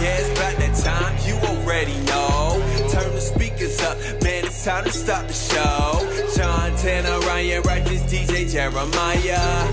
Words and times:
Yeah, 0.00 0.18
it's 0.18 0.30
about 0.38 0.56
that 0.58 0.74
time, 0.82 1.16
you 1.26 1.34
already 1.48 1.94
know. 2.06 2.60
Turn 2.90 3.12
the 3.14 3.20
speakers 3.20 3.80
up, 3.80 3.96
man, 4.22 4.44
it's 4.44 4.64
time 4.64 4.84
to 4.84 4.92
start 4.92 5.28
the 5.28 5.32
show. 5.32 6.00
Sean 6.34 6.74
Tanner, 6.76 7.18
Ryan 7.20 7.62
Righteous, 7.62 8.02
DJ 8.02 8.46
Jeremiah. 8.50 9.70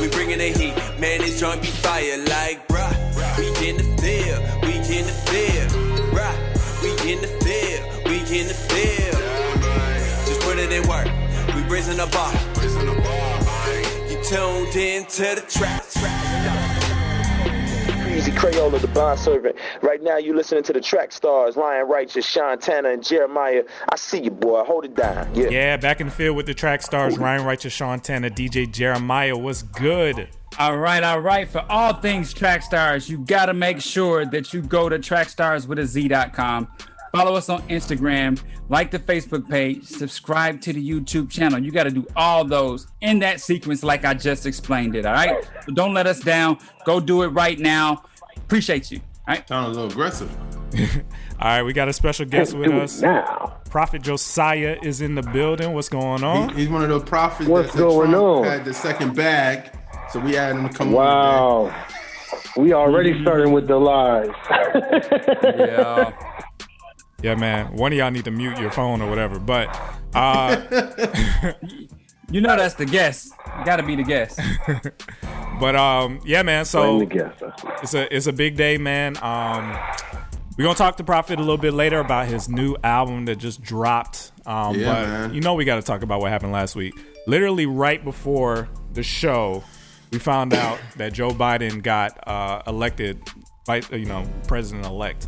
We 0.00 0.08
bringing 0.08 0.38
the 0.38 0.48
heat, 0.48 0.74
man, 1.00 1.20
this 1.20 1.38
joint 1.40 1.60
be 1.60 1.68
fire 1.68 2.18
like, 2.18 2.66
bruh. 2.68 2.94
We 3.36 3.48
in 3.68 3.76
the 3.76 3.84
field, 4.00 4.42
we 4.62 4.74
in 4.96 5.06
the 5.06 5.12
field, 5.26 5.70
bruh. 6.14 6.36
We 6.82 6.90
in 7.12 7.20
the 7.20 7.28
field, 7.42 7.82
we 8.06 8.18
in 8.38 8.46
the 8.46 8.54
field. 8.54 9.18
Just 10.26 10.40
put 10.42 10.58
it 10.58 10.70
in 10.70 10.86
work, 10.88 11.08
we 11.54 11.62
raising 11.68 11.96
the 11.96 12.06
bar. 12.06 12.32
You 14.08 14.22
tuned 14.22 14.76
in 14.76 15.04
to 15.06 15.34
the 15.34 15.42
trap. 15.48 15.82
Easy 18.12 18.30
Crayola, 18.32 18.78
the 18.78 18.88
bond 18.88 19.18
servant. 19.18 19.56
Right 19.80 20.02
now, 20.02 20.18
you 20.18 20.34
listening 20.36 20.62
to 20.64 20.72
the 20.72 20.80
track 20.80 21.12
stars, 21.12 21.56
Ryan 21.56 21.88
Righteous, 21.88 22.26
Sean 22.26 22.58
Tanner, 22.58 22.90
and 22.90 23.02
Jeremiah. 23.02 23.62
I 23.88 23.96
see 23.96 24.22
you, 24.22 24.30
boy. 24.30 24.62
Hold 24.64 24.84
it 24.84 24.94
down. 24.94 25.34
Yeah. 25.34 25.48
Yeah, 25.48 25.76
back 25.78 26.00
in 26.00 26.08
the 26.08 26.12
field 26.12 26.36
with 26.36 26.46
the 26.46 26.54
track 26.54 26.82
stars, 26.82 27.16
Ryan 27.16 27.44
Righteous, 27.44 27.72
Sean 27.72 28.00
Tanner, 28.00 28.28
DJ 28.28 28.70
Jeremiah. 28.70 29.36
What's 29.36 29.62
good? 29.62 30.28
All 30.58 30.76
right, 30.76 31.02
all 31.02 31.20
right. 31.20 31.48
For 31.48 31.64
all 31.70 31.94
things 31.94 32.34
track 32.34 32.62
stars, 32.62 33.08
you 33.08 33.18
got 33.18 33.46
to 33.46 33.54
make 33.54 33.80
sure 33.80 34.26
that 34.26 34.52
you 34.52 34.60
go 34.60 34.90
to 34.90 34.98
trackstarswithaz.com. 34.98 36.68
Follow 37.12 37.34
us 37.34 37.50
on 37.50 37.60
Instagram, 37.68 38.42
like 38.70 38.90
the 38.90 38.98
Facebook 38.98 39.46
page, 39.46 39.84
subscribe 39.84 40.62
to 40.62 40.72
the 40.72 40.82
YouTube 40.82 41.30
channel. 41.30 41.62
You 41.62 41.70
got 41.70 41.84
to 41.84 41.90
do 41.90 42.06
all 42.16 42.42
those 42.42 42.86
in 43.02 43.18
that 43.18 43.38
sequence, 43.42 43.82
like 43.82 44.06
I 44.06 44.14
just 44.14 44.46
explained 44.46 44.96
it. 44.96 45.04
All 45.04 45.12
right. 45.12 45.44
So 45.66 45.72
don't 45.72 45.92
let 45.92 46.06
us 46.06 46.20
down. 46.20 46.56
Go 46.86 47.00
do 47.00 47.22
it 47.22 47.28
right 47.28 47.58
now. 47.58 48.04
Appreciate 48.38 48.90
you. 48.90 49.00
All 49.28 49.34
right. 49.34 49.46
Sound 49.46 49.66
a 49.66 49.68
little 49.68 49.90
aggressive. 49.90 50.34
All 51.38 51.48
right, 51.48 51.62
we 51.62 51.74
got 51.74 51.88
a 51.88 51.92
special 51.92 52.24
guest 52.24 52.54
with 52.54 52.70
us. 52.70 53.02
Now. 53.02 53.60
Prophet 53.68 54.00
Josiah 54.00 54.78
is 54.82 55.02
in 55.02 55.14
the 55.14 55.22
building. 55.22 55.74
What's 55.74 55.90
going 55.90 56.24
on? 56.24 56.48
He- 56.50 56.60
he's 56.62 56.70
one 56.70 56.82
of 56.82 56.88
the 56.88 57.00
prophets 57.00 57.48
What's 57.48 57.68
that 57.68 57.72
said 57.72 57.78
going 57.78 58.10
Trump 58.10 58.24
on? 58.24 58.44
had 58.44 58.64
the 58.64 58.72
second 58.72 59.14
bag, 59.14 59.70
so 60.10 60.20
we 60.20 60.34
had 60.34 60.56
him 60.56 60.66
to 60.66 60.74
come. 60.74 60.92
Wow. 60.92 61.74
We 62.56 62.72
already 62.72 63.12
mm-hmm. 63.12 63.22
starting 63.22 63.52
with 63.52 63.66
the 63.66 63.76
lies. 63.76 64.30
Yeah. 65.58 66.12
Yeah, 67.22 67.34
man. 67.34 67.76
One 67.76 67.92
of 67.92 67.98
y'all 67.98 68.10
need 68.10 68.24
to 68.24 68.30
mute 68.30 68.58
your 68.58 68.70
phone 68.70 69.00
or 69.00 69.08
whatever. 69.08 69.38
But 69.38 69.68
uh, 70.14 71.52
You 72.32 72.40
know 72.40 72.56
that's 72.56 72.74
the 72.76 72.86
guest. 72.86 73.34
Got 73.66 73.76
to 73.76 73.82
be 73.82 73.94
the 73.94 74.02
guest. 74.02 74.40
but 75.60 75.76
um, 75.76 76.18
yeah, 76.24 76.42
man. 76.42 76.64
So 76.64 77.00
the 77.00 77.32
it's 77.82 77.92
a 77.92 78.14
it's 78.14 78.26
a 78.26 78.32
big 78.32 78.56
day, 78.56 78.78
man. 78.78 79.18
Um, 79.22 79.78
we're 80.56 80.64
gonna 80.64 80.74
talk 80.74 80.96
to 80.96 81.04
Prophet 81.04 81.38
a 81.38 81.42
little 81.42 81.58
bit 81.58 81.74
later 81.74 82.00
about 82.00 82.28
his 82.28 82.48
new 82.48 82.74
album 82.82 83.26
that 83.26 83.36
just 83.36 83.60
dropped. 83.60 84.32
Um, 84.46 84.78
Yeah, 84.78 84.86
but 84.86 85.08
man. 85.08 85.34
you 85.34 85.42
know 85.42 85.52
we 85.52 85.66
got 85.66 85.76
to 85.76 85.82
talk 85.82 86.02
about 86.02 86.20
what 86.20 86.30
happened 86.30 86.52
last 86.52 86.74
week. 86.74 86.94
Literally 87.26 87.66
right 87.66 88.02
before 88.02 88.66
the 88.94 89.02
show, 89.02 89.62
we 90.10 90.18
found 90.18 90.54
out 90.54 90.78
that 90.96 91.12
Joe 91.12 91.32
Biden 91.32 91.82
got 91.82 92.18
uh, 92.26 92.62
elected, 92.66 93.22
vice, 93.66 93.90
you 93.90 94.06
know, 94.06 94.26
president 94.48 94.86
elect. 94.86 95.26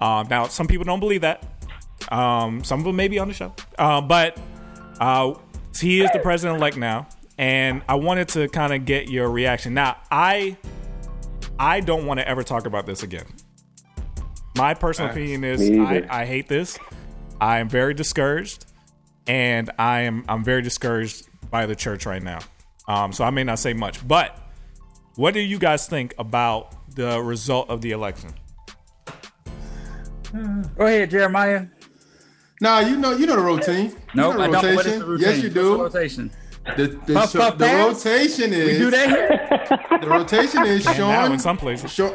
Um, 0.00 0.26
now 0.28 0.46
some 0.46 0.66
people 0.66 0.84
don't 0.84 1.00
believe 1.00 1.22
that. 1.22 1.44
Um, 2.10 2.62
some 2.62 2.80
of 2.80 2.84
them 2.84 2.96
may 2.96 3.08
be 3.08 3.18
on 3.18 3.28
the 3.28 3.34
show, 3.34 3.54
uh, 3.78 4.00
but 4.00 4.38
uh, 5.00 5.34
he 5.78 6.00
is 6.02 6.10
the 6.12 6.20
president 6.20 6.58
elect 6.58 6.76
now, 6.76 7.08
and 7.38 7.82
I 7.88 7.96
wanted 7.96 8.28
to 8.28 8.48
kind 8.48 8.72
of 8.72 8.84
get 8.84 9.08
your 9.08 9.30
reaction. 9.30 9.74
Now, 9.74 9.96
I 10.10 10.56
I 11.58 11.80
don't 11.80 12.06
want 12.06 12.20
to 12.20 12.28
ever 12.28 12.42
talk 12.42 12.66
about 12.66 12.86
this 12.86 13.02
again. 13.02 13.26
My 14.56 14.74
personal 14.74 15.08
Facts. 15.08 15.16
opinion 15.18 15.44
is 15.44 15.70
I. 15.70 16.06
I 16.08 16.24
hate 16.26 16.48
this. 16.48 16.78
I 17.40 17.58
am 17.58 17.68
very 17.68 17.94
discouraged, 17.94 18.66
and 19.26 19.70
I 19.78 20.02
am 20.02 20.24
I'm 20.28 20.44
very 20.44 20.62
discouraged 20.62 21.28
by 21.50 21.66
the 21.66 21.74
church 21.74 22.06
right 22.06 22.22
now. 22.22 22.38
Um, 22.88 23.12
so 23.12 23.24
I 23.24 23.30
may 23.30 23.42
not 23.42 23.58
say 23.58 23.72
much, 23.72 24.06
but 24.06 24.38
what 25.16 25.34
do 25.34 25.40
you 25.40 25.58
guys 25.58 25.86
think 25.88 26.14
about 26.18 26.94
the 26.94 27.20
result 27.20 27.68
of 27.68 27.80
the 27.80 27.90
election? 27.92 28.32
Go 30.32 30.86
ahead, 30.86 31.10
Jeremiah. 31.10 31.66
Nah, 32.60 32.80
you 32.80 32.96
know, 32.96 33.12
you 33.12 33.26
know 33.26 33.36
the 33.36 33.42
routine. 33.42 33.90
You 33.90 33.96
No, 34.14 34.32
know 34.32 34.40
I 34.40 34.46
don't. 34.48 34.74
What 34.74 34.86
is 34.86 34.98
rotation. 34.98 34.98
the 35.00 35.06
routine? 35.06 35.26
Yes, 35.28 35.36
you 35.42 35.42
What's 35.42 35.54
the 35.54 35.60
do. 35.60 35.82
rotation. 35.82 36.30
The, 36.76 36.86
the, 37.06 37.14
Puff, 37.14 37.30
sho- 37.30 37.38
puff, 37.38 37.58
the 37.58 37.66
rotation 37.66 38.52
is 38.52 38.72
We 38.72 38.78
do 38.78 38.90
that 38.90 39.08
here. 39.08 39.98
the 40.00 40.08
rotation 40.08 40.64
is 40.66 40.86
And 40.86 40.98
now 40.98 41.32
in 41.32 41.38
some 41.38 41.56
places. 41.56 41.92
Sean, 41.92 42.14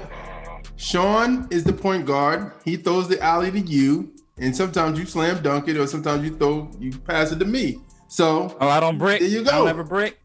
Sean 0.76 1.48
is 1.52 1.64
the 1.64 1.72
point 1.74 2.06
guard. 2.06 2.52
He 2.66 2.76
throws 2.76 3.08
the 3.08 3.22
alley 3.22 3.52
to 3.52 3.60
you, 3.60 4.14
and 4.38 4.54
sometimes 4.56 5.00
you 5.00 5.06
slam 5.06 5.42
dunk 5.42 5.68
it, 5.70 5.78
or 5.78 5.88
sometimes 5.88 6.24
you 6.26 6.36
throw 6.36 6.70
you 6.80 6.92
pass 6.98 7.32
it 7.32 7.40
to 7.40 7.46
me. 7.46 7.78
So, 8.10 8.58
Oh, 8.60 8.68
I 8.68 8.80
don't 8.82 8.98
brick. 8.98 9.22
There 9.22 9.30
you 9.30 9.42
I 9.42 9.44
don't 9.44 9.64
go. 9.64 9.68
ever 9.68 9.84
brick. 9.86 10.20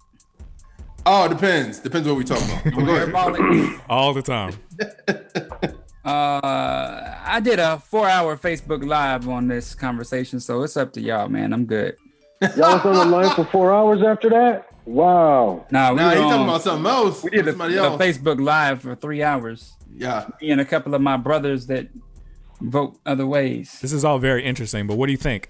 oh, 1.04 1.26
it 1.26 1.28
depends. 1.28 1.78
Depends 1.78 2.08
what 2.08 2.16
we 2.16 2.24
talk 2.24 2.38
about. 2.42 2.64
But 2.74 2.84
go 2.84 2.96
ahead. 2.96 3.80
All 3.88 4.12
the 4.12 4.22
time. 4.22 4.54
Uh, 6.06 7.18
I 7.24 7.40
did 7.42 7.58
a 7.58 7.80
four-hour 7.80 8.36
Facebook 8.36 8.86
live 8.86 9.28
on 9.28 9.48
this 9.48 9.74
conversation, 9.74 10.38
so 10.38 10.62
it's 10.62 10.76
up 10.76 10.92
to 10.92 11.00
y'all, 11.00 11.28
man. 11.28 11.52
I'm 11.52 11.64
good. 11.66 11.96
Y'all 12.56 12.76
was 12.76 12.86
on 12.86 12.94
the 12.94 13.04
line 13.16 13.34
for 13.34 13.44
four 13.46 13.74
hours 13.74 14.02
after 14.04 14.30
that? 14.30 14.68
Wow. 14.84 15.66
Nah, 15.72 15.90
we 15.90 15.96
Now 15.96 16.08
were 16.10 16.14
he 16.14 16.20
talking 16.20 16.44
about 16.44 16.62
something 16.62 16.86
else. 16.86 17.24
we 17.24 17.30
did 17.30 17.48
a, 17.48 17.50
somebody 17.50 17.74
a 17.76 17.82
else. 17.82 18.00
Facebook 18.00 18.40
live 18.40 18.82
for 18.82 18.94
three 18.94 19.22
hours. 19.24 19.72
Yeah. 19.92 20.28
Me 20.40 20.52
and 20.52 20.60
a 20.60 20.64
couple 20.64 20.94
of 20.94 21.00
my 21.02 21.16
brothers 21.16 21.66
that 21.66 21.88
vote 22.60 22.96
other 23.04 23.26
ways. 23.26 23.80
This 23.80 23.92
is 23.92 24.04
all 24.04 24.18
very 24.20 24.44
interesting, 24.44 24.86
but 24.86 24.96
what 24.96 25.06
do 25.06 25.12
you 25.12 25.18
think? 25.18 25.48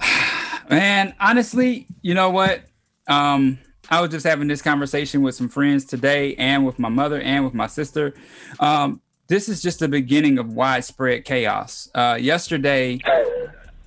Man, 0.70 1.14
honestly, 1.20 1.86
you 2.00 2.14
know 2.14 2.30
what? 2.30 2.62
Um, 3.06 3.58
I 3.92 4.00
was 4.00 4.10
just 4.10 4.26
having 4.26 4.48
this 4.48 4.62
conversation 4.62 5.20
with 5.20 5.34
some 5.34 5.50
friends 5.50 5.84
today, 5.84 6.34
and 6.36 6.64
with 6.64 6.78
my 6.78 6.88
mother, 6.88 7.20
and 7.20 7.44
with 7.44 7.52
my 7.52 7.66
sister. 7.66 8.14
Um, 8.58 9.02
this 9.28 9.50
is 9.50 9.60
just 9.60 9.80
the 9.80 9.88
beginning 9.88 10.38
of 10.38 10.54
widespread 10.54 11.26
chaos. 11.26 11.90
Uh, 11.94 12.16
yesterday, 12.18 13.00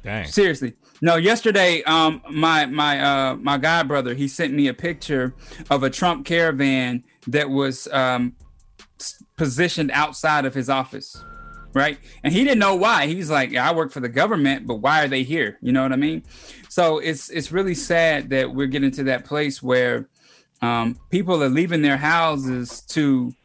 Dang. 0.03 0.27
seriously, 0.27 0.73
no, 1.01 1.15
yesterday, 1.15 1.81
um, 1.85 2.21
my 2.29 2.67
my 2.67 2.99
uh 2.99 3.35
my 3.37 3.57
god 3.57 3.87
brother 3.87 4.13
he 4.13 4.27
sent 4.27 4.53
me 4.53 4.67
a 4.67 4.75
picture 4.75 5.33
of 5.71 5.81
a 5.81 5.89
Trump 5.89 6.23
caravan 6.23 7.03
that 7.25 7.49
was 7.49 7.87
um 7.87 8.35
positioned 9.37 9.89
outside 9.89 10.45
of 10.45 10.53
his 10.53 10.69
office 10.69 11.17
right? 11.75 11.99
And 12.23 12.33
he 12.33 12.43
didn't 12.43 12.59
know 12.59 12.73
why. 12.73 13.05
He 13.05 13.15
was 13.15 13.29
like, 13.29 13.55
"I 13.55 13.71
work 13.73 13.91
for 13.91 13.99
the 13.99 14.09
government, 14.09 14.65
but 14.65 14.75
why 14.75 15.03
are 15.03 15.07
they 15.07 15.21
here?" 15.21 15.59
You 15.61 15.73
know 15.73 15.83
what 15.83 15.91
I 15.91 15.97
mean? 15.97 16.23
So 16.69 16.97
it's 16.97 17.29
it's 17.29 17.51
really 17.51 17.75
sad 17.75 18.31
that 18.31 18.55
we're 18.55 18.67
getting 18.67 18.91
to 18.91 19.03
that 19.03 19.25
place 19.25 19.61
where 19.61 20.07
um, 20.61 20.97
people 21.11 21.43
are 21.43 21.49
leaving 21.49 21.83
their 21.83 21.97
houses 21.97 22.81
to 22.87 23.35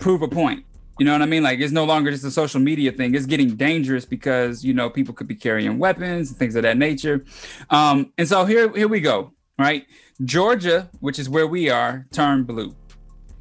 prove 0.00 0.20
a 0.20 0.28
point. 0.28 0.66
You 0.98 1.06
know 1.06 1.12
what 1.12 1.22
I 1.22 1.26
mean? 1.26 1.42
Like 1.42 1.60
it's 1.60 1.72
no 1.72 1.84
longer 1.84 2.10
just 2.10 2.24
a 2.24 2.30
social 2.30 2.60
media 2.60 2.92
thing. 2.92 3.14
It's 3.14 3.26
getting 3.26 3.56
dangerous 3.56 4.04
because 4.04 4.64
you 4.64 4.74
know 4.74 4.90
people 4.90 5.14
could 5.14 5.28
be 5.28 5.36
carrying 5.36 5.78
weapons 5.78 6.30
and 6.30 6.38
things 6.38 6.56
of 6.56 6.64
that 6.64 6.76
nature. 6.76 7.24
Um, 7.70 8.12
and 8.18 8.28
so 8.28 8.44
here 8.44 8.70
here 8.74 8.88
we 8.88 9.00
go. 9.00 9.32
Right, 9.58 9.86
Georgia, 10.24 10.90
which 11.00 11.18
is 11.18 11.28
where 11.28 11.46
we 11.46 11.70
are, 11.70 12.06
turned 12.10 12.46
blue. 12.46 12.74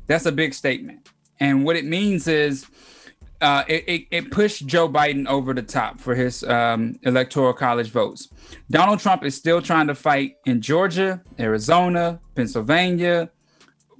That's 0.07 0.25
a 0.25 0.31
big 0.31 0.53
statement. 0.53 1.09
And 1.39 1.65
what 1.65 1.75
it 1.75 1.85
means 1.85 2.27
is 2.27 2.67
uh, 3.41 3.63
it, 3.67 3.83
it, 3.87 4.07
it 4.11 4.31
pushed 4.31 4.67
Joe 4.67 4.87
Biden 4.87 5.27
over 5.27 5.53
the 5.53 5.63
top 5.63 5.99
for 5.99 6.13
his 6.15 6.43
um, 6.43 6.99
electoral 7.03 7.53
college 7.53 7.89
votes. 7.89 8.29
Donald 8.69 8.99
Trump 8.99 9.25
is 9.25 9.35
still 9.35 9.61
trying 9.61 9.87
to 9.87 9.95
fight 9.95 10.35
in 10.45 10.61
Georgia, 10.61 11.21
Arizona, 11.39 12.19
Pennsylvania, 12.35 13.31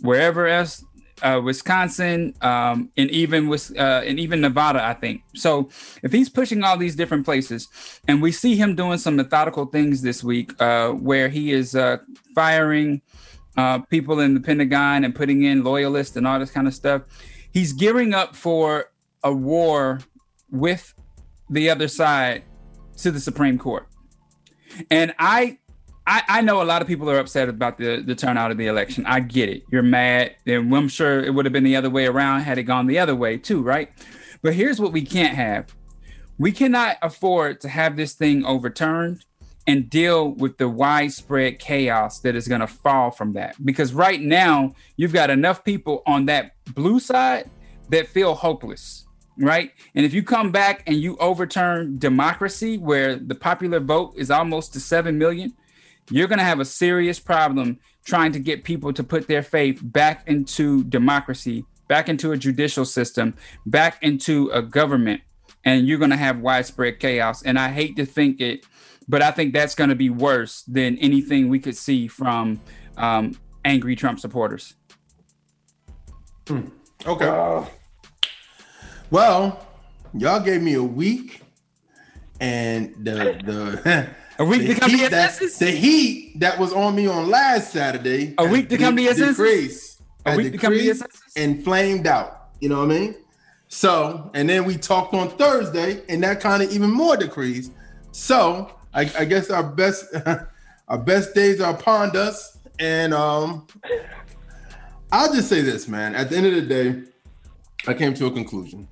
wherever 0.01 0.47
else, 0.47 0.84
uh, 1.24 1.41
Wisconsin, 1.44 2.34
um, 2.41 2.90
and 2.97 3.09
even 3.12 3.47
with 3.47 3.78
uh, 3.78 4.01
and 4.06 4.19
even 4.19 4.42
Nevada, 4.42 4.83
I 4.83 4.94
think. 4.94 5.24
So 5.36 5.69
if 6.04 6.12
he's 6.12 6.30
pushing 6.30 6.63
all 6.63 6.77
these 6.77 6.95
different 6.95 7.25
places, 7.25 7.68
and 8.07 8.21
we 8.21 8.31
see 8.31 8.56
him 8.56 8.75
doing 8.75 8.98
some 8.98 9.16
methodical 9.16 9.66
things 9.66 10.01
this 10.01 10.24
week, 10.24 10.60
uh, 10.62 10.89
where 10.89 11.30
he 11.30 11.51
is 11.51 11.75
uh, 11.75 11.98
firing 12.36 13.01
people 13.89 14.19
in 14.19 14.33
the 14.33 14.39
Pentagon 14.39 15.04
and 15.04 15.13
putting 15.13 15.44
in 15.44 15.63
loyalists 15.63 16.16
and 16.16 16.25
all 16.25 16.39
this 16.39 16.50
kind 16.51 16.68
of 16.68 16.74
stuff, 16.74 17.04
he's 17.51 17.74
gearing 17.74 18.13
up 18.13 18.36
for 18.36 18.91
a 19.23 19.33
war 19.33 20.01
with 20.50 20.94
the 21.50 21.69
other 21.69 21.88
side 21.88 22.44
to 22.97 23.12
the 23.12 23.19
Supreme 23.19 23.57
Court. 23.57 23.88
And 24.89 25.13
I, 25.19 25.57
I, 26.07 26.23
I 26.27 26.41
know 26.41 26.62
a 26.62 26.65
lot 26.65 26.81
of 26.81 26.88
people 26.88 27.09
are 27.09 27.19
upset 27.19 27.50
about 27.50 27.77
the 27.77 28.01
the 28.01 28.15
turnout 28.15 28.51
of 28.51 28.57
the 28.57 28.68
election. 28.68 29.06
I 29.06 29.19
get 29.19 29.50
it. 29.50 29.63
You're 29.71 29.83
mad, 29.83 30.35
and 30.45 30.73
I'm 30.73 30.88
sure 30.88 31.23
it 31.23 31.33
would 31.33 31.45
have 31.45 31.53
been 31.53 31.63
the 31.63 31.75
other 31.75 31.89
way 31.89 32.06
around 32.06 32.41
had 32.41 32.57
it 32.57 32.63
gone 32.63 32.88
the 32.88 33.00
other 33.00 33.15
way 33.15 33.38
too, 33.38 33.62
right? 33.62 33.89
But 34.41 34.53
here's 34.53 34.79
what 34.79 34.94
we 34.94 35.03
can't 35.03 35.35
have: 35.35 35.75
we 36.38 36.51
cannot 36.51 36.97
afford 37.01 37.59
to 37.62 37.69
have 37.69 37.97
this 37.97 38.13
thing 38.13 38.45
overturned 38.45 39.25
and 39.68 39.89
deal 39.89 40.29
with 40.29 40.57
the 40.57 40.68
widespread 40.68 41.59
chaos 41.59 42.19
that 42.19 42.35
is 42.35 42.47
going 42.47 42.62
to 42.62 42.68
fall 42.68 43.12
from 43.12 43.33
that. 43.33 43.56
Because 43.63 43.94
right 43.94 44.21
now, 44.21 44.73
you've 44.97 45.13
got 45.13 45.29
enough 45.29 45.63
people 45.63 46.01
on 46.07 46.25
that 46.25 46.53
blue 46.73 47.00
side 47.00 47.50
that 47.89 48.07
feel 48.07 48.33
hopeless, 48.33 49.06
right? 49.38 49.72
And 49.95 50.06
if 50.06 50.13
you 50.13 50.24
come 50.24 50.51
back 50.51 50.83
and 50.88 50.98
you 50.98 51.18
overturn 51.18 51.98
democracy, 51.98 52.78
where 52.78 53.16
the 53.16 53.36
popular 53.36 53.80
vote 53.80 54.13
is 54.16 54.31
almost 54.31 54.74
to 54.74 54.80
7 54.80 55.18
million, 55.18 55.54
you're 56.10 56.28
going 56.28 56.39
to 56.39 56.45
have 56.45 56.60
a 56.60 56.66
serious 56.66 57.19
problem 57.19 57.80
trying 58.04 58.31
to 58.33 58.39
get 58.39 58.63
people 58.63 58.92
to 58.94 59.04
put 59.04 59.28
their 59.28 59.44
faith 59.44 59.80
back 59.83 60.28
into 60.28 60.83
democracy, 60.86 61.66
back 61.88 62.10
into 62.10 62.31
a 62.31 62.38
judicial 62.38 62.86
system, 62.86 63.36
back 63.66 64.01
into 64.01 64.50
a 64.50 64.62
government, 64.62 65.22
and 65.63 65.88
you're 65.88 66.00
going 66.00 66.12
to 66.12 66.18
have 66.18 66.39
widespread 66.39 67.00
chaos. 67.00 67.44
And 67.44 67.60
I 67.60 67.69
hate 67.69 67.95
to 67.98 68.06
think 68.06 68.42
it, 68.42 68.66
but 69.07 69.22
I 69.22 69.31
think 69.31 69.54
that's 69.54 69.75
going 69.75 69.89
to 69.89 69.95
be 69.95 70.10
worse 70.10 70.63
than 70.63 70.98
anything 70.98 71.50
we 71.50 71.60
could 71.60 71.78
see 71.78 72.07
from 72.07 72.60
um, 72.98 73.38
angry 73.63 73.95
Trump 73.95 74.19
supporters. 74.19 74.74
Hmm. 76.48 76.68
Okay. 77.06 77.28
Uh, 77.28 77.66
well, 79.12 79.68
y'all 80.13 80.40
gave 80.40 80.62
me 80.62 80.74
a 80.74 80.84
week, 80.84 81.42
and 82.40 82.96
the 83.06 83.40
the 83.44 84.10
a 84.40 84.46
week 84.46 84.66
to 84.68 84.75
come 84.75 84.90
to 84.90 84.98
your 84.98 85.10
that, 85.10 85.34
senses. 85.34 85.60
The 85.60 85.72
heat 85.72 86.40
that 86.40 86.58
was 86.58 86.74
on 86.74 86.96
me 86.96 87.08
on 87.08 87.30
last 87.30 87.72
Saturday. 87.72 88.34
A 88.38 88.48
week 88.48 88.69
to 88.69 88.78
come 88.78 88.96
to 88.96 89.02
your 89.02 89.13
senses. 89.13 90.02
A 90.25 90.36
week 90.36 90.54
to 90.54 90.58
come 90.58 90.74
to 90.74 90.84
your 90.84 90.96
senses. 90.96 91.22
And 91.36 91.63
flamed 91.63 92.08
out. 92.08 92.50
You 92.62 92.69
know 92.69 92.80
what 92.80 92.92
I 92.92 93.00
mean? 93.00 93.16
So, 93.68 94.31
and 94.34 94.50
then 94.50 94.66
we 94.66 94.75
talked 94.75 95.14
on 95.14 95.30
Thursday, 95.30 96.04
and 96.10 96.24
that 96.24 96.42
kind 96.42 96.62
of 96.64 96.72
even 96.72 96.92
more 96.92 97.16
decreased. 97.16 97.72
So, 98.12 98.72
I, 98.94 99.10
I 99.18 99.25
guess 99.25 99.50
our 99.50 99.64
best 99.64 100.06
our 100.88 100.98
best 100.98 101.34
days 101.34 101.62
are 101.62 101.74
upon 101.74 102.16
us, 102.16 102.57
and 102.80 103.14
um, 103.14 103.68
I'll 105.12 105.34
just 105.34 105.50
say 105.50 105.62
this, 105.62 105.88
man. 105.88 106.16
At 106.16 106.30
the 106.30 106.38
end 106.38 106.48
of 106.48 106.56
the 106.56 106.62
day, 106.62 107.04
I 107.88 107.94
came 107.94 108.14
to 108.14 108.28
a 108.28 108.31
conclusion. 108.31 108.88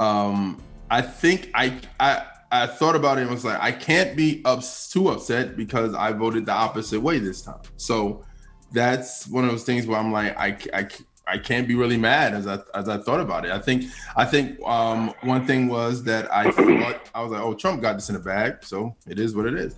Um, 0.00 0.60
I 0.90 1.02
think 1.02 1.50
I 1.54 1.78
I 2.00 2.26
I 2.52 2.66
thought 2.66 2.96
about 2.96 3.18
it 3.18 3.22
and 3.22 3.30
was 3.30 3.44
like, 3.44 3.60
I 3.60 3.70
can't 3.70 4.16
be 4.16 4.42
ups- 4.44 4.90
too 4.90 5.08
upset 5.10 5.56
because 5.56 5.94
I 5.94 6.12
voted 6.12 6.46
the 6.46 6.52
opposite 6.52 7.00
way 7.00 7.20
this 7.20 7.42
time. 7.42 7.60
So 7.76 8.24
that's 8.72 9.28
one 9.28 9.44
of 9.44 9.50
those 9.50 9.62
things 9.62 9.86
where 9.86 9.98
I'm 9.98 10.10
like, 10.10 10.36
I, 10.36 10.56
I, 10.74 10.88
I 11.26 11.38
can't 11.38 11.68
be 11.68 11.76
really 11.76 11.96
mad 11.96 12.34
as 12.34 12.48
I 12.48 12.58
as 12.74 12.88
I 12.88 12.98
thought 12.98 13.20
about 13.20 13.44
it. 13.44 13.52
I 13.52 13.58
think 13.60 13.84
I 14.16 14.24
think 14.24 14.60
um, 14.66 15.14
one 15.22 15.46
thing 15.46 15.68
was 15.68 16.02
that 16.04 16.32
I 16.32 16.50
thought 16.50 17.00
I 17.14 17.22
was 17.22 17.30
like, 17.30 17.42
oh, 17.42 17.54
Trump 17.54 17.82
got 17.82 17.94
this 17.94 18.08
in 18.08 18.14
the 18.14 18.20
bag, 18.20 18.64
so 18.64 18.96
it 19.06 19.20
is 19.20 19.36
what 19.36 19.46
it 19.46 19.54
is. 19.54 19.76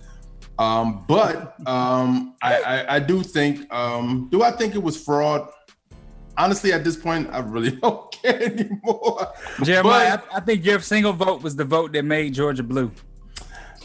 Um, 0.57 1.05
but 1.07 1.59
um, 1.67 2.35
I, 2.41 2.61
I, 2.61 2.95
I 2.95 2.99
do 2.99 3.23
think 3.23 3.71
um, 3.73 4.29
do 4.31 4.41
I 4.41 4.51
think 4.51 4.73
it 4.73 4.81
was 4.81 5.01
fraud? 5.01 5.49
Honestly, 6.37 6.73
at 6.73 6.83
this 6.83 6.97
point, 6.97 7.29
I 7.31 7.39
really 7.39 7.71
don't 7.81 8.11
care 8.11 8.43
anymore. 8.43 9.27
Jeremiah, 9.63 10.17
but, 10.17 10.33
I, 10.33 10.37
I, 10.37 10.39
think 10.41 10.65
your 10.65 10.79
single 10.79 11.13
vote 11.13 11.41
was 11.41 11.55
the 11.55 11.65
vote 11.65 11.93
that 11.93 12.03
made 12.03 12.33
Georgia 12.33 12.63
blue. 12.63 12.91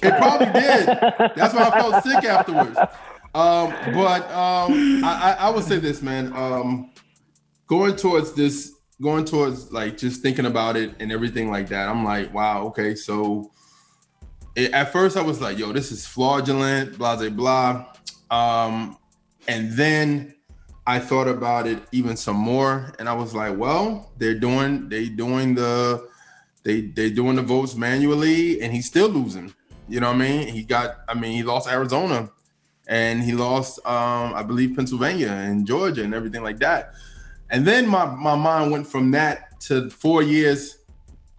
It 0.02 0.16
probably 0.16 0.46
did. 0.46 0.86
That's 1.36 1.54
why 1.54 1.68
I 1.68 1.70
felt 1.70 2.04
sick 2.04 2.24
afterwards. 2.24 2.78
Um, 3.34 3.74
but 3.94 4.30
um, 4.30 5.04
I, 5.04 5.36
I, 5.40 5.50
would 5.50 5.64
say 5.64 5.78
this, 5.78 6.02
man. 6.02 6.32
Um, 6.34 6.92
going 7.66 7.96
towards 7.96 8.32
this, 8.32 8.72
going 9.02 9.24
towards 9.24 9.72
like 9.72 9.98
just 9.98 10.22
thinking 10.22 10.46
about 10.46 10.76
it 10.76 10.94
and 11.00 11.12
everything 11.12 11.50
like 11.50 11.68
that. 11.68 11.88
I'm 11.88 12.04
like, 12.04 12.32
wow, 12.32 12.66
okay. 12.66 12.94
So 12.94 13.50
it, 14.54 14.72
at 14.72 14.92
first, 14.92 15.16
I 15.16 15.22
was 15.22 15.40
like, 15.40 15.58
yo, 15.58 15.72
this 15.72 15.92
is 15.92 16.06
fraudulent, 16.06 16.96
blah 16.96 17.16
blah 17.16 17.28
blah. 17.28 17.86
Um, 18.30 18.98
and 19.46 19.72
then 19.72 20.34
I 20.88 20.98
thought 20.98 21.28
about 21.28 21.66
it 21.66 21.82
even 21.92 22.16
some 22.16 22.36
more, 22.36 22.94
and 22.98 23.10
I 23.10 23.12
was 23.12 23.34
like, 23.34 23.58
well, 23.58 24.10
they're 24.16 24.38
doing 24.38 24.88
they 24.88 25.10
doing 25.10 25.54
the 25.54 26.08
they 26.62 26.80
they 26.80 27.10
doing 27.10 27.36
the 27.36 27.42
votes 27.42 27.74
manually, 27.74 28.62
and 28.62 28.72
he's 28.72 28.86
still 28.86 29.10
losing. 29.10 29.52
You 29.86 30.00
know 30.00 30.06
what 30.06 30.16
I 30.16 30.18
mean? 30.18 30.48
He 30.48 30.62
got 30.62 31.00
I 31.06 31.12
mean 31.12 31.32
he 31.32 31.42
lost 31.42 31.68
Arizona, 31.68 32.30
and 32.86 33.22
he 33.22 33.34
lost 33.34 33.80
um, 33.84 34.32
I 34.32 34.42
believe 34.42 34.76
Pennsylvania 34.76 35.28
and 35.28 35.66
Georgia 35.66 36.02
and 36.02 36.14
everything 36.14 36.42
like 36.42 36.58
that. 36.60 36.94
And 37.50 37.66
then 37.66 37.86
my 37.86 38.06
my 38.06 38.34
mind 38.34 38.72
went 38.72 38.86
from 38.86 39.10
that 39.10 39.60
to 39.64 39.90
four 39.90 40.22
years 40.22 40.78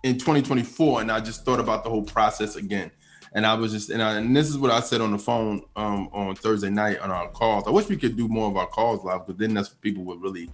in 0.04 0.20
2024, 0.20 1.02
and 1.02 1.12
I 1.12 1.22
just 1.22 1.44
thought 1.44 1.60
about 1.60 1.84
the 1.84 1.90
whole 1.90 2.04
process 2.04 2.56
again. 2.56 2.92
And 3.34 3.46
I 3.46 3.54
was 3.54 3.72
just, 3.72 3.90
and, 3.90 4.02
I, 4.02 4.16
and 4.16 4.36
this 4.36 4.50
is 4.50 4.58
what 4.58 4.72
I 4.72 4.80
said 4.80 5.02
on 5.02 5.12
the 5.12 5.20
phone 5.20 5.62
um, 5.76 6.10
on 6.12 6.36
Thursday 6.36 6.70
night 6.70 7.00
on 7.00 7.12
our 7.12 7.30
calls. 7.30 7.68
I 7.68 7.72
wish 7.72 7.88
we 7.88 7.98
could 7.98 8.18
do 8.18 8.28
more 8.28 8.50
of 8.50 8.58
our 8.58 8.66
calls 8.68 9.04
live, 9.04 9.28
but 9.28 9.38
then 9.38 9.54
that's 9.54 9.70
what 9.70 9.82
people 9.82 10.04
would 10.06 10.22
really, 10.22 10.50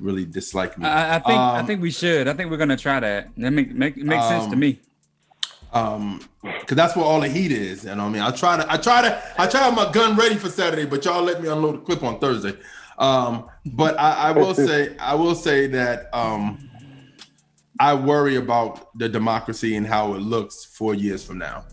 really 0.00 0.24
dislike 0.24 0.78
me. 0.78 0.86
I, 0.86 1.16
I 1.16 1.18
think, 1.18 1.38
um, 1.38 1.54
I 1.56 1.62
think 1.62 1.82
we 1.82 1.90
should. 1.90 2.26
I 2.26 2.32
think 2.32 2.50
we're 2.50 2.56
gonna 2.56 2.76
try 2.76 3.00
that. 3.00 3.28
That 3.36 3.50
make 3.50 3.74
make 3.74 3.96
makes 3.98 4.24
um, 4.24 4.40
sense 4.40 4.50
to 4.50 4.56
me. 4.56 4.80
Um, 5.72 6.26
because 6.42 6.76
that's 6.76 6.96
where 6.96 7.04
all 7.04 7.20
the 7.20 7.28
heat 7.28 7.52
is. 7.52 7.84
And 7.84 8.00
I 8.00 8.08
mean, 8.08 8.22
I 8.22 8.30
try 8.30 8.56
to, 8.56 8.72
I 8.72 8.78
try 8.78 9.02
to, 9.02 9.22
I 9.36 9.46
try 9.46 9.60
to 9.60 9.66
have 9.66 9.74
my 9.74 9.92
gun 9.92 10.16
ready 10.16 10.36
for 10.36 10.48
Saturday, 10.48 10.86
but 10.86 11.04
y'all 11.04 11.22
let 11.22 11.42
me 11.42 11.48
unload 11.48 11.74
the 11.74 11.80
clip 11.80 12.02
on 12.02 12.18
Thursday. 12.18 12.56
Um, 12.98 13.48
but 13.66 13.98
I, 13.98 14.28
I 14.28 14.32
will 14.32 14.54
say, 14.66 14.96
I 14.96 15.14
will 15.14 15.34
say 15.34 15.66
that 15.66 16.08
um, 16.14 16.70
I 17.78 17.94
worry 17.94 18.36
about 18.36 18.96
the 18.96 19.08
democracy 19.08 19.76
and 19.76 19.86
how 19.86 20.14
it 20.14 20.20
looks 20.20 20.64
four 20.64 20.94
years 20.94 21.24
from 21.24 21.38
now. 21.38 21.64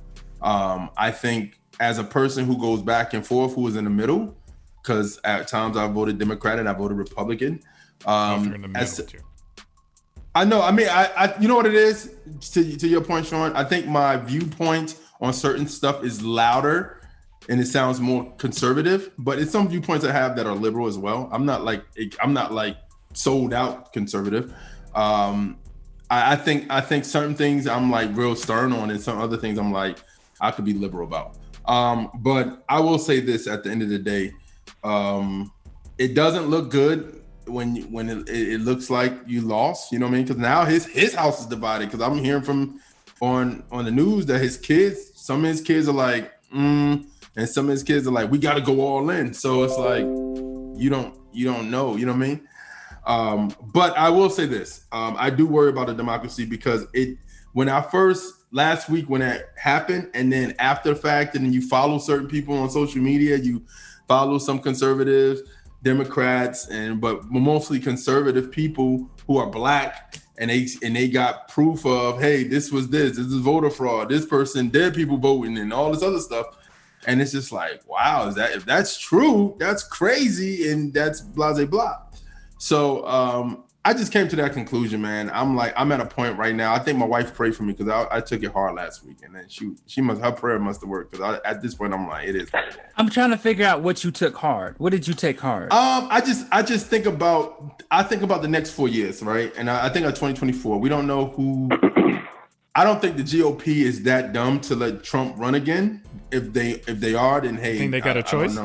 Um, 0.43 0.89
I 0.97 1.11
think 1.11 1.59
as 1.79 1.97
a 1.97 2.03
person 2.03 2.45
who 2.45 2.57
goes 2.59 2.81
back 2.81 3.13
and 3.13 3.25
forth, 3.25 3.55
who 3.55 3.67
is 3.67 3.75
in 3.75 3.85
the 3.85 3.89
middle, 3.89 4.35
because 4.81 5.19
at 5.23 5.47
times 5.47 5.77
I 5.77 5.87
voted 5.87 6.19
Democrat 6.19 6.59
and 6.59 6.67
I 6.67 6.73
voted 6.73 6.97
Republican. 6.97 7.61
Um, 8.05 8.73
as, 8.75 9.01
I 10.35 10.43
know. 10.43 10.61
I 10.61 10.71
mean, 10.71 10.87
I, 10.89 11.09
I, 11.15 11.39
you 11.39 11.47
know 11.47 11.55
what 11.55 11.65
it 11.65 11.75
is. 11.75 12.15
To 12.51 12.77
to 12.77 12.87
your 12.87 13.01
point, 13.01 13.25
Sean. 13.25 13.55
I 13.55 13.63
think 13.63 13.87
my 13.87 14.17
viewpoint 14.17 14.99
on 15.21 15.31
certain 15.31 15.67
stuff 15.67 16.03
is 16.03 16.21
louder, 16.21 17.01
and 17.47 17.61
it 17.61 17.67
sounds 17.67 18.01
more 18.01 18.31
conservative. 18.37 19.11
But 19.17 19.39
it's 19.39 19.51
some 19.51 19.69
viewpoints 19.69 20.03
I 20.03 20.11
have 20.11 20.35
that 20.35 20.45
are 20.45 20.55
liberal 20.55 20.87
as 20.87 20.97
well. 20.97 21.29
I'm 21.31 21.45
not 21.45 21.63
like 21.63 21.83
I'm 22.21 22.33
not 22.33 22.51
like 22.51 22.77
sold 23.13 23.53
out 23.53 23.93
conservative. 23.93 24.53
Um, 24.93 25.57
I, 26.09 26.33
I 26.33 26.35
think 26.35 26.65
I 26.69 26.81
think 26.81 27.05
certain 27.05 27.35
things 27.35 27.67
I'm 27.67 27.89
like 27.89 28.09
real 28.13 28.35
stern 28.35 28.73
on, 28.73 28.91
and 28.91 28.99
some 28.99 29.19
other 29.19 29.37
things 29.37 29.57
I'm 29.57 29.71
like 29.71 29.99
I 30.43 30.51
could 30.51 30.65
be 30.65 30.73
liberal 30.73 31.07
about. 31.07 31.37
Um, 31.65 32.11
but 32.15 32.63
I 32.67 32.79
will 32.81 32.99
say 32.99 33.21
this 33.21 33.47
at 33.47 33.63
the 33.63 33.71
end 33.71 33.81
of 33.81 33.89
the 33.89 33.97
day, 33.97 34.33
um, 34.83 35.51
it 35.97 36.13
doesn't 36.13 36.47
look 36.47 36.69
good 36.69 37.23
when 37.45 37.77
when 37.91 38.09
it, 38.09 38.29
it, 38.29 38.61
looks 38.61 38.89
like 38.89 39.13
you 39.25 39.41
lost. 39.41 39.91
You 39.91 39.99
know 39.99 40.05
what 40.05 40.13
I 40.13 40.17
mean? 40.17 40.23
Because 40.25 40.37
now 40.37 40.65
his 40.65 40.85
his 40.85 41.13
house 41.13 41.39
is 41.39 41.45
divided. 41.45 41.85
Because 41.85 42.01
I'm 42.01 42.17
hearing 42.17 42.43
from 42.43 42.81
on 43.21 43.63
on 43.71 43.85
the 43.85 43.91
news 43.91 44.25
that 44.25 44.39
his 44.39 44.57
kids, 44.57 45.11
some 45.15 45.45
of 45.45 45.49
his 45.49 45.61
kids 45.61 45.87
are 45.87 45.93
like, 45.93 46.31
mm, 46.53 47.05
and 47.37 47.49
some 47.49 47.65
of 47.65 47.71
his 47.71 47.83
kids 47.83 48.05
are 48.05 48.11
like, 48.11 48.29
we 48.29 48.37
got 48.37 48.55
to 48.55 48.61
go 48.61 48.81
all 48.81 49.09
in. 49.09 49.33
So 49.33 49.63
it's 49.63 49.77
like 49.77 50.03
you 50.03 50.89
don't 50.89 51.17
you 51.31 51.45
don't 51.45 51.71
know. 51.71 51.95
You 51.95 52.05
know 52.05 52.13
what 52.13 52.23
I 52.23 52.27
mean? 52.27 52.47
Um, 53.05 53.55
but 53.73 53.97
I 53.97 54.09
will 54.09 54.29
say 54.29 54.45
this: 54.45 54.85
um, 54.91 55.15
I 55.17 55.29
do 55.29 55.47
worry 55.47 55.69
about 55.69 55.89
a 55.89 55.93
democracy 55.93 56.45
because 56.45 56.85
it 56.93 57.17
when 57.53 57.69
I 57.69 57.81
first 57.81 58.42
last 58.53 58.87
week 58.87 59.09
when 59.09 59.19
that 59.19 59.49
happened, 59.57 60.09
and 60.13 60.31
then 60.31 60.55
after 60.59 60.93
the 60.93 60.95
fact, 60.95 61.35
and 61.35 61.43
then 61.43 61.51
you 61.51 61.61
follow 61.61 61.97
certain 61.97 62.27
people 62.27 62.55
on 62.57 62.69
social 62.69 63.01
media, 63.01 63.35
you 63.35 63.65
follow 64.07 64.37
some 64.37 64.59
conservatives, 64.59 65.41
Democrats, 65.81 66.69
and 66.69 67.01
but 67.01 67.29
mostly 67.29 67.79
conservative 67.79 68.51
people 68.51 69.09
who 69.27 69.37
are 69.37 69.49
black, 69.49 70.15
and 70.37 70.49
they 70.49 70.67
and 70.83 70.95
they 70.95 71.09
got 71.09 71.49
proof 71.49 71.85
of, 71.85 72.21
hey, 72.21 72.43
this 72.43 72.71
was 72.71 72.87
this, 72.89 73.17
this 73.17 73.25
is 73.25 73.41
voter 73.41 73.69
fraud, 73.69 74.07
this 74.07 74.25
person, 74.25 74.69
dead 74.69 74.93
people 74.93 75.17
voting, 75.17 75.57
and 75.57 75.73
all 75.73 75.91
this 75.91 76.03
other 76.03 76.19
stuff. 76.19 76.45
And 77.05 77.21
it's 77.21 77.33
just 77.33 77.51
like, 77.51 77.81
wow, 77.89 78.27
is 78.29 78.35
that 78.35 78.51
if 78.51 78.65
that's 78.65 78.97
true, 78.97 79.57
that's 79.59 79.83
crazy, 79.83 80.71
and 80.71 80.93
that's 80.93 81.19
blah 81.19 81.53
blah 81.53 81.65
blah. 81.65 81.97
So 82.59 83.05
um, 83.05 83.65
I 83.85 83.93
just 83.93 84.13
came 84.13 84.29
to 84.29 84.35
that 84.37 84.53
conclusion, 84.53 85.01
man. 85.01 85.29
I'm 85.33 85.57
like, 85.57 85.73
I'm 85.75 85.91
at 85.91 85.99
a 85.99 86.05
point 86.05 86.37
right 86.37 86.55
now. 86.55 86.73
I 86.73 86.79
think 86.79 86.97
my 86.97 87.05
wife 87.05 87.33
prayed 87.33 87.53
for 87.53 87.63
me 87.63 87.73
because 87.73 87.89
I, 87.89 88.17
I, 88.17 88.21
took 88.21 88.41
it 88.41 88.53
hard 88.53 88.75
last 88.75 89.03
week, 89.03 89.17
and 89.23 89.35
then 89.35 89.45
she 89.49 89.73
she 89.87 89.99
must 89.99 90.21
her 90.21 90.31
prayer 90.31 90.57
must 90.57 90.81
have 90.81 90.89
worked 90.89 91.11
because 91.11 91.41
at 91.43 91.61
this 91.61 91.75
point 91.75 91.93
I'm 91.93 92.07
like, 92.07 92.29
it 92.29 92.35
is. 92.35 92.49
I'm 92.95 93.09
trying 93.09 93.31
to 93.31 93.37
figure 93.37 93.65
out 93.65 93.81
what 93.81 94.05
you 94.05 94.11
took 94.11 94.37
hard. 94.37 94.75
What 94.77 94.91
did 94.91 95.05
you 95.05 95.13
take 95.13 95.37
hard? 95.37 95.73
Um, 95.73 96.07
I 96.09 96.21
just 96.21 96.47
I 96.49 96.61
just 96.61 96.87
think 96.87 97.05
about 97.05 97.83
I 97.91 98.03
think 98.03 98.21
about 98.21 98.41
the 98.41 98.47
next 98.47 98.71
four 98.71 98.87
years, 98.87 99.21
right? 99.21 99.53
And 99.57 99.69
I, 99.69 99.87
I 99.87 99.89
think 99.89 100.05
of 100.05 100.13
2024. 100.13 100.79
We 100.79 100.87
don't 100.87 101.05
know 101.05 101.27
who. 101.27 101.69
I 102.75 102.85
don't 102.85 103.01
think 103.01 103.17
the 103.17 103.23
GOP 103.23 103.67
is 103.67 104.03
that 104.03 104.31
dumb 104.31 104.61
to 104.61 104.75
let 104.75 105.03
Trump 105.03 105.37
run 105.37 105.55
again. 105.55 106.03
If 106.31 106.53
they 106.53 106.71
if 106.87 107.01
they 107.01 107.15
are, 107.15 107.41
then 107.41 107.57
hey, 107.57 107.79
think 107.79 107.91
they 107.91 108.01
got 108.01 108.15
I, 108.15 108.21
a 108.21 108.23
choice. 108.23 108.57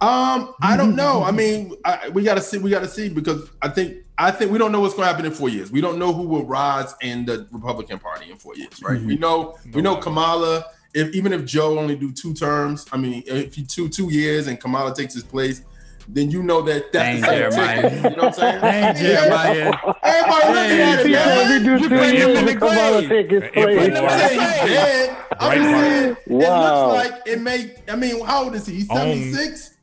Um, 0.00 0.54
I 0.60 0.76
don't 0.76 0.94
know. 0.94 1.24
I 1.24 1.30
mean, 1.32 1.74
I, 1.84 2.08
we 2.10 2.22
got 2.22 2.34
to 2.34 2.40
see. 2.40 2.58
We 2.58 2.70
got 2.70 2.80
to 2.80 2.88
see 2.88 3.08
because 3.08 3.48
I 3.62 3.68
think 3.68 4.04
I 4.18 4.30
think 4.32 4.50
we 4.50 4.58
don't 4.58 4.72
know 4.72 4.80
what's 4.80 4.94
going 4.94 5.06
to 5.06 5.12
happen 5.12 5.26
in 5.26 5.32
four 5.32 5.48
years. 5.48 5.70
We 5.70 5.80
don't 5.80 5.98
know 5.98 6.12
who 6.12 6.22
will 6.24 6.44
rise 6.44 6.94
in 7.02 7.24
the 7.24 7.46
Republican 7.52 7.98
Party 8.00 8.30
in 8.30 8.36
four 8.36 8.56
years, 8.56 8.82
right? 8.82 8.98
Mm-hmm. 8.98 9.06
We 9.06 9.16
know 9.16 9.56
we 9.72 9.80
know 9.82 9.96
Kamala. 9.96 10.64
If 10.94 11.14
even 11.14 11.32
if 11.32 11.44
Joe 11.44 11.78
only 11.78 11.94
do 11.96 12.10
two 12.10 12.34
terms, 12.34 12.86
I 12.90 12.96
mean, 12.96 13.22
if 13.26 13.54
he 13.54 13.62
two 13.64 13.88
two 13.88 14.10
years 14.12 14.46
and 14.48 14.58
Kamala 14.60 14.94
takes 14.94 15.14
his 15.14 15.22
place, 15.22 15.62
then 16.08 16.30
you 16.30 16.42
know 16.42 16.62
that 16.62 16.90
that's 16.92 17.20
Dang, 17.20 17.20
the 17.20 17.50
same 17.50 17.50
Jeremiah. 17.52 17.82
ticket. 17.82 17.92
You 18.10 18.16
know 18.16 18.16
what 18.16 18.24
I'm 18.24 18.32
saying? 18.32 18.60
Dang, 18.62 18.96
Jeremiah. 18.96 19.72
Everybody 20.02 20.48
looking 20.48 20.80
at 20.80 20.98
it, 21.00 21.06
He 21.06 21.12
said 21.14 21.26
man. 21.48 21.62
do 21.64 21.70
You 21.70 21.88
two 21.88 21.94
him 21.94 22.14
years 22.14 22.38
in 22.38 22.44
the 22.46 22.52
to 22.54 22.58
come 22.58 22.78
out 22.78 22.92
of 22.94 23.08
grave. 23.08 23.28
tickets, 23.28 23.46
If 23.46 23.64
please. 23.64 23.86
it 23.88 23.96
I'm 23.96 24.04
was- 24.04 24.12
saying 24.12 24.40
he's 24.40 24.70
dead. 24.74 25.16
I'm 25.40 25.48
Right 25.48 25.58
just 25.58 25.70
part. 25.70 25.84
saying 25.84 26.16
it 26.26 26.30
looks 26.32 26.94
like 27.14 27.22
it 27.26 27.40
may. 27.42 27.74
I 27.88 27.96
mean, 27.96 28.24
how 28.24 28.44
old 28.44 28.54
is 28.56 28.66
he? 28.66 28.74
He's 28.76 28.90
Um, 28.90 28.96
76. 28.96 29.74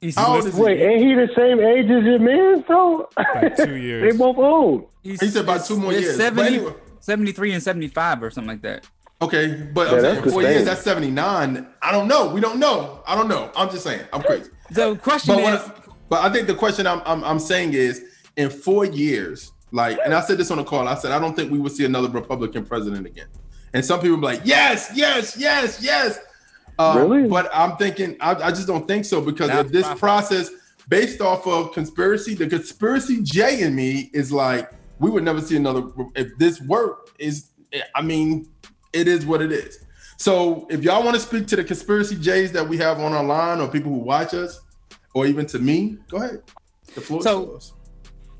He's, 0.00 0.16
How 0.16 0.36
old 0.36 0.46
is 0.46 0.56
he? 0.56 0.62
Wait, 0.62 0.80
ain't 0.80 1.00
he 1.02 1.14
the 1.14 1.28
same 1.34 1.58
age 1.60 1.86
as 1.90 2.04
your 2.04 2.18
man, 2.20 2.64
though? 2.68 3.08
Like 3.16 3.56
two 3.56 3.76
years. 3.88 4.12
they 4.12 4.16
both 4.16 4.36
old. 4.38 4.88
he's, 5.02 5.20
He 5.20 5.28
said 5.28 5.42
about 5.44 5.64
two 5.64 5.76
more 5.78 5.92
years. 5.92 6.16
But 6.16 6.22
70, 6.36 6.56
anyway. 6.56 6.74
73 7.00 7.52
and 7.52 7.62
75 7.62 8.22
or 8.22 8.30
something 8.30 8.48
like 8.48 8.62
that. 8.62 8.86
Okay, 9.20 9.68
but 9.74 9.88
Yeah, 9.88 9.94
I'm 9.96 10.00
saying 10.00 10.22
four 10.30 10.42
same. 10.42 10.52
years. 10.52 10.64
That's 10.64 10.82
79. 10.82 11.66
I 11.82 11.90
don't 11.92 12.06
know. 12.06 12.28
We 12.32 12.40
don't 12.40 12.60
know. 12.60 13.02
I 13.06 13.16
don't 13.16 13.26
know. 13.28 13.50
I'm 13.56 13.68
just 13.70 13.82
saying. 13.82 14.02
I'm 14.12 14.22
crazy. 14.22 14.50
The 14.70 14.94
question 14.96 15.34
But, 15.34 15.42
what 15.42 15.54
is, 15.54 15.60
I, 15.68 15.72
but 16.08 16.24
I 16.24 16.32
think 16.32 16.46
the 16.46 16.54
question 16.54 16.86
I'm, 16.86 17.02
I'm 17.04 17.24
I'm 17.24 17.38
saying 17.40 17.72
is 17.72 18.04
in 18.36 18.48
four 18.50 18.84
years, 18.84 19.50
like, 19.72 19.98
and 20.04 20.14
I 20.14 20.20
said 20.20 20.38
this 20.38 20.50
on 20.52 20.58
the 20.58 20.64
call. 20.64 20.86
I 20.86 20.94
said 20.94 21.10
I 21.10 21.18
don't 21.18 21.34
think 21.34 21.50
we 21.50 21.58
will 21.58 21.70
see 21.70 21.84
another 21.84 22.08
Republican 22.08 22.64
president 22.64 23.06
again. 23.06 23.26
And 23.74 23.84
some 23.84 24.00
people 24.00 24.16
be 24.18 24.22
like, 24.22 24.42
yes, 24.44 24.90
yes, 24.94 25.36
yes, 25.36 25.82
yes. 25.82 26.18
Uh, 26.78 26.94
Really? 26.98 27.28
But 27.28 27.50
I'm 27.52 27.76
thinking, 27.76 28.16
I, 28.20 28.34
I 28.34 28.50
just 28.50 28.66
don't 28.66 28.86
think 28.86 29.04
so 29.04 29.20
because 29.20 29.48
That's 29.48 29.66
of 29.66 29.72
this 29.72 29.82
profit. 29.84 29.98
process 29.98 30.50
based 30.88 31.20
off 31.20 31.46
of 31.46 31.72
conspiracy. 31.72 32.34
The 32.34 32.46
conspiracy 32.48 33.20
J 33.22 33.62
in 33.62 33.74
me 33.74 34.10
is 34.12 34.32
like, 34.32 34.70
we 35.00 35.10
would 35.10 35.24
never 35.24 35.40
see 35.40 35.56
another. 35.56 35.84
If 36.14 36.36
this 36.38 36.60
work 36.60 37.10
is, 37.18 37.50
I 37.94 38.02
mean, 38.02 38.48
it 38.92 39.06
is 39.08 39.26
what 39.26 39.42
it 39.42 39.52
is. 39.52 39.84
So 40.16 40.66
if 40.70 40.82
y'all 40.82 41.04
want 41.04 41.14
to 41.14 41.20
speak 41.20 41.46
to 41.48 41.56
the 41.56 41.62
conspiracy 41.64 42.16
J's 42.16 42.50
that 42.52 42.68
we 42.68 42.76
have 42.78 42.98
on 43.00 43.12
our 43.12 43.22
line 43.24 43.60
or 43.60 43.68
people 43.68 43.92
who 43.92 43.98
watch 43.98 44.34
us, 44.34 44.60
or 45.14 45.26
even 45.26 45.46
to 45.46 45.58
me, 45.58 45.96
go 46.08 46.16
ahead. 46.18 46.42
The 46.94 47.00
floor 47.00 47.22
So- 47.22 47.42
is 47.42 47.46
yours. 47.48 47.72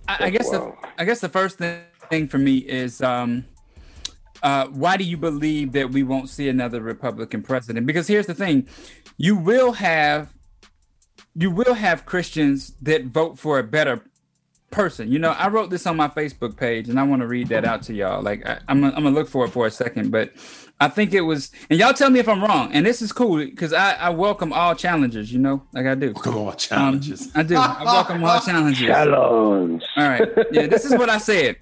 I, 0.09 0.25
I 0.27 0.31
guess 0.31 0.47
Wow. 0.51 0.77
the 0.83 0.89
I 1.03 1.05
guess 1.05 1.21
the 1.21 1.29
first 1.29 1.59
thing, 1.59 1.81
thing 2.09 2.29
for 2.29 2.39
me 2.39 2.57
is 2.59 3.03
um, 3.03 3.45
uh, 4.43 4.67
why 4.69 4.97
do 4.97 5.05
you 5.05 5.17
believe 5.17 5.73
that 5.73 5.91
we 5.91 6.03
won't 6.03 6.29
see 6.29 6.49
another 6.49 6.81
Republican 6.81 7.43
president? 7.43 7.87
Because 7.87 8.07
here's 8.07 8.27
the 8.27 8.35
thing, 8.35 8.67
you 9.17 9.37
will 9.37 9.73
have 9.73 10.35
you 11.35 11.51
will 11.51 11.75
have 11.75 12.05
Christians 12.05 12.75
that 12.83 13.05
vote 13.05 13.39
for 13.39 13.59
a 13.59 13.63
better 13.63 14.03
person. 14.71 15.11
You 15.11 15.19
know, 15.19 15.31
I 15.31 15.49
wrote 15.49 15.71
this 15.71 15.87
on 15.87 15.97
my 15.97 16.09
Facebook 16.09 16.57
page, 16.57 16.89
and 16.89 16.99
I 16.99 17.05
want 17.05 17.23
to 17.23 17.29
read 17.29 17.49
that 17.49 17.65
out 17.65 17.83
to 17.85 17.95
y'all. 17.95 18.23
Like 18.23 18.47
I, 18.47 18.59
I'm 18.69 18.81
gonna- 18.81 18.95
I'm 18.97 19.05
gonna 19.05 19.15
look 19.15 19.29
for 19.29 19.45
it 19.45 19.51
for 19.51 19.67
a 19.67 19.71
second, 19.71 20.11
but 20.11 20.33
I 20.81 20.89
think 20.89 21.13
it 21.15 21.23
was, 21.23 21.51
and 21.71 21.79
y'all 21.79 21.93
tell 21.93 22.11
me 22.11 22.19
if 22.19 22.29
I'm 22.29 22.43
wrong. 22.43 22.71
And 22.73 22.85
this 22.85 23.01
is 23.03 23.13
cool 23.13 23.39
because 23.45 23.73
I, 23.73 23.95
I 23.95 24.11
welcome 24.11 24.53
all 24.53 24.75
challenges. 24.75 25.33
You 25.33 25.39
know, 25.39 25.63
like 25.73 25.87
I 25.87 25.95
do. 25.95 26.13
Come 26.13 26.37
on, 26.39 26.49
Um, 26.49 26.57
challenges. 26.57 27.31
I 27.35 27.43
do. 27.45 27.57
I 27.57 27.83
welcome 27.85 28.23
all 28.25 28.41
challenges. 28.45 28.87
Challenge. 28.87 29.83
All 29.97 30.09
right. 30.09 30.29
Yeah, 30.53 30.67
this 30.67 30.85
is 30.85 30.93
what 30.93 31.09
I 31.09 31.19
said. 31.19 31.57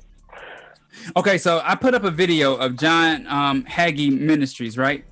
Okay, 1.15 1.39
so 1.39 1.61
I 1.65 1.77
put 1.77 1.95
up 1.95 2.03
a 2.03 2.11
video 2.11 2.57
of 2.57 2.77
John 2.77 3.27
um, 3.29 3.65
Hagee 3.65 4.11
Ministries, 4.11 4.77
right? 4.77 5.05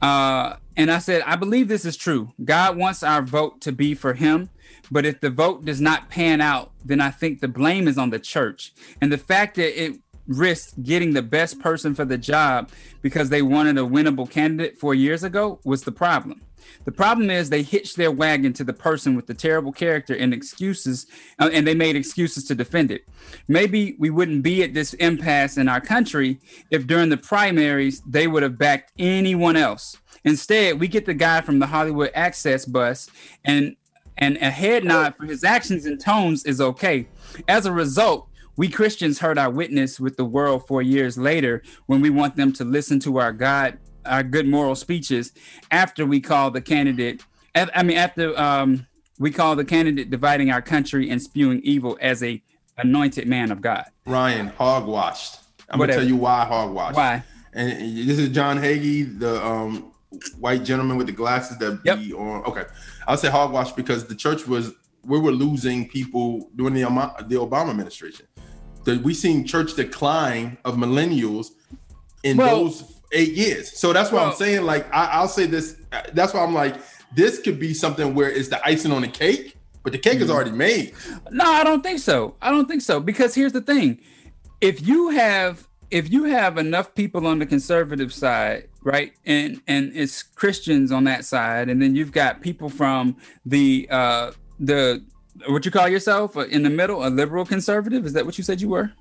Uh, 0.00 0.56
and 0.76 0.90
I 0.90 0.98
said, 0.98 1.22
I 1.22 1.36
believe 1.36 1.68
this 1.68 1.84
is 1.84 1.96
true. 1.96 2.32
God 2.42 2.76
wants 2.76 3.02
our 3.02 3.20
vote 3.20 3.60
to 3.62 3.72
be 3.72 3.94
for 3.94 4.14
Him, 4.14 4.48
but 4.90 5.04
if 5.04 5.20
the 5.20 5.28
vote 5.28 5.64
does 5.64 5.80
not 5.80 6.08
pan 6.08 6.40
out, 6.40 6.70
then 6.84 7.00
I 7.00 7.10
think 7.10 7.40
the 7.40 7.48
blame 7.48 7.86
is 7.86 7.98
on 7.98 8.10
the 8.10 8.18
church. 8.18 8.72
And 9.00 9.12
the 9.12 9.18
fact 9.18 9.56
that 9.56 9.80
it 9.80 10.00
risked 10.26 10.82
getting 10.82 11.12
the 11.12 11.22
best 11.22 11.58
person 11.60 11.94
for 11.94 12.04
the 12.04 12.18
job 12.18 12.70
because 13.00 13.28
they 13.30 13.42
wanted 13.42 13.78
a 13.78 13.82
winnable 13.82 14.30
candidate 14.30 14.78
four 14.78 14.94
years 14.94 15.24
ago 15.24 15.60
was 15.64 15.82
the 15.82 15.92
problem. 15.92 16.42
The 16.84 16.92
problem 16.92 17.30
is 17.30 17.50
they 17.50 17.62
hitched 17.62 17.96
their 17.96 18.10
wagon 18.10 18.52
to 18.54 18.64
the 18.64 18.72
person 18.72 19.14
with 19.14 19.26
the 19.26 19.34
terrible 19.34 19.72
character 19.72 20.14
and 20.14 20.32
excuses, 20.32 21.06
uh, 21.38 21.50
and 21.52 21.66
they 21.66 21.74
made 21.74 21.96
excuses 21.96 22.44
to 22.44 22.54
defend 22.54 22.90
it. 22.90 23.04
Maybe 23.48 23.96
we 23.98 24.10
wouldn't 24.10 24.42
be 24.42 24.62
at 24.62 24.74
this 24.74 24.94
impasse 24.94 25.56
in 25.56 25.68
our 25.68 25.80
country 25.80 26.38
if 26.70 26.86
during 26.86 27.08
the 27.08 27.16
primaries 27.16 28.00
they 28.06 28.26
would 28.26 28.42
have 28.42 28.58
backed 28.58 28.92
anyone 28.98 29.56
else. 29.56 29.96
Instead, 30.24 30.78
we 30.78 30.88
get 30.88 31.06
the 31.06 31.14
guy 31.14 31.40
from 31.40 31.58
the 31.58 31.66
Hollywood 31.66 32.10
Access 32.14 32.64
bus, 32.64 33.10
and 33.44 33.76
and 34.18 34.36
a 34.36 34.50
head 34.50 34.84
nod 34.84 35.16
for 35.16 35.24
his 35.24 35.42
actions 35.42 35.86
and 35.86 35.98
tones 35.98 36.44
is 36.44 36.60
okay. 36.60 37.08
As 37.48 37.64
a 37.64 37.72
result, 37.72 38.28
we 38.56 38.68
Christians 38.68 39.18
heard 39.20 39.38
our 39.38 39.50
witness 39.50 39.98
with 39.98 40.16
the 40.16 40.24
world 40.24 40.66
four 40.66 40.82
years 40.82 41.16
later 41.16 41.62
when 41.86 42.00
we 42.00 42.10
want 42.10 42.36
them 42.36 42.52
to 42.54 42.64
listen 42.64 43.00
to 43.00 43.18
our 43.18 43.32
God, 43.32 43.78
our 44.04 44.22
good 44.22 44.46
moral 44.46 44.74
speeches 44.74 45.32
after 45.70 46.04
we 46.04 46.20
call 46.20 46.50
the 46.50 46.60
candidate. 46.60 47.22
I 47.54 47.82
mean, 47.82 47.96
after 47.96 48.38
um, 48.38 48.86
we 49.18 49.30
call 49.30 49.56
the 49.56 49.64
candidate 49.64 50.10
dividing 50.10 50.50
our 50.50 50.62
country 50.62 51.08
and 51.10 51.20
spewing 51.20 51.60
evil 51.62 51.98
as 52.00 52.22
a 52.22 52.42
anointed 52.78 53.28
man 53.28 53.50
of 53.50 53.60
God. 53.60 53.84
Ryan, 54.06 54.50
hogwashed. 54.50 55.38
I'm 55.68 55.78
Whatever. 55.78 55.98
gonna 55.98 56.06
tell 56.06 56.08
you 56.08 56.16
why 56.16 56.46
hogwashed. 56.50 56.94
Why? 56.94 57.24
And 57.52 57.70
and 57.72 58.08
this 58.08 58.18
is 58.18 58.30
John 58.30 58.58
Hagee, 58.58 59.18
the 59.18 59.44
um, 59.44 59.92
white 60.38 60.64
gentleman 60.64 60.96
with 60.96 61.06
the 61.06 61.12
glasses 61.12 61.58
that 61.58 61.80
Yep. 61.84 61.98
be 61.98 62.12
on. 62.12 62.44
Okay, 62.44 62.64
I'll 63.06 63.16
say 63.16 63.28
hogwash 63.30 63.72
because 63.72 64.06
the 64.06 64.14
church 64.14 64.46
was 64.46 64.72
we 65.04 65.18
were 65.18 65.32
losing 65.32 65.88
people 65.88 66.50
during 66.56 66.74
the 66.74 66.80
the 67.28 67.36
Obama 67.36 67.70
administration. 67.70 68.26
The, 68.84 68.98
we 68.98 69.14
seen 69.14 69.44
church 69.46 69.74
decline 69.74 70.58
of 70.64 70.76
millennials 70.76 71.50
in 72.22 72.36
Well- 72.36 72.64
those 72.64 72.84
eight 73.12 73.32
years. 73.34 73.78
So 73.78 73.92
that's 73.92 74.10
why 74.10 74.24
I'm 74.24 74.34
saying 74.34 74.62
like 74.64 74.86
I, 74.92 75.06
I'll 75.12 75.28
say 75.28 75.46
this. 75.46 75.76
That's 76.14 76.32
why 76.34 76.40
I'm 76.42 76.54
like 76.54 76.76
this 77.14 77.40
could 77.40 77.58
be 77.60 77.74
something 77.74 78.14
where 78.14 78.30
it's 78.30 78.48
the 78.48 78.64
icing 78.66 78.90
on 78.90 79.02
the 79.02 79.08
cake, 79.08 79.56
but 79.82 79.92
the 79.92 79.98
cake 79.98 80.14
Mm-hmm. 80.14 80.22
is 80.24 80.30
already 80.30 80.50
made. 80.52 80.94
No, 81.30 81.44
I 81.44 81.62
don't 81.62 81.82
think 81.82 81.98
so. 81.98 82.34
I 82.40 82.50
don't 82.50 82.66
think 82.66 82.80
so 82.82 83.00
because 83.00 83.34
here's 83.34 83.52
the 83.52 83.60
thing: 83.60 83.98
if 84.60 84.86
you 84.86 85.10
have 85.10 85.68
if 85.90 86.10
you 86.10 86.24
have 86.24 86.56
enough 86.56 86.94
people 86.94 87.26
on 87.26 87.38
the 87.38 87.44
conservative 87.44 88.14
side, 88.14 88.68
right, 88.82 89.12
and 89.26 89.60
and 89.68 89.92
it's 89.94 90.22
Christians 90.22 90.90
on 90.90 91.04
that 91.04 91.26
side, 91.26 91.68
and 91.68 91.82
then 91.82 91.94
you've 91.94 92.12
got 92.12 92.40
people 92.40 92.70
from 92.70 93.16
the 93.44 93.86
uh 93.90 94.32
the 94.58 95.04
what 95.48 95.64
you 95.64 95.70
call 95.70 95.88
yourself 95.88 96.36
in 96.36 96.62
the 96.62 96.70
middle, 96.70 97.06
a 97.06 97.08
liberal 97.08 97.44
conservative. 97.44 98.06
Is 98.06 98.12
that 98.12 98.24
what 98.26 98.38
you 98.38 98.44
said 98.44 98.60
you 98.60 98.68
were? 98.68 98.92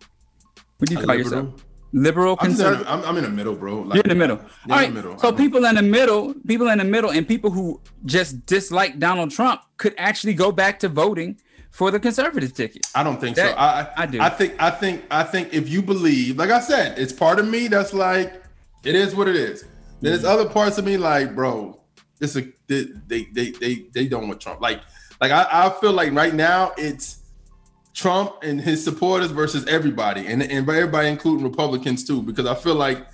What 0.77 0.89
do 0.89 0.95
you 0.95 1.01
A 1.01 1.05
call 1.05 1.15
liberal? 1.15 1.43
yourself? 1.43 1.65
Liberal 1.93 2.37
I'm, 2.39 2.49
just 2.49 2.61
in 2.61 2.65
conservative. 2.65 2.87
I'm, 2.87 3.03
I'm 3.03 3.17
in 3.17 3.23
the 3.23 3.29
middle, 3.29 3.55
bro. 3.55 3.81
Like, 3.81 3.95
You're 3.95 4.03
in 4.03 4.09
the 4.09 4.15
middle. 4.15 4.37
Yeah, 4.65 4.73
All 4.73 4.79
right. 4.79 4.93
middle. 4.93 5.17
So 5.19 5.27
I'm- 5.27 5.37
people 5.37 5.65
in 5.65 5.75
the 5.75 5.81
middle, 5.81 6.33
people 6.47 6.69
in 6.69 6.77
the 6.77 6.85
middle, 6.85 7.09
and 7.11 7.27
people 7.27 7.51
who 7.51 7.81
just 8.05 8.45
dislike 8.45 8.97
Donald 8.97 9.31
Trump 9.31 9.61
could 9.77 9.93
actually 9.97 10.33
go 10.33 10.51
back 10.51 10.79
to 10.79 10.89
voting 10.89 11.39
for 11.69 11.91
the 11.91 11.99
conservative 11.99 12.53
ticket. 12.53 12.87
I 12.95 13.03
don't 13.03 13.19
think 13.19 13.35
so. 13.35 13.43
That- 13.43 13.59
I, 13.59 13.91
I 13.97 14.05
do. 14.05 14.21
I 14.21 14.29
think 14.29 14.55
I 14.59 14.71
think 14.71 15.03
I 15.11 15.23
think 15.23 15.53
if 15.53 15.67
you 15.67 15.81
believe, 15.81 16.37
like 16.37 16.49
I 16.49 16.61
said, 16.61 16.97
it's 16.97 17.13
part 17.13 17.39
of 17.39 17.47
me 17.47 17.67
that's 17.67 17.93
like, 17.93 18.41
it 18.83 18.95
is 18.95 19.13
what 19.13 19.27
it 19.27 19.35
is. 19.35 19.65
There's 19.99 20.19
mm-hmm. 20.19 20.27
other 20.27 20.49
parts 20.49 20.77
of 20.77 20.85
me 20.85 20.97
like, 20.97 21.35
bro, 21.35 21.79
this 22.19 22.35
is 22.35 22.47
they 22.67 22.85
they 23.07 23.25
they 23.25 23.51
they, 23.51 23.85
they 23.93 24.07
don't 24.07 24.27
want 24.27 24.39
Trump. 24.39 24.61
Like 24.61 24.81
like 25.21 25.31
I, 25.31 25.47
I 25.51 25.69
feel 25.69 25.93
like 25.93 26.11
right 26.13 26.33
now 26.33 26.73
it's 26.77 27.19
Trump 27.93 28.43
and 28.43 28.59
his 28.59 28.83
supporters 28.83 29.31
versus 29.31 29.65
everybody, 29.67 30.25
and 30.27 30.41
and 30.41 30.67
everybody 30.67 31.07
including 31.07 31.45
Republicans 31.45 32.03
too, 32.03 32.21
because 32.23 32.47
I 32.47 32.55
feel 32.55 32.75
like 32.75 33.05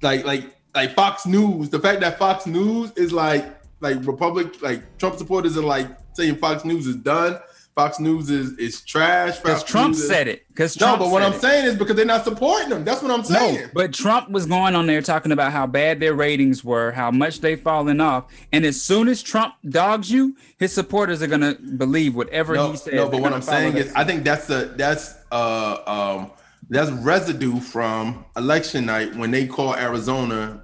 like 0.00 0.24
like 0.24 0.56
like 0.74 0.94
Fox 0.94 1.26
News, 1.26 1.68
the 1.68 1.80
fact 1.80 2.00
that 2.00 2.18
Fox 2.18 2.46
News 2.46 2.92
is 2.92 3.12
like 3.12 3.44
like 3.80 3.98
Republic 4.06 4.62
like 4.62 4.98
Trump 4.98 5.18
supporters 5.18 5.58
are 5.58 5.62
like 5.62 5.88
saying 6.12 6.36
Fox 6.36 6.64
News 6.64 6.86
is 6.86 6.96
done. 6.96 7.38
Fox 7.78 8.00
News 8.00 8.28
is 8.28 8.58
is 8.58 8.80
trash. 8.80 9.38
Because 9.38 9.62
Trump 9.62 9.94
is- 9.94 10.08
said 10.08 10.26
it. 10.26 10.44
Because 10.48 10.80
No, 10.80 10.96
but 10.96 11.10
what 11.10 11.22
I'm 11.22 11.34
it. 11.34 11.40
saying 11.40 11.64
is 11.64 11.76
because 11.76 11.94
they're 11.94 12.04
not 12.04 12.24
supporting 12.24 12.70
them. 12.70 12.84
That's 12.84 13.00
what 13.02 13.12
I'm 13.12 13.22
saying. 13.22 13.54
No, 13.60 13.68
but 13.72 13.92
Trump 13.92 14.30
was 14.30 14.46
going 14.46 14.74
on 14.74 14.88
there 14.88 15.00
talking 15.00 15.30
about 15.30 15.52
how 15.52 15.64
bad 15.64 16.00
their 16.00 16.12
ratings 16.14 16.64
were, 16.64 16.90
how 16.90 17.12
much 17.12 17.40
they've 17.40 17.60
fallen 17.60 18.00
off, 18.00 18.24
and 18.52 18.64
as 18.66 18.82
soon 18.82 19.06
as 19.06 19.22
Trump 19.22 19.54
dogs 19.68 20.10
you, 20.10 20.34
his 20.58 20.72
supporters 20.72 21.22
are 21.22 21.28
gonna 21.28 21.54
believe 21.76 22.16
whatever 22.16 22.56
no, 22.56 22.72
he 22.72 22.78
says. 22.78 22.94
no, 22.94 23.08
but 23.08 23.20
what 23.20 23.32
I'm 23.32 23.42
saying 23.42 23.76
is, 23.76 23.92
I 23.94 24.02
think 24.02 24.24
that's 24.24 24.48
the 24.48 24.72
that's 24.76 25.14
uh 25.30 25.76
um 25.86 26.32
that's 26.68 26.90
residue 26.90 27.60
from 27.60 28.24
election 28.36 28.86
night 28.86 29.14
when 29.14 29.30
they 29.30 29.46
call 29.46 29.76
Arizona 29.76 30.62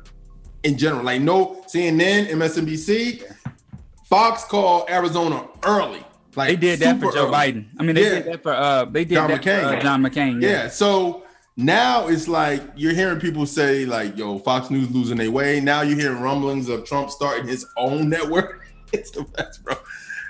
in 0.64 0.76
general. 0.76 1.04
Like 1.04 1.20
no 1.20 1.62
CNN, 1.72 2.26
MSNBC, 2.30 3.22
Fox 4.10 4.42
called 4.42 4.90
Arizona 4.90 5.46
early. 5.64 6.04
Like 6.36 6.48
they 6.48 6.56
did 6.56 6.80
that 6.80 7.00
for 7.00 7.12
Joe 7.12 7.26
early. 7.26 7.32
Biden. 7.34 7.64
I 7.78 7.82
mean, 7.82 7.94
they 7.94 8.02
Yeah. 8.04 8.08
did 8.10 8.24
that 8.26 8.42
for 8.42 8.52
uh, 8.52 8.84
they 8.86 9.04
did 9.04 9.14
John 9.14 9.30
that 9.30 9.42
McCain. 9.42 9.62
for 9.70 9.76
uh, 9.76 9.80
John 9.80 10.02
McCain. 10.02 10.42
Yeah. 10.42 10.68
So 10.68 11.22
now 11.56 12.08
it's 12.08 12.26
like 12.28 12.62
you're 12.76 12.94
hearing 12.94 13.20
people 13.20 13.46
say 13.46 13.84
like, 13.86 14.16
"Yo, 14.16 14.38
Fox 14.40 14.70
News 14.70 14.90
losing 14.90 15.18
their 15.18 15.30
way." 15.30 15.60
Now 15.60 15.82
you're 15.82 15.98
hearing 15.98 16.20
rumblings 16.20 16.68
of 16.68 16.84
Trump 16.84 17.10
starting 17.10 17.46
his 17.46 17.66
own 17.76 18.08
network. 18.08 18.60
It's 18.92 19.10
the 19.10 19.24
best, 19.24 19.64
bro. 19.64 19.74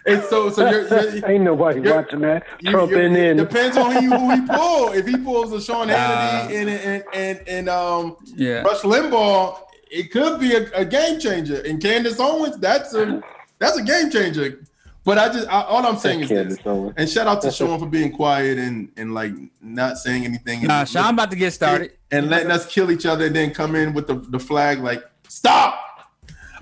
And 0.07 0.23
so, 0.25 0.49
so 0.51 0.71
you're, 0.71 0.89
you're, 0.89 1.27
Ain't 1.31 1.45
nobody 1.45 1.81
you're- 1.83 1.95
watching 1.97 2.21
that. 2.21 2.45
you- 2.61 2.71
Trump 2.71 2.91
you're- 2.93 3.05
in 3.05 3.15
in. 3.15 3.37
Depends 3.37 3.77
on 3.77 3.93
who, 3.93 4.09
who 4.11 4.31
he 4.35 4.41
pull. 4.49 4.93
If 4.93 5.07
he 5.07 5.19
pulls 5.19 5.53
a 5.53 5.61
Sean 5.61 5.89
Nah. 5.89 5.95
Hannity 5.95 6.55
and 6.61 6.71
and 6.71 7.05
and 7.13 7.49
and 7.49 7.69
um 7.69 8.17
yeah. 8.37 8.63
Rush 8.63 8.81
Limbaugh, 8.81 9.59
it 9.91 10.11
could 10.13 10.41
be 10.41 10.55
a, 10.55 10.71
a 10.73 10.85
game 10.87 11.21
changer. 11.21 11.61
And 11.61 11.79
Candace 11.83 12.19
Owens, 12.19 12.57
that's 12.59 12.95
a 12.95 13.21
that's 13.59 13.77
a 13.77 13.83
game 13.83 14.11
changer. 14.11 14.61
But 15.05 15.19
I 15.19 15.29
just 15.29 15.47
I, 15.49 15.63
all 15.65 15.85
I'm 15.87 15.99
saying 15.99 16.21
is 16.21 16.29
Candace 16.29 16.57
this, 16.57 16.93
and 16.97 17.09
shout 17.09 17.27
out 17.27 17.43
to 17.43 17.51
Sean 17.59 17.79
for 17.79 17.87
being 17.87 18.11
quiet 18.13 18.59
and 18.59 18.91
and 18.97 19.13
like 19.13 19.33
not 19.61 19.99
saying 19.99 20.25
anything. 20.25 20.61
and- 20.61 20.69
Nah, 20.69 20.85
Sean 20.85 21.13
about 21.15 21.31
to 21.31 21.37
get 21.37 21.53
started. 21.53 21.93
and 22.11 22.31
letting 22.31 22.51
us 22.51 22.67
kill 22.67 22.91
each 22.91 23.05
other 23.07 23.27
and 23.27 23.37
then 23.37 23.53
come 23.53 23.75
in 23.75 23.93
with 23.93 24.07
the, 24.07 24.15
the 24.15 24.39
flag 24.39 24.81
like 24.81 25.05
stop. 25.29 25.79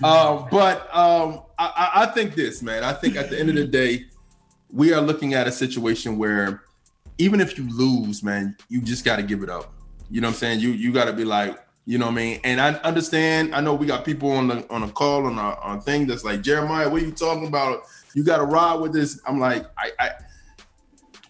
Uh, 0.03 0.45
but 0.51 0.83
um, 0.95 1.43
I, 1.59 1.67
I- 1.95 2.03
I 2.03 2.07
think 2.07 2.35
this, 2.35 2.63
man. 2.63 2.83
I 2.83 2.93
think 2.93 3.15
at 3.17 3.31
the 3.31 3.39
end 3.39 3.49
of 3.51 3.55
the 3.55 3.67
day, 3.67 4.07
we 4.71 4.93
are 4.93 5.01
looking 5.01 5.35
at 5.35 5.47
a 5.47 5.53
situation 5.53 6.19
where 6.19 6.63
even 7.19 7.41
if 7.41 7.57
you 7.57 7.69
lose, 7.71 8.23
man, 8.25 8.57
you 8.69 8.81
just 8.81 9.05
got 9.05 9.17
to 9.17 9.23
give 9.23 9.43
it 9.45 9.51
up. 9.51 9.73
You 10.11 10.21
know 10.21 10.29
what 10.29 10.33
I'm 10.35 10.39
saying? 10.39 10.61
You 10.61 10.71
you 10.71 10.93
got 10.93 11.05
to 11.05 11.13
be 11.13 11.25
like, 11.25 11.57
you 11.87 11.99
know 11.99 12.07
what 12.07 12.13
I 12.13 12.17
mean? 12.17 12.41
And 12.43 12.61
I 12.61 12.73
understand. 12.83 13.55
I 13.55 13.61
know 13.61 13.75
we 13.75 13.87
got 13.87 14.05
people 14.05 14.33
on 14.33 14.49
the 14.49 14.67
on 14.71 14.83
a 14.83 14.89
call 14.89 15.27
on 15.27 15.39
our 15.39 15.57
on 15.61 15.81
thing 15.81 16.07
that's 16.07 16.25
like 16.25 16.41
Jeremiah, 16.43 16.89
what 16.89 17.03
are 17.03 17.05
you 17.05 17.13
talking 17.13 17.47
about? 17.47 17.83
You 18.15 18.25
got 18.25 18.39
to 18.39 18.45
ride 18.45 18.77
with 18.77 18.93
this. 18.93 19.21
I'm 19.27 19.39
like, 19.39 19.67
I, 19.79 19.91
I 19.99 20.11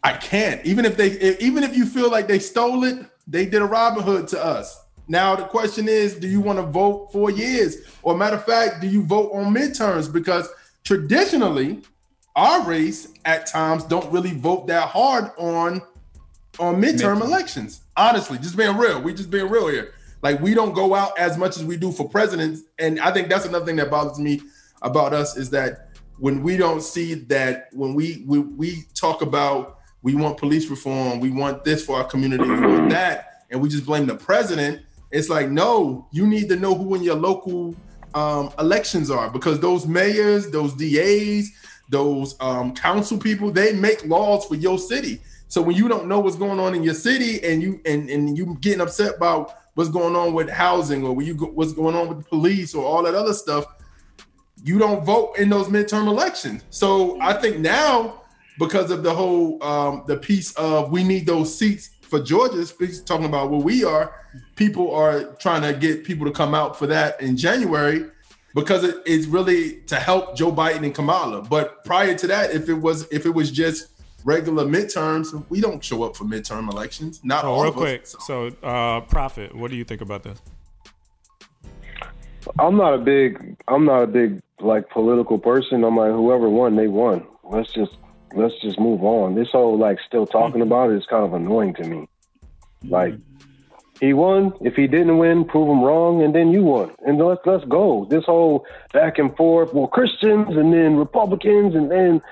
I 0.05 0.13
can't. 0.15 0.65
Even 0.67 0.85
if 0.85 0.97
they, 0.97 1.11
if, 1.13 1.41
even 1.41 1.63
if 1.63 1.77
you 1.77 1.87
feel 1.87 2.11
like 2.11 2.27
they 2.27 2.39
stole 2.39 2.85
it, 2.85 3.07
they 3.27 3.47
did 3.47 3.63
a 3.63 3.67
Robin 3.67 4.03
Hood 4.03 4.27
to 4.29 4.45
us. 4.45 4.85
Now 5.09 5.37
the 5.37 5.45
question 5.45 5.89
is, 5.89 6.15
do 6.17 6.27
you 6.27 6.41
want 6.41 6.59
to 6.59 6.65
vote 6.65 7.13
four 7.13 7.31
years, 7.31 7.77
or 8.03 8.17
matter 8.17 8.37
of 8.37 8.45
fact, 8.45 8.81
do 8.81 8.87
you 8.87 9.05
vote 9.05 9.31
on 9.33 9.55
midterms? 9.55 10.13
Because 10.13 10.49
traditionally, 10.85 11.83
our 12.35 12.63
race 12.67 13.09
at 13.25 13.47
times 13.47 13.85
don't 13.85 14.11
really 14.13 14.33
vote 14.33 14.67
that 14.69 14.89
hard 14.89 15.31
on 15.37 15.83
on 16.59 16.81
midterm 16.81 17.21
elections. 17.21 17.83
Honestly, 17.97 18.39
just 18.39 18.57
being 18.57 18.77
real, 18.77 19.01
we 19.01 19.15
just 19.15 19.31
being 19.31 19.49
real 19.49 19.69
here. 19.69 19.95
Like 20.23 20.41
we 20.41 20.55
don't 20.55 20.73
go 20.73 20.95
out 20.95 21.19
as 21.19 21.37
much 21.37 21.57
as 21.57 21.65
we 21.65 21.77
do 21.77 21.93
for 21.93 22.09
presidents, 22.09 22.63
and 22.79 23.01
I 23.01 23.13
think 23.13 23.29
that's 23.29 23.45
another 23.45 23.67
thing 23.67 23.77
that 23.77 23.91
bothers 23.91 24.19
me 24.19 24.41
about 24.83 25.13
us 25.13 25.37
is 25.37 25.51
that 25.51 25.92
when 26.19 26.43
we 26.43 26.57
don't 26.57 26.83
see 26.83 27.15
that 27.15 27.69
when 27.73 27.95
we 27.95 28.25
we, 28.27 28.39
we 28.39 28.85
talk 28.95 29.23
about 29.23 29.79
we 30.03 30.15
want 30.15 30.37
police 30.37 30.69
reform, 30.69 31.21
we 31.21 31.31
want 31.31 31.65
this 31.65 31.85
for 31.85 31.97
our 31.97 32.05
community, 32.05 32.45
we 32.45 32.61
want 32.61 32.91
that, 32.91 33.45
and 33.51 33.61
we 33.61 33.69
just 33.69 33.87
blame 33.87 34.07
the 34.07 34.15
president. 34.15 34.83
It's 35.11 35.29
like 35.29 35.51
no, 35.51 36.07
you 36.13 36.27
need 36.27 36.49
to 36.49 36.57
know 36.57 36.75
who 36.75 36.95
in 36.95 37.03
your 37.03 37.17
local 37.17 37.75
um, 38.15 38.53
elections 38.59 39.11
are 39.11 39.31
because 39.31 39.61
those 39.61 39.87
mayors, 39.87 40.51
those 40.51 40.75
DAs, 40.75 41.51
those 41.89 42.37
um, 42.41 42.75
council 42.75 43.19
people, 43.19 43.51
they 43.51 43.73
make 43.73 44.05
laws 44.05 44.47
for 44.47 44.55
your 44.55 44.79
city. 44.79 45.21
So 45.49 45.61
when 45.61 45.77
you 45.77 45.87
don't 45.87 46.09
know 46.09 46.19
what's 46.19 46.37
going 46.37 46.59
on 46.59 46.75
in 46.75 46.83
your 46.83 46.95
city 46.95 47.43
and 47.45 47.63
you 47.63 47.81
and 47.85 48.09
and 48.09 48.37
you 48.37 48.57
getting 48.61 48.81
upset 48.81 49.17
about 49.17 49.59
what's 49.75 49.91
going 49.91 50.17
on 50.17 50.35
with 50.35 50.49
housing 50.49 51.05
or 51.05 51.21
you 51.23 51.35
go, 51.35 51.47
what's 51.47 51.73
going 51.73 51.95
on 51.95 52.09
with 52.09 52.19
the 52.19 52.25
police 52.25 52.75
or 52.75 52.85
all 52.85 53.03
that 53.03 53.15
other 53.15 53.35
stuff, 53.35 53.67
you 54.65 54.79
don't 54.79 55.05
vote 55.05 55.35
in 55.39 55.49
those 55.49 55.69
midterm 55.69 56.07
elections. 56.07 56.63
So 56.71 57.21
I 57.21 57.33
think 57.35 57.59
now 57.59 58.21
because 58.59 58.91
of 58.91 59.03
the 59.03 59.13
whole 59.13 59.63
um, 59.63 60.05
the 60.07 60.17
piece 60.17 60.53
of 60.55 60.91
we 60.91 61.03
need 61.05 61.27
those 61.27 61.57
seats 61.57 61.91
for 62.03 62.21
Georgia, 62.21 62.65
speaks 62.67 63.01
talking 63.01 63.25
about 63.27 63.51
where 63.51 63.61
we 63.61 63.85
are, 63.85 64.15
people 64.57 64.95
are 64.95 65.25
trying 65.37 65.63
to 65.63 65.73
get 65.79 66.05
people 66.05 66.27
to 66.27 66.33
come 66.33 66.55
out 66.55 66.79
for 66.79 66.87
that 66.87 67.21
in 67.23 67.37
January 67.37 68.05
because 68.55 68.85
it, 68.85 68.97
it's 69.07 69.27
really 69.27 69.81
to 69.87 69.97
help 69.97 70.37
Joe 70.37 70.53
Biden 70.53 70.85
and 70.85 70.95
Kamala. 70.95 71.41
But 71.43 71.85
prior 71.87 72.15
to 72.15 72.27
that, 72.27 72.51
if 72.51 72.69
it 72.69 72.75
was 72.75 73.07
if 73.11 73.25
it 73.27 73.31
was 73.31 73.51
just 73.51 73.89
regular 74.25 74.65
midterms, 74.65 75.45
we 75.49 75.61
don't 75.61 75.83
show 75.83 76.03
up 76.05 76.15
for 76.17 76.25
midterm 76.25 76.71
elections. 76.71 77.21
Not 77.25 77.45
Oh, 77.45 77.53
all 77.55 77.63
real 77.65 77.71
of 77.73 77.79
us. 77.79 77.81
quick. 77.83 78.07
So, 78.07 78.47
uh, 78.63 79.01
Prophet, 79.01 79.55
what 79.57 79.71
do 79.71 79.77
you 79.77 79.85
think 79.85 80.01
about 80.03 80.23
this? 80.23 80.39
I'm 82.59 82.77
not 82.77 82.95
a 82.95 82.99
big 82.99 83.57
I'm 83.69 83.85
not 83.85 84.03
a 84.03 84.07
big 84.07 84.43
like 84.61 84.91
political 84.91 85.39
person. 85.39 85.85
I'm 85.85 85.97
like 85.97 86.13
whoever 86.13 86.49
won, 86.49 86.77
they 86.77 86.89
won. 86.89 87.27
Let's 87.45 87.73
just 87.73 87.93
let's 88.35 88.55
just 88.61 88.79
move 88.79 89.03
on. 89.03 89.35
This 89.35 89.51
whole 89.51 89.79
like 89.79 89.99
still 90.07 90.27
talking 90.27 90.63
about 90.63 90.91
it 90.91 90.97
is 90.97 91.07
kind 91.07 91.25
of 91.25 91.35
annoying 91.35 91.75
to 91.75 91.85
me. 91.85 92.09
Like 92.85 93.15
he 94.01 94.13
won. 94.13 94.53
If 94.61 94.75
he 94.75 94.87
didn't 94.87 95.19
win, 95.19 95.45
prove 95.45 95.69
him 95.69 95.83
wrong, 95.83 96.23
and 96.23 96.35
then 96.35 96.51
you 96.51 96.65
won. 96.65 96.93
And 97.07 97.19
let's 97.19 97.43
let's 97.47 97.65
go. 97.67 98.07
This 98.11 98.25
whole 98.25 98.67
back 98.93 99.19
and 99.19 99.35
forth. 99.37 99.73
Well, 99.73 99.87
Christians 99.87 100.57
and 100.57 100.73
then 100.73 100.97
Republicans 100.97 101.75
and 101.75 101.91
then 101.91 102.23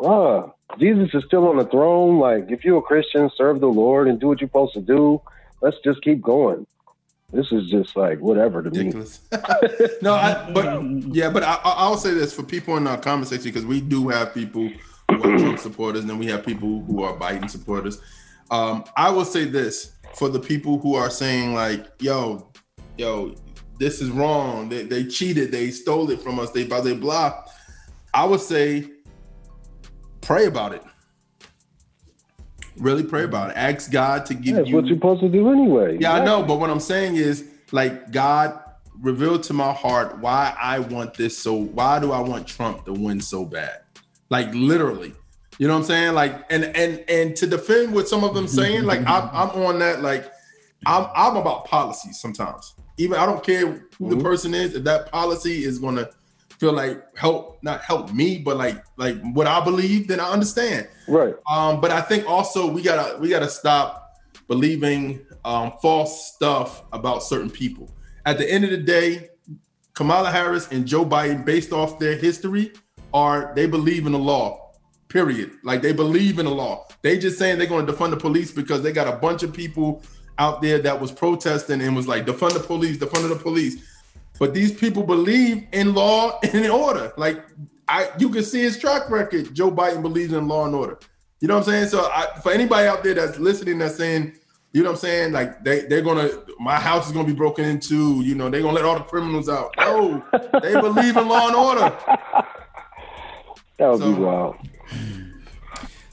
uh 0.00 0.48
Jesus 0.78 1.10
is 1.14 1.24
still 1.26 1.48
on 1.48 1.56
the 1.56 1.66
throne. 1.66 2.18
Like 2.18 2.50
if 2.50 2.64
you're 2.64 2.78
a 2.78 2.82
Christian, 2.82 3.30
serve 3.36 3.60
the 3.60 3.66
Lord 3.66 4.08
and 4.08 4.20
do 4.20 4.28
what 4.28 4.40
you're 4.40 4.48
supposed 4.48 4.74
to 4.74 4.80
do. 4.80 5.20
Let's 5.60 5.78
just 5.84 6.02
keep 6.02 6.20
going. 6.20 6.66
This 7.34 7.50
is 7.50 7.68
just 7.68 7.96
like 7.96 8.20
whatever 8.20 8.62
to 8.62 8.70
me. 8.70 8.78
ridiculous. 8.78 9.20
no, 10.02 10.14
I, 10.14 10.50
but 10.52 10.82
yeah, 11.14 11.30
but 11.30 11.42
I, 11.42 11.54
I- 11.54 11.74
I'll 11.78 11.96
say 11.96 12.14
this 12.14 12.32
for 12.32 12.42
people 12.44 12.76
in 12.76 12.86
our 12.86 12.96
comment 12.96 13.28
section 13.28 13.50
because 13.50 13.66
we 13.66 13.80
do 13.80 14.08
have 14.08 14.32
people 14.32 14.70
who 15.10 15.16
are 15.16 15.38
Trump 15.38 15.58
supporters, 15.58 16.02
and 16.02 16.10
then 16.10 16.18
we 16.18 16.26
have 16.26 16.46
people 16.46 16.82
who 16.84 17.02
are 17.02 17.14
Biden 17.16 17.50
supporters. 17.50 18.00
Um, 18.50 18.84
I 18.96 19.10
will 19.10 19.24
say 19.24 19.44
this 19.44 19.92
for 20.14 20.28
the 20.28 20.38
people 20.40 20.78
who 20.78 20.94
are 20.94 21.10
saying 21.10 21.54
like, 21.54 21.86
"Yo, 22.00 22.50
yo, 22.98 23.34
this 23.80 24.00
is 24.00 24.10
wrong. 24.10 24.68
They, 24.68 24.84
they 24.84 25.04
cheated. 25.04 25.50
They 25.50 25.70
stole 25.72 26.10
it 26.10 26.22
from 26.22 26.38
us. 26.38 26.50
They 26.52 26.64
blah 26.64 26.82
blah 26.82 26.94
blah." 26.94 27.44
I 28.14 28.24
would 28.26 28.40
say, 28.40 28.88
pray 30.20 30.46
about 30.46 30.72
it. 30.72 30.82
Really 32.76 33.04
pray 33.04 33.24
about 33.24 33.50
it. 33.50 33.56
Ask 33.56 33.90
God 33.90 34.26
to 34.26 34.34
give 34.34 34.56
That's 34.56 34.68
you 34.68 34.76
what 34.76 34.86
you're 34.86 34.96
supposed 34.96 35.20
to 35.20 35.28
do 35.28 35.50
anyway. 35.52 35.98
yeah, 36.00 36.14
I 36.14 36.24
know, 36.24 36.42
but 36.42 36.58
what 36.58 36.70
I'm 36.70 36.80
saying 36.80 37.16
is 37.16 37.44
like 37.72 38.10
God 38.10 38.58
revealed 39.00 39.42
to 39.44 39.52
my 39.52 39.72
heart 39.72 40.18
why 40.18 40.56
I 40.60 40.78
want 40.78 41.14
this 41.14 41.36
so 41.36 41.54
why 41.54 41.98
do 41.98 42.12
I 42.12 42.20
want 42.20 42.46
Trump 42.46 42.84
to 42.86 42.92
win 42.92 43.20
so 43.20 43.44
bad? 43.44 43.80
Like 44.30 44.52
literally. 44.54 45.14
You 45.58 45.68
know 45.68 45.74
what 45.74 45.80
I'm 45.80 45.86
saying? 45.86 46.14
Like 46.14 46.44
and 46.50 46.64
and 46.76 47.04
and 47.08 47.36
to 47.36 47.46
defend 47.46 47.94
what 47.94 48.08
some 48.08 48.24
of 48.24 48.34
them 48.34 48.48
saying, 48.48 48.84
like 48.84 49.00
I'm 49.06 49.28
I'm 49.32 49.50
on 49.62 49.78
that 49.78 50.02
like 50.02 50.30
I'm 50.86 51.06
I'm 51.14 51.36
about 51.36 51.66
policies 51.66 52.20
sometimes. 52.20 52.74
Even 52.96 53.18
I 53.18 53.26
don't 53.26 53.44
care 53.44 53.86
who 53.98 54.14
the 54.14 54.22
person 54.22 54.54
is, 54.54 54.74
if 54.74 54.84
that 54.84 55.10
policy 55.10 55.64
is 55.64 55.78
gonna 55.78 56.08
feel 56.64 56.72
like 56.72 57.04
help 57.18 57.62
not 57.62 57.82
help 57.82 58.12
me, 58.12 58.38
but 58.38 58.56
like 58.56 58.82
like 58.96 59.20
what 59.34 59.46
I 59.46 59.62
believe, 59.62 60.08
then 60.08 60.18
I 60.18 60.30
understand. 60.30 60.88
Right. 61.06 61.34
Um, 61.50 61.80
but 61.80 61.90
I 61.90 62.00
think 62.00 62.26
also 62.26 62.66
we 62.66 62.82
gotta 62.82 63.18
we 63.18 63.28
gotta 63.28 63.50
stop 63.50 64.16
believing 64.48 65.26
um, 65.44 65.74
false 65.82 66.32
stuff 66.34 66.82
about 66.92 67.22
certain 67.22 67.50
people. 67.50 67.90
At 68.24 68.38
the 68.38 68.50
end 68.50 68.64
of 68.64 68.70
the 68.70 68.78
day, 68.78 69.28
Kamala 69.92 70.30
Harris 70.30 70.68
and 70.68 70.86
Joe 70.86 71.04
Biden, 71.04 71.44
based 71.44 71.72
off 71.72 71.98
their 71.98 72.16
history, 72.16 72.72
are 73.12 73.52
they 73.54 73.66
believe 73.66 74.06
in 74.06 74.12
the 74.12 74.18
law. 74.18 74.72
Period. 75.08 75.52
Like 75.64 75.82
they 75.82 75.92
believe 75.92 76.38
in 76.38 76.46
the 76.46 76.54
law. 76.54 76.86
They 77.02 77.18
just 77.18 77.38
saying 77.38 77.58
they're 77.58 77.66
going 77.66 77.86
to 77.86 77.92
defund 77.92 78.10
the 78.10 78.16
police 78.16 78.50
because 78.50 78.82
they 78.82 78.90
got 78.90 79.06
a 79.06 79.16
bunch 79.16 79.42
of 79.42 79.52
people 79.52 80.02
out 80.38 80.62
there 80.62 80.78
that 80.78 80.98
was 80.98 81.12
protesting 81.12 81.82
and 81.82 81.94
was 81.94 82.08
like 82.08 82.24
defund 82.24 82.54
the 82.54 82.60
police, 82.60 82.96
defund 82.96 83.28
the 83.28 83.36
police. 83.36 83.76
But 84.38 84.52
these 84.54 84.72
people 84.72 85.02
believe 85.04 85.66
in 85.72 85.94
law 85.94 86.38
and 86.42 86.64
in 86.64 86.70
order. 86.70 87.12
Like 87.16 87.44
I, 87.88 88.08
you 88.18 88.28
can 88.30 88.42
see 88.42 88.60
his 88.60 88.78
track 88.78 89.08
record. 89.10 89.54
Joe 89.54 89.70
Biden 89.70 90.02
believes 90.02 90.32
in 90.32 90.48
law 90.48 90.66
and 90.66 90.74
order. 90.74 90.98
You 91.40 91.48
know 91.48 91.54
what 91.58 91.66
I'm 91.68 91.72
saying? 91.72 91.88
So 91.88 92.00
I, 92.12 92.38
for 92.42 92.50
anybody 92.52 92.86
out 92.88 93.04
there 93.04 93.14
that's 93.14 93.38
listening, 93.38 93.78
that's 93.78 93.96
saying, 93.96 94.34
you 94.72 94.82
know 94.82 94.90
what 94.90 94.96
I'm 94.96 95.00
saying, 95.02 95.32
like 95.32 95.62
they 95.62 95.82
they're 95.82 96.00
gonna, 96.02 96.30
my 96.58 96.76
house 96.80 97.06
is 97.06 97.12
gonna 97.12 97.26
be 97.28 97.32
broken 97.34 97.64
into. 97.64 98.22
You 98.22 98.34
know, 98.34 98.48
they're 98.50 98.62
gonna 98.62 98.74
let 98.74 98.84
all 98.84 98.96
the 98.98 99.04
criminals 99.04 99.48
out. 99.48 99.72
No, 99.78 100.24
they 100.62 100.72
believe 100.80 101.16
in 101.16 101.28
law 101.28 101.46
and 101.48 101.56
order. 101.56 101.96
That 103.76 103.90
would 103.90 103.98
So- 104.00 104.14
be 104.14 104.20
wild. 104.20 104.56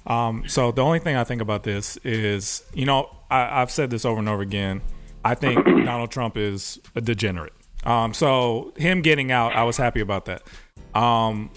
Um, 0.07 0.43
so 0.47 0.71
the 0.71 0.81
only 0.81 0.97
thing 0.99 1.15
I 1.15 1.23
think 1.23 1.41
about 1.41 1.61
this 1.63 1.97
is, 1.97 2.63
you 2.73 2.85
know, 2.85 3.09
I, 3.29 3.61
I've 3.61 3.69
said 3.71 3.91
this 3.91 4.03
over 4.03 4.19
and 4.19 4.27
over 4.27 4.41
again. 4.41 4.81
I 5.23 5.35
think 5.35 5.63
Donald 5.85 6.09
Trump 6.11 6.37
is 6.37 6.79
a 6.95 7.01
degenerate. 7.01 7.53
Um, 7.83 8.13
so 8.13 8.73
him 8.77 9.01
getting 9.01 9.31
out, 9.31 9.55
I 9.55 9.63
was 9.63 9.77
happy 9.77 10.01
about 10.01 10.25
that. 10.25 10.43
Um, 10.93 11.49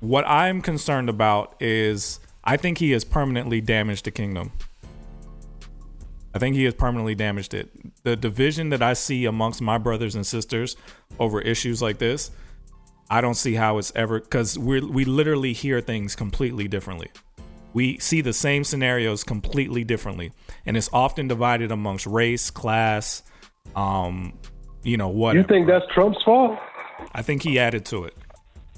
what 0.00 0.26
I'm 0.26 0.62
concerned 0.62 1.08
about 1.08 1.56
is 1.60 2.20
I 2.44 2.56
think 2.56 2.78
he 2.78 2.92
has 2.92 3.04
permanently 3.04 3.60
damaged 3.60 4.06
the 4.06 4.10
kingdom. 4.10 4.52
I 6.34 6.38
think 6.38 6.54
he 6.54 6.64
has 6.64 6.74
permanently 6.74 7.14
damaged 7.14 7.54
it. 7.54 7.70
The 8.04 8.16
division 8.16 8.70
that 8.70 8.82
I 8.82 8.92
see 8.94 9.24
amongst 9.24 9.60
my 9.60 9.78
brothers 9.78 10.14
and 10.14 10.26
sisters 10.26 10.76
over 11.18 11.40
issues 11.40 11.82
like 11.82 11.98
this, 11.98 12.30
I 13.10 13.20
don't 13.20 13.34
see 13.34 13.54
how 13.54 13.78
it's 13.78 13.92
ever 13.96 14.20
because 14.20 14.56
we 14.56 14.80
we 14.80 15.04
literally 15.04 15.52
hear 15.52 15.80
things 15.80 16.14
completely 16.14 16.68
differently. 16.68 17.10
We 17.72 17.98
see 17.98 18.20
the 18.20 18.32
same 18.32 18.62
scenarios 18.62 19.24
completely 19.24 19.82
differently, 19.82 20.32
and 20.64 20.76
it's 20.76 20.88
often 20.92 21.26
divided 21.26 21.72
amongst 21.72 22.06
race, 22.06 22.50
class, 22.50 23.22
um, 23.74 24.38
you 24.82 24.96
know 24.96 25.08
what? 25.08 25.34
You 25.36 25.44
think 25.44 25.66
that's 25.66 25.84
Trump's 25.92 26.22
fault? 26.24 26.58
I 27.14 27.22
think 27.22 27.42
he 27.42 27.58
added 27.58 27.84
to 27.86 28.04
it. 28.04 28.14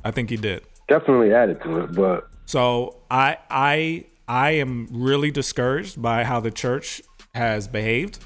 I 0.04 0.10
think 0.10 0.30
he 0.30 0.36
did. 0.36 0.62
Definitely 0.88 1.32
added 1.32 1.62
to 1.62 1.80
it, 1.80 1.92
but 1.94 2.28
So 2.46 2.96
I 3.10 3.38
I 3.50 4.04
I 4.28 4.50
am 4.52 4.88
really 4.90 5.30
discouraged 5.30 6.00
by 6.00 6.24
how 6.24 6.40
the 6.40 6.50
church 6.50 7.02
has 7.34 7.66
behaved, 7.68 8.18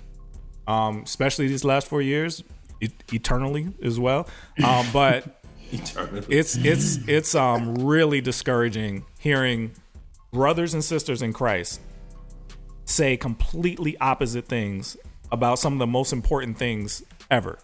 um, 0.66 1.02
especially 1.04 1.48
these 1.48 1.64
last 1.64 1.86
four 1.88 2.02
years, 2.02 2.42
e- 2.80 2.88
eternally 3.12 3.68
as 3.82 3.98
well. 4.00 4.26
Um, 4.64 4.86
but 4.92 5.40
Eternally. 5.72 6.26
it's 6.28 6.56
it's 6.56 6.96
it's 7.08 7.34
um 7.34 7.74
really 7.74 8.20
discouraging 8.20 9.04
hearing 9.18 9.72
brothers 10.32 10.74
and 10.74 10.82
sisters 10.84 11.22
in 11.22 11.32
Christ 11.32 11.80
say 12.84 13.16
completely 13.16 13.96
opposite 13.98 14.46
things 14.46 14.96
about 15.32 15.58
some 15.58 15.72
of 15.72 15.78
the 15.80 15.86
most 15.86 16.12
important 16.12 16.56
things 16.56 17.02
ever. 17.30 17.58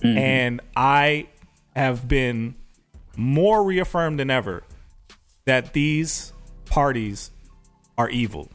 Mm-hmm. 0.00 0.18
And 0.18 0.60
I 0.76 1.28
have 1.74 2.08
been 2.08 2.54
more 3.16 3.64
reaffirmed 3.64 4.20
than 4.20 4.30
ever 4.30 4.62
that 5.44 5.72
these 5.72 6.32
parties 6.66 7.30
are 7.96 8.08
evil. 8.10 8.48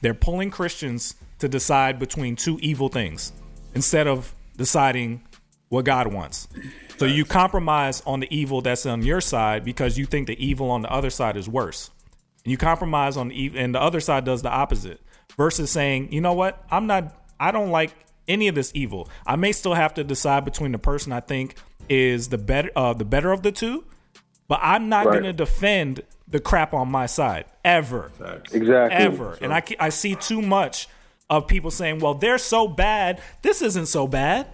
They're 0.00 0.14
pulling 0.14 0.50
Christians 0.50 1.14
to 1.38 1.48
decide 1.48 1.98
between 1.98 2.36
two 2.36 2.58
evil 2.60 2.88
things 2.88 3.32
instead 3.74 4.06
of 4.06 4.34
deciding 4.56 5.22
what 5.68 5.84
God 5.84 6.08
wants. 6.08 6.48
So 6.98 7.06
you 7.06 7.24
compromise 7.24 8.02
on 8.06 8.20
the 8.20 8.28
evil 8.34 8.60
that's 8.60 8.84
on 8.86 9.02
your 9.02 9.20
side 9.20 9.64
because 9.64 9.96
you 9.96 10.04
think 10.04 10.26
the 10.26 10.44
evil 10.44 10.70
on 10.70 10.82
the 10.82 10.92
other 10.92 11.10
side 11.10 11.36
is 11.36 11.48
worse. 11.48 11.90
And 12.44 12.50
you 12.50 12.58
compromise 12.58 13.16
on 13.16 13.28
the 13.28 13.52
and 13.56 13.74
the 13.74 13.80
other 13.80 14.00
side 14.00 14.24
does 14.24 14.42
the 14.42 14.50
opposite 14.50 15.00
versus 15.36 15.70
saying, 15.70 16.12
you 16.12 16.20
know 16.20 16.32
what, 16.32 16.64
I'm 16.70 16.86
not, 16.86 17.14
I 17.38 17.50
don't 17.50 17.70
like 17.70 17.92
any 18.30 18.48
of 18.48 18.54
this 18.54 18.70
evil. 18.74 19.08
I 19.26 19.36
may 19.36 19.52
still 19.52 19.74
have 19.74 19.94
to 19.94 20.04
decide 20.04 20.44
between 20.44 20.72
the 20.72 20.78
person 20.78 21.12
I 21.12 21.20
think 21.20 21.56
is 21.88 22.28
the 22.28 22.38
better, 22.38 22.70
uh, 22.76 22.92
the 22.94 23.04
better 23.04 23.32
of 23.32 23.42
the 23.42 23.52
two, 23.52 23.84
but 24.48 24.60
I'm 24.62 24.88
not 24.88 25.06
Right. 25.06 25.12
going 25.14 25.24
to 25.24 25.32
defend 25.32 26.02
the 26.28 26.40
crap 26.40 26.72
on 26.72 26.88
my 26.90 27.06
side 27.06 27.44
ever 27.64 28.10
Exactly. 28.52 28.96
ever. 28.96 29.36
And 29.42 29.52
I, 29.52 29.62
I 29.78 29.88
see 29.88 30.14
too 30.14 30.40
much 30.40 30.88
of 31.28 31.46
people 31.48 31.70
saying, 31.70 31.98
"Well, 31.98 32.14
they're 32.14 32.38
so 32.38 32.68
bad. 32.68 33.20
This 33.42 33.62
isn't 33.62 33.86
so 33.86 34.06
bad." 34.06 34.46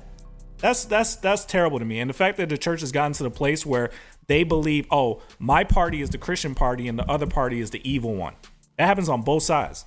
That's 0.58 0.86
that's 0.86 1.16
that's 1.16 1.44
terrible 1.44 1.78
to 1.78 1.84
me. 1.84 2.00
And 2.00 2.08
the 2.08 2.14
fact 2.14 2.38
that 2.38 2.48
the 2.48 2.56
church 2.58 2.80
has 2.80 2.92
gotten 2.92 3.12
to 3.14 3.22
the 3.24 3.30
place 3.30 3.66
where 3.66 3.90
they 4.26 4.42
believe, 4.42 4.86
"Oh, 4.90 5.20
my 5.38 5.64
party 5.64 6.00
is 6.00 6.10
the 6.10 6.18
Christian 6.18 6.54
party 6.54 6.88
and 6.88 6.98
the 6.98 7.04
other 7.10 7.26
party 7.26 7.60
is 7.60 7.70
the 7.70 7.86
evil 7.88 8.14
one." 8.14 8.34
That 8.78 8.86
happens 8.86 9.08
on 9.10 9.20
both 9.22 9.42
sides. 9.42 9.84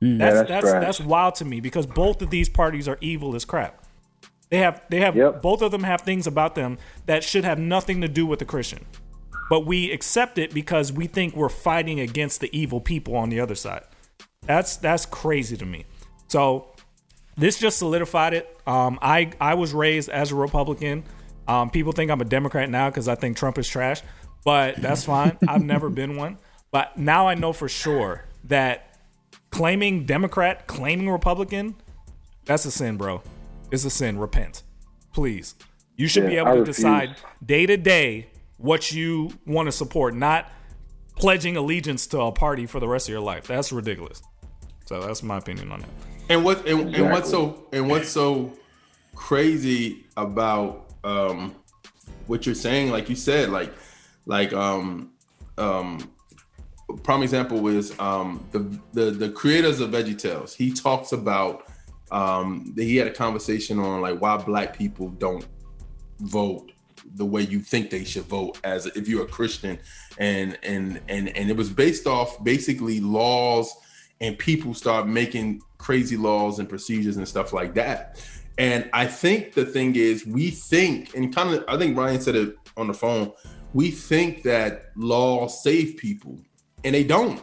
That's 0.00 0.10
Mm. 0.10 0.18
that's 0.18 0.48
that's 0.48 0.72
that's 0.72 1.00
wild 1.00 1.34
to 1.36 1.44
me 1.44 1.60
because 1.60 1.86
both 1.86 2.22
of 2.22 2.30
these 2.30 2.48
parties 2.48 2.86
are 2.86 2.98
evil 3.00 3.34
as 3.34 3.44
crap. 3.44 3.82
They 4.50 4.58
have 4.58 4.80
they 4.90 5.00
have 5.00 5.16
Yep. 5.16 5.42
both 5.42 5.60
of 5.60 5.70
them 5.72 5.82
have 5.82 6.02
things 6.02 6.26
about 6.26 6.54
them 6.54 6.78
that 7.06 7.24
should 7.24 7.44
have 7.44 7.58
nothing 7.58 8.00
to 8.02 8.08
do 8.08 8.24
with 8.24 8.38
the 8.38 8.44
Christian. 8.44 8.84
But 9.50 9.66
we 9.66 9.90
accept 9.90 10.38
it 10.38 10.52
because 10.54 10.92
we 10.92 11.06
think 11.06 11.34
we're 11.34 11.48
fighting 11.48 11.98
against 12.00 12.40
the 12.40 12.48
evil 12.56 12.80
people 12.80 13.16
on 13.16 13.28
the 13.30 13.40
other 13.40 13.54
side. 13.54 13.82
That's 14.46 14.76
that's 14.76 15.04
crazy 15.04 15.56
to 15.56 15.66
me. 15.66 15.84
So 16.28 16.66
this 17.36 17.58
just 17.58 17.78
solidified 17.78 18.34
it. 18.34 18.56
Um, 18.66 18.98
I 19.02 19.32
I 19.40 19.54
was 19.54 19.72
raised 19.74 20.08
as 20.10 20.30
a 20.32 20.34
Republican. 20.36 21.04
Um, 21.48 21.70
people 21.70 21.92
think 21.92 22.10
I'm 22.10 22.20
a 22.20 22.24
Democrat 22.26 22.68
now 22.70 22.88
because 22.90 23.08
I 23.08 23.14
think 23.16 23.36
Trump 23.36 23.58
is 23.58 23.66
trash, 23.68 24.02
but 24.44 24.76
that's 24.76 25.04
fine. 25.04 25.38
I've 25.48 25.64
never 25.64 25.88
been 26.00 26.16
one. 26.16 26.38
But 26.70 26.98
now 26.98 27.26
I 27.26 27.34
know 27.34 27.52
for 27.54 27.68
sure 27.68 28.24
that 28.44 28.87
claiming 29.50 30.04
Democrat, 30.06 30.66
claiming 30.66 31.08
Republican, 31.10 31.74
that's 32.44 32.64
a 32.64 32.70
sin, 32.70 32.96
bro. 32.96 33.22
It's 33.70 33.84
a 33.84 33.90
sin. 33.90 34.18
Repent, 34.18 34.62
please. 35.12 35.54
You 35.96 36.06
should 36.08 36.26
be 36.26 36.36
able 36.36 36.48
I 36.48 36.54
to 36.54 36.60
refuse. 36.60 36.76
decide 36.76 37.16
day 37.44 37.66
to 37.66 37.76
day 37.76 38.28
what 38.56 38.92
you 38.92 39.30
want 39.46 39.66
to 39.66 39.72
support, 39.72 40.14
not 40.14 40.50
pledging 41.16 41.56
allegiance 41.56 42.06
to 42.08 42.20
a 42.20 42.32
party 42.32 42.66
for 42.66 42.80
the 42.80 42.88
rest 42.88 43.08
of 43.08 43.12
your 43.12 43.20
life. 43.20 43.46
That's 43.46 43.72
ridiculous. 43.72 44.22
So 44.86 45.00
that's 45.00 45.22
my 45.22 45.38
opinion 45.38 45.70
on 45.72 45.80
that. 45.80 45.88
And 46.30 46.44
what 46.44 46.66
and, 46.66 46.94
and 46.94 47.10
what's 47.10 47.30
so 47.30 47.66
and 47.72 47.88
what's 47.90 48.08
so 48.08 48.52
crazy 49.14 50.06
about 50.16 50.86
um 51.04 51.54
what 52.26 52.46
you're 52.46 52.54
saying, 52.54 52.90
like 52.90 53.08
you 53.08 53.16
said, 53.16 53.50
like 53.50 53.72
like 54.26 54.52
um 54.52 55.10
um 55.56 56.10
prime 56.96 57.22
example 57.22 57.66
is 57.68 57.98
um 57.98 58.46
the 58.52 58.80
the 58.92 59.10
the 59.10 59.30
creators 59.30 59.80
of 59.80 59.90
VeggieTales. 59.90 60.54
He 60.54 60.72
talks 60.72 61.12
about 61.12 61.66
um 62.10 62.72
that 62.76 62.84
he 62.84 62.96
had 62.96 63.06
a 63.06 63.12
conversation 63.12 63.78
on 63.78 64.00
like 64.00 64.20
why 64.20 64.36
black 64.36 64.76
people 64.76 65.08
don't 65.10 65.46
vote 66.20 66.72
the 67.14 67.24
way 67.24 67.42
you 67.42 67.60
think 67.60 67.90
they 67.90 68.04
should 68.04 68.24
vote 68.24 68.58
as 68.64 68.86
if 68.86 69.08
you're 69.08 69.24
a 69.24 69.28
Christian 69.28 69.78
and 70.18 70.58
and 70.62 71.00
and 71.08 71.28
and 71.36 71.50
it 71.50 71.56
was 71.56 71.70
based 71.70 72.06
off 72.06 72.42
basically 72.42 73.00
laws 73.00 73.74
and 74.20 74.38
people 74.38 74.74
start 74.74 75.06
making 75.06 75.62
crazy 75.78 76.16
laws 76.16 76.58
and 76.58 76.68
procedures 76.68 77.16
and 77.16 77.28
stuff 77.28 77.52
like 77.52 77.74
that. 77.74 78.20
And 78.58 78.90
I 78.92 79.06
think 79.06 79.54
the 79.54 79.64
thing 79.64 79.94
is 79.94 80.26
we 80.26 80.50
think 80.50 81.14
and 81.14 81.34
kind 81.34 81.54
of 81.54 81.64
I 81.68 81.76
think 81.76 81.96
Ryan 81.96 82.20
said 82.20 82.36
it 82.36 82.56
on 82.76 82.88
the 82.88 82.94
phone, 82.94 83.32
we 83.74 83.90
think 83.90 84.42
that 84.44 84.90
laws 84.96 85.62
save 85.62 85.96
people 85.96 86.40
and 86.84 86.94
they 86.94 87.04
don't. 87.04 87.42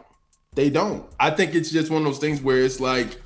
They 0.53 0.69
don't. 0.69 1.05
I 1.19 1.31
think 1.31 1.53
it's 1.53 1.69
just 1.69 1.91
one 1.91 2.01
of 2.01 2.05
those 2.05 2.19
things 2.19 2.41
where 2.41 2.61
it's 2.61 2.79
like 2.79 3.19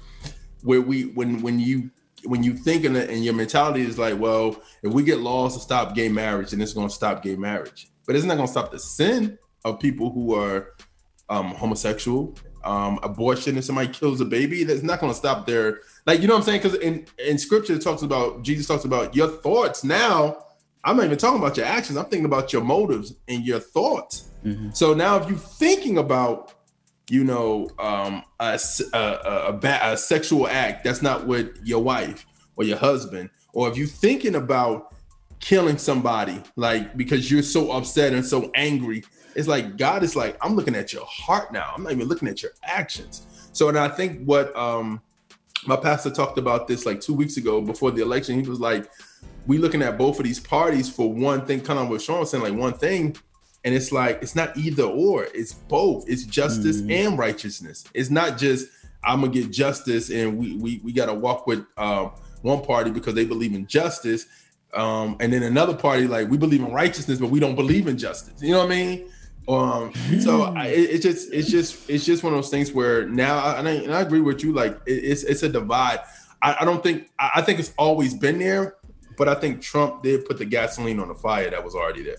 where 0.64 0.82
we 0.82 1.04
when 1.04 1.42
when 1.42 1.60
you 1.60 1.92
when 2.26 2.44
you 2.44 2.54
think 2.54 2.84
in 2.84 2.96
and 2.96 3.24
your 3.24 3.34
mentality 3.34 3.82
is 3.82 3.98
like, 3.98 4.20
well, 4.20 4.58
if 4.84 4.92
we 4.92 5.04
get 5.04 5.20
laws 5.20 5.56
to 5.56 5.62
stop 5.62 5.96
gay 5.96 6.10
marriage, 6.10 6.52
then 6.52 6.62
it's 6.62 6.74
going 6.74 6.88
to 6.88 6.94
stop 6.94 7.24
gay 7.24 7.36
marriage. 7.36 7.88
But 8.06 8.16
it's 8.16 8.26
not 8.26 8.36
going 8.36 8.48
to 8.48 8.52
stop 8.52 8.72
the 8.72 8.80
sin 8.80 9.38
of 9.64 9.80
people 9.80 10.12
who 10.12 10.34
are 10.34 10.74
um, 11.30 11.54
homosexual, 11.54 12.36
um, 12.64 13.00
abortion. 13.04 13.58
If 13.58 13.66
somebody 13.66 13.90
kills 13.90 14.20
a 14.22 14.26
baby, 14.26 14.64
that's 14.64 14.84
not 14.84 15.00
going 15.00 15.12
to 15.12 15.18
stop 15.18 15.46
their 15.46 15.80
like. 16.06 16.22
You 16.22 16.28
know 16.28 16.34
what 16.34 16.40
I'm 16.40 16.46
saying? 16.46 16.62
Because 16.64 16.78
in 16.80 17.06
in 17.26 17.38
scripture 17.38 17.74
it 17.74 17.84
talks 17.84 18.02
about 18.02 18.44
Jesus 18.44 18.68
talks 18.68 18.86
about 18.86 19.16
your 19.16 19.28
thoughts. 19.28 19.84
Now 19.84 20.46
I'm 20.84 20.98
not 20.98 21.06
even 21.06 21.18
talking 21.18 21.40
about 21.40 21.58
your 21.58 21.66
actions. 21.66 21.98
I'm 21.98 22.06
thinking 22.06 22.26
about 22.26 22.54
your 22.54 22.64
motives 22.64 23.14
and 23.28 23.46
your 23.46 23.60
thoughts. 23.60 24.30
So 24.74 24.94
now 24.94 25.18
if 25.18 25.30
you're 25.30 25.38
thinking 25.38 25.98
about 25.98 26.54
you 27.10 27.24
know, 27.24 27.70
um, 27.80 28.24
a, 28.40 28.60
a, 28.94 28.98
a 29.48 29.54
ba- 29.54 29.80
a 29.82 29.98
sexual 29.98 30.48
act 30.48 30.84
that's 30.84 31.02
not 31.02 31.26
with 31.26 31.58
your 31.64 31.82
wife 31.82 32.26
or 32.56 32.64
your 32.64 32.78
husband, 32.78 33.30
or 33.54 33.68
if 33.70 33.78
you're 33.78 33.88
thinking 33.88 34.36
about 34.36 34.94
killing 35.40 35.78
somebody, 35.78 36.42
like 36.56 36.96
because 36.96 37.32
you're 37.32 37.42
so 37.42 37.72
upset 37.72 38.14
and 38.14 38.26
so 38.26 38.52
angry, 38.54 39.04
it's 39.36 39.48
like 39.48 39.78
God 39.78 40.04
is 40.04 40.16
like, 40.16 40.38
I'm 40.42 40.56
looking 40.56 40.76
at 40.76 40.94
your 40.94 41.06
heart 41.06 41.52
now. 41.52 41.74
I'm 41.76 41.84
not 41.84 41.92
even 41.92 42.08
looking 42.08 42.28
at 42.28 42.44
your 42.44 42.52
actions. 42.64 43.26
So, 43.54 43.70
and 43.70 43.78
I 43.78 43.88
think 43.88 44.24
what 44.26 44.56
um, 44.56 45.02
my 45.66 45.76
pastor 45.76 46.12
talked 46.12 46.38
about 46.38 46.68
this 46.68 46.86
like 46.86 47.02
two 47.02 47.14
weeks 47.14 47.38
ago 47.38 47.60
before 47.60 47.92
the 47.92 48.02
election. 48.02 48.42
He 48.42 48.48
was 48.48 48.60
like, 48.60 48.90
we 49.50 49.58
looking 49.58 49.82
at 49.82 49.98
both 49.98 50.20
of 50.20 50.26
these 50.26 50.40
parties 50.40 50.88
for 50.88 51.12
one 51.12 51.44
thing, 51.44 51.60
kind 51.60 51.80
of 51.80 51.90
what 51.90 52.04
Sean 52.04 52.20
was 52.20 52.30
saying, 52.30 52.44
like 52.44 52.54
one 52.54 52.74
thing, 52.74 53.18
and 53.66 53.74
it's 53.74 53.92
like 53.92 54.20
it's 54.22 54.36
not 54.36 54.56
either 54.56 54.84
or, 54.84 55.24
it's 55.34 55.54
both. 55.54 56.08
It's 56.08 56.24
justice 56.24 56.82
and 56.88 57.18
righteousness. 57.18 57.84
It's 57.96 58.12
not 58.12 58.38
just 58.38 58.68
I'm 59.04 59.22
gonna 59.22 59.34
get 59.34 59.50
justice 59.50 60.12
and 60.12 60.38
we 60.38 60.56
we 60.58 60.82
we 60.84 60.94
gotta 60.94 61.16
walk 61.16 61.48
with 61.48 61.66
um, 61.78 62.12
one 62.44 62.62
party 62.62 62.92
because 62.92 63.16
they 63.16 63.26
believe 63.26 63.56
in 63.56 63.66
justice, 63.66 64.28
um, 64.76 65.18
and 65.20 65.34
then 65.34 65.42
another 65.42 65.74
party 65.74 66.06
like 66.06 66.30
we 66.30 66.38
believe 66.38 66.62
in 66.62 66.72
righteousness 66.72 67.18
but 67.18 67.32
we 67.32 67.40
don't 67.40 67.56
believe 67.56 67.88
in 67.88 67.98
justice. 67.98 68.40
You 68.44 68.52
know 68.52 68.60
what 68.60 68.68
I 68.68 68.76
mean? 68.76 69.12
Um, 69.48 69.94
so 70.22 70.44
I, 70.44 70.68
it, 70.68 70.92
it's 70.92 71.04
just 71.04 71.34
it's 71.34 71.50
just 71.50 71.90
it's 71.90 72.06
just 72.06 72.24
one 72.24 72.34
of 72.34 72.38
those 72.38 72.52
things 72.52 72.72
where 72.72 73.10
now 73.10 73.56
and 73.58 73.68
I, 73.68 73.72
and 73.72 73.96
I 73.96 74.02
agree 74.02 74.22
with 74.22 74.44
you. 74.44 74.54
Like 74.54 74.80
it, 74.86 74.92
it's 74.92 75.24
it's 75.24 75.42
a 75.42 75.50
divide. 75.50 76.02
I, 76.40 76.58
I 76.62 76.66
don't 76.66 76.84
think 76.84 77.10
I 77.18 77.42
think 77.42 77.60
it's 77.60 77.74
always 77.78 78.14
been 78.14 78.38
there, 78.38 78.76
but 79.20 79.28
I 79.28 79.36
think 79.36 79.62
Trump 79.62 80.02
did 80.02 80.26
put 80.26 80.40
the 80.40 80.46
gasoline 80.46 81.00
on 81.00 81.10
the 81.10 81.14
fire 81.14 81.52
that 81.52 81.64
was 81.64 81.76
already 81.76 82.02
there. 82.02 82.18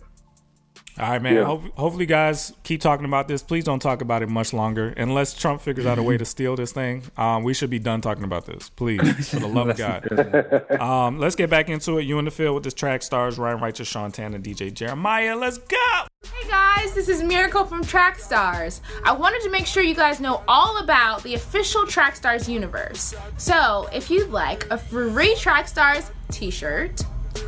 All 0.99 1.09
right, 1.09 1.23
man. 1.23 1.35
Yeah. 1.35 1.45
Hope, 1.45 1.63
hopefully, 1.79 2.05
guys 2.05 2.53
keep 2.63 2.83
talking 2.83 3.07
about 3.07 3.27
this. 3.27 3.43
Please 3.43 3.65
don't 3.65 3.81
talk 3.81 4.03
about 4.03 4.23
it 4.23 4.29
much 4.29 4.53
longer, 4.53 4.91
unless 4.99 5.33
Trump 5.33 5.63
figures 5.63 5.87
out 5.87 5.99
a 5.99 6.03
way 6.03 6.19
to 6.19 6.25
steal 6.27 6.57
this 6.57 6.73
thing. 6.73 7.05
Um, 7.17 7.43
we 7.43 7.55
should 7.55 7.71
be 7.71 7.79
done 7.79 8.03
talking 8.03 8.25
about 8.25 8.45
this, 8.45 8.69
please, 8.69 9.31
for 9.31 9.41
the 9.41 9.49
love 9.49 9.71
of 9.71 9.79
God. 9.79 10.61
Um, 10.81 11.19
let's 11.19 11.37
get 11.37 11.51
back 11.51 11.69
into 11.69 11.99
it. 11.99 12.05
You 12.05 12.19
in 12.19 12.25
the 12.25 12.31
field 12.31 12.55
with 12.55 12.65
this 12.65 12.75
track 12.75 13.03
stars 13.03 13.39
Ryan 13.39 13.61
Righteous, 13.61 13.89
Sean 13.89 14.13
Tan, 14.13 14.35
and 14.35 14.43
DJ 14.43 14.73
Jeremiah. 14.73 15.37
Let's 15.37 15.59
go. 15.59 16.10
Hey 16.23 16.49
guys, 16.51 16.93
this 16.93 17.09
is 17.09 17.23
Miracle 17.23 17.65
from 17.65 17.83
Trackstars. 17.83 18.83
I 19.05 19.13
wanted 19.13 19.41
to 19.41 19.51
make 19.51 19.65
sure 19.67 19.83
you 19.83 19.95
guys 19.95 20.21
know 20.21 20.43
all 20.47 20.77
about 20.77 21.23
the 21.23 21.33
official 21.33 21.85
Trackstars 21.85 22.47
universe. 22.47 23.15
So, 23.39 23.89
if 23.91 24.11
you'd 24.11 24.29
like 24.29 24.67
a 24.71 24.77
free 24.77 25.35
Trackstars 25.35 26.11
t 26.31 26.51
shirt, 26.51 27.01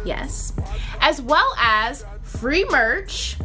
yes, 0.07 0.55
as 1.03 1.21
well 1.21 1.53
as 1.59 2.07
free 2.23 2.65
merch, 2.71 3.37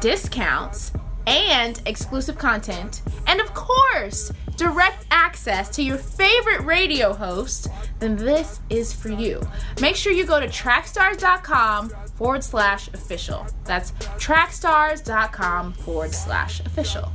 discounts, 0.00 0.92
and 1.28 1.80
exclusive 1.86 2.36
content, 2.36 3.02
and 3.28 3.40
of 3.40 3.54
course, 3.54 4.32
direct 4.60 5.06
access 5.10 5.70
to 5.70 5.82
your 5.82 5.96
favorite 5.96 6.60
radio 6.66 7.14
host, 7.14 7.68
then 7.98 8.14
this 8.14 8.60
is 8.68 8.92
for 8.92 9.08
you. 9.08 9.40
Make 9.80 9.96
sure 9.96 10.12
you 10.12 10.26
go 10.26 10.38
to 10.38 10.46
trackstars.com 10.46 11.88
forward 12.14 12.44
slash 12.44 12.88
official. 12.88 13.46
That's 13.64 13.92
trackstars.com 13.92 15.72
forward 15.72 16.12
slash 16.12 16.60
official. 16.60 17.10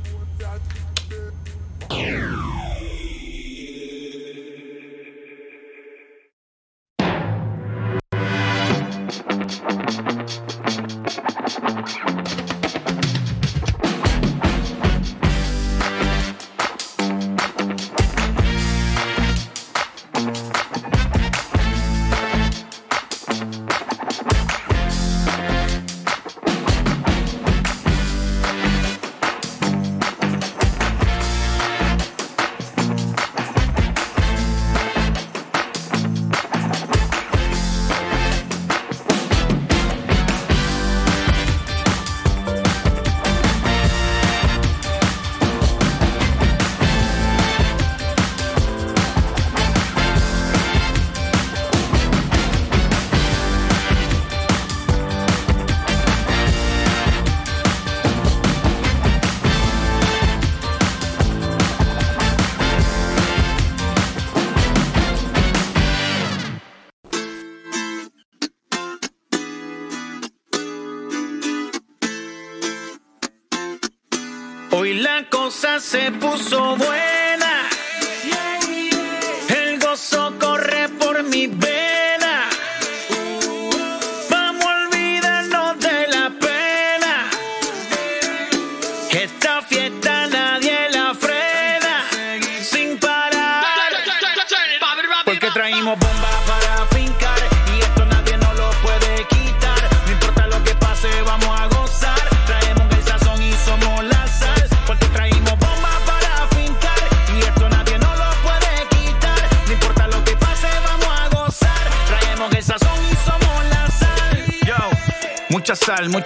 Se 75.86 76.10
puso 76.10 76.76
buena. 76.76 76.95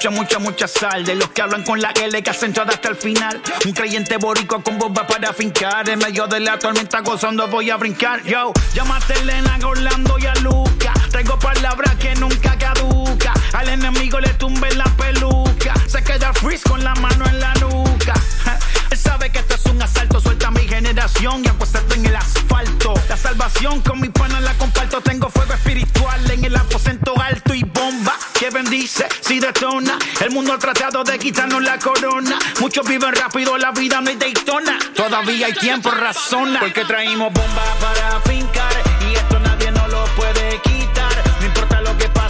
Mucha, 0.08 0.10
mucha, 0.10 0.38
mucha 0.38 0.68
sal. 0.68 1.04
De 1.04 1.14
los 1.14 1.28
que 1.30 1.42
hablan 1.42 1.62
con 1.62 1.80
la 1.80 1.90
L 1.90 2.22
que 2.22 2.30
hacen 2.30 2.54
hasta 2.58 2.88
el 2.88 2.96
final. 2.96 3.42
Un 3.66 3.72
creyente 3.72 4.16
boricua 4.16 4.62
con 4.62 4.78
bomba 4.78 5.06
para 5.06 5.32
fincar. 5.34 5.90
En 5.90 5.98
medio 5.98 6.26
de 6.26 6.40
la 6.40 6.58
tormenta 6.58 7.00
gozando 7.00 7.46
voy 7.48 7.68
a 7.68 7.76
brincar. 7.76 8.22
Yo, 8.22 8.52
llámate 8.72 9.12
a 9.12 9.16
Elena, 9.16 9.58
Orlando 9.62 10.18
y 10.18 10.26
a 10.26 10.34
Luca. 10.36 10.89
Traigo 11.10 11.38
palabras 11.38 11.96
que 11.96 12.14
nunca 12.14 12.56
caduca. 12.56 13.32
Al 13.52 13.68
enemigo 13.68 14.20
le 14.20 14.32
tumbe 14.34 14.72
la 14.74 14.84
peluca. 14.96 15.74
Se 15.86 16.02
queda 16.02 16.32
freeze 16.32 16.68
con 16.68 16.82
la 16.84 16.94
mano 16.94 17.26
en 17.26 17.40
la 17.40 17.52
nuca. 17.54 18.14
Él 18.90 18.98
sabe 18.98 19.30
que 19.30 19.40
esto 19.40 19.54
es 19.54 19.66
un 19.66 19.82
asalto. 19.82 20.20
Suelta 20.20 20.50
mi 20.50 20.66
generación 20.68 21.42
y 21.44 21.48
apuesto 21.48 21.80
en 21.94 22.06
el 22.06 22.16
asfalto. 22.16 22.94
La 23.08 23.16
salvación 23.16 23.80
con 23.80 24.00
mi 24.00 24.08
pana 24.08 24.40
la 24.40 24.54
comparto. 24.54 25.00
Tengo 25.00 25.28
fuego 25.30 25.52
espiritual 25.52 26.30
en 26.30 26.44
el 26.44 26.56
aposento 26.56 27.14
alto 27.20 27.54
y 27.54 27.64
bomba 27.64 28.16
que 28.38 28.50
bendice 28.50 29.06
si 29.20 29.40
detona. 29.40 29.98
El 30.20 30.30
mundo 30.30 30.52
ha 30.52 30.58
tratado 30.58 31.02
de 31.02 31.18
quitarnos 31.18 31.62
la 31.62 31.78
corona. 31.78 32.38
Muchos 32.60 32.86
viven 32.86 33.14
rápido, 33.14 33.58
la 33.58 33.72
vida 33.72 34.00
no 34.00 34.10
es 34.10 34.18
Daytona. 34.18 34.78
Todavía 34.94 35.46
hay 35.46 35.54
tiempo, 35.54 35.90
razona. 35.90 36.60
Porque 36.60 36.84
traímos 36.84 37.32
bomba 37.32 37.64
para 37.80 38.20
fincar. 38.20 38.72
Y 39.10 39.14
esto 39.14 39.40
nadie 39.40 39.70
nos 39.72 39.88
lo 39.90 40.04
puede 40.16 40.60
quitar. 40.62 40.79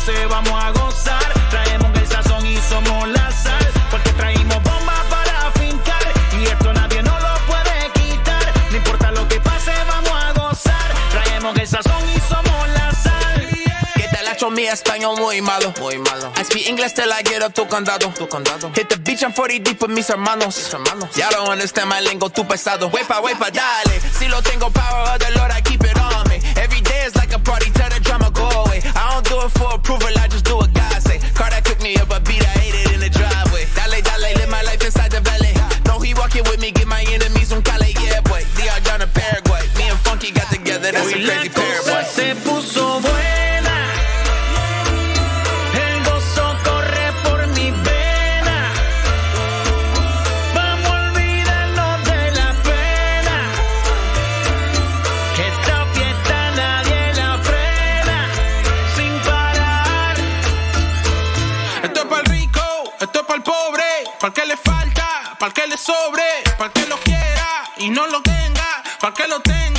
Lo 0.00 0.06
pase, 0.06 0.26
vamos 0.26 0.64
a 0.64 0.70
gozar. 0.70 1.32
Traemos 1.50 1.90
el 1.98 2.08
sazón 2.08 2.46
y 2.46 2.56
somos 2.56 3.08
la 3.08 3.30
sal. 3.30 3.70
Porque 3.90 4.10
traímos 4.12 4.62
bomba 4.62 4.94
para 5.10 5.50
fincar. 5.52 6.02
Y 6.40 6.44
esto 6.44 6.72
nadie 6.72 7.02
nos 7.02 7.20
lo 7.20 7.34
puede 7.46 7.90
quitar. 7.92 8.52
No 8.70 8.76
importa 8.76 9.10
lo 9.10 9.28
que 9.28 9.40
pase, 9.40 9.72
vamos 9.86 10.12
a 10.12 10.32
gozar. 10.32 10.94
Traemos 11.10 11.56
el 11.58 11.68
sazón 11.68 12.02
y 12.16 12.20
somos 12.20 12.68
la 12.70 12.92
sal. 12.92 13.48
Que 13.94 14.08
tal 14.08 14.26
hecho 14.28 14.50
mi 14.50 14.66
español 14.66 15.18
muy 15.18 15.42
malo. 15.42 15.74
Muy 15.80 15.98
malo. 15.98 16.32
I 16.36 16.44
speak 16.44 16.68
English 16.68 16.94
till 16.94 17.12
I 17.12 17.22
get 17.22 17.42
up 17.42 17.52
tu 17.52 17.66
condado. 17.66 18.08
Tu 18.16 18.26
condado. 18.26 18.70
Hit 18.74 18.88
the 18.88 18.96
beach, 18.96 19.22
I'm 19.22 19.32
40 19.32 19.58
deep 19.58 19.82
with 19.82 19.90
mis 19.90 20.08
hermanos. 20.08 20.56
Mis 20.56 20.72
hermanos. 20.72 21.14
Ya 21.14 21.28
don't 21.30 21.50
understand 21.50 21.90
my 21.90 22.00
lingo, 22.00 22.30
tu 22.30 22.44
pesado. 22.44 22.88
Wepa, 22.90 23.20
wepa, 23.20 23.50
dale. 23.50 24.00
Si 24.18 24.28
lo 24.28 24.40
tengo 24.40 24.70
power 24.70 25.14
of 25.14 25.18
the 25.18 25.30
Lord, 25.38 25.50
I 25.52 25.60
keep 25.60 25.84
it 25.84 25.98
on 25.98 26.26
me. 26.28 26.40
Every 26.56 26.80
day 26.80 27.04
is 27.06 27.14
like 27.16 27.34
a 27.34 27.38
party, 27.38 27.70
tell 27.72 27.90
the 27.90 28.00
drama 28.00 28.29
don't 29.22 29.40
do 29.40 29.46
it 29.46 29.50
for 29.50 29.74
approval, 29.74 30.08
I 30.18 30.28
just 30.28 30.44
do 30.44 30.56
what 30.56 30.72
God 30.72 31.02
say. 31.02 31.18
Car 31.34 31.50
that 31.50 31.64
cooked 31.64 31.82
me 31.82 31.96
up 31.96 32.10
a 32.10 32.20
beat, 32.20 32.42
I 32.42 32.52
ate 32.64 32.74
it 32.74 32.92
in 32.94 33.00
the 33.00 33.10
driveway. 33.10 33.66
Dale, 33.74 34.00
dale, 34.00 34.34
live 34.36 34.48
my 34.48 34.62
life 34.62 34.82
inside 34.84 35.10
the 35.10 35.20
valley. 35.20 35.52
No, 35.86 35.98
he 35.98 36.14
walking 36.14 36.44
with 36.44 36.60
me, 36.60 36.70
get 36.70 36.86
my 36.86 37.04
enemies 37.08 37.52
on 37.52 37.62
Cali, 37.62 37.92
yeah, 38.00 38.20
boy. 38.20 38.42
DR 38.56 38.80
down 38.84 39.00
to 39.00 39.08
Paraguay. 39.08 39.62
Me 39.76 39.88
and 39.88 39.98
Funky 40.00 40.30
got 40.30 40.48
together, 40.50 40.92
that's 40.92 41.12
a 41.12 41.20
crazy 41.20 41.48
pair, 41.48 41.82
boy. 41.84 42.19
El 63.40 63.42
pobre, 63.42 63.84
para 64.18 64.32
que 64.34 64.44
le 64.44 64.56
falta, 64.56 65.36
para 65.38 65.52
que 65.52 65.66
le 65.66 65.76
sobre, 65.76 66.22
para 66.58 66.72
que 66.72 66.86
lo 66.86 66.98
quiera 66.98 67.64
y 67.78 67.88
no 67.88 68.06
lo 68.06 68.20
tenga, 68.22 68.82
para 69.00 69.14
que 69.14 69.26
lo 69.28 69.40
tenga 69.40 69.69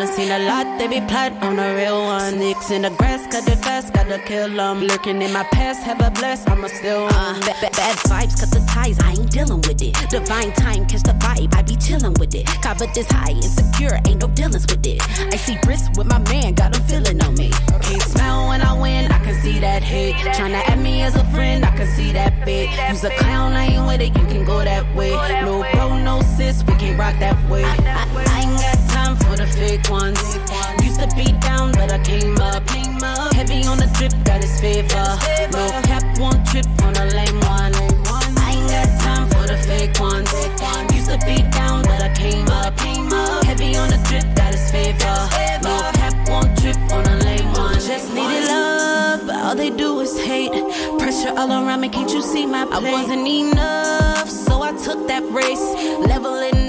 done 0.00 0.14
seen 0.14 0.30
a 0.30 0.38
lot, 0.38 0.78
they 0.78 0.88
be 0.88 1.00
plot 1.06 1.32
on 1.42 1.58
a 1.58 1.74
real 1.74 2.00
one. 2.00 2.32
Snakes 2.32 2.70
in 2.70 2.82
the 2.82 2.90
grass, 2.90 3.26
cut 3.30 3.44
the 3.44 3.56
fast, 3.56 3.92
gotta 3.92 4.18
kill 4.18 4.48
them. 4.48 4.80
Lurking 4.80 5.20
in 5.20 5.32
my 5.32 5.44
past, 5.52 5.82
have 5.82 6.00
a 6.00 6.10
bless, 6.10 6.46
I'ma 6.48 6.68
still. 6.68 7.06
Uh, 7.06 7.38
bad, 7.40 7.60
bad, 7.60 7.72
bad 7.72 7.96
vibes, 8.08 8.40
cut 8.40 8.50
the 8.50 8.64
ties, 8.70 8.98
I 9.00 9.10
ain't 9.12 9.30
dealing 9.30 9.60
with 9.68 9.82
it. 9.82 9.94
Divine 10.08 10.52
time, 10.52 10.86
catch 10.86 11.02
the 11.02 11.12
vibe, 11.24 11.54
I 11.54 11.62
be 11.62 11.76
chilling 11.76 12.14
with 12.14 12.34
it. 12.34 12.46
Covered 12.62 12.94
this 12.94 13.10
high, 13.10 13.32
insecure, 13.32 13.98
ain't 14.06 14.22
no 14.22 14.28
dealings 14.28 14.66
with 14.68 14.86
it. 14.86 15.02
I 15.20 15.36
see 15.36 15.58
risk 15.66 15.92
with 15.96 16.06
my 16.06 16.18
man, 16.30 16.54
got 16.54 16.74
him 16.74 16.82
feeling 16.84 17.22
on 17.22 17.34
me. 17.34 17.50
Can't 17.82 18.02
smile 18.02 18.48
when 18.48 18.62
I 18.62 18.72
win, 18.80 19.12
I 19.12 19.18
can 19.22 19.34
see 19.42 19.58
that 19.58 19.82
hate. 19.82 20.14
Tryna 20.14 20.62
add 20.66 20.78
me 20.78 21.02
as 21.02 21.14
a 21.16 21.24
friend, 21.26 21.64
I 21.64 21.76
can 21.76 21.86
see 21.88 22.12
that 22.12 22.44
bit. 22.46 22.70
Use 22.88 23.04
a 23.04 23.10
clown, 23.16 23.52
I 23.52 23.66
ain't 23.66 23.86
with 23.86 24.00
it, 24.00 24.16
you 24.16 24.26
can 24.26 24.44
go 24.46 24.64
that 24.64 24.84
way. 24.96 25.10
No 25.44 25.66
bro, 25.72 25.98
no 25.98 26.22
sis, 26.22 26.64
we 26.64 26.74
can 26.76 26.96
rock 26.96 27.18
that 27.18 27.36
way. 27.50 27.64
I, 27.64 27.76
I, 27.76 28.24
I 28.28 28.40
ain't 28.40 28.60
got 28.60 28.79
time 29.10 29.28
for 29.28 29.36
the 29.36 29.46
fake 29.46 29.88
ones. 29.90 30.20
Used 30.84 31.00
to 31.00 31.08
be 31.16 31.32
down, 31.40 31.72
but 31.72 31.92
I 31.92 31.98
came 32.02 32.36
up. 32.38 32.68
Heavy 33.34 33.66
on 33.66 33.78
the 33.78 33.88
drip, 33.98 34.12
got 34.24 34.42
his 34.42 34.60
favor. 34.60 35.18
No 35.52 35.70
cap, 35.82 36.04
won't 36.18 36.46
trip 36.46 36.66
on 36.82 36.96
a 36.96 37.06
lame 37.16 37.40
one. 37.40 37.74
I 38.38 38.54
ain't 38.54 38.70
got 38.70 38.88
time 39.00 39.28
for 39.30 39.46
the 39.46 39.56
fake 39.56 39.98
ones. 40.00 40.30
Used 40.94 41.10
to 41.10 41.18
be 41.26 41.42
down, 41.50 41.82
but 41.82 42.02
I 42.02 42.12
came 42.14 42.48
up. 42.48 42.78
Heavy 43.44 43.76
on 43.76 43.88
the 43.88 43.98
drip, 44.08 44.26
got 44.36 44.52
his 44.52 44.70
favor. 44.70 45.16
No 45.62 45.74
cap, 45.94 46.14
won't 46.28 46.58
trip 46.60 46.76
on 46.92 47.06
a 47.06 47.16
lame 47.24 47.52
one. 47.52 47.74
Just 47.74 48.12
needed 48.14 48.46
love, 48.48 49.26
but 49.26 49.36
all 49.36 49.54
they 49.54 49.70
do 49.70 50.00
is 50.00 50.18
hate. 50.18 50.52
Pressure 50.98 51.34
all 51.36 51.50
around 51.50 51.80
me, 51.80 51.88
can't 51.88 52.12
you 52.12 52.22
see 52.22 52.46
my 52.46 52.64
plate? 52.66 52.84
I 52.84 52.92
wasn't 52.92 53.26
enough, 53.26 54.28
so 54.28 54.62
I 54.62 54.72
took 54.72 55.06
that 55.08 55.24
race. 55.30 55.66
Leveling 56.06 56.59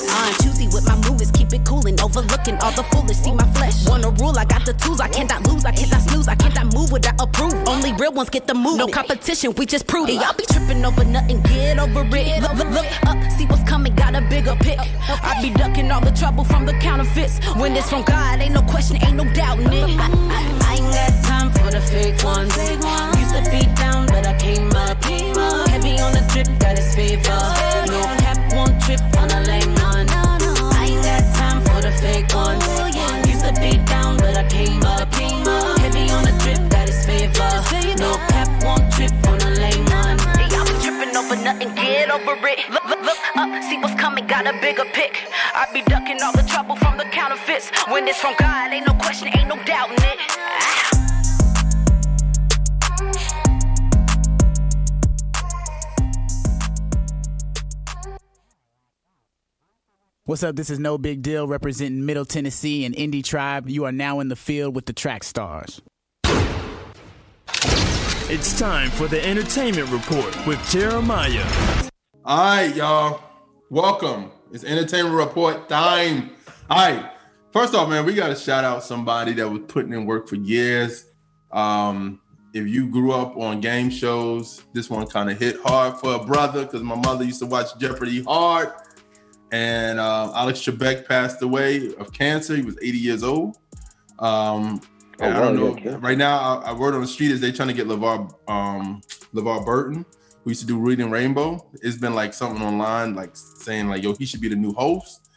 I'm 0.00 0.34
choosy 0.42 0.66
with 0.68 0.86
my 0.86 0.96
movies, 1.08 1.30
keep 1.30 1.52
it 1.52 1.64
coolin', 1.64 2.00
overlooking 2.00 2.56
all 2.58 2.72
the 2.72 2.82
foolish. 2.84 3.18
See 3.18 3.32
my 3.32 3.46
flesh, 3.52 3.86
wanna 3.88 4.10
rule. 4.10 4.38
I 4.38 4.44
got 4.44 4.64
the 4.64 4.72
tools, 4.74 5.00
I 5.00 5.08
cannot 5.08 5.46
lose, 5.46 5.64
I 5.64 5.72
cannot 5.72 6.00
snooze, 6.00 6.28
I 6.28 6.34
cannot 6.34 6.74
move 6.74 6.92
without 6.92 7.20
approval. 7.20 7.68
Only 7.68 7.92
real 7.94 8.12
ones 8.12 8.30
get 8.30 8.46
the 8.46 8.54
move. 8.54 8.78
No 8.78 8.86
competition, 8.86 9.52
we 9.56 9.66
just 9.66 9.86
prove 9.86 10.08
it. 10.08 10.14
Y'all 10.14 10.34
be 10.34 10.44
tripping 10.46 10.84
over 10.84 11.04
nothing, 11.04 11.42
get 11.42 11.78
over 11.78 12.04
it. 12.16 12.42
Look, 12.42 12.54
look, 12.54 12.70
look 12.70 12.86
up, 13.06 13.18
see 13.32 13.46
what's 13.46 13.62
coming, 13.68 13.94
got 13.94 14.14
a 14.14 14.22
bigger 14.22 14.56
pick. 14.56 14.78
I 14.80 15.40
be 15.42 15.50
ducking 15.50 15.90
all 15.90 16.00
the 16.00 16.12
trouble 16.12 16.44
from 16.44 16.64
the 16.64 16.72
counterfeits. 16.74 17.38
When 17.56 17.76
it's 17.76 17.90
from 17.90 18.02
God, 18.02 18.40
ain't 18.40 18.54
no 18.54 18.62
question, 18.62 18.96
ain't 19.04 19.16
no 19.16 19.24
doubting 19.34 19.72
it. 19.72 19.98
I, 19.98 20.08
I, 20.08 20.40
I 20.68 20.74
ain't 20.74 20.92
got 20.94 21.24
time 21.24 21.50
for 21.50 21.70
the 21.70 21.80
fake 21.80 22.22
ones. 22.24 22.56
Used 22.56 23.34
to 23.36 23.50
be 23.50 23.66
down, 23.74 24.06
but 24.06 24.26
I 24.26 24.34
came 24.38 24.70
up. 24.72 25.02
Heavy 25.04 25.98
on 26.00 26.12
the 26.12 26.24
drip, 26.32 26.48
got 26.58 26.78
his 26.78 26.94
favor. 26.94 27.38
No 27.92 28.00
cap, 28.22 28.38
won't 28.54 28.80
trip 28.82 29.00
on 29.18 29.30
a 29.30 29.40
lame 29.44 29.81
fake 32.02 32.34
ones. 32.34 32.66
Used 33.30 33.46
to 33.46 33.54
be 33.62 33.78
down, 33.86 34.18
but 34.18 34.36
I 34.36 34.44
came 34.48 34.82
up. 34.82 35.08
Heavy 35.78 36.10
on 36.10 36.24
the 36.26 36.34
drip, 36.42 36.60
got 36.68 36.88
his 36.88 37.06
favor. 37.06 37.50
No 37.98 38.18
cap, 38.28 38.50
won't 38.64 38.92
trip 38.92 39.14
on 39.30 39.40
a 39.40 39.50
lame 39.62 39.86
one. 39.86 40.18
Y'all 40.50 40.66
be 40.66 40.74
tripping 40.82 41.16
over 41.16 41.36
nothing, 41.36 41.70
get 41.74 42.10
over 42.10 42.34
it. 42.52 42.58
Look, 42.70 42.84
look, 42.90 43.02
look 43.08 43.20
up, 43.36 43.50
see 43.68 43.78
what's 43.78 43.94
coming, 43.94 44.26
got 44.26 44.46
a 44.46 44.52
bigger 44.60 44.84
pick. 44.92 45.14
I 45.54 45.66
be 45.72 45.82
ducking 45.82 46.20
all 46.22 46.32
the 46.32 46.42
trouble 46.42 46.76
from 46.76 46.98
the 46.98 47.04
counterfeits. 47.04 47.70
When 47.88 48.06
it's 48.08 48.18
from 48.18 48.34
God, 48.38 48.72
ain't 48.72 48.86
no 48.86 48.94
question, 48.94 49.28
ain't 49.38 49.48
no 49.48 49.56
doubting 49.64 50.02
it. 50.02 50.18
Ah. 50.30 50.91
What's 60.24 60.44
up? 60.44 60.54
This 60.54 60.70
is 60.70 60.78
No 60.78 60.98
Big 60.98 61.20
Deal 61.20 61.48
representing 61.48 62.06
Middle 62.06 62.24
Tennessee 62.24 62.84
and 62.84 62.94
Indie 62.94 63.24
Tribe. 63.24 63.68
You 63.68 63.86
are 63.86 63.90
now 63.90 64.20
in 64.20 64.28
the 64.28 64.36
field 64.36 64.72
with 64.72 64.86
the 64.86 64.92
track 64.92 65.24
stars. 65.24 65.82
It's 68.30 68.56
time 68.56 68.90
for 68.90 69.08
the 69.08 69.20
entertainment 69.26 69.90
report 69.90 70.46
with 70.46 70.64
Jeremiah. 70.70 71.44
All 72.24 72.38
right, 72.38 72.72
y'all. 72.72 73.20
Welcome. 73.68 74.30
It's 74.52 74.62
entertainment 74.62 75.16
report 75.16 75.68
time. 75.68 76.30
All 76.70 76.78
right. 76.78 77.10
First 77.50 77.74
off, 77.74 77.88
man, 77.88 78.06
we 78.06 78.14
got 78.14 78.28
to 78.28 78.36
shout 78.36 78.62
out 78.62 78.84
somebody 78.84 79.32
that 79.32 79.48
was 79.48 79.62
putting 79.66 79.92
in 79.92 80.06
work 80.06 80.28
for 80.28 80.36
years. 80.36 81.04
Um, 81.50 82.20
if 82.54 82.68
you 82.68 82.86
grew 82.86 83.10
up 83.10 83.36
on 83.36 83.60
game 83.60 83.90
shows, 83.90 84.62
this 84.72 84.88
one 84.88 85.08
kind 85.08 85.32
of 85.32 85.40
hit 85.40 85.56
hard 85.64 85.98
for 85.98 86.14
a 86.14 86.24
brother 86.24 86.64
because 86.64 86.84
my 86.84 86.94
mother 86.94 87.24
used 87.24 87.40
to 87.40 87.46
watch 87.46 87.76
Jeopardy 87.80 88.22
hard. 88.22 88.72
And 89.52 90.00
uh, 90.00 90.32
Alex 90.34 90.60
Trebek 90.60 91.06
passed 91.06 91.42
away 91.42 91.94
of 91.96 92.12
cancer. 92.12 92.56
He 92.56 92.62
was 92.62 92.76
80 92.82 92.98
years 92.98 93.22
old. 93.22 93.58
Um, 94.18 94.80
Oh, 95.20 95.26
I 95.30 95.38
don't 95.38 95.54
know. 95.56 95.76
yeah. 95.84 95.98
Right 96.00 96.18
now, 96.18 96.36
I, 96.64 96.70
I 96.70 96.72
word 96.72 96.94
on 96.94 97.00
the 97.02 97.06
street 97.06 97.30
is 97.30 97.40
they 97.40 97.52
trying 97.52 97.68
to 97.68 97.74
get 97.74 97.86
LeVar, 97.86 98.32
um, 98.50 99.02
LeVar 99.32 99.64
Burton, 99.64 100.04
who 100.42 100.50
used 100.50 100.62
to 100.62 100.66
do 100.66 100.78
Reading 100.78 101.10
Rainbow. 101.10 101.64
It's 101.74 101.96
been 101.96 102.14
like 102.14 102.34
something 102.34 102.60
online, 102.60 103.14
like 103.14 103.36
saying 103.36 103.88
like, 103.88 104.02
yo, 104.02 104.14
he 104.14 104.24
should 104.26 104.40
be 104.40 104.48
the 104.48 104.56
new 104.56 104.72
host. 104.72 105.28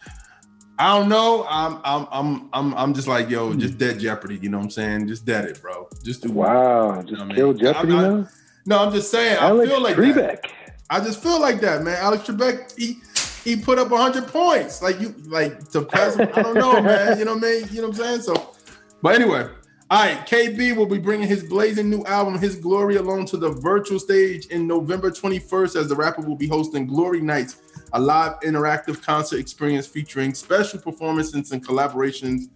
I 0.80 0.97
don't 0.97 1.08
know. 1.08 1.45
I'm 1.47 1.80
I'm 1.84 2.08
I'm 2.12 2.49
I'm 2.54 2.73
I'm 2.73 2.93
just 2.95 3.08
like, 3.08 3.30
yo, 3.30 3.54
just 3.54 3.78
dead 3.78 3.99
Jeopardy. 3.99 4.39
You 4.41 4.49
know 4.49 4.58
what 4.58 4.63
I'm 4.63 4.71
saying? 4.71 5.08
Just 5.08 5.23
dead 5.25 5.45
it, 5.45 5.62
bro. 5.62 5.88
Just 6.04 6.23
do 6.23 6.32
Wow, 6.32 6.95
just 7.01 7.12
You 7.12 7.17
know 7.17 7.23
what 7.25 7.32
I 7.32 7.36
kill 7.36 7.47
mean? 7.49 7.58
Jeopardy 7.60 7.93
I'm 7.93 8.01
not- 8.01 8.19
now. 8.21 8.28
No, 8.65 8.80
I'm 8.88 8.91
just 8.93 9.12
saying. 9.12 9.38
Alex 9.38 9.69
I 9.69 9.73
feel 9.73 9.84
like 9.84 9.95
Trebek. 9.97 10.15
that. 10.15 10.51
I 10.89 10.99
just 10.99 11.21
feel 11.21 11.39
like 11.39 11.62
that, 11.62 11.84
man. 11.84 11.97
Alex 12.01 12.23
Trebek, 12.28 12.75
he 12.78 12.97
he 13.46 13.56
put 13.56 13.78
up 13.78 13.92
100 13.92 14.28
points. 14.28 14.82
Like 14.82 15.00
you, 15.00 15.16
like 15.28 15.70
to 15.70 15.84
pass. 15.84 16.20
I 16.20 16.26
don't 16.26 16.56
know, 16.56 16.82
man. 16.82 17.18
You 17.18 17.26
know 17.26 17.36
what 17.36 17.46
I 17.46 17.48
mean? 17.48 17.68
You 17.72 17.82
know 17.82 17.90
what 17.90 18.00
I'm 18.00 18.04
saying? 18.04 18.22
So, 18.22 18.56
but 19.02 19.16
anyway, 19.16 19.48
all 19.92 20.04
right. 20.04 20.18
KB 20.28 20.76
will 20.76 20.88
be 20.88 20.98
bringing 20.98 21.28
his 21.28 21.44
blazing 21.44 21.90
new 21.90 22.04
album, 22.06 22.40
His 22.40 22.56
Glory 22.56 22.96
Alone, 22.96 23.26
to 23.28 23.38
the 23.38 23.52
virtual 23.52 24.00
stage 24.00 24.48
in 24.48 24.66
November 24.68 25.12
21st, 25.12 25.80
as 25.80 25.88
the 25.88 25.96
rapper 25.96 26.24
will 26.24 26.36
be 26.36 26.48
hosting 26.48 26.88
Glory 26.88 27.22
Nights, 27.22 27.62
a 27.94 28.02
live 28.02 28.40
interactive 28.42 29.02
concert 29.04 29.40
experience 29.40 29.86
featuring 29.86 30.34
special 30.34 30.80
performances 30.80 31.52
and 31.52 31.66
collaborations. 31.66 32.50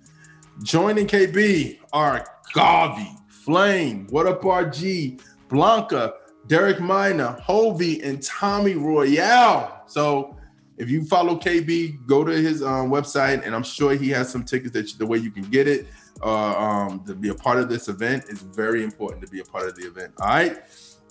Joining 0.63 1.05
KB 1.05 1.77
are 1.93 2.25
Gawvi, 2.55 3.15
Flame, 3.27 4.07
What 4.09 4.25
Up 4.25 4.41
RG, 4.41 5.21
Blanca, 5.49 6.15
Derek 6.47 6.79
Minor, 6.79 7.37
Hulvey, 7.47 8.03
and 8.03 8.23
Tommy 8.23 8.73
Royale. 8.73 9.83
So 9.85 10.35
if 10.79 10.89
you 10.89 11.03
follow 11.03 11.35
KB, 11.35 12.05
go 12.07 12.23
to 12.23 12.31
his 12.31 12.63
um, 12.63 12.89
website, 12.89 13.45
and 13.45 13.53
I'm 13.53 13.63
sure 13.63 13.93
he 13.93 14.09
has 14.11 14.29
some 14.29 14.43
tickets 14.43 14.71
that 14.71 14.91
you, 14.91 14.97
the 14.97 15.05
way 15.05 15.17
you 15.17 15.29
can 15.29 15.43
get 15.43 15.67
it 15.67 15.87
uh, 16.23 16.57
um, 16.57 17.03
to 17.05 17.13
be 17.13 17.29
a 17.29 17.35
part 17.35 17.59
of 17.59 17.67
this 17.67 17.89
event 17.89 18.23
is 18.29 18.41
very 18.41 18.83
important 18.83 19.21
to 19.25 19.29
be 19.29 19.41
a 19.41 19.43
part 19.43 19.67
of 19.67 19.75
the 19.75 19.85
event. 19.85 20.13
All 20.19 20.27
right. 20.27 20.57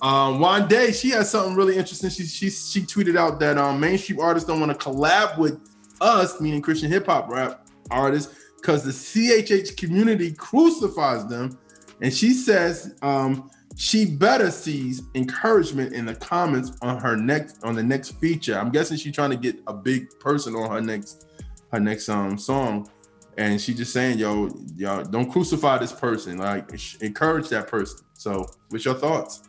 Um, 0.00 0.68
day 0.68 0.92
she 0.92 1.10
has 1.10 1.30
something 1.30 1.54
really 1.54 1.76
interesting. 1.76 2.08
She 2.08 2.24
she 2.24 2.50
she 2.50 2.80
tweeted 2.82 3.16
out 3.16 3.38
that 3.40 3.58
um, 3.58 3.78
mainstream 3.78 4.20
artists 4.20 4.48
don't 4.48 4.60
want 4.60 4.72
to 4.72 4.78
collab 4.78 5.36
with 5.36 5.60
us, 6.00 6.40
meaning 6.40 6.62
Christian 6.62 6.90
hip 6.90 7.06
hop 7.06 7.28
rap 7.28 7.66
artists, 7.90 8.34
because 8.56 8.84
the 8.84 8.92
CHH 8.92 9.76
community 9.76 10.32
crucifies 10.32 11.26
them. 11.26 11.58
And 12.00 12.14
she 12.14 12.32
says 12.32 12.94
um, 13.02 13.50
she 13.78 14.04
better 14.04 14.50
sees 14.50 15.02
encouragement 15.14 15.92
in 15.92 16.04
the 16.04 16.14
comments 16.16 16.72
on 16.82 17.00
her 17.00 17.16
next 17.16 17.62
on 17.62 17.76
the 17.76 17.82
next 17.82 18.10
feature. 18.20 18.58
I'm 18.58 18.70
guessing 18.70 18.96
she's 18.96 19.14
trying 19.14 19.30
to 19.30 19.36
get 19.36 19.54
a 19.68 19.72
big 19.72 20.10
person 20.18 20.56
on 20.56 20.68
her 20.68 20.80
next 20.80 21.26
her 21.70 21.78
next 21.78 22.08
um 22.08 22.36
song. 22.38 22.90
And 23.36 23.60
she 23.60 23.72
just 23.72 23.92
saying, 23.92 24.18
yo, 24.18 24.50
y'all 24.74 25.04
don't 25.04 25.30
crucify 25.30 25.78
this 25.78 25.92
person. 25.92 26.38
Like 26.38 26.68
encourage 27.00 27.50
that 27.50 27.68
person. 27.68 28.00
So 28.14 28.46
what's 28.70 28.84
your 28.84 28.94
thoughts? 28.94 29.44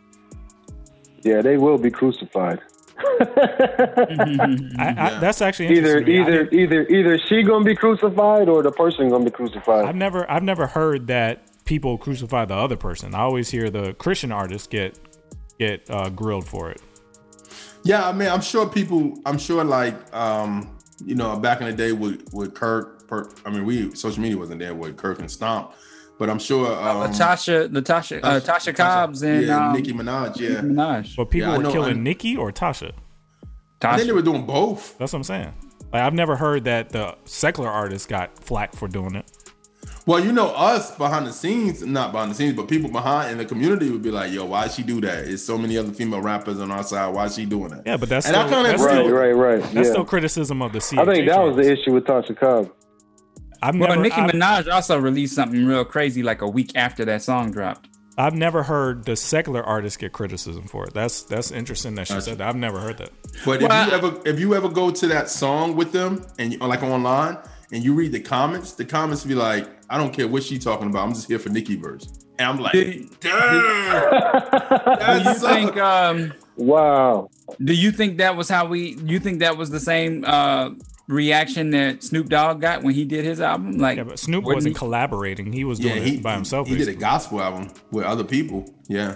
Yeah, 1.23 1.41
they 1.41 1.57
will 1.57 1.79
be 1.79 1.89
crucified. 1.89 2.59
I, 2.99 4.67
I, 4.77 5.17
that's 5.19 5.41
actually 5.41 5.75
either 5.75 6.01
interesting 6.01 6.05
to 6.05 6.11
me. 6.11 6.19
I 6.19 6.21
either 6.21 6.49
either 6.51 6.87
either 6.87 7.17
she 7.17 7.41
gonna 7.41 7.65
be 7.65 7.75
crucified 7.75 8.47
or 8.47 8.61
the 8.61 8.71
person 8.71 9.09
gonna 9.09 9.25
be 9.25 9.31
crucified. 9.31 9.85
I've 9.85 9.95
never 9.95 10.29
I've 10.29 10.43
never 10.43 10.67
heard 10.67 11.07
that 11.07 11.48
people 11.69 11.99
crucify 11.99 12.45
the 12.45 12.55
other 12.55 12.75
person. 12.75 13.13
I 13.13 13.19
always 13.19 13.47
hear 13.51 13.69
the 13.69 13.93
Christian 13.93 14.31
artists 14.31 14.67
get 14.67 14.97
get 15.59 15.87
uh, 15.89 16.09
grilled 16.09 16.47
for 16.47 16.71
it. 16.71 16.81
Yeah, 17.83 18.09
I 18.09 18.11
mean, 18.11 18.27
I'm 18.27 18.41
sure 18.41 18.67
people. 18.67 19.13
I'm 19.25 19.37
sure, 19.37 19.63
like, 19.63 19.95
um, 20.13 20.75
you 21.05 21.15
know, 21.15 21.37
back 21.39 21.61
in 21.61 21.67
the 21.67 21.73
day 21.73 21.91
with 21.93 22.27
with 22.33 22.55
Kirk. 22.55 23.07
Per, 23.07 23.29
I 23.45 23.49
mean, 23.51 23.65
we 23.65 23.93
social 23.95 24.21
media 24.21 24.37
wasn't 24.37 24.59
there 24.59 24.73
with 24.73 24.97
Kirk 24.97 25.19
and 25.19 25.29
Stomp, 25.31 25.71
but 26.17 26.27
I'm 26.29 26.39
sure. 26.39 26.67
Um, 26.73 26.97
Latasha, 27.11 27.69
Latasha, 27.69 28.19
uh, 28.23 28.39
Tasha 28.39 28.75
Cobbs, 28.75 29.21
and 29.23 29.45
yeah, 29.45 29.67
um, 29.67 29.73
Nicki 29.75 29.93
Minaj. 29.93 30.37
Yeah, 30.39 30.49
Nicki 30.61 30.67
Minaj. 30.73 31.15
But 31.15 31.29
people 31.29 31.49
Yeah, 31.51 31.57
were 31.57 31.63
know- 31.63 31.71
killing 31.71 31.97
I- 31.97 32.01
Nicki 32.01 32.35
or 32.35 32.51
Tasha. 32.51 32.91
I 33.81 33.95
think 33.95 34.07
they 34.07 34.13
were 34.13 34.21
doing 34.21 34.45
both. 34.45 34.97
That's 34.97 35.13
what 35.13 35.19
I'm 35.19 35.23
saying. 35.23 35.53
Like 35.93 36.01
I've 36.03 36.13
never 36.13 36.35
heard 36.35 36.65
that 36.65 36.89
the 36.89 37.15
secular 37.25 37.69
artists 37.69 38.05
got 38.05 38.37
flack 38.43 38.73
for 38.75 38.87
doing 38.89 39.15
it. 39.15 39.31
Well, 40.09 40.25
you 40.25 40.31
know, 40.31 40.47
us 40.47 40.89
behind 40.97 41.27
the 41.27 41.31
scenes, 41.31 41.85
not 41.85 42.11
behind 42.11 42.31
the 42.31 42.35
scenes, 42.35 42.55
but 42.55 42.67
people 42.67 42.89
behind 42.89 43.31
in 43.31 43.37
the 43.37 43.45
community 43.45 43.91
would 43.91 44.01
be 44.01 44.09
like, 44.09 44.31
"Yo, 44.31 44.43
why 44.43 44.67
she 44.67 44.81
do 44.81 44.99
that? 45.01 45.27
It's 45.27 45.43
so 45.43 45.55
many 45.55 45.77
other 45.77 45.91
female 45.91 46.19
rappers 46.19 46.59
on 46.59 46.71
our 46.71 46.81
side. 46.81 47.13
Why 47.13 47.27
she 47.27 47.45
doing 47.45 47.69
that?" 47.69 47.83
Yeah, 47.85 47.97
but 47.97 48.09
that's 48.09 48.25
and 48.25 48.33
still, 48.35 48.47
I 48.47 48.49
kind 48.49 48.65
of 48.65 48.71
that's 48.71 48.81
Right, 48.81 49.05
still, 49.05 49.09
right, 49.11 49.31
right. 49.33 49.61
That's 49.61 49.75
yeah. 49.75 49.83
still 49.83 50.05
criticism 50.05 50.63
of 50.63 50.73
the 50.73 50.79
CHH. 50.79 50.97
I 50.97 51.13
think 51.13 51.27
that 51.27 51.39
was 51.39 51.57
the 51.57 51.71
issue 51.71 51.93
with 51.93 52.05
Tasha 52.05 52.35
Cobb. 52.35 52.71
I've 53.61 53.75
Well, 53.77 53.89
never, 53.89 54.01
Nicki 54.01 54.15
I've, 54.15 54.31
Minaj 54.31 54.73
also 54.73 54.97
released 54.97 55.35
something 55.35 55.63
real 55.63 55.85
crazy 55.85 56.23
like 56.23 56.41
a 56.41 56.49
week 56.49 56.71
after 56.73 57.05
that 57.05 57.21
song 57.21 57.51
dropped. 57.51 57.87
I've 58.17 58.33
never 58.33 58.63
heard 58.63 59.05
the 59.05 59.15
secular 59.15 59.61
artists 59.61 59.95
get 59.95 60.11
criticism 60.11 60.63
for 60.63 60.85
it. 60.85 60.93
That's 60.95 61.21
that's 61.21 61.51
interesting 61.51 61.93
that 61.95 62.07
she 62.07 62.15
Gotcha. 62.15 62.25
said 62.25 62.39
that. 62.39 62.49
I've 62.49 62.55
never 62.55 62.79
heard 62.79 62.97
that. 62.97 63.11
But 63.45 63.61
if 63.61 63.69
you 63.69 63.93
ever 63.93 64.21
if 64.25 64.39
you 64.39 64.55
ever 64.55 64.69
go 64.69 64.89
to 64.89 65.07
that 65.09 65.29
song 65.29 65.75
with 65.75 65.91
them 65.91 66.25
and 66.39 66.53
you, 66.53 66.57
like 66.57 66.81
online 66.81 67.37
and 67.71 67.83
you 67.83 67.93
read 67.93 68.11
the 68.11 68.19
comments, 68.19 68.73
the 68.73 68.85
comments 68.85 69.23
be 69.23 69.35
like, 69.35 69.67
"I 69.89 69.97
don't 69.97 70.13
care 70.13 70.27
what 70.27 70.43
she 70.43 70.57
talking 70.59 70.89
about. 70.89 71.07
I'm 71.07 71.13
just 71.13 71.27
here 71.27 71.39
for 71.39 71.49
Nicki 71.49 71.75
verse." 71.75 72.07
And 72.39 72.47
I'm 72.47 72.59
like, 72.59 72.73
Did- 72.73 73.19
"Damn, 73.19 75.23
Do 75.23 75.29
you 75.29 75.35
think? 75.35 75.77
Um, 75.77 76.33
Wow. 76.57 77.29
do 77.63 77.73
you 77.73 77.91
think 77.91 78.17
that 78.17 78.35
was 78.35 78.49
how 78.49 78.65
we? 78.65 78.97
You 79.05 79.19
think 79.19 79.39
that 79.39 79.55
was 79.57 79.69
the 79.69 79.79
same 79.79 80.25
uh, 80.27 80.71
reaction 81.07 81.69
that 81.69 82.03
Snoop 82.03 82.27
Dogg 82.27 82.59
got 82.59 82.83
when 82.83 82.93
he 82.93 83.05
did 83.05 83.23
his 83.23 83.39
album? 83.39 83.77
Like, 83.77 83.95
Yeah, 83.97 84.03
but 84.03 84.19
Snoop 84.19 84.43
wasn't 84.43 84.75
he- 84.75 84.77
collaborating. 84.77 85.53
He 85.53 85.63
was 85.63 85.79
yeah." 85.79 85.93
doing 85.93 86.05
He 86.05 86.15
it 86.15 86.23
by 86.23 86.33
himself. 86.35 86.67
He 86.67 86.75
did 86.75 86.89
a 86.89 86.95
gospel 86.95 87.39
album 87.41 87.69
with 87.91 88.03
other 88.05 88.23
people. 88.25 88.65
Yeah, 88.89 89.15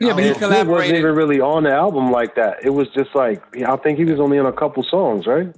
yeah, 0.00 0.12
but 0.14 0.22
he 0.24 0.34
Snoop 0.34 0.68
wasn't 0.68 0.96
even 0.98 1.14
really 1.14 1.40
on 1.40 1.64
the 1.64 1.72
album 1.72 2.10
like 2.12 2.36
that. 2.36 2.64
It 2.64 2.70
was 2.70 2.88
just 2.90 3.14
like 3.16 3.42
I 3.66 3.76
think 3.76 3.98
he 3.98 4.04
was 4.04 4.20
only 4.20 4.38
on 4.38 4.46
a 4.46 4.52
couple 4.52 4.82
songs, 4.84 5.26
right? 5.26 5.54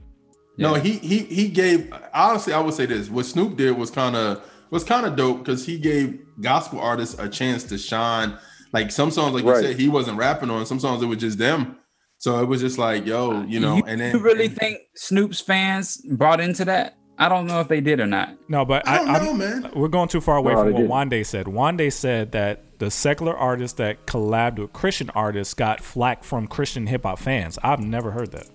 No, 0.62 0.74
he 0.74 0.92
he 0.98 1.18
he 1.20 1.48
gave 1.48 1.92
honestly, 2.14 2.52
I 2.52 2.60
would 2.60 2.74
say 2.74 2.86
this. 2.86 3.10
What 3.10 3.26
Snoop 3.26 3.56
did 3.56 3.76
was 3.76 3.90
kind 3.90 4.16
of 4.16 4.42
was 4.70 4.84
kind 4.84 5.04
of 5.06 5.16
dope 5.16 5.38
because 5.38 5.66
he 5.66 5.78
gave 5.78 6.18
gospel 6.40 6.80
artists 6.80 7.18
a 7.18 7.28
chance 7.28 7.64
to 7.64 7.78
shine. 7.78 8.36
Like 8.72 8.90
some 8.90 9.10
songs, 9.10 9.34
like 9.34 9.44
Right. 9.44 9.62
you 9.62 9.68
said, 9.68 9.78
he 9.78 9.88
wasn't 9.88 10.16
rapping 10.16 10.48
on. 10.50 10.64
Some 10.64 10.80
songs 10.80 11.02
it 11.02 11.06
was 11.06 11.18
just 11.18 11.38
them. 11.38 11.76
So 12.18 12.40
it 12.40 12.46
was 12.46 12.60
just 12.60 12.78
like, 12.78 13.04
yo, 13.04 13.42
you 13.42 13.60
know, 13.60 13.76
you, 13.76 13.82
and 13.86 14.00
then 14.00 14.14
you 14.16 14.22
really 14.22 14.46
and- 14.46 14.56
think 14.56 14.78
Snoop's 14.94 15.40
fans 15.40 16.00
brought 16.16 16.40
into 16.40 16.64
that? 16.66 16.96
I 17.18 17.28
don't 17.28 17.46
know 17.46 17.60
if 17.60 17.68
they 17.68 17.80
did 17.82 18.00
or 18.00 18.06
not. 18.06 18.30
No, 18.48 18.64
but 18.64 18.88
I 18.88 18.94
I, 18.94 18.98
don't 18.98 19.08
I'm- 19.10 19.24
know, 19.26 19.34
man. 19.34 19.70
We're 19.76 19.88
going 19.88 20.08
too 20.08 20.20
far 20.22 20.36
away 20.38 20.54
No, 20.54 20.62
from 20.64 20.72
what 20.72 20.82
Wande 20.84 21.26
said. 21.26 21.46
Wande 21.46 21.92
said 21.92 22.32
that 22.32 22.78
the 22.78 22.90
secular 22.90 23.36
artists 23.36 23.76
that 23.76 24.06
collabed 24.06 24.58
with 24.58 24.72
Christian 24.72 25.10
artists 25.10 25.52
got 25.52 25.80
flack 25.80 26.24
from 26.24 26.46
Christian 26.46 26.86
hip 26.86 27.02
hop 27.02 27.18
fans. 27.18 27.58
I've 27.62 27.80
never 27.80 28.10
heard 28.12 28.32
that. 28.32 28.46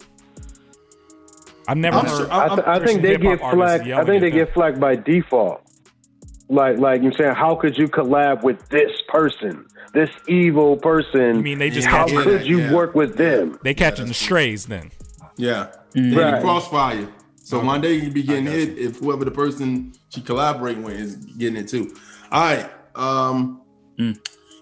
I've 1.68 1.78
never 1.78 1.97
I'm 1.97 2.05
heard. 2.05 2.18
sure- 2.18 2.32
I, 2.34 2.47
th- 2.55 2.68
I 2.68 2.86
think 2.86 3.01
they 3.01 3.18
get 3.18 3.39
flagged. 3.39 3.89
I 3.89 4.03
think 4.05 4.22
they 4.22 4.32
get 4.32 4.53
flagged 4.53 4.80
by 4.80 4.95
default. 4.95 5.61
Like, 6.49 6.78
like 6.78 7.01
you're 7.01 7.11
saying, 7.11 7.36
how 7.36 7.55
could 7.55 7.78
you 7.78 7.88
collab 7.89 8.41
with 8.41 8.70
this 8.70 8.91
person, 9.09 9.68
this 9.93 10.09
evil 10.30 10.78
person? 10.78 11.36
You 11.38 11.41
mean 11.43 11.59
they 11.59 11.70
just 11.70 11.88
how 11.88 12.05
catch- 12.07 12.24
could 12.24 12.45
you 12.47 12.59
Yeah. 12.61 12.74
work 12.74 12.95
with 12.95 13.18
them? 13.18 13.59
They 13.63 13.74
catching 13.74 14.07
the 14.07 14.13
strays 14.13 14.65
then. 14.65 14.91
Yeah. 15.36 15.68
Mm. 15.93 16.15
They 16.15 16.24
Right. 16.24 16.41
crossfire. 16.41 17.07
So 17.43 17.59
one 17.63 17.82
day 17.82 17.93
you 17.95 18.09
be 18.11 18.24
getting 18.24 18.45
hit 18.45 18.78
if 18.78 18.99
whoever 18.99 19.26
the 19.26 19.32
person 19.32 19.93
she 20.09 20.22
collaborating 20.22 20.84
with 20.84 20.95
is 20.99 21.15
getting 21.15 21.57
it 21.57 21.68
too. 21.68 21.93
All 22.32 22.41
right. 22.41 22.70
Um 22.95 23.61
Mm. 23.99 24.18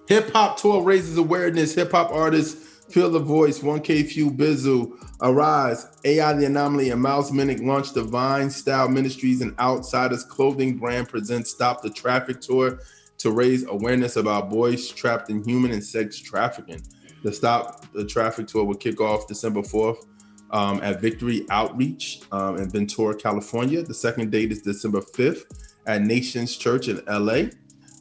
hip 0.07 0.31
hop 0.33 0.57
tour 0.59 0.81
raises 0.81 1.17
awareness. 1.17 1.75
Hip 1.75 1.91
hop 1.91 2.11
artists 2.11 2.64
feel 2.95 3.09
the 3.09 3.19
voice. 3.19 3.59
1K 3.59 4.07
Phew 4.07 4.31
Bizzle, 4.31 4.97
Arise, 5.21 5.85
AI 6.05 6.31
the 6.31 6.45
Anomaly, 6.45 6.91
and 6.91 7.01
Miles 7.01 7.29
Minnick 7.29 7.61
launch 7.61 7.91
Divine 7.91 8.49
Style 8.49 8.87
Ministries 8.87 9.41
and 9.41 9.53
Outsiders 9.59 10.23
Clothing 10.23 10.77
brand 10.77 11.09
presents 11.09 11.51
Stop 11.51 11.81
the 11.81 11.89
Traffic 11.89 12.39
Tour 12.39 12.79
to 13.17 13.31
raise 13.31 13.67
awareness 13.67 14.15
about 14.15 14.49
boys 14.49 14.87
trapped 14.87 15.29
in 15.29 15.43
human 15.43 15.71
and 15.71 15.83
sex 15.83 16.17
trafficking. 16.17 16.81
The 17.21 17.33
Stop 17.33 17.91
the 17.91 18.05
Traffic 18.05 18.47
Tour 18.47 18.63
will 18.63 18.75
kick 18.75 19.01
off 19.01 19.27
December 19.27 19.59
4th 19.59 20.05
um, 20.51 20.79
at 20.81 21.01
Victory 21.01 21.45
Outreach 21.49 22.21
um, 22.31 22.55
in 22.55 22.69
Ventura, 22.69 23.13
California. 23.13 23.83
The 23.83 23.93
second 23.93 24.31
date 24.31 24.53
is 24.53 24.61
December 24.61 25.01
5th 25.01 25.43
at 25.85 26.01
Nations 26.01 26.55
Church 26.55 26.87
in 26.87 27.01
LA. 27.09 27.49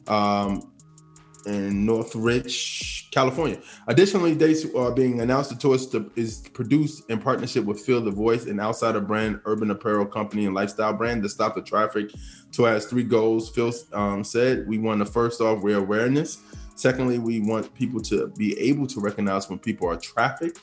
Um, 0.07 0.71
in 1.45 1.85
Northridge, 1.85 3.09
California. 3.11 3.59
Additionally, 3.87 4.35
dates 4.35 4.65
are 4.75 4.91
being 4.91 5.21
announced. 5.21 5.49
The 5.49 5.55
tour 5.55 5.75
is- 6.15 6.43
produced 6.53 7.09
in 7.09 7.19
partnership 7.19 7.65
with 7.65 7.79
Feel 7.79 8.01
the 8.01 8.11
Voice, 8.11 8.45
an 8.45 8.59
outsider 8.59 9.01
brand, 9.01 9.39
urban 9.45 9.71
apparel 9.71 10.05
company, 10.05 10.45
and 10.45 10.55
lifestyle 10.55 10.93
brand 10.93 11.23
to 11.23 11.29
stop 11.29 11.55
the 11.55 11.61
traffic. 11.61 12.11
Tour 12.51 12.69
has 12.69 12.85
three 12.85 13.03
goals. 13.03 13.49
Phil 13.49 13.73
um, 13.93 14.23
said, 14.23 14.67
"We 14.67 14.77
want 14.77 14.99
to 14.99 15.05
first 15.05 15.41
off 15.41 15.63
raise 15.63 15.77
awareness. 15.77 16.39
Secondly, 16.75 17.19
we 17.19 17.39
want 17.39 17.73
people 17.73 18.01
to 18.01 18.27
be 18.37 18.57
able 18.59 18.87
to 18.87 18.99
recognize 18.99 19.49
when 19.49 19.59
people 19.59 19.87
are 19.89 19.97
trafficked." 19.97 20.59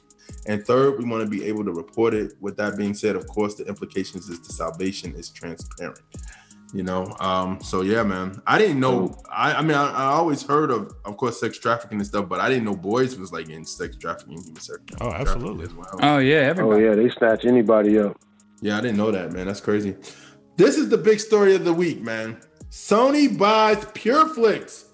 And 0.46 0.64
third, 0.64 0.98
we 0.98 1.04
want 1.04 1.22
to 1.22 1.30
be 1.30 1.44
able 1.44 1.64
to 1.64 1.72
report 1.72 2.14
it. 2.14 2.34
With 2.40 2.56
that 2.56 2.76
being 2.76 2.94
said, 2.94 3.16
of 3.16 3.26
course, 3.26 3.54
the 3.54 3.64
implications 3.66 4.28
is 4.28 4.40
the 4.40 4.52
salvation 4.52 5.14
is 5.14 5.30
transparent. 5.30 6.00
You 6.74 6.82
know, 6.82 7.14
um, 7.20 7.60
so 7.60 7.82
yeah, 7.82 8.02
man. 8.02 8.40
I 8.46 8.56
didn't 8.56 8.80
know. 8.80 9.18
I, 9.30 9.54
I 9.54 9.62
mean, 9.62 9.76
I, 9.76 9.90
I 9.90 10.04
always 10.04 10.42
heard 10.42 10.70
of, 10.70 10.94
of 11.04 11.18
course, 11.18 11.38
sex 11.38 11.58
trafficking 11.58 11.98
and 11.98 12.06
stuff, 12.06 12.30
but 12.30 12.40
I 12.40 12.48
didn't 12.48 12.64
know 12.64 12.74
boys 12.74 13.18
was 13.18 13.30
like 13.30 13.50
in 13.50 13.64
sex 13.66 13.96
trafficking, 13.96 14.42
human 14.42 14.56
sex. 14.56 14.80
Oh, 15.00 15.10
absolutely. 15.10 15.64
as 15.64 15.74
well. 15.74 15.98
Oh 16.00 16.18
yeah, 16.18 16.54
Oh 16.56 16.76
yeah, 16.78 16.94
they 16.94 17.10
snatch 17.10 17.44
anybody 17.44 17.98
up. 17.98 18.18
Yeah, 18.62 18.78
I 18.78 18.80
didn't 18.80 18.96
know 18.96 19.10
that, 19.10 19.32
man. 19.32 19.46
That's 19.46 19.60
crazy. 19.60 19.96
This 20.56 20.78
is 20.78 20.88
the 20.88 20.98
big 20.98 21.20
story 21.20 21.54
of 21.54 21.64
the 21.64 21.72
week, 21.74 22.00
man. 22.00 22.40
Sony 22.70 23.36
buys 23.36 23.78
PureFlix. 23.78 24.84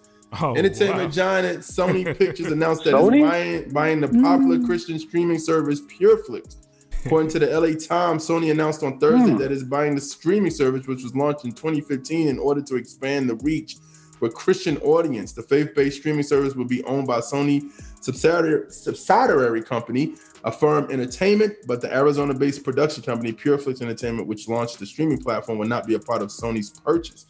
Oh, 0.41 0.55
Entertainment 0.57 1.05
wow. 1.05 1.11
giant 1.11 1.61
Sony 1.61 2.17
Pictures 2.19 2.53
announced 2.53 2.85
that 2.85 2.95
Sony? 2.95 3.23
it's 3.23 3.73
buying, 3.73 4.01
buying 4.01 4.01
the 4.01 4.09
popular 4.23 4.65
Christian 4.67 4.99
streaming 4.99 5.39
service 5.39 5.81
PureFlix. 5.83 6.57
According 7.05 7.31
to 7.31 7.39
the 7.39 7.47
LA 7.47 7.79
Times, 7.79 8.29
Sony 8.29 8.51
announced 8.51 8.83
on 8.83 8.99
Thursday 8.99 9.33
hmm. 9.33 9.39
that 9.39 9.53
it's 9.53 9.63
buying 9.63 9.95
the 9.95 10.01
streaming 10.01 10.51
service, 10.51 10.87
which 10.87 11.03
was 11.03 11.15
launched 11.15 11.45
in 11.45 11.53
2015, 11.53 12.29
in 12.29 12.39
order 12.39 12.61
to 12.63 12.77
expand 12.77 13.31
the 13.31 13.37
reach 13.37 13.77
with 14.21 14.35
Christian 14.35 14.77
audience. 14.79 15.33
The 15.33 15.43
faith-based 15.43 15.99
streaming 15.99 16.25
service 16.25 16.55
will 16.55 16.65
be 16.65 16.83
owned 16.85 17.07
by 17.07 17.21
Sony 17.21 17.71
subsidiary, 18.01 18.71
subsidiary 18.71 19.63
company, 19.63 20.15
Affirm 20.45 20.91
Entertainment, 20.91 21.55
but 21.67 21.81
the 21.81 21.95
Arizona-based 21.95 22.65
production 22.65 23.03
company 23.03 23.33
PureFlix 23.33 23.83
Entertainment, 23.83 24.29
which 24.29 24.49
launched 24.49 24.79
the 24.79 24.87
streaming 24.87 25.19
platform, 25.19 25.59
will 25.59 25.69
not 25.69 25.87
be 25.87 25.95
a 25.95 25.99
part 25.99 26.23
of 26.23 26.29
Sony's 26.29 26.71
purchase. 26.71 27.27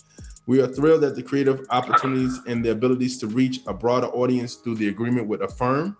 We 0.46 0.60
are 0.62 0.66
thrilled 0.66 1.02
that 1.02 1.14
the 1.14 1.22
creative 1.22 1.66
opportunities 1.70 2.40
and 2.46 2.64
the 2.64 2.70
abilities 2.70 3.18
to 3.18 3.26
reach 3.26 3.60
a 3.66 3.74
broader 3.74 4.06
audience 4.06 4.54
through 4.54 4.76
the 4.76 4.88
agreement 4.88 5.26
with 5.26 5.42
Affirm. 5.42 5.96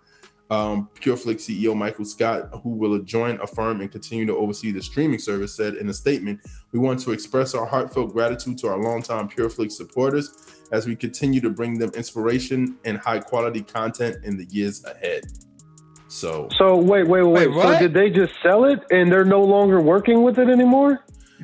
Um, 0.49 0.89
PureFlix 0.95 1.41
CEO 1.41 1.75
Michael 1.75 2.05
Scott, 2.05 2.49
who 2.63 2.69
will 2.69 2.97
join 2.99 3.39
Affirm 3.39 3.81
and 3.81 3.91
continue 3.91 4.25
to 4.25 4.35
oversee 4.35 4.71
the 4.71 4.81
streaming 4.81 5.19
service, 5.19 5.55
said 5.55 5.75
in 5.75 5.89
a 5.89 5.93
statement, 5.93 6.39
"We 6.71 6.79
want 6.79 6.99
to 7.01 7.11
express 7.11 7.53
our 7.53 7.65
heartfelt 7.65 8.13
gratitude 8.13 8.57
to 8.59 8.67
our 8.69 8.81
longtime 8.81 9.29
PureFlix 9.29 9.73
supporters 9.73 10.31
as 10.71 10.87
we 10.87 10.95
continue 10.95 11.39
to 11.41 11.49
bring 11.49 11.77
them 11.77 11.91
inspiration 11.95 12.77
and 12.83 12.97
high-quality 12.97 13.61
content 13.61 14.17
in 14.23 14.37
the 14.37 14.45
years 14.45 14.83
ahead." 14.85 15.25
So, 16.07 16.49
So 16.57 16.75
wait, 16.75 17.07
wait, 17.07 17.21
wait. 17.21 17.51
Wait, 17.51 17.61
so 17.61 17.77
did 17.77 17.93
they 17.93 18.09
just 18.09 18.33
sell 18.41 18.65
it 18.65 18.79
and 18.89 19.11
they're 19.11 19.23
no 19.23 19.43
longer 19.43 19.79
working 19.79 20.23
with 20.23 20.39
it 20.39 20.49
anymore? 20.49 21.03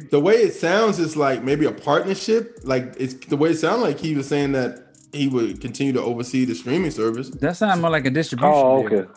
the 0.09 0.19
way 0.19 0.35
it 0.35 0.53
sounds 0.53 0.99
is 0.99 1.15
like 1.15 1.43
maybe 1.43 1.65
a 1.65 1.71
partnership. 1.71 2.59
Like 2.63 2.95
it's 2.97 3.13
the 3.13 3.37
way 3.37 3.51
it 3.51 3.57
sounded 3.57 3.83
like 3.83 3.99
he 3.99 4.15
was 4.15 4.27
saying 4.27 4.51
that 4.53 4.84
he 5.15 5.27
would 5.27 5.61
continue 5.61 5.93
to 5.93 6.01
oversee 6.01 6.45
the 6.45 6.53
streaming 6.55 6.91
service. 6.91 7.29
That 7.29 7.55
sounds 7.57 7.79
more 7.81 7.89
like 7.91 8.05
a 8.05 8.09
distribution. 8.11 8.51
Oh, 8.53 8.87
deal. 8.87 8.99
okay. 8.99 9.09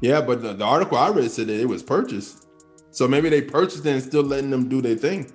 Yeah, 0.00 0.20
but 0.20 0.42
the, 0.42 0.52
the 0.54 0.64
article 0.64 0.98
I 0.98 1.10
read 1.10 1.30
said 1.30 1.46
that 1.48 1.60
it 1.60 1.66
was 1.68 1.82
purchased. 1.82 2.46
So 2.90 3.06
maybe 3.06 3.28
they 3.28 3.40
purchased 3.42 3.86
it 3.86 3.90
and 3.90 4.02
still 4.02 4.22
letting 4.22 4.50
them 4.50 4.68
do 4.68 4.80
their 4.82 4.96
thing. 4.96 5.30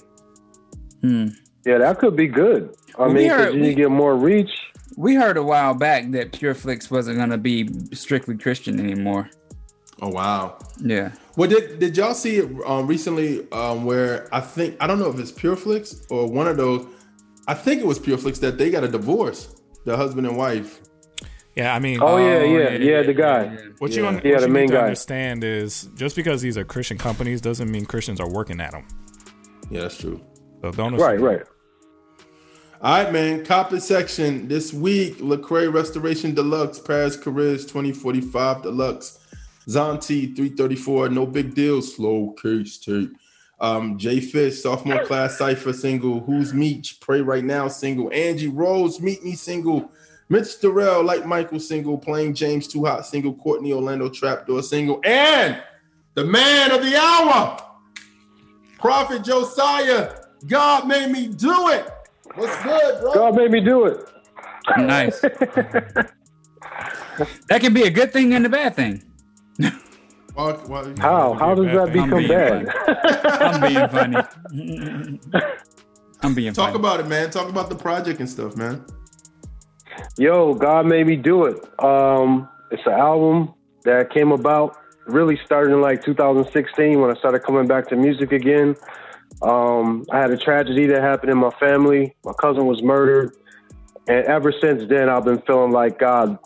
Hmm. 1.01 1.28
Yeah, 1.65 1.78
that 1.80 1.99
could 1.99 2.15
be 2.15 2.28
good. 2.28 2.75
I 2.97 3.01
Well, 3.03 3.07
we 3.09 3.13
mean, 3.15 3.30
'cause 3.30 3.39
heard- 3.39 3.55
you 3.55 3.61
we- 3.61 3.73
get 3.75 3.91
more 3.91 4.15
reach. 4.15 4.51
We 4.95 5.13
heard 5.15 5.38
a 5.38 5.43
while 5.43 5.73
back 5.75 6.09
that 6.11 6.32
PureFlix 6.32 6.89
wasn't 6.89 7.17
going 7.17 7.30
to 7.30 7.38
be 7.38 7.69
strictly 7.93 8.36
Christian 8.38 8.80
anymore. 8.80 9.30
Oh 10.01 10.09
wow. 10.09 10.57
Yeah. 10.80 11.11
Well, 11.36 11.49
did 11.49 11.80
did 11.80 11.97
y'all 11.97 12.13
see 12.13 12.38
it 12.38 12.49
um, 12.65 12.88
recently? 12.88 13.49
Um, 13.51 13.86
where 13.86 14.28
I 14.32 14.39
think 14.41 14.75
I 14.80 14.86
don't 14.88 14.97
know 14.99 15.09
if 15.09 15.19
it's 15.19 15.32
PureFlix 15.32 16.05
or 16.11 16.28
one 16.32 16.47
of 16.47 16.57
those. 16.57 16.86
I 17.47 17.53
think 17.53 17.82
it 17.82 17.86
was 17.88 17.99
PureFlix 17.99 18.39
that 18.41 18.57
they 18.57 18.69
got 18.69 18.84
a 18.84 18.88
divorce, 18.88 19.55
the 19.88 19.96
husband 19.96 20.28
and 20.28 20.36
wife. 20.38 20.82
Yeah, 21.56 21.74
I 21.74 21.80
mean, 21.80 22.00
Oh, 22.02 22.18
yeah, 22.18 22.24
Oh, 22.24 22.44
yeah, 22.44 22.44
yeah, 22.44 22.70
yeah, 22.78 22.78
yeah, 22.98 23.02
the 23.04 23.14
guy. 23.14 23.44
yeah. 23.46 23.60
what 23.80 23.92
you, 23.92 24.04
Yeah. 24.04 24.10
un- 24.10 24.22
Yeah, 24.24 24.32
what 24.34 24.42
the 24.42 24.48
you 24.48 24.54
main 24.54 24.62
need 24.66 24.72
to 24.72 24.74
guy. 24.78 24.84
understand 24.84 25.44
is 25.44 25.90
just 25.96 26.16
because 26.16 26.42
these 26.42 26.58
are 26.58 26.64
Christian 26.66 26.98
companies 26.98 27.40
doesn't 27.42 27.72
mean 27.72 27.86
Christians 27.86 28.20
are 28.20 28.30
working 28.30 28.60
at 28.62 28.72
them. 28.74 28.84
Yeah, 29.72 29.82
that's 29.84 29.98
true. 29.98 30.20
So 30.62 30.72
don't 30.72 30.96
Right, 30.96 31.16
assume. 31.16 31.26
right. 31.26 31.42
All 32.82 33.04
right, 33.04 33.12
man. 33.12 33.44
Copy 33.46 33.80
section 33.80 34.48
this 34.50 34.72
week. 34.72 35.18
Lecrae 35.20 35.74
Restoration 35.74 36.36
Deluxe, 36.36 36.78
Parris 36.80 37.18
Chariz 37.18 37.66
2045 37.68 38.62
Deluxe, 38.62 39.18
Zauntee 39.68 40.36
334. 40.36 41.10
No 41.10 41.26
big 41.26 41.56
deal. 41.56 41.82
Slow 41.82 42.36
case 42.42 42.78
tape. 42.78 43.12
Um, 43.60 43.97
Jay 43.97 44.20
Fish, 44.20 44.62
sophomore 44.62 45.03
class 45.05 45.38
cipher 45.38 45.74
single. 45.74 46.20
Who's 46.20 46.53
Meech? 46.53 46.99
Pray 46.99 47.22
right 47.22 47.43
now 47.43 47.68
single. 47.68 48.12
Angie 48.14 48.49
Rose, 48.49 48.99
Meet 49.01 49.24
Me 49.24 49.34
single. 49.34 49.91
Mitch 50.30 50.60
Durrell, 50.60 51.03
like 51.03 51.26
Michael 51.26 51.60
single. 51.60 51.97
Playing 51.97 52.36
James 52.36 52.68
Too 52.68 52.86
Hot 52.86 53.05
single. 53.05 53.34
Courtney 53.34 53.74
Orlando 53.74 54.10
Trapdoor 54.10 54.62
single. 54.62 55.01
And 55.03 55.62
the 56.14 56.24
man 56.26 56.72
of 56.72 56.84
the 56.84 56.95
hour, 56.95 57.58
Prophet 58.78 59.24
Josiah. 59.24 60.14
God 60.45 60.88
made 60.88 61.12
me 61.12 61.28
do 61.28 61.70
it. 61.70 61.89
What's 62.36 62.64
good, 62.64 63.01
bro? 63.01 63.14
God 63.14 63.36
made 63.36 63.49
me 63.49 63.60
do 63.62 63.86
it. 63.86 64.08
Nice. 64.78 65.20
that 65.22 66.12
can 67.60 67.74
be 67.74 67.84
a 67.84 67.89
good 67.89 68.14
thing 68.14 68.34
and 68.34 68.45
a 68.45 68.49
bad 68.49 68.76
thing. 68.76 69.03
Well, 70.38 70.62
well, 70.68 70.94
How? 71.00 71.34
How 71.34 71.56
does 71.56 71.66
that 71.66 71.90
I'm 71.90 71.94
become 71.94 72.28
bad? 72.28 72.70
I'm 73.42 73.60
being 73.74 73.90
funny. 73.90 74.18
I'm 76.22 76.36
being 76.36 76.54
funny 76.54 76.74
Talk 76.74 76.74
funny. 76.74 76.76
about 76.76 77.00
it, 77.00 77.08
man. 77.08 77.32
Talk 77.32 77.50
about 77.50 77.70
the 77.70 77.76
project 77.76 78.20
and 78.20 78.30
stuff, 78.30 78.56
man. 78.56 78.86
Yo, 80.16 80.54
God 80.54 80.86
made 80.86 81.08
me 81.08 81.16
do 81.16 81.46
it. 81.46 81.58
Um, 81.84 82.48
it's 82.70 82.86
an 82.86 82.94
album 82.94 83.56
that 83.84 84.12
came 84.12 84.32
about 84.32 84.78
really 85.08 85.40
started 85.44 85.74
in 85.74 85.82
like 85.82 86.04
2016 86.04 87.02
when 87.02 87.10
I 87.10 87.18
started 87.18 87.40
coming 87.40 87.66
back 87.66 87.88
to 87.88 87.96
music 87.96 88.32
again. 88.32 88.76
Um, 89.42 90.06
I 90.12 90.20
had 90.20 90.30
a 90.30 90.38
tragedy 90.38 90.86
that 90.86 91.02
happened 91.02 91.32
in 91.32 91.40
my 91.40 91.52
family. 91.60 92.16
My 92.24 92.34
cousin 92.40 92.68
was 92.68 92.84
murdered, 92.84 93.36
and 94.08 94.24
ever 94.26 94.54
since 94.62 94.84
then, 94.88 95.10
I've 95.10 95.26
been 95.26 95.42
feeling 95.42 95.72
like 95.72 95.98
God, 95.98 96.38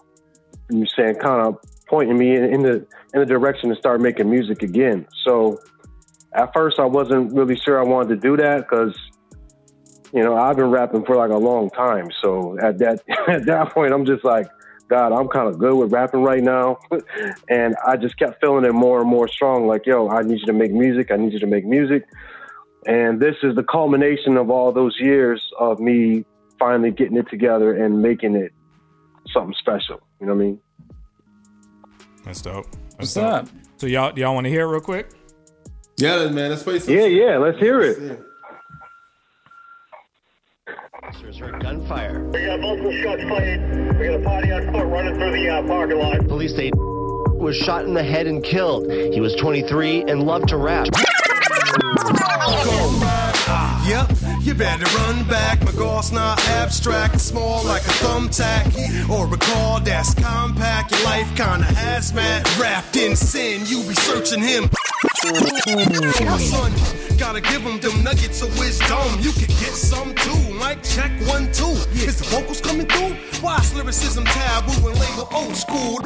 you 0.69 0.85
saying, 0.95 1.15
kind 1.15 1.45
of 1.45 1.57
pointing 1.91 2.17
me 2.17 2.35
in, 2.35 2.43
in 2.45 2.61
the 2.63 2.87
in 3.13 3.19
the 3.19 3.25
direction 3.25 3.69
to 3.69 3.75
start 3.75 4.01
making 4.01 4.29
music 4.29 4.63
again. 4.63 5.05
So, 5.25 5.59
at 6.33 6.51
first, 6.53 6.79
I 6.79 6.85
wasn't 6.85 7.33
really 7.33 7.57
sure 7.57 7.79
I 7.79 7.83
wanted 7.83 8.15
to 8.15 8.27
do 8.27 8.37
that 8.37 8.61
because 8.61 8.95
you 10.13 10.23
know, 10.23 10.35
I've 10.35 10.57
been 10.57 10.69
rapping 10.71 11.05
for 11.05 11.15
like 11.15 11.31
a 11.31 11.37
long 11.37 11.69
time. 11.69 12.09
So 12.21 12.57
at 12.59 12.77
that 12.79 13.01
at 13.27 13.45
that 13.45 13.73
point, 13.73 13.93
I'm 13.93 14.05
just 14.05 14.23
like, 14.23 14.47
God, 14.89 15.13
I'm 15.13 15.27
kind 15.27 15.47
of 15.47 15.57
good 15.57 15.75
with 15.75 15.91
rapping 15.91 16.21
right 16.21 16.43
now. 16.43 16.77
and 17.49 17.75
I 17.85 17.97
just 17.97 18.17
kept 18.17 18.41
feeling 18.41 18.65
it 18.65 18.73
more 18.73 18.99
and 19.01 19.09
more 19.09 19.27
strong. 19.27 19.67
Like, 19.67 19.85
yo, 19.85 20.09
I 20.09 20.21
need 20.21 20.39
you 20.39 20.45
to 20.47 20.53
make 20.53 20.71
music. 20.71 21.11
I 21.11 21.15
need 21.15 21.33
you 21.33 21.39
to 21.39 21.47
make 21.47 21.65
music. 21.65 22.03
And 22.87 23.21
this 23.21 23.35
is 23.43 23.55
the 23.55 23.63
culmination 23.63 24.37
of 24.37 24.49
all 24.49 24.71
those 24.71 24.97
years 24.99 25.41
of 25.59 25.79
me 25.79 26.25
finally 26.59 26.91
getting 26.91 27.15
it 27.15 27.29
together 27.29 27.73
and 27.73 28.01
making 28.01 28.35
it 28.35 28.51
something 29.31 29.55
special. 29.59 30.01
You 30.19 30.27
know 30.27 30.33
what 30.33 30.41
I 30.41 30.45
mean? 30.45 30.59
That's 32.25 32.41
dope. 32.41 32.65
That's 32.71 32.97
What's 32.97 33.13
dope. 33.13 33.23
up? 33.25 33.47
So 33.77 33.87
y'all 33.87 34.17
y'all 34.17 34.33
want 34.33 34.45
to 34.45 34.49
hear 34.49 34.61
it 34.61 34.71
real 34.71 34.81
quick? 34.81 35.09
Yeah, 35.97 36.29
man. 36.29 36.49
Let's 36.49 36.63
play 36.63 36.79
some. 36.79 36.93
Yeah, 36.93 37.05
yeah. 37.05 37.37
Let's 37.37 37.59
hear 37.59 37.81
it. 37.81 38.19
Officers 41.03 41.37
heard 41.37 41.61
gunfire. 41.61 42.23
We 42.29 42.45
got 42.45 42.59
multiple 42.59 42.91
shots 43.01 43.23
fired. 43.23 43.99
We 43.99 44.05
got 44.07 44.21
a 44.21 44.23
party 44.23 44.51
on 44.51 44.71
foot 44.71 44.85
running 44.85 45.15
through 45.15 45.31
the 45.31 45.49
uh, 45.49 45.67
parking 45.67 45.97
lot. 45.97 46.27
Police 46.27 46.55
say 46.55 46.71
was 46.75 47.57
shot 47.57 47.85
in 47.85 47.93
the 47.93 48.03
head 48.03 48.27
and 48.27 48.43
killed. 48.43 48.89
He 48.91 49.19
was 49.19 49.35
23 49.35 50.03
and 50.03 50.23
loved 50.23 50.49
to 50.49 50.57
rap. 50.57 50.87
Yep, 53.87 54.11
you 54.41 54.53
better 54.53 54.85
run 54.97 55.23
back. 55.27 55.59
My 55.61 55.71
McGaw's 55.71 56.11
not 56.11 56.39
abstract, 56.49 57.19
small 57.19 57.63
like 57.65 57.81
a 57.81 57.93
thumbtack. 58.03 59.09
Or 59.09 59.25
a 59.25 59.79
that's 59.83 60.13
compact. 60.13 60.91
Your 60.91 61.03
life 61.03 61.27
kinda 61.35 61.65
hazmat. 61.65 62.59
Wrapped 62.59 62.95
in 62.95 63.15
sin, 63.15 63.65
you 63.65 63.83
be 63.87 63.95
searching 63.95 64.41
him. 64.41 64.69
Son, 65.01 66.71
gotta 67.17 67.41
give 67.41 67.61
him 67.61 67.79
them 67.79 68.03
nuggets 68.03 68.41
of 68.41 68.57
wisdom. 68.59 69.19
You 69.19 69.31
can 69.31 69.47
get 69.47 69.73
some 69.73 70.13
too. 70.15 70.53
Mic 70.53 70.83
check 70.83 71.11
one, 71.27 71.51
two. 71.51 71.73
Is 71.93 72.19
the 72.19 72.25
vocals 72.29 72.61
coming 72.61 72.87
through? 72.87 73.15
Why 73.41 73.57
is 73.57 73.73
lyricism 73.73 74.25
taboo 74.25 74.87
and 74.87 74.99
label 74.99 75.27
old 75.31 75.55
school? 75.55 75.99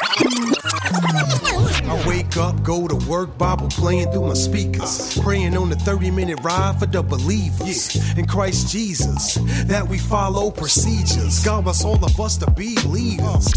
I 1.87 2.03
wake 2.07 2.37
up, 2.37 2.63
go 2.63 2.87
to 2.87 2.95
work, 3.09 3.37
Bible 3.37 3.67
playing 3.67 4.11
through 4.11 4.27
my 4.27 4.33
speakers. 4.33 4.81
Uh-huh. 5.17 5.23
Praying 5.23 5.57
on 5.57 5.69
the 5.69 5.75
30 5.75 6.11
minute 6.11 6.39
ride 6.41 6.79
for 6.79 6.85
the 6.85 7.03
believers 7.03 7.95
in 8.17 8.25
Christ 8.27 8.69
Jesus. 8.69 9.35
That 9.65 9.87
we 9.87 9.97
follow 9.97 10.51
procedures. 10.51 11.43
God 11.43 11.65
wants 11.65 11.83
all 11.83 12.03
of 12.03 12.19
us 12.19 12.37
to 12.37 12.49
be 12.51 12.75
leaders. 12.87 13.53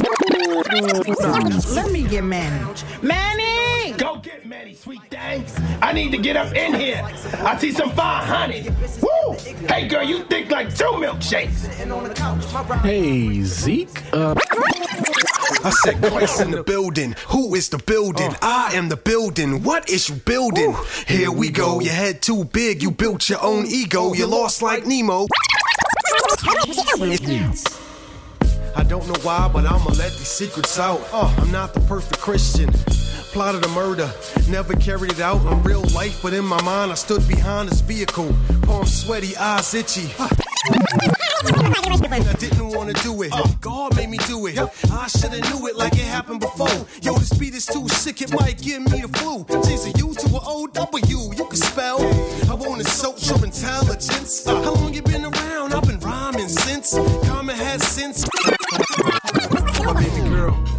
Let 1.74 1.92
me 1.92 2.02
get 2.02 2.24
Manny. 2.24 2.74
Manny! 3.02 3.67
Go 3.98 4.18
get 4.18 4.46
Manny, 4.46 4.74
sweet 4.74 5.02
things. 5.10 5.58
I 5.82 5.92
need 5.92 6.12
to 6.12 6.18
get 6.18 6.36
up 6.36 6.54
in 6.54 6.72
here. 6.72 7.02
I 7.38 7.58
see 7.58 7.72
some 7.72 7.90
fine 7.90 8.24
honey. 8.24 8.68
Woo! 9.02 9.36
Hey, 9.66 9.88
girl, 9.88 10.04
you 10.04 10.22
think 10.24 10.50
like 10.50 10.72
two 10.72 10.84
milkshakes. 10.84 11.66
Hey, 12.82 13.42
Zeke. 13.42 14.02
Uh, 14.12 14.36
I 15.64 15.70
said 15.82 16.00
Christ 16.00 16.40
in 16.40 16.52
the 16.52 16.62
building. 16.62 17.16
Who 17.28 17.56
is 17.56 17.70
the 17.70 17.78
building? 17.78 18.36
I 18.40 18.70
am 18.74 18.88
the 18.88 18.96
building. 18.96 19.64
What 19.64 19.90
is 19.90 20.08
you 20.08 20.14
building? 20.14 20.76
Here 21.08 21.32
we 21.32 21.50
go. 21.50 21.80
Your 21.80 21.92
head 21.92 22.22
too 22.22 22.44
big. 22.44 22.82
You 22.82 22.92
built 22.92 23.28
your 23.28 23.42
own 23.42 23.66
ego. 23.66 24.14
You 24.14 24.26
lost 24.26 24.62
like 24.62 24.86
Nemo. 24.86 25.26
I 28.76 28.84
don't 28.84 29.08
know 29.08 29.18
why, 29.22 29.50
but 29.52 29.66
I'ma 29.66 29.90
let 29.90 30.12
these 30.12 30.28
secrets 30.28 30.78
out. 30.78 31.00
Uh, 31.12 31.34
I'm 31.38 31.50
not 31.50 31.74
the 31.74 31.80
perfect 31.80 32.20
Christian. 32.20 32.70
Plotted 33.32 33.64
a 33.64 33.68
murder, 33.68 34.10
never 34.48 34.74
carried 34.74 35.12
it 35.12 35.20
out 35.20 35.40
in 35.46 35.62
real 35.62 35.82
life, 35.94 36.20
but 36.22 36.32
in 36.32 36.44
my 36.44 36.60
mind 36.62 36.90
I 36.90 36.94
stood 36.94 37.26
behind 37.28 37.68
this 37.68 37.80
vehicle. 37.80 38.34
Palms 38.62 39.04
sweaty, 39.04 39.36
eyes 39.36 39.74
itchy. 39.74 40.10
I 40.18 40.28
didn't 42.32 42.68
wanna 42.70 42.94
do 42.94 43.22
it. 43.22 43.30
Oh. 43.32 43.56
God 43.60 43.96
made 43.96 44.10
me 44.10 44.18
do 44.26 44.46
it. 44.46 44.58
I 44.90 45.06
shoulda 45.06 45.40
knew 45.50 45.68
it 45.68 45.76
like 45.76 45.92
it 45.92 46.06
happened 46.06 46.40
before. 46.40 46.68
Yo, 47.02 47.14
this 47.18 47.32
beat 47.34 47.54
is 47.54 47.66
too 47.66 47.88
sick, 47.88 48.20
it 48.22 48.32
might 48.32 48.60
give 48.60 48.82
me 48.90 49.02
the 49.02 49.08
flu. 49.18 49.44
Change 49.62 49.94
a 49.94 49.98
U 49.98 50.14
to 50.14 50.26
an 50.26 50.40
O 50.44 50.66
W, 50.66 51.16
you 51.36 51.44
can 51.44 51.56
spell. 51.56 52.00
I 52.50 52.54
want 52.54 52.82
to 52.82 52.90
soak 52.90 53.24
your 53.26 53.44
intelligence. 53.44 54.44
Ah. 54.46 54.62
How 54.62 54.74
long 54.74 54.92
you 54.94 55.02
been 55.02 55.24
around? 55.24 55.74
I've 55.74 55.86
been 55.86 56.00
rhyming 56.00 56.48
since. 56.48 56.94
Common 57.28 57.56
has 57.56 57.86
since. 57.86 58.24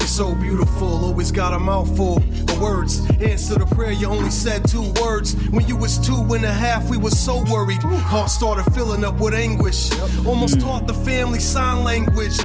So 0.10 0.34
beautiful, 0.34 1.06
always 1.06 1.32
got 1.32 1.54
a 1.54 1.60
mouthful 1.60 2.18
of 2.18 2.62
words. 2.62 3.08
Answer 3.22 3.60
the 3.60 3.66
prayer, 3.66 3.92
you 3.92 4.08
only 4.08 4.32
said 4.32 4.68
two 4.68 4.92
words. 5.02 5.36
When 5.50 5.68
you 5.68 5.76
was 5.76 5.98
two 6.00 6.16
and 6.34 6.44
a 6.44 6.52
half, 6.52 6.90
we 6.90 6.98
was 6.98 7.18
so 7.18 7.44
worried. 7.52 7.82
Heart 7.84 8.30
started 8.30 8.74
filling 8.74 9.04
up 9.04 9.20
with 9.20 9.34
anguish. 9.34 9.92
Almost 10.26 10.56
hmm. 10.56 10.62
taught 10.62 10.88
the 10.88 10.94
family 10.94 11.40
sign 11.40 11.84
language. 11.84 12.38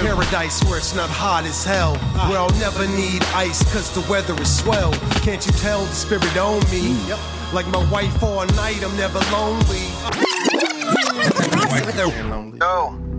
Paradise 0.00 0.62
where 0.64 0.78
it's 0.78 0.94
not 0.94 1.08
hot 1.08 1.44
as 1.44 1.64
hell. 1.64 1.96
Where 2.28 2.38
I'll 2.38 2.58
never 2.58 2.86
need 2.88 3.22
ice 3.34 3.62
cause 3.72 3.94
the 3.94 4.04
weather 4.10 4.34
is 4.42 4.58
swell. 4.58 4.92
Can't 5.22 5.44
you 5.46 5.52
tell 5.52 5.84
the 5.84 5.94
spirit 5.94 6.36
on 6.36 6.60
me? 6.70 6.96
Like 7.52 7.66
my 7.68 7.88
wife 7.90 8.22
all 8.22 8.44
night, 8.56 8.82
I'm 8.82 8.96
never 8.96 9.20
lonely. 9.30 9.86
Yo, 12.60 13.09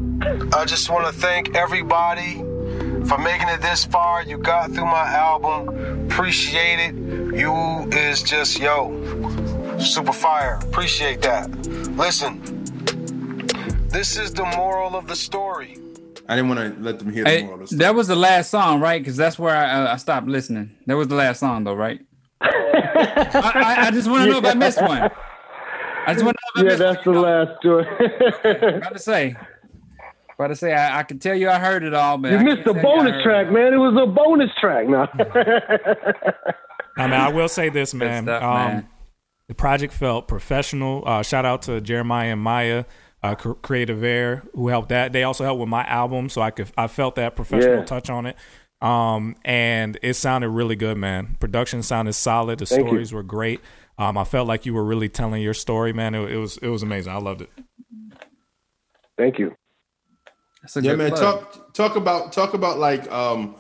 I 0.53 0.65
just 0.65 0.89
want 0.89 1.07
to 1.07 1.13
thank 1.13 1.55
everybody 1.55 2.35
for 3.07 3.17
making 3.17 3.49
it 3.49 3.61
this 3.61 3.85
far. 3.85 4.23
You 4.23 4.37
got 4.37 4.71
through 4.71 4.85
my 4.85 5.07
album. 5.07 6.05
Appreciate 6.05 6.79
it. 6.79 6.93
You 6.95 7.89
is 7.91 8.21
just, 8.21 8.59
yo, 8.59 8.89
super 9.79 10.13
fire. 10.13 10.59
Appreciate 10.63 11.21
that. 11.23 11.49
Listen, 11.97 12.39
this 13.89 14.17
is 14.17 14.33
the 14.33 14.45
moral 14.55 14.95
of 14.95 15.07
the 15.07 15.15
story. 15.15 15.77
I 16.29 16.35
didn't 16.35 16.49
want 16.55 16.75
to 16.75 16.81
let 16.81 16.99
them 16.99 17.11
hear 17.11 17.23
the 17.23 17.29
Hey, 17.29 17.41
moral 17.43 17.55
of 17.55 17.61
the 17.61 17.67
story. 17.67 17.79
that 17.79 17.95
was 17.95 18.07
the 18.07 18.15
last 18.15 18.49
song, 18.51 18.79
right? 18.79 19.01
Because 19.01 19.17
that's 19.17 19.39
where 19.39 19.55
I, 19.55 19.71
uh, 19.85 19.93
I 19.93 19.97
stopped 19.97 20.27
listening. 20.27 20.75
That 20.85 20.95
was 20.97 21.07
the 21.07 21.15
last 21.15 21.39
song, 21.39 21.63
though, 21.63 21.73
right? 21.73 21.99
I, 22.41 23.31
I, 23.33 23.87
I 23.87 23.91
just 23.91 24.09
want 24.09 24.25
to 24.25 24.29
know 24.29 24.37
if 24.37 24.45
I 24.45 24.53
missed 24.53 24.81
one. 24.81 25.09
I 26.07 26.13
just 26.13 26.23
want 26.25 26.37
to 26.55 26.63
know 26.63 26.69
Yeah, 26.69 26.75
if 26.75 26.81
I 26.81 26.83
that's 26.93 27.03
the 27.03 27.11
last 27.11 27.59
story. 27.59 27.85
missed 27.99 28.75
about 28.77 28.93
to 28.93 28.99
say. 28.99 29.35
About 30.41 30.47
to 30.47 30.55
say, 30.55 30.73
I, 30.73 30.99
I 30.99 31.03
can 31.03 31.19
tell 31.19 31.35
you 31.35 31.49
I 31.49 31.59
heard 31.59 31.83
it 31.83 31.93
all, 31.93 32.17
man. 32.17 32.31
you 32.33 32.39
I 32.39 32.43
missed 32.43 32.65
the 32.65 32.73
tell 32.73 32.81
you 32.81 32.89
I 32.89 32.95
bonus 32.97 33.23
track, 33.23 33.47
it. 33.47 33.51
man. 33.51 33.73
It 33.73 33.77
was 33.77 33.95
a 34.01 34.07
bonus 34.11 34.49
track. 34.59 34.87
Now. 34.87 35.07
I 36.97 37.07
mean, 37.07 37.19
I 37.19 37.29
will 37.29 37.47
say 37.47 37.69
this, 37.69 37.93
man. 37.93 38.23
stuff, 38.23 38.41
um, 38.43 38.53
man. 38.55 38.87
The 39.47 39.53
project 39.55 39.93
felt 39.93 40.27
professional. 40.27 41.03
Uh, 41.05 41.21
shout 41.23 41.45
out 41.45 41.61
to 41.63 41.79
Jeremiah 41.79 42.31
and 42.33 42.41
Maya, 42.41 42.85
uh, 43.21 43.35
Cr- 43.35 43.51
Creative 43.53 44.03
Air, 44.03 44.43
who 44.55 44.69
helped 44.69 44.89
that. 44.89 45.13
They 45.13 45.23
also 45.23 45.43
helped 45.43 45.59
with 45.59 45.69
my 45.69 45.85
album, 45.85 46.27
so 46.29 46.41
I 46.41 46.49
could 46.51 46.71
I 46.77 46.87
felt 46.87 47.15
that 47.15 47.35
professional 47.35 47.77
Yeah. 47.79 47.85
touch 47.85 48.09
on 48.09 48.25
it. 48.25 48.35
Um, 48.81 49.35
and 49.45 49.99
it 50.01 50.15
sounded 50.15 50.49
really 50.49 50.75
good, 50.75 50.97
man. 50.97 51.37
Production 51.39 51.83
sounded 51.83 52.13
solid. 52.13 52.57
The 52.59 52.65
Thank 52.65 52.81
you. 52.81 52.87
stories 52.87 53.13
were 53.13 53.21
great. 53.23 53.61
Um, 53.99 54.17
I 54.17 54.23
felt 54.23 54.47
like 54.47 54.65
you 54.65 54.73
were 54.73 54.83
really 54.83 55.07
telling 55.09 55.43
your 55.43 55.53
story, 55.53 55.93
man. 55.93 56.15
It, 56.15 56.31
it 56.31 56.37
was 56.37 56.57
it 56.57 56.67
was 56.69 56.81
amazing. 56.81 57.13
I 57.13 57.17
loved 57.17 57.41
it. 57.43 57.49
Thank 59.17 59.37
you. 59.37 59.55
That's 60.61 60.77
a 60.77 60.81
yeah, 60.81 60.91
good 60.91 60.97
man. 60.97 61.09
plug. 61.11 61.21
Talk 61.21 61.73
talk 61.73 61.95
about 61.95 62.33
talk 62.33 62.53
about 62.53 62.77
like 62.77 63.11
um 63.11 63.55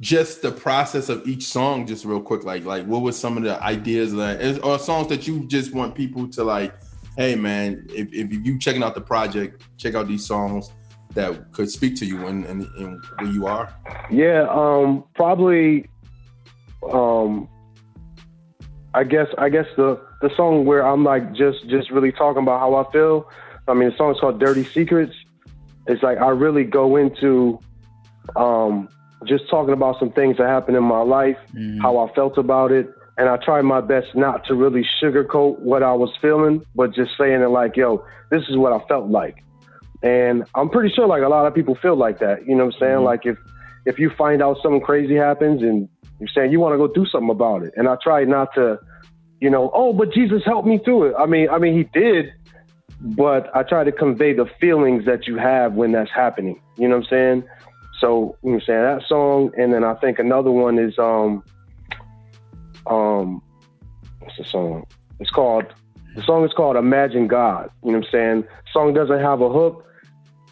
just 0.00 0.40
the 0.40 0.50
process 0.50 1.10
of 1.10 1.26
each 1.28 1.44
song, 1.44 1.86
just 1.86 2.04
real 2.04 2.20
quick. 2.20 2.44
Like 2.44 2.64
like 2.64 2.86
what 2.86 3.02
was 3.02 3.18
some 3.18 3.36
of 3.36 3.42
the 3.42 3.62
ideas 3.62 4.14
that 4.14 4.64
or 4.64 4.78
songs 4.78 5.08
that 5.08 5.26
you 5.26 5.46
just 5.46 5.74
want 5.74 5.94
people 5.94 6.28
to 6.30 6.44
like? 6.44 6.74
Hey, 7.16 7.34
man, 7.34 7.86
if 7.90 8.12
if 8.12 8.32
you 8.32 8.58
checking 8.58 8.82
out 8.82 8.94
the 8.94 9.00
project, 9.00 9.62
check 9.76 9.94
out 9.94 10.08
these 10.08 10.24
songs 10.24 10.70
that 11.14 11.52
could 11.52 11.70
speak 11.70 11.96
to 11.96 12.06
you 12.06 12.26
and 12.26 12.46
and, 12.46 12.62
and 12.78 13.04
where 13.18 13.30
you 13.30 13.46
are. 13.46 13.74
Yeah, 14.10 14.46
um, 14.50 15.04
probably. 15.14 15.88
Um, 16.90 17.48
I 18.94 19.04
guess 19.04 19.26
I 19.36 19.50
guess 19.50 19.66
the 19.76 20.00
the 20.22 20.30
song 20.36 20.64
where 20.64 20.86
I'm 20.86 21.04
like 21.04 21.34
just 21.34 21.68
just 21.68 21.90
really 21.90 22.12
talking 22.12 22.42
about 22.42 22.60
how 22.60 22.74
I 22.74 22.90
feel. 22.90 23.28
I 23.68 23.74
mean, 23.74 23.90
the 23.90 23.96
song 23.96 24.14
is 24.14 24.20
called 24.20 24.40
"Dirty 24.40 24.64
Secrets." 24.64 25.14
It's 25.90 26.02
like 26.02 26.18
I 26.18 26.28
really 26.28 26.64
go 26.64 26.96
into 26.96 27.58
um, 28.36 28.88
just 29.26 29.48
talking 29.50 29.74
about 29.74 29.98
some 29.98 30.12
things 30.12 30.36
that 30.38 30.48
happened 30.48 30.76
in 30.76 30.84
my 30.84 31.02
life, 31.02 31.36
how 31.80 31.98
I 31.98 32.12
felt 32.14 32.38
about 32.38 32.72
it, 32.72 32.88
and 33.18 33.28
I 33.28 33.36
try 33.36 33.60
my 33.62 33.80
best 33.80 34.14
not 34.14 34.46
to 34.46 34.54
really 34.54 34.86
sugarcoat 35.02 35.58
what 35.58 35.82
I 35.82 35.92
was 35.92 36.10
feeling, 36.22 36.64
but 36.74 36.94
just 36.94 37.10
saying 37.18 37.42
it 37.42 37.50
like, 37.50 37.76
"Yo, 37.76 38.04
this 38.30 38.42
is 38.48 38.56
what 38.56 38.72
I 38.72 38.78
felt 38.86 39.08
like." 39.10 39.42
And 40.02 40.44
I'm 40.54 40.70
pretty 40.70 40.94
sure 40.94 41.06
like 41.06 41.22
a 41.22 41.28
lot 41.28 41.46
of 41.46 41.54
people 41.54 41.74
feel 41.74 41.96
like 41.96 42.20
that. 42.20 42.46
You 42.46 42.54
know 42.56 42.66
what 42.66 42.74
I'm 42.74 42.80
saying? 42.80 43.04
Like 43.04 43.26
if 43.26 43.36
if 43.86 43.98
you 43.98 44.10
find 44.16 44.42
out 44.42 44.56
something 44.62 44.80
crazy 44.80 45.16
happens 45.16 45.62
and 45.62 45.88
you're 46.18 46.28
saying 46.34 46.52
you 46.52 46.60
want 46.60 46.74
to 46.74 46.78
go 46.78 46.92
do 46.92 47.06
something 47.06 47.30
about 47.30 47.62
it. 47.62 47.72
And 47.76 47.88
I 47.88 47.96
try 48.02 48.24
not 48.24 48.54
to, 48.54 48.78
you 49.40 49.50
know, 49.50 49.70
oh, 49.74 49.92
but 49.92 50.12
Jesus 50.12 50.42
helped 50.44 50.68
me 50.68 50.78
through 50.84 51.06
it. 51.06 51.14
I 51.18 51.26
mean, 51.26 51.48
I 51.48 51.58
mean 51.58 51.76
he 51.76 51.84
did, 51.84 52.26
but 53.00 53.54
I 53.56 53.62
try 53.62 53.84
to 53.84 53.92
convey 53.92 54.32
the 54.32 54.46
feelings 54.60 55.06
that 55.06 55.26
you 55.26 55.36
have 55.36 55.74
when 55.74 55.92
that's 55.92 56.10
happening. 56.10 56.60
You 56.76 56.88
know 56.88 56.96
what 56.96 57.04
I'm 57.04 57.10
saying? 57.10 57.48
So 58.00 58.36
you 58.42 58.50
know 58.50 58.54
what 58.54 58.62
I'm 58.62 58.66
saying 58.66 58.82
that 58.82 59.02
song, 59.08 59.50
and 59.58 59.72
then 59.72 59.84
I 59.84 59.94
think 59.94 60.18
another 60.18 60.50
one 60.50 60.78
is 60.78 60.98
um 60.98 61.42
um 62.86 63.42
what's 64.20 64.36
the 64.36 64.44
song? 64.44 64.86
It's 65.18 65.30
called 65.30 65.66
the 66.14 66.22
song 66.22 66.44
is 66.44 66.52
called 66.52 66.76
Imagine 66.76 67.28
God. 67.28 67.70
You 67.84 67.92
know 67.92 67.98
what 67.98 68.06
I'm 68.06 68.12
saying? 68.12 68.44
song 68.72 68.94
doesn't 68.94 69.20
have 69.20 69.40
a 69.40 69.48
hook. 69.48 69.84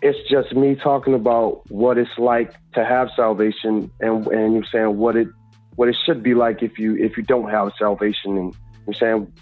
It's 0.03 0.19
just 0.31 0.55
me 0.55 0.77
talking 0.77 1.15
about 1.15 1.69
what 1.71 1.99
it's 1.99 2.19
like 2.19 2.53
to 2.75 2.85
have 2.85 3.09
salvation 3.17 3.91
and 4.01 4.27
and 4.29 4.55
you're 4.55 4.65
saying 4.71 4.97
what 4.97 5.17
it 5.17 5.29
what 5.77 5.89
it 5.89 5.97
should 6.05 6.23
be 6.23 6.35
like 6.35 6.63
if 6.63 6.79
you 6.79 6.97
if 6.97 7.17
you 7.17 7.23
don't 7.23 7.51
have 7.51 7.73
salvation 7.79 8.37
and 8.37 8.57
you're 8.87 8.95
saying 8.95 9.33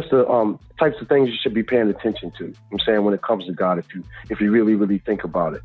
just 0.00 0.10
the 0.10 0.28
um, 0.28 0.58
types 0.78 0.96
of 1.00 1.08
things 1.08 1.28
you 1.28 1.36
should 1.42 1.54
be 1.54 1.62
paying 1.62 1.88
attention 1.88 2.32
to. 2.38 2.52
I'm 2.72 2.78
saying 2.80 3.02
when 3.04 3.14
it 3.14 3.22
comes 3.22 3.46
to 3.46 3.52
God, 3.52 3.78
if 3.78 3.86
you 3.94 4.02
if 4.30 4.40
you 4.40 4.50
really 4.50 4.74
really 4.74 4.98
think 4.98 5.24
about 5.24 5.54
it. 5.54 5.62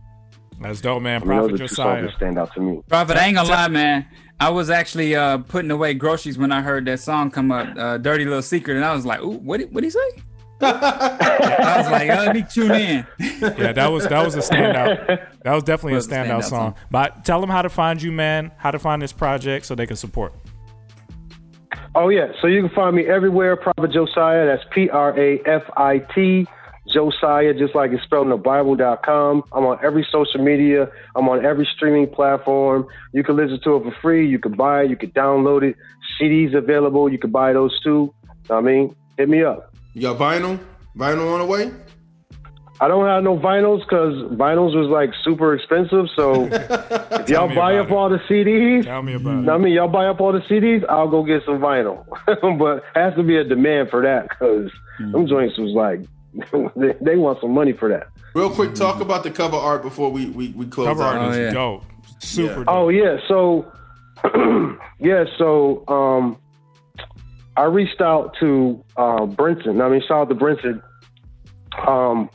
That's 0.61 0.81
dope, 0.81 1.01
man. 1.01 1.21
I 1.21 1.25
mean, 1.25 1.37
those 1.37 1.49
Prophet 1.49 1.53
are 1.53 1.57
two 1.57 1.67
Josiah. 1.75 2.11
stand 2.17 2.37
out 2.37 2.53
to 2.53 2.59
me. 2.59 2.81
Prophet, 2.89 3.15
I 3.17 3.25
ain't 3.27 3.35
gonna 3.35 3.49
lie, 3.49 3.67
man. 3.69 4.05
I 4.41 4.49
was 4.49 4.69
actually 4.69 5.15
uh, 5.15 5.37
putting 5.39 5.71
away 5.71 5.93
groceries 5.93 6.37
when 6.37 6.51
I 6.51 6.61
heard 6.61 6.85
that 6.85 6.99
song 6.99 7.31
come 7.31 7.51
up, 7.51 7.67
uh, 7.77 7.97
"Dirty 7.97 8.25
Little 8.25 8.41
Secret," 8.41 8.75
and 8.75 8.83
I 8.85 8.93
was 8.93 9.05
like, 9.05 9.21
"Ooh, 9.21 9.37
what? 9.37 9.61
What 9.71 9.83
he 9.83 9.89
say?" 9.89 9.99
I 10.61 11.75
was 11.77 11.89
like, 11.89 12.09
oh, 12.09 12.15
"Let 12.25 12.35
me 12.35 12.43
tune 12.49 12.71
in." 12.71 13.07
yeah, 13.19 13.71
that 13.71 13.87
was 13.91 14.07
that 14.07 14.23
was 14.25 14.35
a 14.35 14.39
standout. 14.39 15.27
That 15.43 15.53
was 15.53 15.63
definitely 15.63 15.93
Was 15.93 16.07
a 16.07 16.09
a 16.09 16.13
standout, 16.13 16.25
standout 16.27 16.43
song. 16.43 16.73
song. 16.73 16.75
But 16.91 17.23
tell 17.23 17.39
them 17.41 17.49
how 17.49 17.61
to 17.61 17.69
find 17.69 18.01
you, 18.01 18.11
man. 18.11 18.51
How 18.57 18.71
to 18.71 18.79
find 18.79 19.01
this 19.01 19.13
project 19.13 19.65
so 19.65 19.75
they 19.75 19.87
can 19.87 19.95
support. 19.95 20.33
Oh 21.95 22.09
yeah, 22.09 22.27
so 22.41 22.47
you 22.47 22.61
can 22.61 22.75
find 22.75 22.95
me 22.95 23.05
everywhere, 23.07 23.55
Prophet 23.55 23.91
Josiah. 23.91 24.45
That's 24.45 24.63
P 24.71 24.89
R 24.89 25.17
A 25.19 25.39
F 25.45 25.63
I 25.75 25.99
T 26.13 26.45
Josiah, 26.87 27.53
just 27.53 27.75
like 27.75 27.91
it's 27.91 28.03
spelled 28.03 28.25
in 28.25 28.31
the 28.31 28.37
Bible.com. 28.37 29.43
I'm 29.51 29.65
on 29.65 29.79
every 29.83 30.07
social 30.11 30.43
media. 30.43 30.91
I'm 31.15 31.27
on 31.29 31.45
every 31.45 31.67
streaming 31.75 32.07
platform. 32.07 32.87
You 33.13 33.23
can 33.23 33.35
listen 33.35 33.59
to 33.63 33.77
it 33.77 33.83
for 33.83 33.95
free. 34.01 34.27
You 34.27 34.39
can 34.39 34.53
buy 34.53 34.83
it. 34.83 34.89
You 34.89 34.97
can 34.97 35.11
download 35.11 35.63
it. 35.63 35.75
CDs 36.19 36.55
available. 36.55 37.11
You 37.11 37.17
can 37.17 37.31
buy 37.31 37.53
those 37.53 37.79
too. 37.81 38.13
I 38.49 38.61
mean, 38.61 38.95
hit 39.17 39.29
me 39.29 39.43
up. 39.43 39.73
You 39.93 40.01
got 40.01 40.17
vinyl? 40.17 40.59
Vinyl 40.95 41.33
on 41.33 41.39
the 41.39 41.45
way? 41.45 41.71
I 42.81 42.87
don't 42.87 43.05
have 43.05 43.23
no 43.23 43.37
vinyls 43.37 43.79
because 43.81 44.13
vinyls 44.37 44.73
was 44.73 44.87
like 44.87 45.11
super 45.23 45.53
expensive. 45.53 46.05
So 46.15 46.45
if 46.51 47.29
y'all 47.29 47.53
buy 47.53 47.73
about 47.73 47.85
up 47.87 47.91
all 47.91 48.09
the 48.09 48.19
CDs, 48.29 48.85
Tell 48.85 49.01
me 49.01 49.15
about 49.15 49.49
I 49.49 49.57
mean, 49.57 49.73
y'all 49.73 49.89
buy 49.89 50.05
up 50.05 50.21
all 50.21 50.31
the 50.31 50.39
CDs, 50.39 50.85
I'll 50.87 51.09
go 51.09 51.23
get 51.23 51.43
some 51.45 51.59
vinyl. 51.59 52.05
but 52.57 52.83
has 52.95 53.13
to 53.15 53.23
be 53.23 53.37
a 53.37 53.43
demand 53.43 53.89
for 53.89 54.01
that 54.03 54.29
because 54.29 54.71
them 54.99 55.27
joints 55.27 55.57
was 55.57 55.73
like 55.73 55.99
they, 56.75 56.93
they 57.01 57.17
want 57.17 57.41
some 57.41 57.51
money 57.51 57.73
for 57.73 57.89
that. 57.89 58.07
Real 58.33 58.49
quick, 58.49 58.75
talk 58.75 59.01
about 59.01 59.23
the 59.23 59.31
cover 59.31 59.57
art 59.57 59.81
before 59.81 60.11
we 60.11 60.27
we, 60.27 60.49
we 60.49 60.65
close 60.65 60.87
Cover 60.87 61.03
out. 61.03 61.15
art 61.17 61.35
is 61.35 61.53
dope. 61.53 61.83
Super 62.19 62.63
dope. 62.63 62.65
Oh 62.67 62.89
yeah, 62.89 63.17
so 63.27 63.71
yeah, 64.99 65.25
so 65.37 65.83
um, 65.87 66.37
I 67.57 67.63
reached 67.63 67.99
out 67.99 68.35
to 68.39 68.83
uh, 68.95 69.25
Brinson. 69.25 69.81
I 69.83 69.89
mean, 69.89 70.01
shout 70.07 70.21
out 70.21 70.29
to 70.29 70.35
Brinson 70.35 70.81
um, 71.87 72.29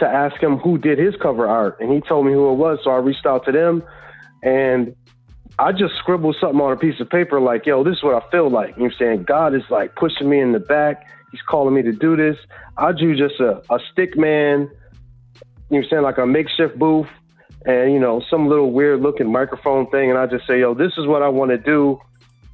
to 0.00 0.06
ask 0.06 0.40
him 0.42 0.58
who 0.58 0.78
did 0.78 0.98
his 0.98 1.14
cover 1.16 1.46
art, 1.46 1.78
and 1.80 1.92
he 1.92 2.00
told 2.00 2.26
me 2.26 2.32
who 2.32 2.50
it 2.50 2.54
was. 2.54 2.78
So 2.84 2.90
I 2.90 2.96
reached 2.96 3.26
out 3.26 3.44
to 3.46 3.52
them, 3.52 3.82
and 4.42 4.94
I 5.58 5.72
just 5.72 5.94
scribbled 5.98 6.36
something 6.40 6.60
on 6.60 6.72
a 6.72 6.76
piece 6.76 7.00
of 7.00 7.10
paper 7.10 7.40
like, 7.40 7.66
"Yo, 7.66 7.84
this 7.84 7.96
is 7.96 8.02
what 8.02 8.22
I 8.22 8.30
feel 8.30 8.50
like." 8.50 8.76
You 8.76 8.84
know 8.84 8.90
I'm 8.90 8.96
saying? 8.98 9.24
God 9.24 9.54
is 9.54 9.62
like 9.70 9.94
pushing 9.96 10.28
me 10.28 10.40
in 10.40 10.52
the 10.52 10.60
back. 10.60 11.06
He's 11.32 11.42
calling 11.42 11.74
me 11.74 11.82
to 11.82 11.92
do 11.92 12.16
this. 12.16 12.36
I 12.76 12.92
drew 12.92 13.16
just 13.16 13.40
a, 13.40 13.62
a 13.70 13.78
stick 13.92 14.16
man. 14.16 14.60
You 14.60 14.66
know 14.66 14.70
what 15.68 15.78
I'm 15.78 15.90
saying? 15.90 16.02
Like 16.02 16.18
a 16.18 16.26
makeshift 16.26 16.78
booth 16.78 17.08
and 17.66 17.92
you 17.92 17.98
know 17.98 18.22
some 18.30 18.48
little 18.48 18.72
weird 18.72 19.00
looking 19.00 19.30
microphone 19.30 19.88
thing 19.90 20.10
and 20.10 20.18
i 20.18 20.26
just 20.26 20.46
say 20.46 20.60
yo 20.60 20.74
this 20.74 20.92
is 20.96 21.06
what 21.06 21.22
i 21.22 21.28
want 21.28 21.50
to 21.50 21.58
do 21.58 21.98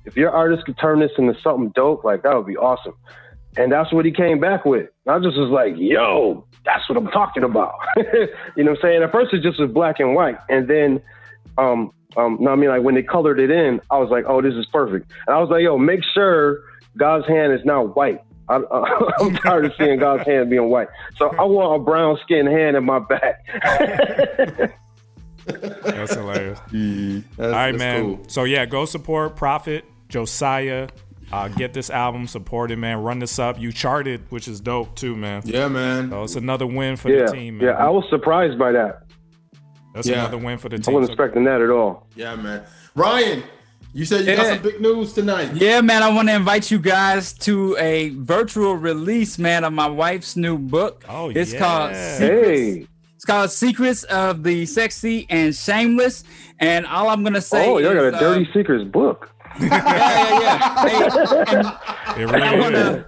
if 0.04 0.16
your 0.16 0.30
artist 0.30 0.64
could 0.64 0.78
turn 0.78 1.00
this 1.00 1.12
into 1.18 1.34
something 1.42 1.70
dope 1.74 2.04
like 2.04 2.22
that 2.22 2.34
would 2.34 2.46
be 2.46 2.56
awesome 2.56 2.94
and 3.56 3.70
that's 3.70 3.92
what 3.92 4.04
he 4.04 4.12
came 4.12 4.40
back 4.40 4.64
with 4.64 4.88
i 5.06 5.18
just 5.18 5.36
was 5.36 5.50
like 5.50 5.74
yo 5.76 6.46
that's 6.64 6.88
what 6.88 6.96
i'm 6.98 7.08
talking 7.08 7.42
about 7.44 7.74
you 7.96 8.64
know 8.64 8.70
what 8.70 8.70
i'm 8.70 8.76
saying 8.82 9.02
at 9.02 9.12
first 9.12 9.32
it 9.34 9.42
just 9.42 9.58
was 9.60 9.70
black 9.70 10.00
and 10.00 10.14
white 10.14 10.38
and 10.48 10.68
then 10.68 11.00
um 11.58 11.92
um 12.16 12.36
no 12.40 12.50
i 12.52 12.56
mean 12.56 12.68
like 12.70 12.82
when 12.82 12.94
they 12.94 13.02
colored 13.02 13.38
it 13.38 13.50
in 13.50 13.80
i 13.90 13.98
was 13.98 14.08
like 14.10 14.24
oh 14.28 14.40
this 14.42 14.54
is 14.54 14.66
perfect 14.72 15.10
and 15.26 15.34
i 15.36 15.38
was 15.40 15.50
like 15.50 15.62
yo 15.62 15.76
make 15.78 16.00
sure 16.14 16.60
god's 16.96 17.26
hand 17.26 17.52
is 17.52 17.64
not 17.64 17.94
white 17.96 18.22
I, 18.46 18.56
I'm 19.20 19.34
tired 19.36 19.64
of 19.64 19.72
seeing 19.78 19.98
God's 19.98 20.26
hand 20.26 20.50
being 20.50 20.68
white. 20.68 20.88
So 21.16 21.30
I 21.30 21.44
want 21.44 21.80
a 21.80 21.82
brown 21.82 22.18
skinned 22.24 22.46
hand 22.46 22.76
in 22.76 22.84
my 22.84 22.98
back. 22.98 23.42
That's 25.46 26.14
hilarious. 26.14 26.58
Mm-hmm. 26.70 27.20
That's- 27.36 27.40
All 27.40 27.48
right, 27.50 27.74
man. 27.74 28.02
cool. 28.16 28.24
So 28.28 28.44
yeah, 28.44 28.66
go 28.66 28.84
support 28.84 29.36
Prophet 29.36 29.84
Josiah. 30.10 30.88
Uh, 31.32 31.48
get 31.48 31.72
this 31.72 31.90
album, 31.90 32.26
support 32.26 32.70
it, 32.70 32.76
man. 32.76 32.98
Run 33.02 33.18
this 33.18 33.38
up. 33.38 33.58
You 33.58 33.72
charted, 33.72 34.22
which 34.30 34.48
is 34.48 34.60
dope 34.60 34.94
too, 34.96 35.16
man. 35.16 35.42
Yeah, 35.44 35.68
man. 35.68 36.10
So 36.10 36.24
it's 36.24 36.36
another 36.36 36.66
win 36.66 36.96
for 36.96 37.10
yeah, 37.10 37.26
the 37.26 37.32
team, 37.32 37.58
man. 37.58 37.68
yeah. 37.68 37.74
I 37.74 37.88
was 37.88 38.04
surprised 38.10 38.58
by 38.58 38.72
that. 38.72 39.02
That's 39.94 40.08
Yeah. 40.08 40.20
another 40.20 40.38
win 40.38 40.58
for 40.58 40.68
the 40.68 40.78
team. 40.78 40.94
I 40.94 40.98
wasn't 40.98 41.12
expecting 41.12 41.44
that 41.44 41.60
at 41.60 41.70
all. 41.70 42.06
Yeah, 42.16 42.34
man. 42.36 42.62
Ryan, 42.94 43.42
you 43.92 44.04
said 44.04 44.26
you 44.26 44.34
got 44.36 44.46
some 44.46 44.62
big 44.62 44.80
news 44.80 45.12
tonight. 45.12 45.54
Yeah, 45.54 45.80
man, 45.80 46.02
I 46.02 46.12
want 46.12 46.28
to 46.28 46.34
invite 46.34 46.70
you 46.70 46.78
guys 46.80 47.32
to 47.34 47.76
a 47.78 48.10
virtual 48.10 48.74
release, 48.74 49.38
man, 49.38 49.62
of 49.64 49.72
my 49.72 49.86
wife's 49.86 50.36
new 50.36 50.58
book. 50.58 51.04
Oh, 51.08 51.30
it's 51.30 51.52
yeah. 51.52 51.58
called 51.58 51.92
Hey. 51.92 52.86
It's 53.14 53.24
called 53.24 53.50
Secrets 53.50 54.02
of 54.04 54.42
the 54.42 54.66
Sexy 54.66 55.26
and 55.30 55.54
Shameless. 55.54 56.24
And 56.58 56.86
all 56.86 57.08
I'm 57.08 57.22
gonna 57.24 57.40
say 57.40 57.66
oh, 57.66 57.78
y'all 57.78 57.94
got 57.94 58.04
is, 58.04 58.12
a 58.12 58.16
uh, 58.16 58.20
Dirty 58.20 58.48
Secrets 58.52 58.84
book. 58.84 59.30
Yeah, 59.60 60.40
yeah, 60.40 60.40
yeah. 60.40 61.78
Hey, 62.14 62.22
It 62.22 62.30
and 62.30 62.44
I 62.44 62.58
wanna, 62.58 63.06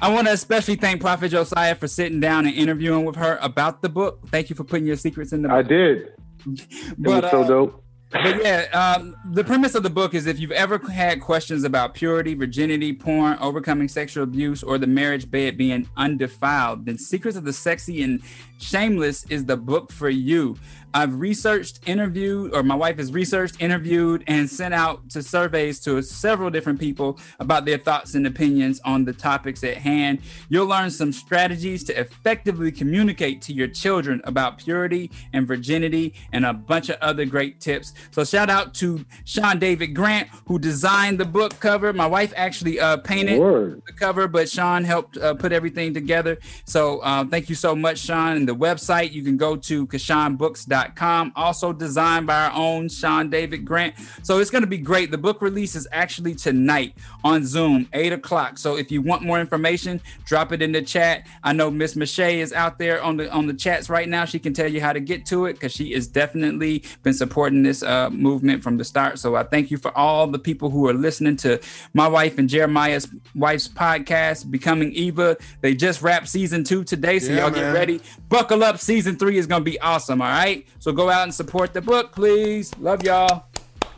I 0.00 0.12
want 0.12 0.26
to 0.26 0.32
especially 0.32 0.76
thank 0.76 1.00
Prophet 1.00 1.30
Josiah 1.30 1.74
for 1.74 1.88
sitting 1.88 2.20
down 2.20 2.46
and 2.46 2.54
interviewing 2.54 3.04
with 3.04 3.16
her 3.16 3.38
about 3.40 3.82
the 3.82 3.88
book. 3.88 4.20
Thank 4.28 4.50
you 4.50 4.56
for 4.56 4.64
putting 4.64 4.86
your 4.86 4.96
secrets 4.96 5.32
in 5.32 5.42
the 5.42 5.48
book. 5.48 5.56
I 5.56 5.62
did. 5.62 6.12
It 6.46 6.94
But, 6.98 7.22
was 7.24 7.30
so 7.30 7.42
uh, 7.42 7.46
dope. 7.48 7.84
But 8.10 8.42
yeah, 8.42 8.62
um, 8.72 9.14
the 9.32 9.44
premise 9.44 9.74
of 9.74 9.82
the 9.82 9.90
book 9.90 10.14
is 10.14 10.26
if 10.26 10.38
you've 10.40 10.52
ever 10.52 10.78
had 10.78 11.20
questions 11.20 11.62
about 11.62 11.92
purity, 11.92 12.32
virginity, 12.32 12.94
porn, 12.94 13.36
overcoming 13.38 13.86
sexual 13.88 14.24
abuse, 14.24 14.62
or 14.62 14.78
the 14.78 14.86
marriage 14.86 15.30
bed 15.30 15.58
being 15.58 15.86
undefiled, 15.96 16.86
then 16.86 16.96
Secrets 16.96 17.36
of 17.36 17.44
the 17.44 17.52
Sexy 17.52 18.02
and 18.02 18.22
Shameless 18.58 19.24
is 19.30 19.46
the 19.46 19.56
book 19.56 19.92
for 19.92 20.10
you. 20.10 20.56
I've 20.94 21.20
researched, 21.20 21.80
interviewed, 21.86 22.54
or 22.54 22.62
my 22.62 22.74
wife 22.74 22.96
has 22.96 23.12
researched, 23.12 23.60
interviewed, 23.60 24.24
and 24.26 24.48
sent 24.48 24.72
out 24.72 25.10
to 25.10 25.22
surveys 25.22 25.78
to 25.80 26.00
several 26.02 26.50
different 26.50 26.80
people 26.80 27.18
about 27.38 27.66
their 27.66 27.78
thoughts 27.78 28.14
and 28.14 28.26
opinions 28.26 28.80
on 28.84 29.04
the 29.04 29.12
topics 29.12 29.62
at 29.62 29.76
hand. 29.76 30.20
You'll 30.48 30.66
learn 30.66 30.90
some 30.90 31.12
strategies 31.12 31.84
to 31.84 32.00
effectively 32.00 32.72
communicate 32.72 33.42
to 33.42 33.52
your 33.52 33.68
children 33.68 34.22
about 34.24 34.58
purity 34.58 35.10
and 35.32 35.46
virginity 35.46 36.14
and 36.32 36.46
a 36.46 36.54
bunch 36.54 36.88
of 36.88 36.96
other 37.00 37.26
great 37.26 37.60
tips. 37.60 37.92
So 38.10 38.24
shout 38.24 38.48
out 38.48 38.74
to 38.76 39.04
Sean 39.24 39.58
David 39.58 39.88
Grant 39.88 40.28
who 40.46 40.58
designed 40.58 41.20
the 41.20 41.26
book 41.26 41.60
cover. 41.60 41.92
My 41.92 42.06
wife 42.06 42.32
actually 42.34 42.80
uh, 42.80 42.96
painted 42.96 43.38
Word. 43.38 43.82
the 43.86 43.92
cover, 43.92 44.26
but 44.26 44.48
Sean 44.48 44.84
helped 44.84 45.18
uh, 45.18 45.34
put 45.34 45.52
everything 45.52 45.92
together. 45.92 46.38
So 46.64 47.00
uh, 47.00 47.24
thank 47.26 47.48
you 47.48 47.54
so 47.54 47.76
much, 47.76 47.98
Sean. 47.98 48.47
The 48.48 48.56
website 48.56 49.12
you 49.12 49.22
can 49.22 49.36
go 49.36 49.56
to 49.56 49.86
kashanbooks.com, 49.86 51.32
also 51.36 51.72
designed 51.74 52.26
by 52.26 52.46
our 52.46 52.52
own 52.54 52.88
Sean 52.88 53.28
David 53.28 53.64
Grant. 53.66 53.94
So 54.22 54.38
it's 54.38 54.50
going 54.50 54.62
to 54.62 54.68
be 54.68 54.78
great. 54.78 55.10
The 55.10 55.18
book 55.18 55.42
release 55.42 55.74
is 55.76 55.86
actually 55.92 56.34
tonight 56.34 56.94
on 57.22 57.44
Zoom, 57.44 57.88
eight 57.92 58.12
o'clock. 58.14 58.56
So 58.56 58.76
if 58.78 58.90
you 58.90 59.02
want 59.02 59.22
more 59.22 59.38
information, 59.38 60.00
drop 60.24 60.52
it 60.52 60.62
in 60.62 60.72
the 60.72 60.80
chat. 60.80 61.26
I 61.44 61.52
know 61.52 61.70
Miss 61.70 61.94
Mache 61.94 62.18
is 62.20 62.54
out 62.54 62.78
there 62.78 63.02
on 63.02 63.18
the 63.18 63.30
on 63.30 63.46
the 63.46 63.52
chats 63.54 63.90
right 63.90 64.08
now. 64.08 64.24
She 64.24 64.38
can 64.38 64.54
tell 64.54 64.66
you 64.70 64.80
how 64.80 64.94
to 64.94 65.00
get 65.00 65.26
to 65.26 65.44
it 65.44 65.52
because 65.54 65.72
she 65.72 65.92
has 65.92 66.06
definitely 66.06 66.84
been 67.02 67.12
supporting 67.14 67.62
this 67.62 67.82
uh, 67.82 68.08
movement 68.08 68.62
from 68.62 68.78
the 68.78 68.84
start. 68.84 69.18
So 69.18 69.36
I 69.36 69.42
thank 69.42 69.70
you 69.70 69.76
for 69.76 69.94
all 69.96 70.26
the 70.26 70.38
people 70.38 70.70
who 70.70 70.88
are 70.88 70.94
listening 70.94 71.36
to 71.38 71.60
my 71.92 72.08
wife 72.08 72.38
and 72.38 72.48
Jeremiah's 72.48 73.08
wife's 73.34 73.68
podcast, 73.68 74.50
Becoming 74.50 74.92
Eva. 74.92 75.36
They 75.60 75.74
just 75.74 76.00
wrapped 76.00 76.28
season 76.28 76.64
two 76.64 76.82
today, 76.84 77.18
so 77.18 77.32
Yeah, 77.32 77.40
y'all 77.42 77.50
man. 77.50 77.60
get 77.60 77.70
ready. 77.74 78.00
Buckle 78.38 78.62
up, 78.62 78.78
season 78.78 79.16
three 79.16 79.36
is 79.36 79.48
gonna 79.48 79.64
be 79.64 79.80
awesome. 79.80 80.22
All 80.22 80.28
right, 80.28 80.64
so 80.78 80.92
go 80.92 81.10
out 81.10 81.24
and 81.24 81.34
support 81.34 81.72
the 81.72 81.80
book, 81.80 82.12
please. 82.12 82.72
Love 82.78 83.02
y'all. 83.02 83.46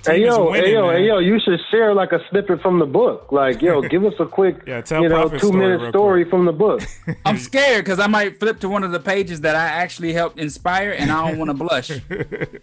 Hey 0.07 0.21
Team 0.21 0.29
is 0.29 0.35
yo, 0.35 0.51
winning, 0.51 0.65
hey 0.65 0.73
yo, 0.73 0.87
man. 0.87 0.97
hey 0.97 1.07
yo! 1.09 1.19
You 1.19 1.39
should 1.45 1.61
share 1.71 1.93
like 1.93 2.13
a 2.13 2.21
snippet 2.31 2.63
from 2.63 2.79
the 2.79 2.87
book. 2.87 3.33
Like 3.33 3.61
yo, 3.61 3.83
give 3.91 4.03
us 4.07 4.15
a 4.19 4.25
quick, 4.25 4.63
Yeah, 4.67 4.81
tell 4.81 5.03
you 5.03 5.11
know, 5.11 5.29
Prophet's 5.29 5.43
two 5.43 5.49
story 5.49 5.61
minute 5.61 5.83
real 5.83 5.91
story 5.91 6.25
from 6.25 6.47
the 6.47 6.53
book. 6.53 6.81
I'm 7.27 7.37
scared 7.37 7.85
because 7.85 8.01
I 8.01 8.07
might 8.07 8.41
flip 8.41 8.61
to 8.61 8.69
one 8.71 8.83
of 8.83 8.93
the 8.93 8.99
pages 8.99 9.43
that 9.43 9.57
I 9.57 9.67
actually 9.67 10.15
helped 10.15 10.39
inspire, 10.39 10.93
and 10.93 11.13
I 11.13 11.29
don't 11.29 11.39
want 11.39 11.51
to 11.51 11.55
blush. 11.55 11.91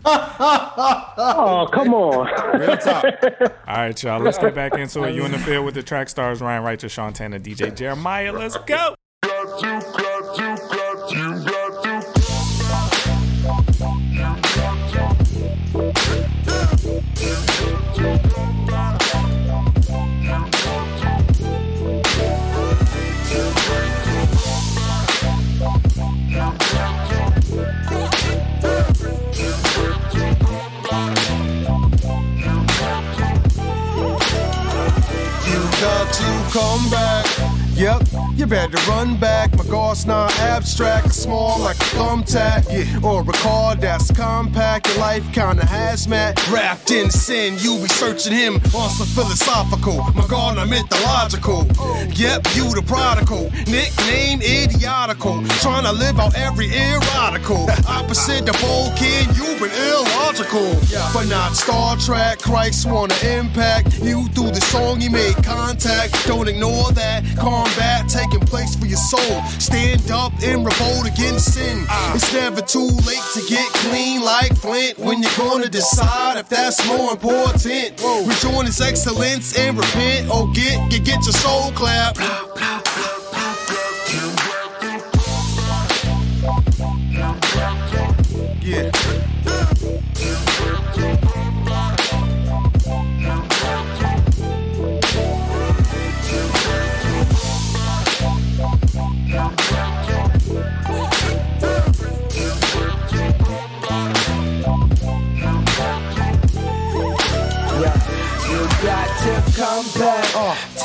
oh, 0.06 1.70
come 1.72 1.94
on! 1.94 2.60
Real 2.60 2.78
talk. 2.78 3.06
All 3.68 3.78
right, 3.78 4.02
y'all. 4.04 4.20
Let's 4.20 4.40
get 4.40 4.56
back 4.56 4.74
into 4.74 5.04
it. 5.04 5.14
You 5.14 5.26
in 5.26 5.32
the 5.32 5.38
field 5.38 5.64
with 5.64 5.76
the 5.76 5.84
track 5.84 6.10
stars 6.10 6.42
Ryan 6.42 6.64
Righteous, 6.64 6.92
Sean 6.92 7.14
Tanner, 7.14 7.38
DJ 7.38 7.76
Jeremiah. 7.76 8.34
Let's 8.34 8.58
go. 8.58 8.96
You 9.24 9.30
got 9.30 10.36
to 10.36 10.57
come 36.58 36.90
back. 36.90 37.27
Yep, 37.78 38.08
you 38.34 38.48
better 38.48 38.76
run 38.90 39.18
back. 39.18 39.56
My 39.56 39.64
guard's 39.66 40.08
not 40.08 40.36
abstract, 40.40 41.14
small 41.14 41.60
like 41.60 41.76
a 41.76 41.90
thumbtack. 41.96 42.66
Yeah. 42.72 43.08
Or 43.08 43.22
a 43.22 43.34
car 43.34 43.76
that's 43.76 44.10
compact. 44.10 44.88
Your 44.88 44.98
life 44.98 45.24
kinda 45.32 45.62
hazmat. 45.62 46.52
Wrapped 46.52 46.90
in 46.90 47.12
sin, 47.12 47.56
you 47.60 47.78
researching 47.78 48.34
him 48.34 48.56
on 48.74 48.90
some 48.90 49.06
philosophical. 49.06 49.98
My 50.16 50.26
guard 50.26 50.56
not 50.56 50.70
mythological. 50.70 51.68
Yep, 52.16 52.48
you 52.56 52.74
the 52.74 52.82
prodigal. 52.82 53.52
Nickname 53.68 54.42
idiotical. 54.42 55.44
Trying 55.62 55.84
to 55.84 55.92
live 55.92 56.20
out 56.20 56.36
every 56.36 56.70
erotical. 56.70 57.70
Opposite 57.88 58.48
the 58.48 58.58
bold 58.60 58.96
kid, 58.96 59.28
you 59.38 59.54
been 59.60 59.70
illogical. 59.86 60.76
But 61.14 61.28
not 61.28 61.56
Star 61.56 61.96
Trek. 61.98 62.40
Christ 62.40 62.88
wanna 62.88 63.14
impact 63.24 64.00
you 64.00 64.28
through 64.30 64.50
the 64.50 64.62
song 64.62 65.00
you 65.00 65.12
made 65.12 65.36
contact. 65.44 66.26
Don't 66.26 66.48
ignore 66.48 66.92
that. 66.94 67.24
Combat 67.68 68.08
taking 68.08 68.40
place 68.40 68.76
for 68.76 68.86
your 68.86 68.98
soul. 68.98 69.42
Stand 69.60 70.10
up 70.12 70.32
and 70.42 70.66
revolt 70.66 71.06
against 71.06 71.54
sin. 71.54 71.86
Ah. 71.90 72.16
It's 72.16 72.32
never 72.34 72.62
too 72.62 72.88
late 73.06 73.28
to 73.34 73.42
get 73.50 73.66
clean 73.84 74.22
like 74.22 74.56
Flint 74.56 74.98
when 75.00 75.22
you're 75.22 75.38
gonna 75.38 75.68
decide 75.68 76.38
if 76.38 76.48
that's 76.48 76.86
more 76.88 77.12
important. 77.12 78.02
Rejoin 78.26 78.66
his 78.66 78.80
excellence 78.80 79.58
and 79.58 79.78
repent. 79.78 80.30
Oh, 80.32 80.52
get, 80.54 80.90
get, 80.90 81.04
get 81.04 81.26
your 81.26 81.34
soul 81.34 81.72
clap. 81.74 82.18
Yeah. 88.62 89.17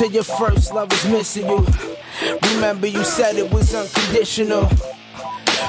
Till 0.03 0.11
your 0.11 0.23
first 0.23 0.73
love 0.73 0.91
is 0.91 1.05
missing 1.05 1.47
you. 1.47 1.65
Remember, 2.55 2.87
you 2.87 3.03
said 3.03 3.37
it 3.37 3.49
was 3.51 3.73
unconditional. 3.73 4.69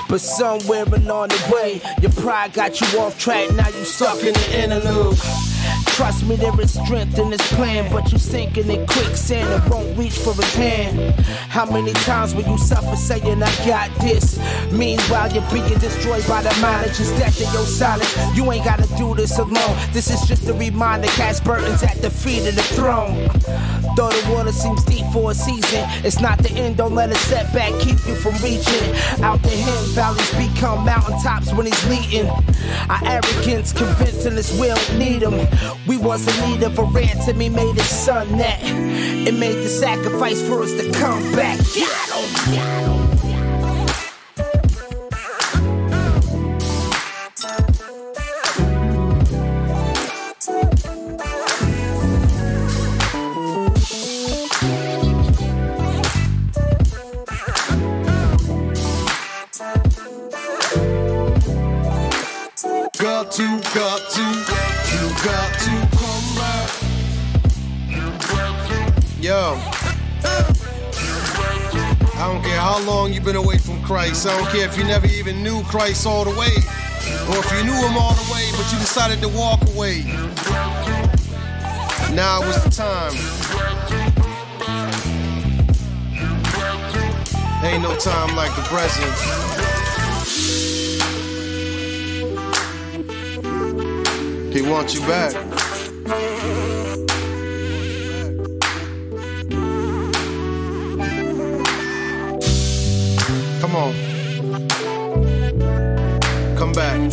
But 0.09 0.21
somewhere 0.21 0.85
along 0.85 1.29
the 1.29 1.51
way, 1.53 1.81
your 2.03 2.11
pride 2.13 2.53
got 2.53 2.81
you 2.81 2.99
off 2.99 3.19
track. 3.19 3.51
Now 3.53 3.69
you 3.69 3.85
stuck 3.85 4.19
in 4.25 4.35
the 4.35 4.63
interlude. 4.63 5.54
Trust 5.95 6.27
me, 6.27 6.37
there 6.37 6.61
is 6.61 6.75
strength 6.75 7.19
in 7.19 7.31
this 7.31 7.53
plan, 7.55 7.91
but 7.93 8.11
you 8.11 8.19
sinking 8.19 8.69
in 8.69 8.87
quicksand 8.87 9.49
and 9.49 9.71
won't 9.71 9.97
reach 9.97 10.19
for 10.19 10.35
his 10.35 10.55
hand. 10.55 11.15
How 11.49 11.65
many 11.65 11.93
times 11.93 12.35
will 12.35 12.47
you 12.47 12.59
suffer 12.59 12.97
saying 12.97 13.43
I 13.43 13.67
got 13.67 13.95
this? 14.01 14.41
Meanwhile, 14.73 15.33
you're 15.33 15.51
being 15.53 15.79
destroyed 15.79 16.27
by 16.27 16.43
the 16.43 16.51
just 16.97 17.17
death 17.17 17.41
in 17.41 17.53
your 17.53 17.67
silence. 17.67 18.13
You 18.37 18.51
ain't 18.51 18.65
gotta 18.65 18.89
do 18.97 19.15
this 19.15 19.39
alone. 19.39 19.77
This 19.93 20.11
is 20.11 20.27
just 20.27 20.49
a 20.49 20.55
reminder, 20.55 21.09
cast 21.09 21.45
burdens 21.45 21.83
at 21.83 21.97
the 22.03 22.11
feet 22.11 22.47
of 22.49 22.57
the 22.57 22.63
throne. 22.63 23.29
Though 23.97 24.11
the 24.11 24.33
water 24.33 24.51
seems 24.51 24.83
deep 24.85 25.07
for 25.13 25.31
a 25.31 25.35
season, 25.35 25.89
it's 26.05 26.21
not 26.21 26.39
the 26.39 26.51
end. 26.51 26.79
Don't 26.79 26.95
let 26.95 27.11
a 27.11 27.15
setback 27.15 27.73
keep 27.81 27.99
you 28.07 28.17
from 28.17 28.35
reaching. 28.43 28.95
Out 29.23 29.41
the 29.43 29.51
him, 29.51 29.85
valleys 29.95 30.31
become 30.33 30.85
mountaintops 30.85 31.53
when 31.53 31.67
he's 31.67 31.87
leading. 31.89 32.29
Our 32.91 33.01
arrogance 33.05 33.73
convincing 33.73 34.35
we 34.59 34.67
don't 34.69 34.99
need 34.99 35.23
him. 35.23 35.47
We 35.87 35.97
was 35.97 36.27
in 36.27 36.51
need 36.51 36.63
of 36.63 36.79
a 36.79 36.85
ransom, 36.85 37.41
he 37.41 37.49
made 37.49 37.75
his 37.75 37.89
son 37.89 38.39
that. 38.39 38.61
It 38.63 39.35
made 39.35 39.57
the 39.57 39.69
sacrifice 39.69 40.41
for 40.47 40.63
us 40.63 40.73
to 40.73 40.91
come 40.93 41.23
back. 41.33 41.59
Got 62.99 63.33
to, 63.33 63.61
got 63.75 64.11
to, 64.13 64.23
you 64.23 64.64
got 65.25 65.59
to 65.59 65.71
come 65.97 66.27
back. 66.37 66.69
Yo. 69.21 69.59
I 72.17 72.31
don't 72.31 72.45
care 72.45 72.61
how 72.61 72.79
long 72.85 73.13
you've 73.13 73.25
been 73.25 73.37
away 73.37 73.57
from 73.57 73.83
Christ. 73.83 74.27
I 74.27 74.37
don't 74.37 74.51
care 74.51 74.69
if 74.69 74.77
you 74.77 74.85
never 74.85 75.07
even 75.07 75.43
knew 75.43 75.63
Christ 75.65 76.07
all 76.07 76.25
the 76.25 76.39
way. 76.39 76.53
Or 77.31 77.39
if 77.39 77.51
you 77.53 77.65
knew 77.65 77.73
him 77.73 77.97
all 77.97 78.13
the 78.13 78.33
way, 78.33 78.51
but 78.53 78.71
you 78.71 78.79
decided 78.79 79.23
to 79.23 79.29
walk 79.29 79.63
away. 79.75 80.03
Now 82.13 82.41
was 82.41 82.63
the 82.63 82.71
time. 82.71 83.15
Ain't 87.65 87.83
no 87.83 87.97
time 87.97 88.37
like 88.37 88.55
the 88.57 88.63
present. 88.63 89.74
He 94.55 94.63
wants 94.63 94.95
you 94.95 95.01
back. 95.01 95.33
Come 103.61 103.75
on. 103.75 103.93
Come 106.57 106.73
back. 106.73 107.13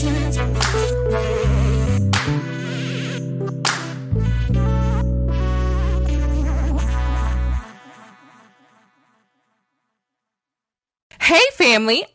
Hey, 11.20 11.42
family, 11.54 12.06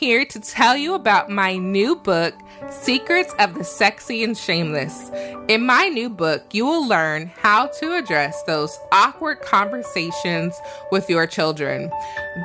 here 0.00 0.24
to 0.24 0.40
tell 0.40 0.78
you 0.78 0.94
about 0.94 1.28
my 1.28 1.58
new 1.58 1.94
book, 1.94 2.34
Secrets 2.70 3.34
of 3.38 3.52
the 3.52 3.62
Sexy 3.62 4.24
and 4.24 4.34
Shameless. 4.36 5.10
In 5.48 5.66
my 5.66 5.88
new 5.88 6.08
book, 6.08 6.42
you 6.52 6.64
will 6.64 6.88
learn 6.88 7.26
how 7.36 7.66
to 7.66 7.92
address 7.98 8.42
those 8.44 8.78
awkward 8.92 9.42
conversations 9.42 10.58
with 10.90 11.10
your 11.10 11.26
children. 11.26 11.92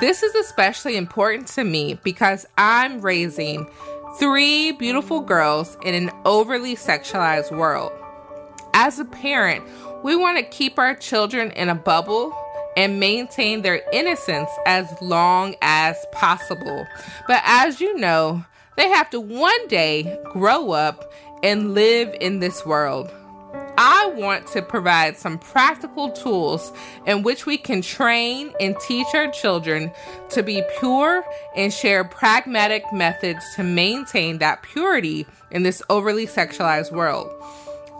This 0.02 0.22
is 0.22 0.36
especially 0.36 0.98
important 0.98 1.48
to 1.48 1.64
me 1.64 1.98
because 2.04 2.46
I'm 2.58 3.00
raising 3.00 3.66
three 4.20 4.74
beautiful 4.74 5.22
girls 5.22 5.78
in 5.82 5.96
an 5.96 6.12
overly 6.26 6.76
sexualized 6.76 7.56
world. 7.56 7.94
As 8.74 9.00
a 9.00 9.06
parent, 9.06 9.64
we 10.04 10.18
want 10.18 10.38
to 10.38 10.44
keep 10.44 10.78
our 10.78 10.94
children 10.94 11.52
in 11.52 11.70
a 11.70 11.76
bubble 11.76 12.36
and 12.76 13.00
maintain 13.00 13.62
their 13.62 13.82
innocence 13.92 14.50
as 14.66 14.94
long 15.02 15.56
as 15.62 15.98
possible. 16.12 16.86
But 17.28 17.42
as 17.46 17.80
you 17.80 17.98
know, 17.98 18.46
they 18.78 18.90
have 18.90 19.10
to 19.12 19.20
one 19.20 19.68
day 19.68 20.20
grow 20.32 20.72
up 20.72 21.12
and 21.44 21.74
live 21.74 22.16
in 22.20 22.40
this 22.40 22.66
world. 22.66 23.12
I 23.78 24.08
want 24.16 24.48
to 24.48 24.62
provide 24.62 25.18
some 25.18 25.38
practical 25.38 26.10
tools 26.12 26.72
in 27.06 27.24
which 27.24 27.46
we 27.46 27.58
can 27.58 27.82
train 27.82 28.54
and 28.60 28.76
teach 28.80 29.08
our 29.14 29.30
children 29.32 29.92
to 30.30 30.44
be 30.44 30.64
pure 30.80 31.26
and 31.56 31.74
share 31.74 32.04
pragmatic 32.06 32.84
methods 32.94 33.44
to 33.56 33.64
maintain 33.64 34.38
that 34.38 34.64
purity 34.64 35.26
in 35.52 35.64
this 35.64 35.82
overly 35.90 36.26
sexualized 36.26 36.94
world. 36.94 37.30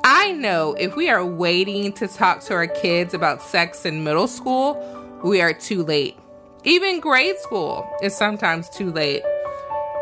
I 0.08 0.34
know 0.34 0.76
if 0.76 0.96
we 0.96 1.10
are 1.10 1.26
waiting 1.26 1.92
to 1.94 2.08
talk 2.08 2.42
to 2.42 2.54
our 2.54 2.68
kids 2.68 3.16
about 3.16 3.42
sex 3.42 3.88
in 3.88 4.04
middle 4.04 4.28
school, 4.28 4.78
we 5.24 5.42
are 5.42 5.52
too 5.52 5.82
late. 5.82 6.16
Even 6.64 7.00
grade 7.00 7.40
school 7.40 7.90
is 8.04 8.16
sometimes 8.16 8.70
too 8.70 8.92
late. 8.92 9.24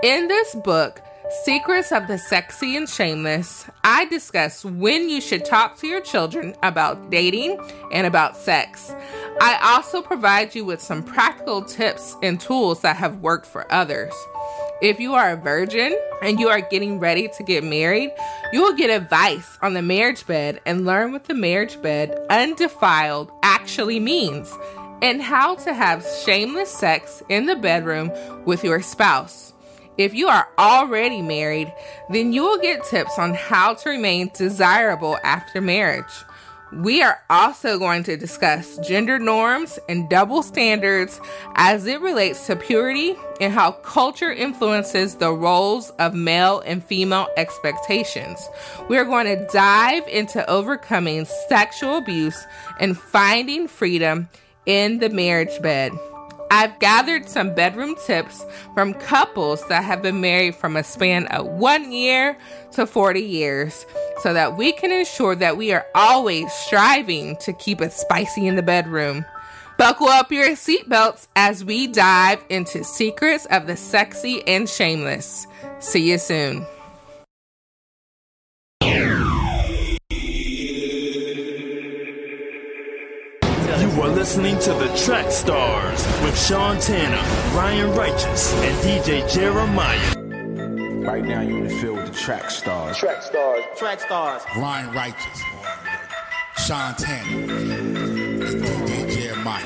In 0.03 0.27
this 0.27 0.55
book, 0.55 1.01
Secrets 1.29 1.93
of 1.93 2.07
the 2.07 2.17
Sexy 2.17 2.75
and 2.75 2.87
Shameless, 2.87 3.65
I 3.83 4.05
discuss 4.05 4.65
when 4.65 5.09
you 5.09 5.21
should 5.21 5.45
talk 5.45 5.77
to 5.77 5.87
your 5.87 6.01
children 6.01 6.53
about 6.63 7.09
dating 7.09 7.59
and 7.93 8.05
about 8.05 8.35
sex. 8.35 8.93
I 9.39 9.57
also 9.63 10.01
provide 10.01 10.53
you 10.53 10.65
with 10.65 10.81
some 10.81 11.01
practical 11.01 11.63
tips 11.63 12.17
and 12.21 12.41
tools 12.41 12.81
that 12.81 12.97
have 12.97 13.21
worked 13.21 13.45
for 13.45 13.71
others. 13.71 14.13
If 14.81 14.99
you 14.99 15.13
are 15.13 15.31
a 15.31 15.37
virgin 15.37 15.97
and 16.21 16.41
you 16.41 16.49
are 16.49 16.59
getting 16.59 16.99
ready 16.99 17.29
to 17.29 17.43
get 17.43 17.63
married, 17.63 18.11
you 18.51 18.61
will 18.61 18.75
get 18.75 18.89
advice 18.89 19.57
on 19.61 19.73
the 19.73 19.81
marriage 19.81 20.27
bed 20.27 20.59
and 20.65 20.85
learn 20.85 21.13
what 21.13 21.23
the 21.23 21.33
marriage 21.33 21.81
bed 21.81 22.19
undefiled 22.29 23.31
actually 23.43 23.99
means 23.99 24.53
and 25.01 25.21
how 25.21 25.55
to 25.55 25.73
have 25.73 26.05
shameless 26.25 26.69
sex 26.69 27.23
in 27.29 27.45
the 27.45 27.55
bedroom 27.55 28.11
with 28.45 28.63
your 28.63 28.81
spouse. 28.81 29.52
If 29.97 30.13
you 30.13 30.27
are 30.27 30.47
already 30.57 31.21
married, 31.21 31.73
then 32.09 32.33
you 32.33 32.43
will 32.43 32.59
get 32.59 32.83
tips 32.83 33.19
on 33.19 33.33
how 33.33 33.75
to 33.75 33.89
remain 33.89 34.31
desirable 34.33 35.17
after 35.23 35.61
marriage. 35.61 36.13
We 36.81 37.03
are 37.03 37.21
also 37.29 37.77
going 37.77 38.03
to 38.05 38.17
discuss 38.17 38.79
gender 38.79 39.19
norms 39.19 39.77
and 39.87 40.09
double 40.09 40.41
standards 40.41 41.21
as 41.55 41.85
it 41.85 42.01
relates 42.01 42.47
to 42.47 42.55
purity 42.55 43.15
and 43.39 43.53
how 43.53 43.73
culture 43.73 44.31
influences 44.31 45.15
the 45.15 45.31
roles 45.31 45.91
of 45.99 46.15
male 46.15 46.63
and 46.65 46.83
female 46.83 47.27
expectations. 47.37 48.49
We 48.89 48.97
are 48.97 49.05
going 49.05 49.27
to 49.27 49.47
dive 49.53 50.07
into 50.07 50.49
overcoming 50.49 51.25
sexual 51.47 51.97
abuse 51.97 52.47
and 52.79 52.97
finding 52.97 53.67
freedom 53.67 54.29
in 54.65 54.97
the 54.97 55.09
marriage 55.09 55.61
bed. 55.61 55.91
I've 56.51 56.77
gathered 56.79 57.27
some 57.27 57.53
bedroom 57.55 57.95
tips 58.05 58.45
from 58.73 58.93
couples 58.93 59.67
that 59.69 59.83
have 59.83 60.01
been 60.01 60.21
married 60.21 60.55
from 60.55 60.75
a 60.75 60.83
span 60.83 61.27
of 61.27 61.45
one 61.45 61.91
year 61.91 62.37
to 62.73 62.85
40 62.85 63.21
years 63.21 63.85
so 64.21 64.33
that 64.33 64.57
we 64.57 64.71
can 64.71 64.91
ensure 64.91 65.35
that 65.35 65.57
we 65.57 65.71
are 65.71 65.85
always 65.95 66.51
striving 66.53 67.35
to 67.37 67.53
keep 67.53 67.81
it 67.81 67.91
spicy 67.91 68.47
in 68.47 68.55
the 68.55 68.63
bedroom. 68.63 69.25
Buckle 69.77 70.07
up 70.07 70.31
your 70.31 70.49
seatbelts 70.49 71.27
as 71.35 71.65
we 71.65 71.87
dive 71.87 72.43
into 72.49 72.83
secrets 72.83 73.45
of 73.47 73.65
the 73.65 73.75
sexy 73.75 74.47
and 74.47 74.69
shameless. 74.69 75.47
See 75.79 76.11
you 76.11 76.17
soon. 76.19 76.65
Listening 84.23 84.57
to 84.57 84.71
the 84.75 84.87
Track 84.95 85.29
Stars 85.29 86.07
with 86.23 86.41
Sean 86.47 86.79
Tanner, 86.79 87.21
Ryan 87.57 87.93
Righteous, 87.93 88.53
and 88.53 88.73
DJ 88.77 89.29
Jeremiah. 89.29 90.15
Right 91.05 91.25
now, 91.25 91.41
you're 91.41 91.57
in 91.57 91.67
the 91.67 91.75
field 91.81 91.97
with 91.97 92.13
the 92.13 92.17
track 92.17 92.49
stars. 92.49 92.95
Track 92.97 93.21
stars. 93.21 93.65
Track 93.75 93.99
stars. 93.99 94.41
Ryan 94.55 94.93
Righteous. 94.95 95.41
Sean 96.55 96.95
Tanner. 96.95 97.47
DJ 98.87 99.13
Jeremiah. 99.13 99.61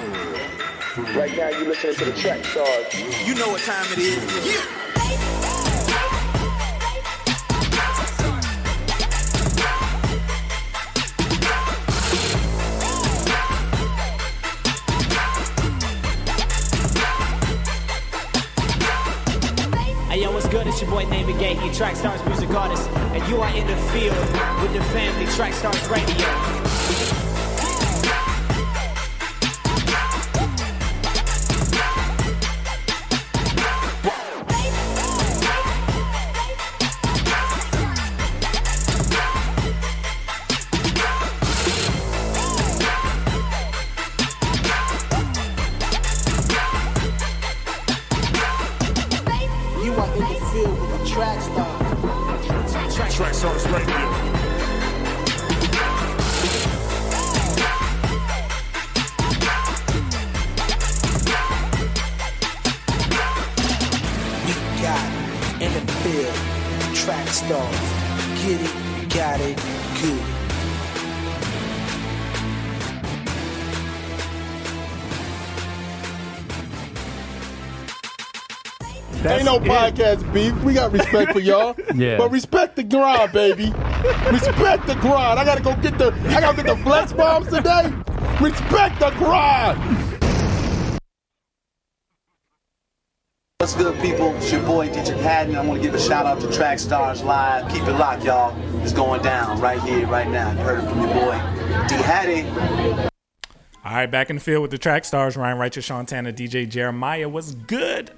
Right 1.15 1.37
now, 1.37 1.49
you're 1.49 1.67
listening 1.67 1.93
to 1.93 2.05
the 2.05 2.13
track 2.13 2.43
stars. 2.43 3.27
You 3.27 3.35
know 3.35 3.49
what 3.49 3.61
time 3.61 3.85
it 3.91 3.99
is. 3.99 4.23
Hey 5.03 5.06
good? 20.57 20.67
It's 20.67 20.81
your 20.81 20.89
boy 20.89 21.05
Name 21.05 21.27
Gay, 21.37 21.53
you 21.63 21.73
Track 21.73 21.95
Stars 21.95 22.23
music 22.25 22.49
artist, 22.49 22.89
and 22.89 23.27
you 23.29 23.39
are 23.41 23.55
in 23.55 23.67
the 23.67 23.75
field 23.91 24.17
with 24.61 24.73
the 24.73 24.83
family 24.91 25.25
Track 25.33 25.53
Stars 25.53 25.87
Radio. 25.87 26.66
No 80.15 80.33
beef. 80.33 80.53
We 80.63 80.73
got 80.73 80.91
respect 80.91 81.33
for 81.33 81.39
y'all. 81.39 81.75
Yeah. 81.95 82.17
But 82.17 82.31
respect 82.31 82.75
the 82.75 82.83
grind, 82.83 83.31
baby. 83.31 83.73
Respect 84.31 84.85
the 84.85 84.97
grind. 85.01 85.39
I 85.39 85.45
gotta 85.45 85.63
go 85.63 85.75
get 85.77 85.97
the 85.97 86.13
I 86.27 86.41
gotta 86.41 86.61
get 86.61 86.67
the 86.67 86.83
flex 86.83 87.11
bombs 87.11 87.47
today. 87.47 87.91
Respect 88.39 88.99
the 88.99 89.09
grind. 89.17 89.79
What's 93.59 93.75
good, 93.75 93.99
people? 93.99 94.35
It's 94.35 94.51
your 94.51 94.61
boy 94.63 94.89
DJ 94.89 95.17
Haddon. 95.17 95.55
I 95.55 95.61
want 95.61 95.81
to 95.81 95.87
give 95.87 95.95
a 95.95 95.99
shout 95.99 96.25
out 96.25 96.39
to 96.41 96.51
Track 96.51 96.77
Stars 96.77 97.23
Live. 97.23 97.71
Keep 97.71 97.83
it 97.83 97.93
locked, 97.93 98.23
y'all. 98.23 98.55
It's 98.83 98.93
going 98.93 99.21
down 99.23 99.59
right 99.59 99.81
here, 99.81 100.05
right 100.07 100.29
now. 100.29 100.51
You 100.51 100.59
heard 100.59 100.83
it 100.83 100.89
from 100.89 100.99
your 100.99 101.13
boy 101.13 101.31
D 101.87 101.95
Haddon. 101.95 103.09
All 103.83 103.93
right, 103.93 104.05
back 104.05 104.29
in 104.29 104.35
the 104.35 104.41
field 104.41 104.61
with 104.63 104.71
the 104.71 104.77
track 104.77 105.05
stars, 105.05 105.37
Ryan 105.37 105.57
Righteous, 105.57 105.85
Sean 105.85 106.05
Tanner, 106.05 106.33
DJ 106.33 106.69
Jeremiah. 106.69 107.27
What's 107.27 107.55
good? 107.55 108.11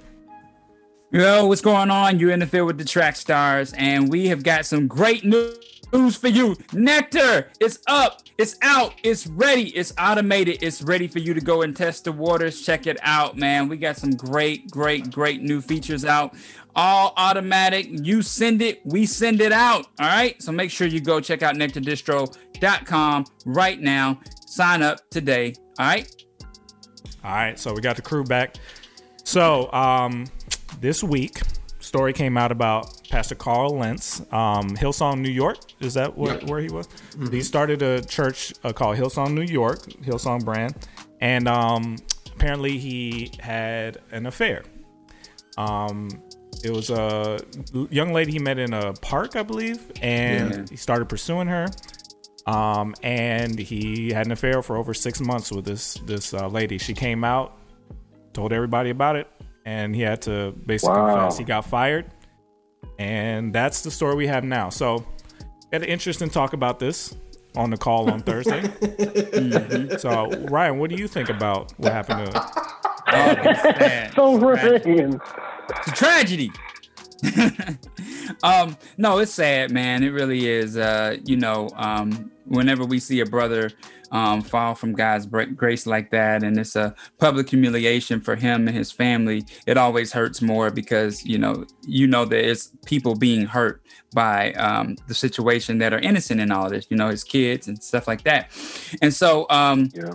Yo, 1.12 1.44
what's 1.44 1.60
going 1.60 1.90
on? 1.90 2.20
You're 2.20 2.30
in 2.30 2.38
the 2.38 2.46
field 2.46 2.68
with 2.68 2.78
the 2.78 2.84
track 2.84 3.16
stars, 3.16 3.72
and 3.72 4.08
we 4.08 4.28
have 4.28 4.44
got 4.44 4.64
some 4.64 4.86
great 4.86 5.24
news 5.24 6.16
for 6.16 6.28
you. 6.28 6.56
Nectar 6.72 7.48
is 7.58 7.80
up, 7.88 8.22
it's 8.38 8.54
out, 8.62 8.94
it's 9.02 9.26
ready, 9.26 9.70
it's 9.70 9.92
automated, 9.98 10.62
it's 10.62 10.82
ready 10.82 11.08
for 11.08 11.18
you 11.18 11.34
to 11.34 11.40
go 11.40 11.62
and 11.62 11.76
test 11.76 12.04
the 12.04 12.12
waters. 12.12 12.64
Check 12.64 12.86
it 12.86 12.96
out, 13.02 13.36
man. 13.36 13.68
We 13.68 13.76
got 13.76 13.96
some 13.96 14.12
great, 14.12 14.70
great, 14.70 15.10
great 15.10 15.42
new 15.42 15.60
features 15.60 16.04
out. 16.04 16.32
All 16.76 17.12
automatic. 17.16 17.88
You 17.90 18.22
send 18.22 18.62
it, 18.62 18.80
we 18.86 19.04
send 19.04 19.40
it 19.40 19.50
out. 19.50 19.86
All 19.98 20.06
right. 20.06 20.40
So 20.40 20.52
make 20.52 20.70
sure 20.70 20.86
you 20.86 21.00
go 21.00 21.20
check 21.20 21.42
out 21.42 21.56
nectardistro.com 21.56 23.24
right 23.46 23.80
now. 23.80 24.20
Sign 24.46 24.82
up 24.82 25.10
today. 25.10 25.54
All 25.80 25.86
right. 25.86 26.24
All 27.24 27.32
right, 27.32 27.58
so 27.58 27.74
we 27.74 27.80
got 27.80 27.96
the 27.96 28.02
crew 28.02 28.22
back. 28.22 28.54
So, 29.24 29.70
um, 29.72 30.26
this 30.80 31.02
week, 31.02 31.40
story 31.78 32.12
came 32.12 32.36
out 32.36 32.52
about 32.52 33.08
Pastor 33.08 33.34
Carl 33.34 33.78
Lentz, 33.78 34.20
um, 34.32 34.76
Hillsong, 34.76 35.20
New 35.20 35.30
York. 35.30 35.58
Is 35.80 35.94
that 35.94 36.16
where, 36.16 36.60
he 36.60 36.68
was? 36.68 36.88
He 37.30 37.42
started 37.42 37.82
a 37.82 38.02
church 38.02 38.52
uh, 38.64 38.72
called 38.72 38.96
Hillsong 38.96 39.34
New 39.34 39.42
York, 39.42 39.80
Hillsong 40.02 40.44
brand, 40.44 40.74
and 41.20 41.48
um, 41.48 41.96
apparently 42.34 42.78
he 42.78 43.30
had 43.40 43.98
an 44.12 44.26
affair. 44.26 44.62
Um, 45.58 46.08
it 46.62 46.70
was 46.70 46.90
a 46.90 47.38
young 47.90 48.12
lady 48.12 48.32
he 48.32 48.38
met 48.38 48.58
in 48.58 48.72
a 48.74 48.92
park, 48.94 49.36
I 49.36 49.42
believe, 49.42 49.80
and 50.02 50.50
Yeah. 50.54 50.64
he 50.70 50.76
started 50.76 51.08
pursuing 51.08 51.48
her. 51.48 51.66
Um, 52.46 52.94
and 53.02 53.58
he 53.58 54.12
had 54.12 54.26
an 54.26 54.32
affair 54.32 54.62
for 54.62 54.76
over 54.76 54.92
six 54.94 55.20
months 55.20 55.52
with 55.52 55.64
this 55.64 55.94
this 56.06 56.32
uh, 56.34 56.48
lady. 56.48 56.78
She 56.78 56.94
came 56.94 57.22
out, 57.22 57.58
told 58.32 58.52
everybody 58.52 58.90
about 58.90 59.16
it, 59.16 59.28
and 59.70 59.94
he 59.94 60.02
had 60.02 60.20
to 60.22 60.52
basically 60.66 60.96
Wow. 60.96 61.14
confess. 61.14 61.38
He 61.38 61.44
got 61.44 61.64
fired, 61.64 62.06
and 62.98 63.52
that's 63.52 63.82
the 63.82 63.90
story 63.90 64.16
we 64.16 64.26
have 64.26 64.42
now. 64.44 64.68
So, 64.68 65.04
had 65.72 65.82
an 65.82 65.88
interesting 65.88 66.28
talk 66.28 66.52
about 66.54 66.78
this 66.80 67.14
on 67.56 67.70
the 67.70 67.76
call 67.76 68.10
on 68.10 68.20
Thursday. 68.20 68.62
Mhm. 68.62 69.98
So, 70.04 70.28
Ryan, 70.50 70.78
what 70.78 70.90
do 70.90 70.96
you 70.96 71.06
think 71.08 71.28
about 71.28 71.72
what 71.78 71.92
happened 71.92 72.32
to? 72.32 74.10
so 74.14 74.36
ringing. 74.38 75.20
It's 75.70 75.88
a 75.88 75.92
tragedy. 75.92 76.50
um, 78.42 78.76
no, 78.98 79.18
it's 79.18 79.32
sad, 79.32 79.70
man. 79.70 80.02
It 80.02 80.10
really 80.10 80.46
is. 80.48 80.76
Uh, 80.76 81.16
you 81.24 81.36
know, 81.36 81.68
um, 81.76 82.30
whenever 82.46 82.84
we 82.84 82.98
see 82.98 83.20
a 83.20 83.26
brother 83.26 83.70
um, 84.10 84.42
fall 84.42 84.74
from 84.74 84.92
God's 84.92 85.26
grace 85.26 85.86
like 85.86 86.10
that, 86.10 86.42
and 86.42 86.58
it's 86.58 86.76
a 86.76 86.94
public 87.18 87.48
humiliation 87.48 88.20
for 88.20 88.36
him 88.36 88.66
and 88.66 88.76
his 88.76 88.90
family, 88.90 89.44
it 89.66 89.76
always 89.76 90.12
hurts 90.12 90.42
more 90.42 90.70
because 90.70 91.24
you 91.24 91.38
know, 91.38 91.64
you 91.86 92.06
know, 92.06 92.24
there 92.24 92.40
is 92.40 92.70
people 92.86 93.14
being 93.14 93.46
hurt 93.46 93.82
by 94.12 94.52
um, 94.54 94.96
the 95.06 95.14
situation 95.14 95.78
that 95.78 95.92
are 95.92 96.00
innocent 96.00 96.40
in 96.40 96.50
all 96.50 96.68
this. 96.68 96.86
You 96.90 96.96
know, 96.96 97.08
his 97.08 97.24
kids 97.24 97.68
and 97.68 97.82
stuff 97.82 98.08
like 98.08 98.24
that. 98.24 98.50
And 99.00 99.14
so, 99.14 99.46
um, 99.50 99.88
yeah, 99.94 100.14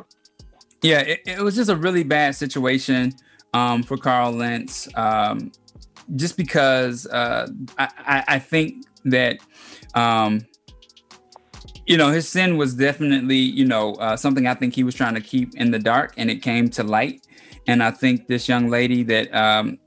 yeah, 0.82 1.00
it, 1.00 1.22
it 1.26 1.40
was 1.40 1.56
just 1.56 1.70
a 1.70 1.76
really 1.76 2.04
bad 2.04 2.36
situation 2.36 3.14
um, 3.54 3.84
for 3.84 3.98
Carl 3.98 4.32
Lentz. 4.32 4.88
Um, 4.96 5.52
just 6.16 6.38
because 6.38 7.08
uh, 7.08 7.48
I, 7.78 7.90
I, 7.98 8.24
I 8.28 8.40
think 8.40 8.86
that 9.06 9.40
um, 9.96 10.46
you 11.86 11.98
know 11.98 12.12
his 12.12 12.28
sin 12.28 12.58
was 12.58 12.74
definitely 12.74 13.38
you 13.38 13.66
know 13.66 13.94
uh, 13.96 14.18
something 14.18 14.48
I 14.48 14.54
think 14.54 14.76
he 14.76 14.84
was 14.84 14.96
trying 14.96 15.16
to 15.16 15.22
keep 15.22 15.56
in 15.56 15.72
the 15.72 15.80
dark, 15.80 16.14
and 16.18 16.30
it 16.30 16.42
came 16.42 16.70
to 16.72 16.84
light. 16.84 17.26
And 17.68 17.82
I 17.82 17.92
think 17.92 18.28
this 18.28 18.48
young 18.48 18.70
lady 18.70 19.04
that 19.04 19.34
um, 19.34 19.80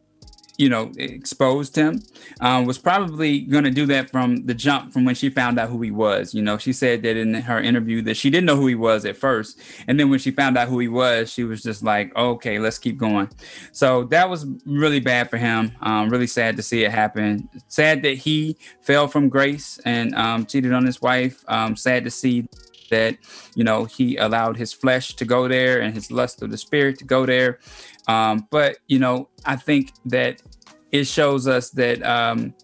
you 0.58 0.68
know, 0.68 0.90
exposed 0.98 1.76
him, 1.76 2.02
um, 2.40 2.66
was 2.66 2.78
probably 2.78 3.40
going 3.40 3.62
to 3.62 3.70
do 3.70 3.86
that 3.86 4.10
from 4.10 4.44
the 4.44 4.54
jump 4.54 4.92
from 4.92 5.04
when 5.04 5.14
she 5.14 5.30
found 5.30 5.58
out 5.58 5.70
who 5.70 5.80
he 5.80 5.92
was. 5.92 6.34
You 6.34 6.42
know, 6.42 6.58
she 6.58 6.72
said 6.72 7.02
that 7.04 7.16
in 7.16 7.32
her 7.32 7.60
interview 7.60 8.02
that 8.02 8.16
she 8.16 8.28
didn't 8.28 8.46
know 8.46 8.56
who 8.56 8.66
he 8.66 8.74
was 8.74 9.04
at 9.04 9.16
first. 9.16 9.58
And 9.86 9.98
then 9.98 10.10
when 10.10 10.18
she 10.18 10.32
found 10.32 10.58
out 10.58 10.68
who 10.68 10.80
he 10.80 10.88
was, 10.88 11.32
she 11.32 11.44
was 11.44 11.62
just 11.62 11.84
like, 11.84 12.14
okay, 12.16 12.58
let's 12.58 12.78
keep 12.78 12.98
going. 12.98 13.30
So 13.70 14.04
that 14.04 14.28
was 14.28 14.46
really 14.66 15.00
bad 15.00 15.30
for 15.30 15.36
him. 15.36 15.72
Um, 15.80 16.10
really 16.10 16.26
sad 16.26 16.56
to 16.56 16.62
see 16.62 16.84
it 16.84 16.90
happen. 16.90 17.48
Sad 17.68 18.02
that 18.02 18.18
he 18.18 18.56
fell 18.82 19.06
from 19.06 19.28
grace 19.28 19.78
and 19.84 20.12
um, 20.16 20.44
cheated 20.44 20.72
on 20.72 20.84
his 20.84 21.00
wife. 21.00 21.44
Um, 21.46 21.76
sad 21.76 22.02
to 22.02 22.10
see 22.10 22.48
that 22.90 23.16
you 23.54 23.64
know 23.64 23.84
he 23.84 24.16
allowed 24.16 24.56
his 24.56 24.72
flesh 24.72 25.14
to 25.14 25.24
go 25.24 25.46
there 25.46 25.80
and 25.80 25.94
his 25.94 26.10
lust 26.10 26.42
of 26.42 26.50
the 26.50 26.56
spirit 26.56 26.98
to 26.98 27.04
go 27.04 27.26
there 27.26 27.58
um, 28.06 28.46
but 28.50 28.78
you 28.86 28.98
know 28.98 29.28
i 29.44 29.54
think 29.54 29.92
that 30.06 30.40
it 30.92 31.04
shows 31.04 31.46
us 31.46 31.70
that 31.70 32.02
um, 32.02 32.54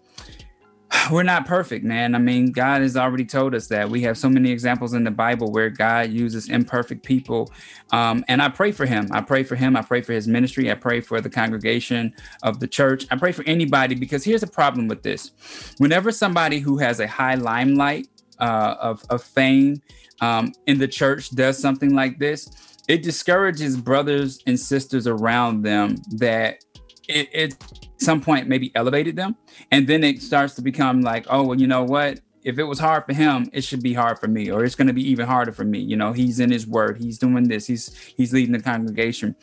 we're 1.11 1.23
not 1.23 1.45
perfect 1.45 1.85
man. 1.85 2.15
I 2.15 2.19
mean 2.19 2.51
god 2.51 2.81
has 2.81 2.97
already 2.97 3.25
told 3.25 3.55
us 3.55 3.67
that. 3.67 3.89
We 3.89 4.01
have 4.01 4.17
so 4.17 4.29
many 4.29 4.51
examples 4.51 4.93
in 4.93 5.03
the 5.03 5.11
bible 5.11 5.51
where 5.51 5.69
god 5.69 6.09
uses 6.11 6.49
imperfect 6.49 7.03
people 7.03 7.51
um, 7.91 8.23
and 8.27 8.41
i 8.41 8.49
pray 8.49 8.71
for 8.71 8.85
him. 8.85 9.07
I 9.11 9.21
pray 9.21 9.43
for 9.43 9.55
him. 9.55 9.75
I 9.75 9.81
pray 9.81 10.01
for 10.01 10.13
his 10.13 10.27
ministry. 10.27 10.71
I 10.71 10.75
pray 10.75 11.01
for 11.01 11.21
the 11.21 11.29
congregation 11.29 12.13
of 12.43 12.59
the 12.59 12.67
church. 12.67 13.05
I 13.11 13.17
pray 13.17 13.31
for 13.31 13.43
anybody 13.45 13.95
because 13.95 14.23
here's 14.23 14.43
a 14.43 14.47
problem 14.47 14.87
with 14.87 15.03
this. 15.03 15.31
Whenever 15.77 16.11
somebody 16.11 16.59
who 16.59 16.77
has 16.77 16.99
a 16.99 17.07
high 17.07 17.35
limelight 17.35 18.07
uh, 18.39 18.75
of, 18.79 19.03
of 19.09 19.23
fame 19.23 19.81
um, 20.21 20.53
in 20.67 20.77
the 20.77 20.87
church 20.87 21.29
does 21.29 21.57
something 21.57 21.93
like 21.93 22.19
this, 22.19 22.49
it 22.87 23.01
discourages 23.01 23.77
brothers 23.77 24.39
and 24.45 24.59
sisters 24.59 25.07
around 25.07 25.63
them 25.63 25.97
that 26.17 26.64
it, 27.07 27.29
it 27.33 27.55
some 27.97 28.21
point 28.21 28.47
maybe 28.47 28.71
elevated 28.75 29.15
them. 29.15 29.35
And 29.71 29.87
then 29.87 30.03
it 30.03 30.21
starts 30.21 30.55
to 30.55 30.61
become 30.61 31.01
like, 31.01 31.25
oh, 31.29 31.43
well, 31.43 31.59
you 31.59 31.67
know 31.67 31.83
what? 31.83 32.19
If 32.43 32.59
it 32.59 32.63
was 32.63 32.77
hard 32.77 33.05
for 33.05 33.13
him, 33.13 33.49
it 33.53 33.63
should 33.63 33.81
be 33.81 33.93
hard 33.93 34.19
for 34.19 34.27
me, 34.27 34.51
or 34.51 34.63
it's 34.63 34.75
going 34.75 34.87
to 34.87 34.93
be 34.93 35.07
even 35.09 35.25
harder 35.25 35.51
for 35.51 35.63
me. 35.63 35.79
You 35.79 35.95
know, 35.95 36.13
he's 36.13 36.39
in 36.39 36.51
his 36.51 36.67
word, 36.67 36.99
he's 37.01 37.17
doing 37.17 37.47
this, 37.47 37.65
he's 37.65 37.97
he's 38.15 38.33
leading 38.33 38.51
the 38.51 38.61
congregation, 38.61 39.35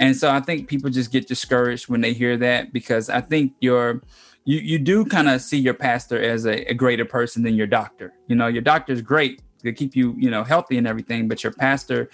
and 0.00 0.16
so 0.16 0.28
I 0.28 0.40
think 0.40 0.66
people 0.66 0.90
just 0.90 1.12
get 1.12 1.28
discouraged 1.28 1.88
when 1.88 2.00
they 2.00 2.12
hear 2.12 2.36
that 2.38 2.72
because 2.72 3.10
I 3.10 3.20
think 3.20 3.52
your 3.60 4.02
you 4.44 4.58
you 4.58 4.80
do 4.80 5.04
kind 5.04 5.28
of 5.28 5.40
see 5.40 5.58
your 5.58 5.74
pastor 5.74 6.20
as 6.20 6.46
a, 6.46 6.68
a 6.68 6.74
greater 6.74 7.04
person 7.04 7.44
than 7.44 7.54
your 7.54 7.68
doctor. 7.68 8.12
You 8.26 8.34
know, 8.34 8.48
your 8.48 8.62
doctor's 8.62 9.02
great, 9.02 9.40
to 9.62 9.72
keep 9.72 9.96
you 9.96 10.14
you 10.18 10.30
know 10.30 10.44
healthy 10.44 10.78
and 10.78 10.86
everything 10.86 11.28
but 11.28 11.42
your 11.42 11.52
pastor 11.52 12.10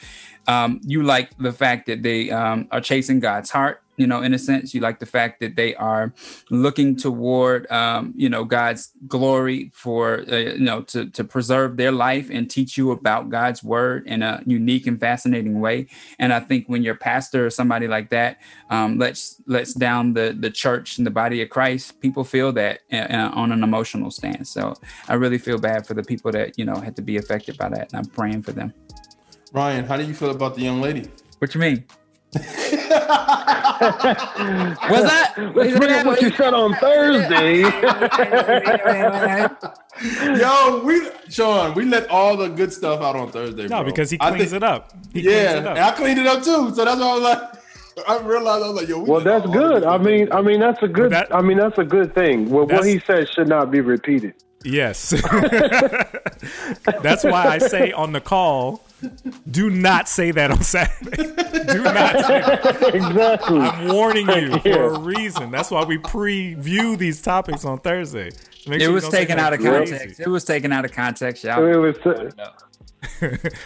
um, 0.46 0.80
you 0.84 1.02
like 1.02 1.36
the 1.38 1.52
fact 1.52 1.86
that 1.86 2.02
they 2.02 2.30
um, 2.30 2.68
are 2.70 2.80
chasing 2.80 3.20
god's 3.20 3.50
heart 3.50 3.80
you 3.96 4.06
know 4.06 4.22
in 4.22 4.34
a 4.34 4.38
sense. 4.38 4.74
You 4.74 4.80
like 4.80 4.98
the 4.98 5.06
fact 5.06 5.40
that 5.40 5.56
they 5.56 5.74
are 5.76 6.12
looking 6.50 6.96
toward 6.96 7.70
um, 7.70 8.12
you 8.16 8.28
know 8.28 8.44
god's 8.44 8.92
glory 9.06 9.70
for 9.74 10.24
uh, 10.30 10.36
you 10.36 10.58
know 10.58 10.82
to, 10.82 11.06
to 11.10 11.24
preserve 11.24 11.76
their 11.76 11.92
life 11.92 12.30
and 12.30 12.50
teach 12.50 12.76
you 12.76 12.90
about 12.90 13.30
god's 13.30 13.62
word 13.62 14.06
in 14.06 14.22
a 14.22 14.42
unique 14.46 14.86
and 14.86 14.98
fascinating 14.98 15.60
way. 15.60 15.86
And 16.18 16.32
i 16.32 16.40
think 16.40 16.66
when 16.68 16.82
your 16.82 16.94
pastor 16.94 17.46
or 17.46 17.50
somebody 17.50 17.88
like 17.88 18.10
that 18.10 18.38
um, 18.70 18.98
lets 18.98 19.40
lets 19.46 19.74
down 19.74 20.14
the 20.14 20.36
the 20.38 20.50
church 20.50 20.98
and 20.98 21.06
the 21.06 21.10
body 21.10 21.42
of 21.42 21.50
christ 21.50 22.00
people 22.00 22.24
feel 22.24 22.52
that 22.52 22.80
uh, 22.92 22.96
uh, 22.96 23.30
on 23.34 23.52
an 23.52 23.62
emotional 23.62 24.10
stance. 24.10 24.50
So 24.50 24.74
i 25.08 25.14
really 25.14 25.38
feel 25.38 25.58
bad 25.58 25.86
for 25.86 25.94
the 25.94 26.02
people 26.02 26.32
that 26.32 26.58
you 26.58 26.64
know 26.64 26.76
had 26.76 26.96
to 26.96 27.02
be 27.02 27.16
affected 27.16 27.56
by 27.56 27.68
that 27.68 27.92
and 27.92 27.98
i'm 28.00 28.10
praying 28.12 28.42
for 28.42 28.52
them 28.52 28.72
Ryan, 29.54 29.84
how 29.86 29.96
do 29.96 30.04
you 30.04 30.12
feel 30.14 30.30
about 30.30 30.54
the 30.56 30.62
young 30.62 30.80
lady? 30.82 31.08
what 31.38 31.54
you 31.54 31.60
mean 31.60 31.84
Was 32.34 32.42
that? 35.04 35.34
Let's 35.54 35.78
bring 35.78 35.90
up 35.92 36.06
what 36.06 36.20
you 36.22 36.30
said 36.32 36.52
on 36.54 36.74
Thursday. 36.76 37.60
Yo, 40.40 40.82
we 40.84 41.08
Sean, 41.28 41.74
we 41.74 41.84
let 41.84 42.08
all 42.10 42.36
the 42.36 42.48
good 42.48 42.72
stuff 42.72 43.00
out 43.02 43.14
on 43.14 43.30
Thursday. 43.30 43.64
No, 43.68 43.82
bro. 43.82 43.84
because 43.84 44.10
he 44.10 44.16
I 44.20 44.30
cleans 44.30 44.50
think- 44.50 44.62
it 44.62 44.64
up. 44.64 44.92
He 45.12 45.20
yeah, 45.22 45.58
it 45.58 45.66
up. 45.66 45.76
and 45.76 45.84
I 45.84 45.92
cleaned 45.92 46.18
it 46.18 46.26
up 46.26 46.42
too. 46.42 46.74
So 46.74 46.84
that's 46.84 47.00
why 47.00 47.06
I 47.08 47.14
was 47.14 47.22
like, 47.22 47.38
I 48.08 48.18
realized 48.26 48.64
I 48.64 48.68
was 48.68 48.76
like, 48.80 48.88
yo, 48.88 48.98
we 48.98 49.08
well, 49.10 49.20
that's 49.20 49.46
good. 49.46 49.84
I 49.84 49.98
mean, 49.98 50.32
I 50.32 50.42
mean, 50.42 50.58
that's 50.58 50.82
a 50.82 50.88
good. 50.88 51.14
I 51.14 51.40
mean, 51.40 51.58
that's 51.58 51.78
a 51.78 51.84
good 51.84 52.12
thing. 52.16 52.50
Well, 52.50 52.66
what 52.66 52.84
he 52.84 52.98
said 53.06 53.28
should 53.28 53.46
not 53.48 53.70
be 53.70 53.80
repeated. 53.80 54.34
Yes. 54.64 55.10
That's 57.02 57.22
why 57.22 57.46
I 57.46 57.58
say 57.58 57.92
on 57.92 58.10
the 58.12 58.20
call, 58.20 58.82
do 59.50 59.70
not 59.70 60.08
say 60.08 60.30
that 60.30 60.50
on 60.50 60.62
Saturday. 60.62 61.16
do 61.16 61.82
not 61.82 62.14
say 62.24 62.40
that. 62.40 62.90
exactly. 62.94 63.58
I'm 63.60 63.88
warning 63.94 64.28
you 64.28 64.50
Yeah. 64.50 64.58
for 64.58 64.84
a 64.94 64.98
reason. 64.98 65.50
That's 65.50 65.70
why 65.70 65.84
we 65.84 65.98
preview 65.98 66.96
these 66.98 67.20
topics 67.22 67.64
on 67.64 67.78
Thursday. 67.78 68.30
Make 68.66 68.80
it 68.80 68.84
sure 68.84 68.92
was 68.92 69.08
taken 69.08 69.38
out 69.38 69.52
of 69.52 69.60
nothing 69.60 69.76
crazy. 69.78 69.92
context 69.98 70.20
it 70.20 70.28
was 70.28 70.44
taken 70.44 70.72
out 70.72 70.84
of 70.86 70.92
context 70.92 71.44
y'all 71.44 71.64
It 71.66 71.76
was. 71.76 71.96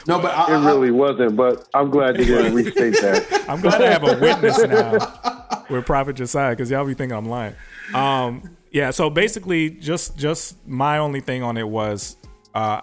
no, 0.07 0.19
but 0.21 0.49
it 0.49 0.53
really 0.67 0.91
wasn't. 0.91 1.37
But 1.37 1.69
I'm 1.75 1.91
glad 1.91 2.19
you 2.19 2.25
didn't 2.25 2.55
restate 2.55 2.95
that. 3.01 3.45
I'm 3.49 3.61
glad 3.61 3.81
I 3.83 3.91
have 3.91 4.03
a 4.03 4.19
witness 4.19 4.59
now 4.65 5.65
with 5.71 5.87
Prophet 5.87 6.17
Josiah 6.17 6.51
because 6.51 6.71
y'all 6.71 6.85
be 6.85 6.95
thinking 6.95 7.17
I'm 7.17 7.27
lying. 7.29 7.55
Um, 7.95 8.57
yeah, 8.73 8.91
so 8.91 9.09
basically, 9.11 9.71
just 9.71 10.17
just 10.19 10.57
my 10.67 10.99
only 10.99 11.21
thing 11.21 11.43
on 11.45 11.57
it 11.57 11.69
was 11.69 12.17
uh, 12.55 12.81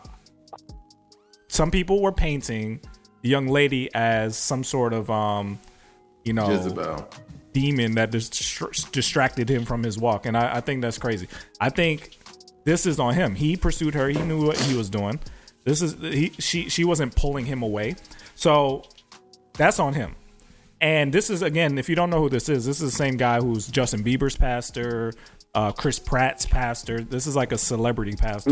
some 1.48 1.72
people 1.72 2.02
were 2.02 2.12
painting 2.12 2.80
the 3.22 3.30
young 3.30 3.48
lady 3.48 3.90
as 3.94 4.38
some 4.38 4.64
sort 4.64 4.94
of 4.94 5.10
um, 5.10 5.60
you 6.24 6.34
know 6.34 6.50
Jezebel. 6.50 7.08
demon 7.54 7.96
that 7.96 8.12
dis- 8.12 8.30
distracted 8.92 9.50
him 9.50 9.66
from 9.66 9.84
his 9.84 9.98
walk, 9.98 10.26
and 10.26 10.38
I, 10.38 10.58
I 10.58 10.62
think 10.62 10.82
that's 10.82 10.98
crazy. 10.98 11.28
I 11.60 11.70
think 11.70 12.18
this 12.66 12.86
is 12.86 13.00
on 13.00 13.14
him. 13.14 13.36
He 13.36 13.56
pursued 13.58 13.94
her. 13.94 14.10
He 14.10 14.20
knew 14.22 14.46
what 14.46 14.58
he 14.60 14.76
was 14.76 14.90
doing. 14.90 15.20
This 15.64 15.82
is 15.82 15.94
he. 16.02 16.32
She 16.40 16.70
she 16.70 16.84
wasn't 16.84 17.16
pulling 17.16 17.46
him 17.46 17.64
away. 17.64 17.96
So 18.36 18.84
that's 19.54 19.80
on 19.80 19.94
him. 19.94 20.16
And 20.82 21.14
this 21.14 21.30
is 21.30 21.42
again, 21.42 21.78
if 21.78 21.90
you 21.90 21.96
don't 21.96 22.10
know 22.10 22.20
who 22.22 22.30
this 22.30 22.50
is, 22.50 22.66
this 22.66 22.82
is 22.82 22.92
the 22.92 22.98
same 22.98 23.18
guy 23.18 23.40
who's 23.40 23.68
Justin 23.68 24.04
Bieber's 24.04 24.36
pastor, 24.36 25.14
uh, 25.56 25.72
Chris 25.72 25.98
Pratt's 25.98 26.46
pastor. 26.46 27.00
This 27.02 27.26
is 27.26 27.36
like 27.36 27.52
a 27.52 27.58
celebrity 27.58 28.14
pastor. 28.16 28.52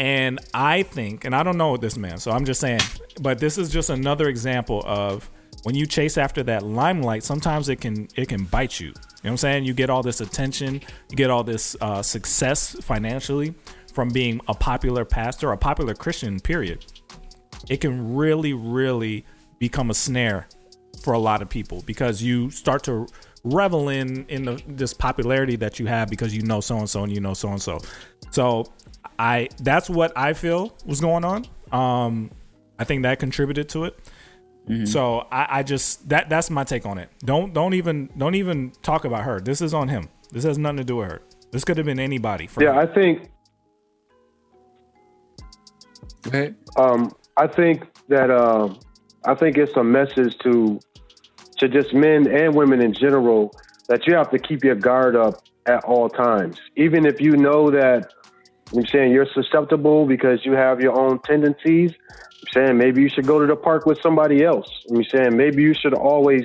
And 0.00 0.38
I 0.54 0.82
think, 0.82 1.26
and 1.26 1.36
I 1.36 1.42
don't 1.42 1.58
know 1.58 1.72
what 1.72 1.82
this 1.82 1.98
man, 1.98 2.16
so 2.16 2.30
I'm 2.30 2.46
just 2.46 2.58
saying, 2.58 2.80
but 3.20 3.38
this 3.38 3.58
is 3.58 3.68
just 3.68 3.90
another 3.90 4.28
example 4.28 4.82
of 4.86 5.28
when 5.64 5.74
you 5.74 5.84
chase 5.84 6.16
after 6.16 6.42
that 6.44 6.62
limelight, 6.62 7.22
sometimes 7.22 7.68
it 7.68 7.82
can 7.82 8.08
it 8.16 8.26
can 8.26 8.44
bite 8.44 8.80
you. 8.80 8.86
You 8.86 8.92
know 8.94 9.02
what 9.24 9.30
I'm 9.32 9.36
saying? 9.36 9.64
You 9.64 9.74
get 9.74 9.90
all 9.90 10.02
this 10.02 10.22
attention, 10.22 10.80
you 11.10 11.16
get 11.16 11.28
all 11.28 11.44
this 11.44 11.76
uh, 11.82 12.00
success 12.00 12.74
financially 12.80 13.54
from 13.92 14.08
being 14.08 14.40
a 14.48 14.54
popular 14.54 15.04
pastor, 15.04 15.52
a 15.52 15.58
popular 15.58 15.92
Christian, 15.92 16.40
period. 16.40 16.86
It 17.68 17.82
can 17.82 18.16
really, 18.16 18.54
really 18.54 19.26
become 19.58 19.90
a 19.90 19.94
snare 19.94 20.48
for 21.02 21.12
a 21.12 21.18
lot 21.18 21.42
of 21.42 21.50
people 21.50 21.82
because 21.84 22.22
you 22.22 22.50
start 22.50 22.82
to 22.84 23.06
revel 23.44 23.90
in 23.90 24.24
in 24.28 24.46
the, 24.46 24.62
this 24.66 24.94
popularity 24.94 25.56
that 25.56 25.78
you 25.78 25.84
have 25.84 26.08
because 26.08 26.34
you 26.34 26.40
know 26.42 26.62
so 26.62 26.78
and 26.78 26.88
so 26.88 27.02
and 27.02 27.12
you 27.12 27.20
know 27.20 27.34
so 27.34 27.50
and 27.50 27.60
so. 27.60 27.80
So 28.30 28.64
I 29.20 29.50
that's 29.60 29.90
what 29.90 30.16
I 30.16 30.32
feel 30.32 30.74
was 30.86 31.02
going 31.02 31.24
on. 31.24 31.44
Um, 31.70 32.30
I 32.78 32.84
think 32.84 33.02
that 33.02 33.18
contributed 33.18 33.68
to 33.70 33.84
it. 33.84 33.98
So 34.86 35.26
I, 35.30 35.58
I 35.58 35.62
just 35.62 36.08
that 36.08 36.30
that's 36.30 36.48
my 36.48 36.64
take 36.64 36.86
on 36.86 36.96
it. 36.96 37.10
Don't 37.18 37.52
don't 37.52 37.74
even 37.74 38.08
don't 38.16 38.34
even 38.34 38.72
talk 38.82 39.04
about 39.04 39.24
her. 39.24 39.38
This 39.38 39.60
is 39.60 39.74
on 39.74 39.88
him. 39.88 40.08
This 40.32 40.44
has 40.44 40.56
nothing 40.56 40.78
to 40.78 40.84
do 40.84 40.96
with 40.96 41.10
her. 41.10 41.22
This 41.50 41.64
could 41.64 41.76
have 41.76 41.84
been 41.86 42.00
anybody. 42.00 42.46
For 42.46 42.62
Yeah, 42.62 42.78
I 42.78 42.86
think. 42.86 43.28
Um, 46.76 47.12
I 47.36 47.46
think 47.46 47.88
that 48.08 48.30
um, 48.30 48.78
I 49.26 49.34
think 49.34 49.58
it's 49.58 49.76
a 49.76 49.84
message 49.84 50.38
to 50.44 50.80
to 51.58 51.68
just 51.68 51.92
men 51.92 52.26
and 52.26 52.54
women 52.54 52.80
in 52.80 52.94
general 52.94 53.52
that 53.88 54.06
you 54.06 54.14
have 54.14 54.30
to 54.30 54.38
keep 54.38 54.64
your 54.64 54.76
guard 54.76 55.14
up 55.14 55.42
at 55.66 55.84
all 55.84 56.08
times, 56.08 56.58
even 56.76 57.04
if 57.04 57.20
you 57.20 57.36
know 57.36 57.70
that 57.70 58.12
I'm 58.76 58.86
saying 58.86 59.12
you're 59.12 59.26
susceptible 59.34 60.06
because 60.06 60.44
you 60.44 60.52
have 60.52 60.80
your 60.80 60.98
own 60.98 61.20
tendencies. 61.20 61.90
I'm 61.92 62.48
saying 62.54 62.78
maybe 62.78 63.02
you 63.02 63.08
should 63.08 63.26
go 63.26 63.40
to 63.40 63.46
the 63.46 63.56
park 63.56 63.86
with 63.86 63.98
somebody 64.02 64.44
else. 64.44 64.68
I'm 64.90 65.04
saying 65.04 65.36
maybe 65.36 65.62
you 65.62 65.74
should 65.74 65.94
always 65.94 66.44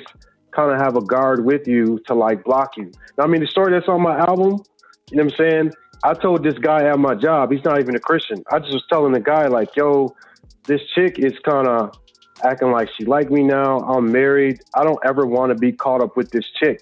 kind 0.52 0.72
of 0.72 0.80
have 0.80 0.96
a 0.96 1.02
guard 1.02 1.46
with 1.46 1.68
you 1.68 2.00
to 2.08 2.16
like 2.16 2.44
block 2.44 2.78
you. 2.78 2.92
I 3.20 3.28
mean, 3.28 3.42
the 3.42 3.48
story 3.48 3.72
that's 3.72 3.88
on 3.88 4.02
my 4.02 4.18
album, 4.18 4.64
you 5.12 5.18
know 5.18 5.26
what 5.26 5.34
I'm 5.34 5.38
saying? 5.38 5.72
I 6.04 6.14
told 6.14 6.44
this 6.44 6.56
guy 6.56 6.88
at 6.88 7.00
my 7.00 7.16
job, 7.16 7.52
he's 7.52 7.64
not 7.64 7.80
even 7.80 7.96
a 7.96 8.00
Christian. 8.00 8.44
I 8.52 8.60
just 8.60 8.74
was 8.74 8.84
telling 8.90 9.14
the 9.14 9.20
guy, 9.20 9.48
like, 9.48 9.76
yo, 9.76 10.16
this 10.66 10.82
chick 10.94 11.20
is 11.20 11.34
kind 11.44 11.68
of 11.68 11.98
acting 12.44 12.72
like 12.72 12.90
she 12.98 13.06
like 13.06 13.32
me 13.32 13.44
now. 13.44 13.80
I'm 13.80 14.12
married. 14.12 14.62
I 14.74 14.84
don't 14.84 15.00
ever 15.06 15.26
want 15.26 15.52
to 15.52 15.56
be 15.56 15.72
caught 15.72 16.02
up 16.02 16.18
with 16.18 16.32
this 16.32 16.46
chick. 16.60 16.82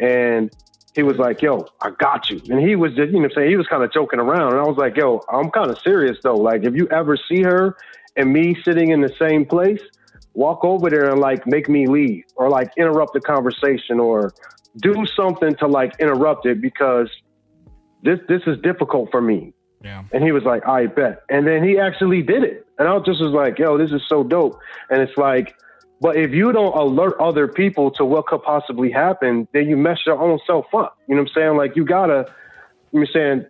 And 0.00 0.50
he 0.94 1.02
was 1.02 1.16
like, 1.16 1.42
yo, 1.42 1.66
I 1.80 1.90
got 1.90 2.30
you. 2.30 2.40
And 2.48 2.60
he 2.60 2.76
was 2.76 2.94
just, 2.94 3.08
you 3.08 3.14
know 3.14 3.20
what 3.20 3.32
I'm 3.32 3.34
saying? 3.36 3.50
He 3.50 3.56
was 3.56 3.66
kind 3.66 3.82
of 3.82 3.92
joking 3.92 4.20
around. 4.20 4.52
And 4.52 4.60
I 4.60 4.64
was 4.64 4.76
like, 4.76 4.96
yo, 4.96 5.20
I'm 5.28 5.50
kind 5.50 5.70
of 5.70 5.78
serious 5.78 6.18
though. 6.22 6.36
Like, 6.36 6.64
if 6.64 6.74
you 6.74 6.88
ever 6.88 7.16
see 7.16 7.42
her 7.42 7.76
and 8.16 8.32
me 8.32 8.56
sitting 8.64 8.90
in 8.90 9.00
the 9.00 9.12
same 9.18 9.44
place, 9.44 9.82
walk 10.34 10.64
over 10.64 10.88
there 10.90 11.10
and 11.10 11.20
like 11.20 11.46
make 11.46 11.68
me 11.68 11.86
leave 11.86 12.24
or 12.36 12.48
like 12.48 12.70
interrupt 12.76 13.12
the 13.12 13.20
conversation 13.20 13.98
or 13.98 14.32
do 14.82 15.04
something 15.16 15.54
to 15.56 15.66
like 15.66 15.94
interrupt 15.98 16.46
it 16.46 16.60
because 16.60 17.08
this 18.02 18.18
this 18.28 18.42
is 18.46 18.58
difficult 18.62 19.10
for 19.10 19.20
me. 19.20 19.52
Yeah. 19.82 20.02
And 20.12 20.24
he 20.24 20.32
was 20.32 20.44
like, 20.44 20.66
I 20.66 20.86
bet. 20.86 21.22
And 21.28 21.46
then 21.46 21.62
he 21.62 21.78
actually 21.78 22.22
did 22.22 22.42
it. 22.42 22.66
And 22.78 22.88
I 22.88 22.98
just 22.98 23.20
was 23.20 23.32
like, 23.32 23.58
yo, 23.58 23.78
this 23.78 23.90
is 23.90 24.02
so 24.08 24.24
dope. 24.24 24.58
And 24.90 25.02
it's 25.02 25.16
like, 25.16 25.54
but 26.00 26.16
if 26.16 26.32
you 26.32 26.52
don't 26.52 26.76
alert 26.76 27.16
other 27.20 27.48
people 27.48 27.90
to 27.92 28.04
what 28.04 28.26
could 28.26 28.42
possibly 28.42 28.90
happen, 28.90 29.48
then 29.52 29.68
you 29.68 29.76
mess 29.76 29.98
your 30.06 30.20
own 30.20 30.38
self 30.46 30.66
up. 30.74 30.98
You 31.08 31.14
know 31.14 31.22
what 31.22 31.30
I'm 31.30 31.34
saying? 31.34 31.56
Like 31.56 31.76
you 31.76 31.84
gotta, 31.84 32.32
I'm 32.94 33.06
saying, 33.12 33.46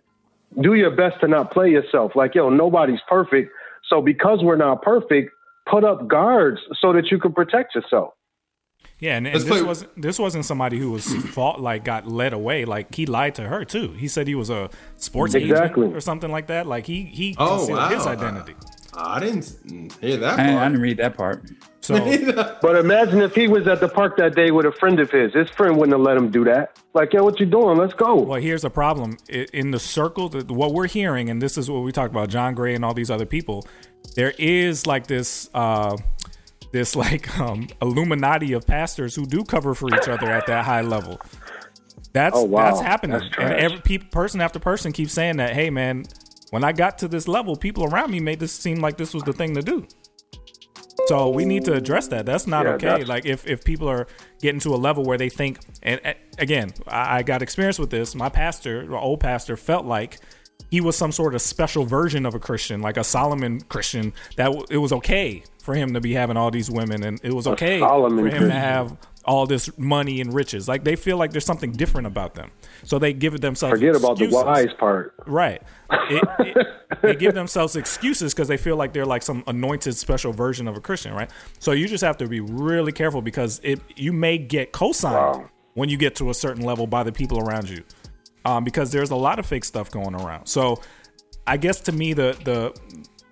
do 0.61 0.73
your 0.75 0.91
best 0.91 1.19
to 1.21 1.27
not 1.27 1.51
play 1.51 1.69
yourself. 1.71 2.15
Like, 2.15 2.35
yo, 2.35 2.49
nobody's 2.49 3.01
perfect. 3.09 3.51
So 3.89 4.01
because 4.01 4.39
we're 4.41 4.55
not 4.55 4.81
perfect, 4.81 5.31
put 5.69 5.83
up 5.83 6.07
guards 6.07 6.59
so 6.79 6.93
that 6.93 7.11
you 7.11 7.19
can 7.19 7.33
protect 7.33 7.75
yourself. 7.75 8.13
Yeah, 8.99 9.17
and, 9.17 9.27
and 9.27 9.35
this 9.35 9.43
play- 9.43 9.61
wasn't 9.61 10.01
this 10.01 10.17
wasn't 10.17 10.45
somebody 10.45 10.77
who 10.79 10.91
was 10.91 11.05
fault 11.33 11.59
like 11.59 11.83
got 11.83 12.07
led 12.07 12.31
away. 12.31 12.63
Like 12.63 12.95
he 12.95 13.05
lied 13.05 13.35
to 13.35 13.41
her 13.43 13.65
too. 13.65 13.91
He 13.91 14.07
said 14.07 14.27
he 14.27 14.35
was 14.35 14.49
a 14.49 14.69
sports 14.95 15.33
Exactly. 15.35 15.83
agent 15.87 15.97
or 15.97 15.99
something 15.99 16.31
like 16.31 16.47
that. 16.47 16.65
Like 16.65 16.85
he 16.85 17.03
he 17.03 17.35
Oh, 17.37 17.57
concealed 17.57 17.91
his 17.91 18.05
wow. 18.05 18.11
identity. 18.13 18.55
I 18.97 19.19
didn't 19.19 19.93
hear 20.01 20.17
that. 20.17 20.39
I, 20.39 20.57
I 20.59 20.67
didn't 20.69 20.81
read 20.81 20.97
that 20.97 21.15
part. 21.17 21.49
So 21.81 21.95
But 22.61 22.77
imagine 22.77 23.21
if 23.21 23.35
he 23.35 23.47
was 23.47 23.67
at 23.67 23.79
the 23.79 23.87
park 23.87 24.17
that 24.17 24.35
day 24.35 24.51
with 24.51 24.65
a 24.65 24.71
friend 24.71 24.99
of 24.99 25.11
his. 25.11 25.33
His 25.33 25.49
friend 25.51 25.77
wouldn't 25.77 25.93
have 25.97 26.01
let 26.01 26.17
him 26.17 26.31
do 26.31 26.43
that. 26.45 26.79
Like, 26.93 27.13
yo, 27.13 27.23
what 27.23 27.39
you 27.39 27.45
doing? 27.45 27.77
Let's 27.77 27.93
go. 27.93 28.15
Well, 28.15 28.41
here's 28.41 28.63
the 28.63 28.69
problem 28.69 29.17
in 29.29 29.71
the 29.71 29.79
circle. 29.79 30.29
That 30.29 30.49
what 30.49 30.73
we're 30.73 30.87
hearing, 30.87 31.29
and 31.29 31.41
this 31.41 31.57
is 31.57 31.69
what 31.69 31.81
we 31.83 31.91
talked 31.91 32.11
about, 32.11 32.29
John 32.29 32.55
Gray 32.55 32.73
and 32.73 32.83
all 32.83 32.93
these 32.93 33.11
other 33.11 33.25
people. 33.25 33.67
There 34.15 34.33
is 34.39 34.87
like 34.87 35.07
this, 35.07 35.49
uh, 35.53 35.97
this 36.71 36.95
like 37.05 37.37
um, 37.39 37.67
Illuminati 37.81 38.53
of 38.53 38.65
pastors 38.65 39.15
who 39.15 39.25
do 39.25 39.43
cover 39.43 39.75
for 39.75 39.87
each 39.93 40.07
other 40.07 40.31
at 40.31 40.47
that 40.47 40.65
high 40.65 40.81
level. 40.81 41.19
That's 42.13 42.35
Oh, 42.37 42.43
wow. 42.43 42.63
that's 42.71 42.79
happening, 42.79 43.19
That's 43.19 43.35
and 43.37 43.53
every 43.53 43.79
pe- 43.81 43.97
person 43.97 44.39
after 44.39 44.57
person 44.57 44.93
keeps 44.93 45.11
saying 45.11 45.35
that. 45.37 45.53
Hey, 45.53 45.69
man, 45.69 46.05
when 46.55 46.63
I 46.63 46.71
got 46.71 46.97
to 46.99 47.07
this 47.07 47.27
level, 47.27 47.55
people 47.55 47.83
around 47.83 48.09
me 48.11 48.19
made 48.19 48.39
this 48.39 48.53
seem 48.53 48.79
like 48.79 48.95
this 48.97 49.13
was 49.13 49.23
the 49.23 49.33
thing 49.33 49.53
to 49.55 49.61
do. 49.61 49.85
So 51.07 51.29
we 51.29 51.45
need 51.45 51.65
to 51.65 51.73
address 51.73 52.07
that. 52.07 52.25
That's 52.25 52.47
not 52.47 52.65
Yeah, 52.65 52.71
okay. 52.73 52.85
that's- 52.87 53.07
Like 53.07 53.25
if, 53.25 53.45
if 53.45 53.63
people 53.63 53.87
are 53.89 54.07
getting 54.41 54.59
to 54.61 54.73
a 54.73 54.79
level 54.87 55.03
where 55.03 55.17
they 55.17 55.29
think, 55.29 55.59
and 55.83 55.99
uh, 56.03 56.13
again, 56.39 56.71
I, 56.87 57.17
I 57.17 57.23
got 57.23 57.41
experience 57.41 57.77
with 57.77 57.89
this. 57.91 58.15
My 58.15 58.29
pastor, 58.29 58.91
or 58.91 58.97
old 58.97 59.19
pastor, 59.19 59.55
felt 59.57 59.85
like 59.85 60.17
he 60.71 60.81
was 60.81 60.95
some 60.95 61.11
sort 61.11 61.35
of 61.35 61.41
special 61.41 61.85
version 61.85 62.25
of 62.25 62.33
a 62.33 62.39
Christian, 62.39 62.81
like 62.81 62.97
a 62.97 63.03
Solomon 63.03 63.61
Christian. 63.61 64.13
That 64.37 64.45
w- 64.45 64.65
it 64.69 64.77
was 64.77 64.91
okay 64.93 65.43
for 65.61 65.75
him 65.75 65.93
to 65.93 66.01
be 66.01 66.13
having 66.13 66.37
all 66.37 66.49
these 66.49 66.71
women, 66.71 67.03
and 67.03 67.19
it 67.23 67.33
was 67.33 67.45
okay 67.53 67.81
for 68.09 68.25
him 68.35 68.41
to 68.49 68.55
have 68.59 68.97
all 69.25 69.45
this 69.45 69.77
money 69.77 70.21
and 70.21 70.33
riches. 70.33 70.67
Like 70.67 70.83
they 70.83 70.95
feel 70.95 71.17
like 71.17 71.31
there's 71.31 71.45
something 71.45 71.71
different 71.71 72.07
about 72.07 72.33
them, 72.35 72.49
so 72.85 72.99
they 72.99 73.13
give 73.13 73.33
it 73.33 73.41
themselves. 73.41 73.73
Forget 73.73 73.95
about 73.95 74.17
the 74.17 74.29
wise 74.29 74.73
part. 74.77 75.15
Right. 75.25 75.61
It, 75.89 76.23
it, 76.39 76.67
they 77.01 77.15
give 77.15 77.33
themselves 77.33 77.75
excuses 77.75 78.33
because 78.33 78.47
they 78.47 78.57
feel 78.57 78.77
like 78.77 78.93
they're 78.93 79.05
like 79.05 79.23
some 79.23 79.43
anointed 79.47 79.95
special 79.95 80.31
version 80.31 80.67
of 80.67 80.77
a 80.77 80.81
Christian, 80.81 81.13
right? 81.13 81.29
So 81.59 81.71
you 81.71 81.87
just 81.87 82.03
have 82.03 82.17
to 82.17 82.27
be 82.27 82.39
really 82.39 82.91
careful 82.91 83.21
because 83.21 83.59
it 83.63 83.81
you 83.95 84.13
may 84.13 84.37
get 84.37 84.71
co-signed 84.71 85.49
when 85.73 85.89
you 85.89 85.97
get 85.97 86.15
to 86.17 86.29
a 86.29 86.33
certain 86.33 86.63
level 86.63 86.85
by 86.85 87.03
the 87.03 87.11
people 87.11 87.39
around 87.39 87.67
you, 87.67 87.83
um, 88.45 88.63
because 88.63 88.91
there's 88.91 89.09
a 89.09 89.15
lot 89.15 89.39
of 89.39 89.45
fake 89.45 89.65
stuff 89.65 89.89
going 89.89 90.15
around. 90.15 90.45
So 90.45 90.81
I 91.47 91.57
guess 91.57 91.81
to 91.81 91.91
me 91.91 92.13
the 92.13 92.37
the 92.43 92.79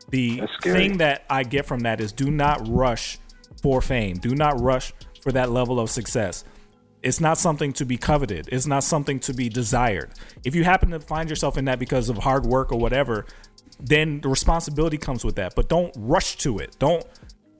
the 0.10 0.47
thing 0.62 0.97
that 0.97 1.26
I 1.30 1.43
get 1.43 1.66
from 1.66 1.82
that 1.82 2.01
is 2.01 2.12
do 2.12 2.32
not 2.32 2.68
rush 2.68 3.20
for 3.62 3.82
fame. 3.82 4.18
Do 4.18 4.36
not 4.36 4.60
rush 4.60 4.93
for 5.22 5.32
that 5.32 5.51
level 5.51 5.80
of 5.80 5.89
success. 5.89 6.43
It's 7.04 7.20
not 7.20 7.38
something 7.38 7.74
to 7.74 7.86
be 7.86 7.97
coveted. 7.97 8.49
It's 8.51 8.66
not 8.66 8.84
something 8.84 9.20
to 9.22 9.34
be 9.34 9.49
desired. 9.49 10.12
If 10.45 10.56
you 10.56 10.64
happen 10.64 10.89
to 10.91 10.99
find 10.99 11.30
yourself 11.30 11.58
in 11.58 11.66
that 11.66 11.78
because 11.78 12.10
of 12.10 12.18
hard 12.18 12.45
work 12.45 12.72
or 12.72 12.80
whatever, 12.80 13.26
then 13.80 14.22
the 14.22 14.30
responsibility 14.30 14.97
comes 14.97 15.26
with 15.26 15.36
that. 15.36 15.54
But 15.56 15.68
don't 15.68 15.93
rush 15.97 16.38
to 16.38 16.60
it. 16.60 16.78
Don't 16.80 17.06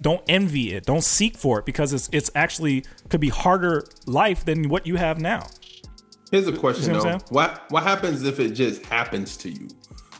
don't 0.02 0.22
envy 0.28 0.74
it. 0.74 0.86
Don't 0.86 1.04
seek 1.04 1.38
for 1.38 1.60
it 1.60 1.66
because 1.66 1.94
it's 1.94 2.10
it's 2.12 2.32
actually 2.36 2.86
could 3.10 3.22
be 3.22 3.30
harder 3.30 3.84
life 4.06 4.46
than 4.46 4.70
what 4.70 4.88
you 4.88 4.96
have 4.96 5.20
now. 5.20 5.48
Here's 6.32 6.48
a 6.48 6.54
question 6.54 6.86
see 6.86 6.92
what 6.94 7.04
though. 7.04 7.20
What 7.30 7.66
what 7.70 7.84
happens 7.84 8.24
if 8.24 8.40
it 8.40 8.52
just 8.52 8.86
happens 8.86 9.36
to 9.38 9.50
you? 9.50 9.68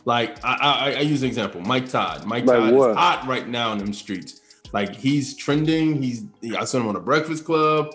Like 0.04 0.38
I 0.44 0.56
I, 0.60 0.94
I 0.96 1.00
use 1.00 1.22
an 1.22 1.28
example. 1.28 1.62
Mike 1.62 1.88
Todd. 1.88 2.26
Mike 2.26 2.44
Like 2.44 2.58
Todd 2.58 2.74
what? 2.74 2.90
is 2.90 2.96
hot 2.96 3.26
right 3.26 3.48
now 3.48 3.72
in 3.72 3.78
them 3.78 3.92
streets. 3.94 4.40
Like 4.72 4.94
he's 4.94 5.36
trending. 5.36 6.02
He's 6.02 6.24
I 6.56 6.64
saw 6.64 6.78
him 6.78 6.88
on 6.88 6.94
the 6.94 7.00
Breakfast 7.00 7.44
Club. 7.44 7.94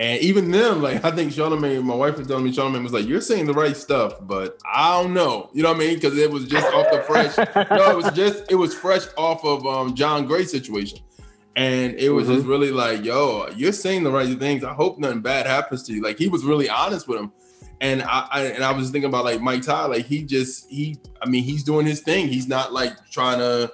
And 0.00 0.20
even 0.22 0.52
them, 0.52 0.80
like 0.80 1.04
I 1.04 1.10
think 1.10 1.32
Charlamagne, 1.32 1.82
my 1.82 1.94
wife 1.94 2.18
was 2.18 2.28
telling 2.28 2.44
me, 2.44 2.52
Charlamagne 2.52 2.84
was 2.84 2.92
like, 2.92 3.06
"You're 3.06 3.20
saying 3.20 3.46
the 3.46 3.52
right 3.52 3.76
stuff, 3.76 4.14
but 4.22 4.56
I 4.64 5.02
don't 5.02 5.12
know." 5.12 5.50
You 5.52 5.64
know 5.64 5.70
what 5.70 5.76
I 5.76 5.80
mean? 5.80 5.94
Because 5.94 6.16
it 6.16 6.30
was 6.30 6.44
just 6.44 6.72
off 6.72 6.86
the 6.92 7.02
fresh. 7.02 7.36
no, 7.70 7.90
it 7.90 7.96
was 7.96 8.12
just 8.12 8.44
it 8.48 8.54
was 8.54 8.72
fresh 8.74 9.06
off 9.16 9.44
of 9.44 9.66
um, 9.66 9.96
John 9.96 10.24
Gray 10.26 10.44
situation, 10.44 11.00
and 11.56 11.94
it 11.94 12.10
was 12.10 12.28
just 12.28 12.46
really 12.46 12.70
like, 12.70 13.04
"Yo, 13.04 13.48
you're 13.56 13.72
saying 13.72 14.04
the 14.04 14.12
right 14.12 14.38
things. 14.38 14.62
I 14.62 14.72
hope 14.72 15.00
nothing 15.00 15.20
bad 15.20 15.46
happens 15.46 15.82
to 15.84 15.92
you." 15.92 16.00
Like 16.00 16.16
he 16.16 16.28
was 16.28 16.44
really 16.44 16.70
honest 16.70 17.08
with 17.08 17.18
him, 17.18 17.32
and 17.80 18.02
I, 18.02 18.28
I 18.30 18.42
and 18.44 18.62
I 18.62 18.70
was 18.70 18.90
thinking 18.90 19.08
about 19.08 19.24
like 19.24 19.40
Mike 19.40 19.62
Todd, 19.62 19.90
like 19.90 20.06
he 20.06 20.22
just 20.22 20.70
he, 20.70 21.00
I 21.20 21.28
mean, 21.28 21.42
he's 21.42 21.64
doing 21.64 21.86
his 21.86 22.02
thing. 22.02 22.28
He's 22.28 22.46
not 22.46 22.72
like 22.72 22.92
trying 23.10 23.40
to 23.40 23.72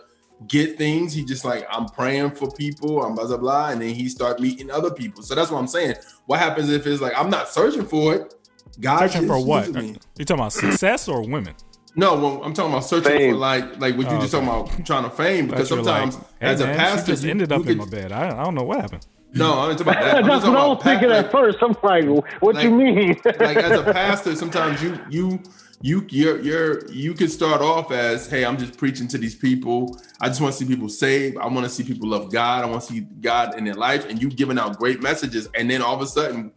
get 0.49 0.79
things. 0.79 1.13
He 1.13 1.25
just 1.25 1.45
like 1.45 1.67
I'm 1.71 1.87
praying 1.87 2.33
for 2.33 2.51
people. 2.51 3.03
I'm 3.05 3.15
blah 3.15 3.27
blah 3.27 3.37
blah, 3.37 3.71
and 3.71 3.81
then 3.83 3.95
he 3.95 4.09
start 4.09 4.41
meeting 4.41 4.71
other 4.71 4.91
people. 4.91 5.23
So 5.23 5.35
that's 5.35 5.51
what 5.51 5.59
I'm 5.59 5.67
saying. 5.69 5.95
What 6.27 6.39
happens 6.41 6.71
if 6.71 6.87
it's 6.87 7.01
like 7.03 7.13
I'm 7.17 7.31
not 7.31 7.49
searching 7.49 7.85
for 7.87 8.15
it? 8.15 8.35
God 8.81 8.99
Searching 9.11 9.27
for 9.29 9.39
what? 9.45 9.71
me. 9.73 9.97
You 10.19 10.25
talking 10.25 10.41
about 10.41 10.53
success 10.53 11.07
or 11.09 11.23
women? 11.23 11.55
No, 11.97 12.17
when 12.17 12.43
I'm 12.45 12.53
talking 12.55 12.73
about 12.73 12.85
searching 12.85 13.13
Fame. 13.13 13.33
for 13.35 13.37
like 13.39 13.79
like 13.81 13.97
what 13.97 14.11
you 14.11 14.17
Oh, 14.17 14.21
just 14.21 14.35
okay. 14.35 14.45
talking 14.45 14.67
about 14.73 14.87
trying 14.87 15.05
to 15.05 15.11
fame 15.11 15.47
because 15.47 15.69
Thought 15.69 15.77
you 15.77 15.83
like, 15.83 16.11
sometimes 16.13 16.29
hey, 16.41 16.47
as 16.49 16.61
a 16.61 16.67
man, 16.67 16.75
she 16.75 16.79
pastor 16.81 17.13
just 17.13 17.23
you- 17.25 17.31
ended 17.31 17.51
you 17.51 17.57
up 17.57 17.63
in 17.63 17.67
could- 17.69 17.79
my 17.79 17.85
bed. 17.87 18.11
I, 18.13 18.29
I 18.41 18.43
don't 18.45 18.55
know 18.57 18.65
what 18.65 18.81
happened. 18.81 19.07
No, 19.37 19.59
I'm 19.61 19.77
talking 19.77 19.93
about 19.93 20.03
that. 20.05 20.15
I'm 20.25 20.27
That's 20.29 20.45
what 20.45 20.57
I 20.57 20.67
was 20.67 20.83
thinking 20.83 21.09
pa- 21.09 21.15
at 21.17 21.31
first. 21.33 21.59
I'm 21.61 21.77
like, 21.83 22.25
what 22.41 22.63
you 22.63 22.71
mean? 22.71 23.17
like 23.25 23.57
as 23.57 23.79
a 23.79 23.83
pastor, 23.93 24.35
sometimes 24.37 24.83
you 24.83 24.99
you 25.09 25.41
you 25.85 26.07
you're 26.09 26.41
you're 26.41 26.91
you 26.91 27.13
could 27.13 27.31
start 27.31 27.61
off 27.61 27.93
as, 27.93 28.27
hey, 28.27 28.47
I'm 28.47 28.57
just 28.57 28.79
preaching 28.79 29.07
to 29.09 29.19
these 29.19 29.35
people. 29.35 30.01
I 30.19 30.29
just 30.29 30.41
want 30.41 30.55
to 30.55 30.59
see 30.59 30.65
people 30.65 30.89
saved. 30.89 31.37
I 31.37 31.47
want 31.47 31.65
to 31.65 31.69
see 31.69 31.85
people 31.85 32.09
love 32.09 32.33
God. 32.33 32.65
I 32.65 32.67
want 32.67 32.85
to 32.85 32.93
see 32.95 33.01
God 33.01 33.59
in 33.59 33.67
their 33.67 33.75
life, 33.75 34.09
and 34.09 34.21
you 34.21 34.31
giving 34.31 34.59
out 34.59 34.79
great 34.79 35.03
messages, 35.03 35.47
and 35.55 35.71
then 35.71 35.83
all 35.83 35.95
of 35.95 36.01
a 36.01 36.07
sudden, 36.07 36.53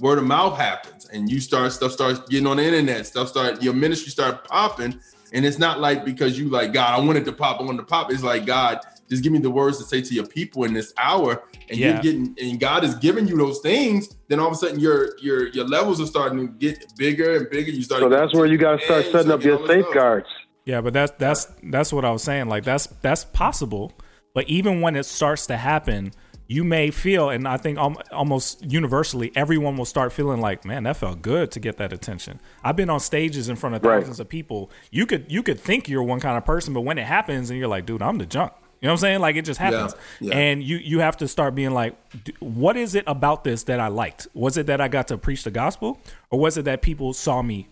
word 0.00 0.18
of 0.18 0.24
mouth 0.24 0.58
happens, 0.58 1.06
and 1.06 1.30
you 1.30 1.38
start 1.38 1.70
stuff 1.70 1.92
starts 1.92 2.18
getting 2.28 2.48
on 2.48 2.56
the 2.56 2.64
internet. 2.64 3.06
Stuff 3.06 3.28
start 3.28 3.62
your 3.62 3.72
ministry 3.72 4.10
start 4.10 4.48
popping, 4.48 4.98
and 5.32 5.46
it's 5.46 5.60
not 5.60 5.78
like 5.78 6.04
because 6.04 6.36
you 6.36 6.48
like 6.48 6.72
God, 6.72 7.00
I 7.00 7.06
wanted 7.06 7.24
to 7.26 7.32
pop, 7.32 7.60
I 7.60 7.62
wanted 7.62 7.78
to 7.78 7.84
pop. 7.84 8.10
It's 8.10 8.24
like 8.24 8.46
God, 8.46 8.80
just 9.08 9.22
give 9.22 9.32
me 9.32 9.38
the 9.38 9.50
words 9.50 9.78
to 9.78 9.84
say 9.84 10.00
to 10.02 10.14
your 10.14 10.26
people 10.26 10.64
in 10.64 10.72
this 10.74 10.92
hour, 10.98 11.42
and 11.68 11.78
Yeah. 11.78 11.94
you're 11.94 12.02
getting 12.02 12.36
and 12.40 12.60
God 12.60 12.84
is 12.84 12.94
giving 12.96 13.26
you 13.28 13.36
those 13.36 13.60
things. 13.60 14.08
Then 14.28 14.40
all 14.40 14.48
of 14.48 14.52
a 14.52 14.56
sudden 14.56 14.80
your 14.80 15.10
your 15.20 15.48
your 15.48 15.66
levels 15.66 16.00
are 16.00 16.06
starting 16.06 16.38
to 16.40 16.52
get 16.54 16.84
bigger 16.96 17.36
and 17.36 17.50
bigger. 17.50 17.70
You 17.70 17.82
start. 17.82 18.00
So 18.02 18.08
that's 18.08 18.34
where 18.34 18.46
you 18.46 18.58
got 18.58 18.80
to 18.80 18.84
start 18.84 19.04
setting 19.12 19.30
up 19.32 19.42
your 19.42 19.66
safeguards. 19.66 20.26
Yeah, 20.64 20.80
but 20.80 20.92
that's 20.92 21.12
that's 21.18 21.46
that's 21.62 21.92
what 21.92 22.04
I 22.04 22.10
was 22.10 22.22
saying. 22.22 22.48
Like 22.48 22.64
that's 22.64 22.86
that's 23.02 23.24
possible, 23.24 23.92
but 24.34 24.48
even 24.48 24.80
when 24.80 24.96
it 24.96 25.04
starts 25.06 25.46
to 25.46 25.56
happen, 25.56 26.12
you 26.48 26.62
may 26.62 26.90
feel, 26.92 27.30
and 27.30 27.46
I 27.48 27.56
think 27.56 27.76
almost 28.12 28.64
universally, 28.64 29.32
everyone 29.34 29.76
will 29.76 29.84
start 29.84 30.12
feeling 30.12 30.40
like, 30.40 30.64
man, 30.64 30.84
that 30.84 30.96
felt 30.96 31.20
good 31.22 31.50
to 31.52 31.60
get 31.60 31.76
that 31.78 31.92
attention. 31.92 32.40
I've 32.62 32.76
been 32.76 32.88
on 32.90 33.00
stages 33.00 33.48
in 33.48 33.56
front 33.56 33.74
of 33.74 33.84
Right. 33.84 33.98
thousands 33.98 34.20
of 34.20 34.28
people. 34.28 34.70
You 34.90 35.06
could 35.06 35.26
you 35.28 35.42
could 35.42 35.58
think 35.60 35.88
you're 35.88 36.02
one 36.04 36.20
kind 36.20 36.36
of 36.36 36.44
person, 36.44 36.72
but 36.74 36.82
when 36.82 36.98
it 36.98 37.04
happens, 37.06 37.50
and 37.50 37.58
you're 37.58 37.68
like, 37.68 37.86
dude, 37.86 38.02
I'm 38.02 38.18
the 38.18 38.26
junk. 38.26 38.52
You 38.80 38.86
know 38.88 38.92
what 38.92 38.92
I'm 38.92 38.98
saying? 38.98 39.20
Like 39.20 39.36
it 39.36 39.44
just 39.46 39.58
happens, 39.58 39.94
yeah. 40.20 40.36
and 40.36 40.62
you 40.62 40.76
you 40.76 41.00
have 41.00 41.16
to 41.18 41.28
start 41.28 41.54
being 41.54 41.70
like, 41.72 41.94
"D- 42.24 42.34
what 42.40 42.76
is 42.76 42.94
it 42.94 43.04
about 43.06 43.42
this 43.42 43.62
that 43.64 43.80
I 43.80 43.88
liked? 43.88 44.28
Was 44.34 44.56
it 44.58 44.66
that 44.66 44.80
I 44.80 44.88
got 44.88 45.08
to 45.08 45.16
preach 45.18 45.44
the 45.44 45.50
gospel, 45.50 45.98
or 46.30 46.38
was 46.38 46.58
it 46.58 46.66
that 46.66 46.82
people 46.82 47.12
saw 47.14 47.40
me 47.42 47.68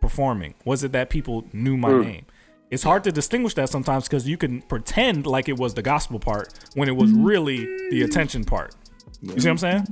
performing? 0.00 0.54
Was 0.64 0.84
it 0.84 0.92
that 0.92 1.10
people 1.10 1.44
knew 1.52 1.76
my 1.76 1.90
Hmm. 1.90 2.00
name? 2.00 2.24
It's 2.70 2.82
hard 2.82 3.04
to 3.04 3.12
distinguish 3.12 3.54
that 3.54 3.68
sometimes 3.68 4.04
because 4.08 4.28
you 4.28 4.36
can 4.36 4.62
pretend 4.62 5.26
like 5.26 5.48
it 5.48 5.58
was 5.58 5.74
the 5.74 5.82
gospel 5.82 6.18
part 6.18 6.52
when 6.74 6.88
it 6.88 6.96
was 6.96 7.10
really 7.12 7.64
the 7.90 8.02
attention 8.02 8.44
part. 8.44 8.74
You 9.22 9.30
see 9.40 9.48
what 9.48 9.52
I'm 9.52 9.58
saying? 9.58 9.86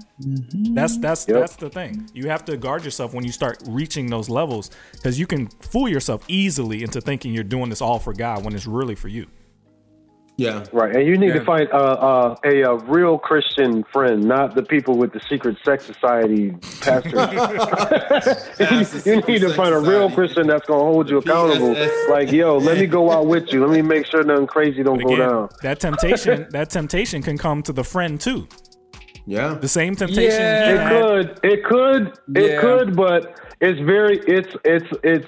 That's 0.75 0.99
that's 0.99 1.27
Yep. 1.27 1.39
that's 1.41 1.57
the 1.57 1.69
thing. 1.71 2.09
You 2.15 2.29
have 2.29 2.45
to 2.47 2.57
guard 2.57 2.85
yourself 2.85 3.13
when 3.13 3.25
you 3.25 3.33
start 3.33 3.63
reaching 3.67 4.07
those 4.09 4.29
levels 4.29 4.71
because 4.93 5.19
you 5.19 5.27
can 5.27 5.49
fool 5.61 5.89
yourself 5.89 6.23
easily 6.29 6.83
into 6.83 7.01
thinking 7.01 7.33
you're 7.35 7.45
doing 7.45 7.71
this 7.71 7.81
all 7.83 7.99
for 7.99 8.13
God 8.13 8.45
when 8.45 8.55
it's 8.55 8.67
really 8.67 8.95
for 8.95 9.09
you. 9.09 9.27
Yeah. 10.39 10.65
Right, 10.71 10.95
and 10.95 11.07
you 11.07 11.17
need 11.17 11.29
Yeah. 11.29 11.39
to 11.41 11.45
find 11.47 11.69
uh, 11.73 11.77
uh, 11.77 12.35
a, 12.45 12.61
a 12.63 12.77
real 12.85 13.17
Christian 13.19 13.85
friend, 13.93 14.25
not 14.25 14.55
the 14.55 14.63
people 14.63 14.99
with 14.99 15.13
the 15.15 15.21
secret 15.31 15.57
sex 15.65 15.87
society 15.87 16.51
pastors. 16.83 17.13
you 19.07 19.17
need 19.23 19.41
to 19.41 19.55
find 19.55 19.75
a 19.75 19.79
real 19.79 20.11
Christian 20.11 20.47
that's 20.47 20.67
gonna 20.67 20.83
hold 20.85 21.09
you 21.09 21.19
accountable. 21.19 21.75
Like, 22.11 22.31
yo, 22.33 22.59
let 22.59 22.79
me 22.79 22.87
go 22.87 23.11
out 23.11 23.27
with 23.27 23.53
you. 23.53 23.65
Let 23.67 23.71
me 23.75 23.83
make 23.83 24.07
sure 24.07 24.23
nothing 24.25 24.47
crazy 24.47 24.83
don't 24.83 24.99
But 24.99 25.09
go 25.09 25.17
down. 25.17 25.49
that 25.63 25.81
temptation 25.81 26.47
that 26.51 26.71
temptation 26.71 27.23
can 27.23 27.39
come 27.39 27.63
to 27.63 27.73
the 27.73 27.85
friend 27.85 28.21
too. 28.21 28.47
Yeah. 29.27 29.55
The 29.55 29.69
same 29.69 29.97
temptation. 29.97 30.39
Yeah, 30.41 30.71
it 30.75 30.89
could, 30.91 31.41
it 31.53 31.65
could, 31.65 32.19
it 32.37 32.51
Yeah. 32.53 32.61
could, 32.61 32.95
but 32.95 33.41
it's 33.61 33.81
very, 33.81 34.19
it's, 34.27 34.55
it's, 34.65 34.87
it's, 35.03 35.27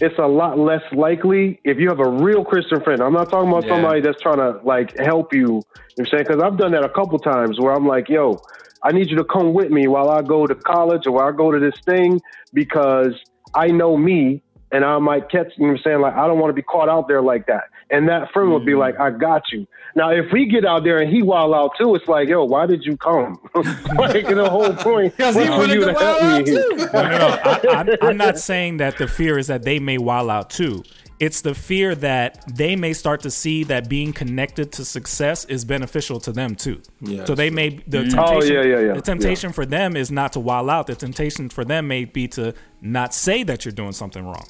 it's 0.00 0.18
a 0.18 0.26
lot 0.26 0.58
less 0.58 0.82
likely 0.92 1.60
if 1.64 1.78
you 1.78 1.88
have 1.88 2.00
a 2.00 2.08
real 2.08 2.44
Christian 2.44 2.80
friend. 2.82 3.02
I'm 3.02 3.12
not 3.12 3.30
talking 3.30 3.48
about 3.48 3.64
Yeah. 3.64 3.70
somebody 3.70 4.00
that's 4.00 4.20
trying 4.20 4.38
to 4.38 4.60
like 4.64 4.94
help 4.98 5.32
you. 5.32 5.38
You 5.38 5.46
know 5.46 5.64
what 5.94 6.00
I'm 6.00 6.06
saying? 6.10 6.24
Because 6.28 6.42
I've 6.42 6.58
done 6.58 6.72
that 6.72 6.84
a 6.84 6.88
couple 6.88 7.18
times 7.20 7.60
where 7.60 7.72
I'm 7.72 7.86
like, 7.86 8.08
yo, 8.08 8.42
I 8.82 8.92
need 8.92 9.08
you 9.10 9.16
to 9.16 9.24
come 9.24 9.54
with 9.54 9.70
me 9.70 9.86
while 9.88 10.10
I 10.10 10.22
go 10.22 10.46
to 10.46 10.54
college 10.54 11.06
or 11.06 11.12
while 11.12 11.28
I 11.28 11.32
go 11.32 11.50
to 11.52 11.58
this 11.58 11.74
thing 11.86 12.20
because 12.52 13.12
I 13.54 13.68
know 13.68 13.96
me 13.96 14.42
and 14.72 14.84
I 14.84 14.98
might 14.98 15.30
catch, 15.30 15.52
you 15.56 15.66
know 15.66 15.72
what 15.72 15.78
I'm 15.78 15.82
saying? 15.84 16.00
Like, 16.00 16.14
I 16.14 16.26
don't 16.26 16.38
want 16.38 16.50
to 16.50 16.54
be 16.54 16.62
caught 16.62 16.88
out 16.88 17.06
there 17.08 17.22
like 17.22 17.46
that. 17.46 17.64
And 17.94 18.08
that 18.08 18.32
friend 18.32 18.50
would 18.52 18.62
Mm. 18.62 18.66
be 18.66 18.74
like, 18.74 18.98
I 18.98 19.10
got 19.10 19.42
you. 19.52 19.66
Now, 19.96 20.10
if 20.10 20.26
we 20.32 20.46
get 20.46 20.64
out 20.64 20.82
there 20.82 20.98
and 20.98 21.08
he 21.14 21.22
wild 21.22 21.54
out 21.54 21.70
too, 21.78 21.94
it's 21.94 22.08
like, 22.08 22.28
yo, 22.28 22.44
why 22.44 22.66
did 22.66 22.84
you 22.84 22.96
come? 22.96 23.38
like, 23.54 24.26
the 24.26 24.48
whole 24.50 24.72
point 24.88 25.16
was 25.18 25.34
for 25.36 25.66
you 25.72 25.80
to 25.84 25.92
to 25.92 25.98
help 25.98 26.22
me. 26.22 26.28
out 26.28 26.46
too. 26.46 26.76
No, 26.92 27.02
no, 27.02 27.18
no. 27.18 27.38
I, 27.44 27.60
I'm, 27.68 27.88
I'm 28.02 28.16
not 28.26 28.38
saying 28.38 28.78
that 28.78 28.98
the 28.98 29.06
fear 29.06 29.38
is 29.38 29.46
that 29.46 29.62
they 29.62 29.78
may 29.78 29.98
wild 29.98 30.30
out 30.30 30.50
too. 30.50 30.82
It's 31.20 31.42
the 31.42 31.54
fear 31.54 31.94
that 31.94 32.42
they 32.56 32.74
may 32.74 32.92
start 32.92 33.20
to 33.20 33.30
see 33.30 33.62
that 33.64 33.88
being 33.88 34.12
connected 34.12 34.72
to 34.72 34.84
success 34.84 35.44
is 35.44 35.64
beneficial 35.64 36.18
to 36.20 36.32
them 36.32 36.56
too. 36.56 36.82
Yeah, 37.00 37.24
so 37.24 37.36
they 37.36 37.50
may 37.50 37.68
the 37.86 37.98
Mm. 37.98 38.10
temptation. 38.10 38.18
Oh, 38.18 38.42
yeah, 38.42 38.62
yeah, 38.64 38.80
yeah. 38.88 38.92
The 38.94 39.00
temptation 39.00 39.52
for 39.52 39.64
them 39.64 39.96
is 39.96 40.10
not 40.10 40.32
to 40.32 40.40
wild 40.40 40.68
out. 40.68 40.88
The 40.88 40.96
temptation 40.96 41.48
for 41.50 41.64
them 41.64 41.86
may 41.86 42.04
be 42.04 42.26
to 42.28 42.52
not 42.82 43.14
say 43.14 43.44
that 43.44 43.64
you're 43.64 43.70
doing 43.72 43.92
something 43.92 44.24
wrong. 44.24 44.44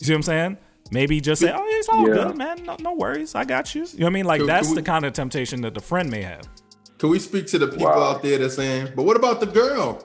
You 0.00 0.06
see 0.06 0.12
what 0.12 0.16
I'm 0.18 0.22
saying? 0.24 0.56
Maybe 0.90 1.20
just 1.20 1.40
say, 1.42 1.52
"Oh, 1.54 1.62
it's 1.66 1.88
all 1.88 2.06
Yeah. 2.08 2.14
good, 2.14 2.36
man. 2.36 2.62
No, 2.64 2.76
no 2.80 2.92
worries. 2.94 3.34
I 3.34 3.44
got 3.44 3.74
you." 3.74 3.82
You 3.92 3.98
know 4.00 4.06
what 4.06 4.10
I 4.10 4.12
mean? 4.12 4.24
Like 4.26 4.40
Can- 4.40 4.46
that's 4.46 4.66
can 4.68 4.76
we- 4.76 4.82
the 4.82 4.86
kind 4.86 5.04
of 5.04 5.12
temptation 5.12 5.60
that 5.62 5.74
the 5.74 5.80
friend 5.80 6.10
may 6.10 6.22
have. 6.22 6.42
Can 6.98 7.08
we 7.10 7.18
speak 7.18 7.46
to 7.48 7.58
the 7.58 7.66
people 7.68 7.88
out 7.88 8.22
there 8.22 8.38
that's 8.38 8.54
saying, 8.54 8.88
but 8.94 9.02
what 9.04 9.16
about 9.16 9.40
the 9.40 9.46
girl? 9.46 10.02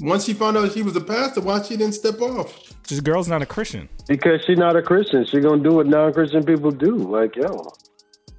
Once 0.00 0.24
she 0.26 0.34
found 0.34 0.56
out 0.58 0.70
she 0.72 0.82
was 0.82 0.94
a 0.94 1.00
pastor, 1.00 1.40
why 1.40 1.62
she 1.62 1.76
didn't 1.76 1.94
step 1.94 2.20
off? 2.20 2.52
This 2.86 3.00
girl's 3.00 3.28
not 3.28 3.40
a 3.40 3.46
Christian. 3.46 3.88
Because 4.06 4.42
she's 4.44 4.58
not 4.58 4.76
a 4.76 4.82
Christian. 4.82 5.24
She 5.24 5.40
gonna 5.40 5.62
do 5.62 5.72
what 5.76 5.86
non-Christian 5.86 6.44
people 6.44 6.70
do. 6.70 6.94
Like, 6.96 7.34
yo. 7.36 7.72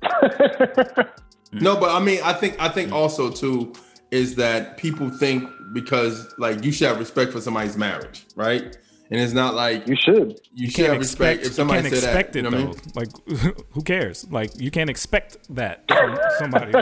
No, 1.54 1.78
but 1.80 1.90
I 1.96 2.00
mean, 2.04 2.20
I 2.24 2.34
think 2.34 2.58
I 2.60 2.68
think 2.68 2.92
also 2.92 3.32
too 3.32 3.72
is 4.12 4.36
that 4.36 4.78
people 4.78 5.10
think 5.10 5.50
because 5.74 6.34
like 6.38 6.64
you 6.64 6.72
should 6.74 6.88
have 6.90 7.00
respect 7.00 7.32
for 7.32 7.40
somebody's 7.42 7.78
marriage, 7.78 8.26
right? 8.36 8.78
And 9.10 9.22
it's 9.22 9.34
not 9.34 9.56
like 9.56 9.88
you 9.88 9.96
should. 9.96 10.40
You, 10.54 10.70
should 10.70 10.90
have 10.90 11.00
respect 11.00 11.46
if 11.46 11.54
somebody 11.54 11.78
you 11.78 11.84
can't 11.84 12.04
expect 12.04 12.34
that. 12.34 12.40
it 12.40 12.46
you 12.46 12.52
know 12.52 12.74
though. 12.74 12.74
I 12.96 13.00
mean? 13.06 13.14
Like, 13.54 13.64
who 13.72 13.82
cares? 13.82 14.28
Like, 14.30 14.60
you 14.60 14.70
can't 14.70 14.90
expect 14.90 15.38
that 15.56 15.86
from 15.88 16.18
somebody. 16.40 16.74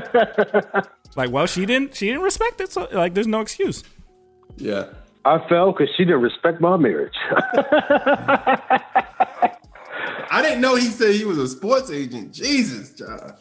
like, 1.16 1.30
well, 1.30 1.46
she 1.46 1.66
didn't. 1.66 1.96
She 1.96 2.08
didn't 2.08 2.24
respect 2.24 2.62
it. 2.62 2.72
So, 2.72 2.88
like, 2.92 3.14
there's 3.14 3.28
no 3.28 3.42
excuse. 3.42 3.84
Yeah. 4.58 4.86
I 5.24 5.48
fell 5.50 5.72
because 5.72 5.90
she 5.98 6.06
didn't 6.06 6.22
respect 6.22 6.62
my 6.62 6.78
marriage. 6.78 7.16
I 10.32 10.42
didn't 10.42 10.62
know 10.62 10.76
he 10.76 10.86
said 10.86 11.16
he 11.16 11.26
was 11.26 11.38
a 11.38 11.48
sports 11.48 11.90
agent. 11.92 12.32
Jesus, 12.32 12.92
John. 12.92 13.34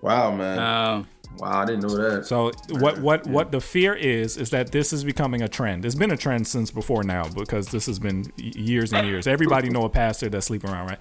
Wow, 0.00 0.34
man. 0.34 1.06
Wow, 1.38 1.62
I 1.62 1.64
didn't 1.64 1.82
know 1.82 1.96
that. 1.96 2.26
So 2.26 2.52
what 2.70 2.98
what 2.98 3.26
what 3.26 3.50
the 3.52 3.60
fear 3.60 3.94
is 3.94 4.36
is 4.36 4.50
that 4.50 4.72
this 4.72 4.92
is 4.92 5.04
becoming 5.04 5.42
a 5.42 5.48
trend. 5.48 5.84
It's 5.84 5.94
been 5.94 6.10
a 6.10 6.16
trend 6.16 6.46
since 6.46 6.70
before 6.70 7.02
now 7.04 7.28
because 7.28 7.68
this 7.68 7.86
has 7.86 7.98
been 7.98 8.30
years 8.36 8.92
and 8.92 9.06
years. 9.06 9.26
Everybody 9.26 9.70
know 9.70 9.84
a 9.84 9.90
pastor 9.90 10.28
that's 10.28 10.46
sleeping 10.46 10.70
around, 10.70 10.88
right? 10.88 10.98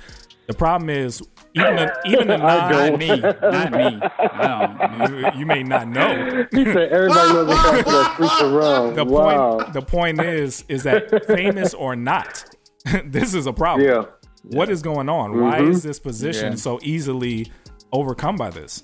The 0.48 0.54
problem 0.54 0.90
is 0.90 1.22
even 1.56 1.76
the, 1.76 1.94
even 2.06 2.28
the 2.30 2.38
non 2.52 2.72
don't. 2.72 2.98
me, 3.00 3.08
not 3.20 3.72
me. 3.74 4.00
I 4.02 4.98
don't. 4.98 5.12
You, 5.34 5.40
you 5.40 5.46
may 5.46 5.62
not 5.62 5.90
know. 5.90 6.46
he 6.52 6.64
said 6.64 6.90
everybody 6.90 7.34
knows 7.34 7.50
a 7.52 7.56
pastor 7.56 7.84
that 7.84 8.14
sleeps 8.18 8.42
around. 8.42 8.96
The 8.96 9.04
wow. 9.06 9.58
point 9.58 9.74
the 9.74 9.82
point 9.82 10.22
is 10.22 10.64
is 10.70 10.84
that 10.84 11.26
famous 11.28 11.74
or 11.74 11.96
not, 11.98 12.46
this 13.06 13.34
is 13.34 13.46
a 13.46 13.54
problem. 13.54 13.88
Yeah. 13.90 14.06
What 14.44 14.70
is 14.70 14.82
going 14.82 15.10
on? 15.10 15.38
Why 15.42 15.60
Mhm. 15.60 15.72
is 15.72 15.84
this 15.84 16.00
position 16.00 16.54
Yeah. 16.54 16.58
so 16.58 16.80
easily 16.82 17.52
overcome 17.92 18.38
by 18.38 18.50
this? 18.50 18.84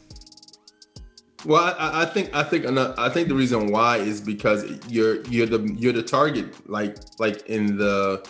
Well, 1.46 1.76
I, 1.78 2.04
I 2.04 2.06
think 2.06 2.34
I 2.36 2.44
think 2.44 2.66
I 2.66 3.10
think 3.10 3.28
the 3.28 3.36
reason 3.36 3.68
why 3.72 3.98
is 3.98 4.22
because 4.22 4.64
you're 4.88 5.22
you're 5.26 5.46
the 5.48 5.60
you're 5.78 5.94
the 5.94 6.04
target, 6.04 6.70
like 6.70 6.98
like 7.20 7.46
in 7.48 7.78
the 7.78 8.26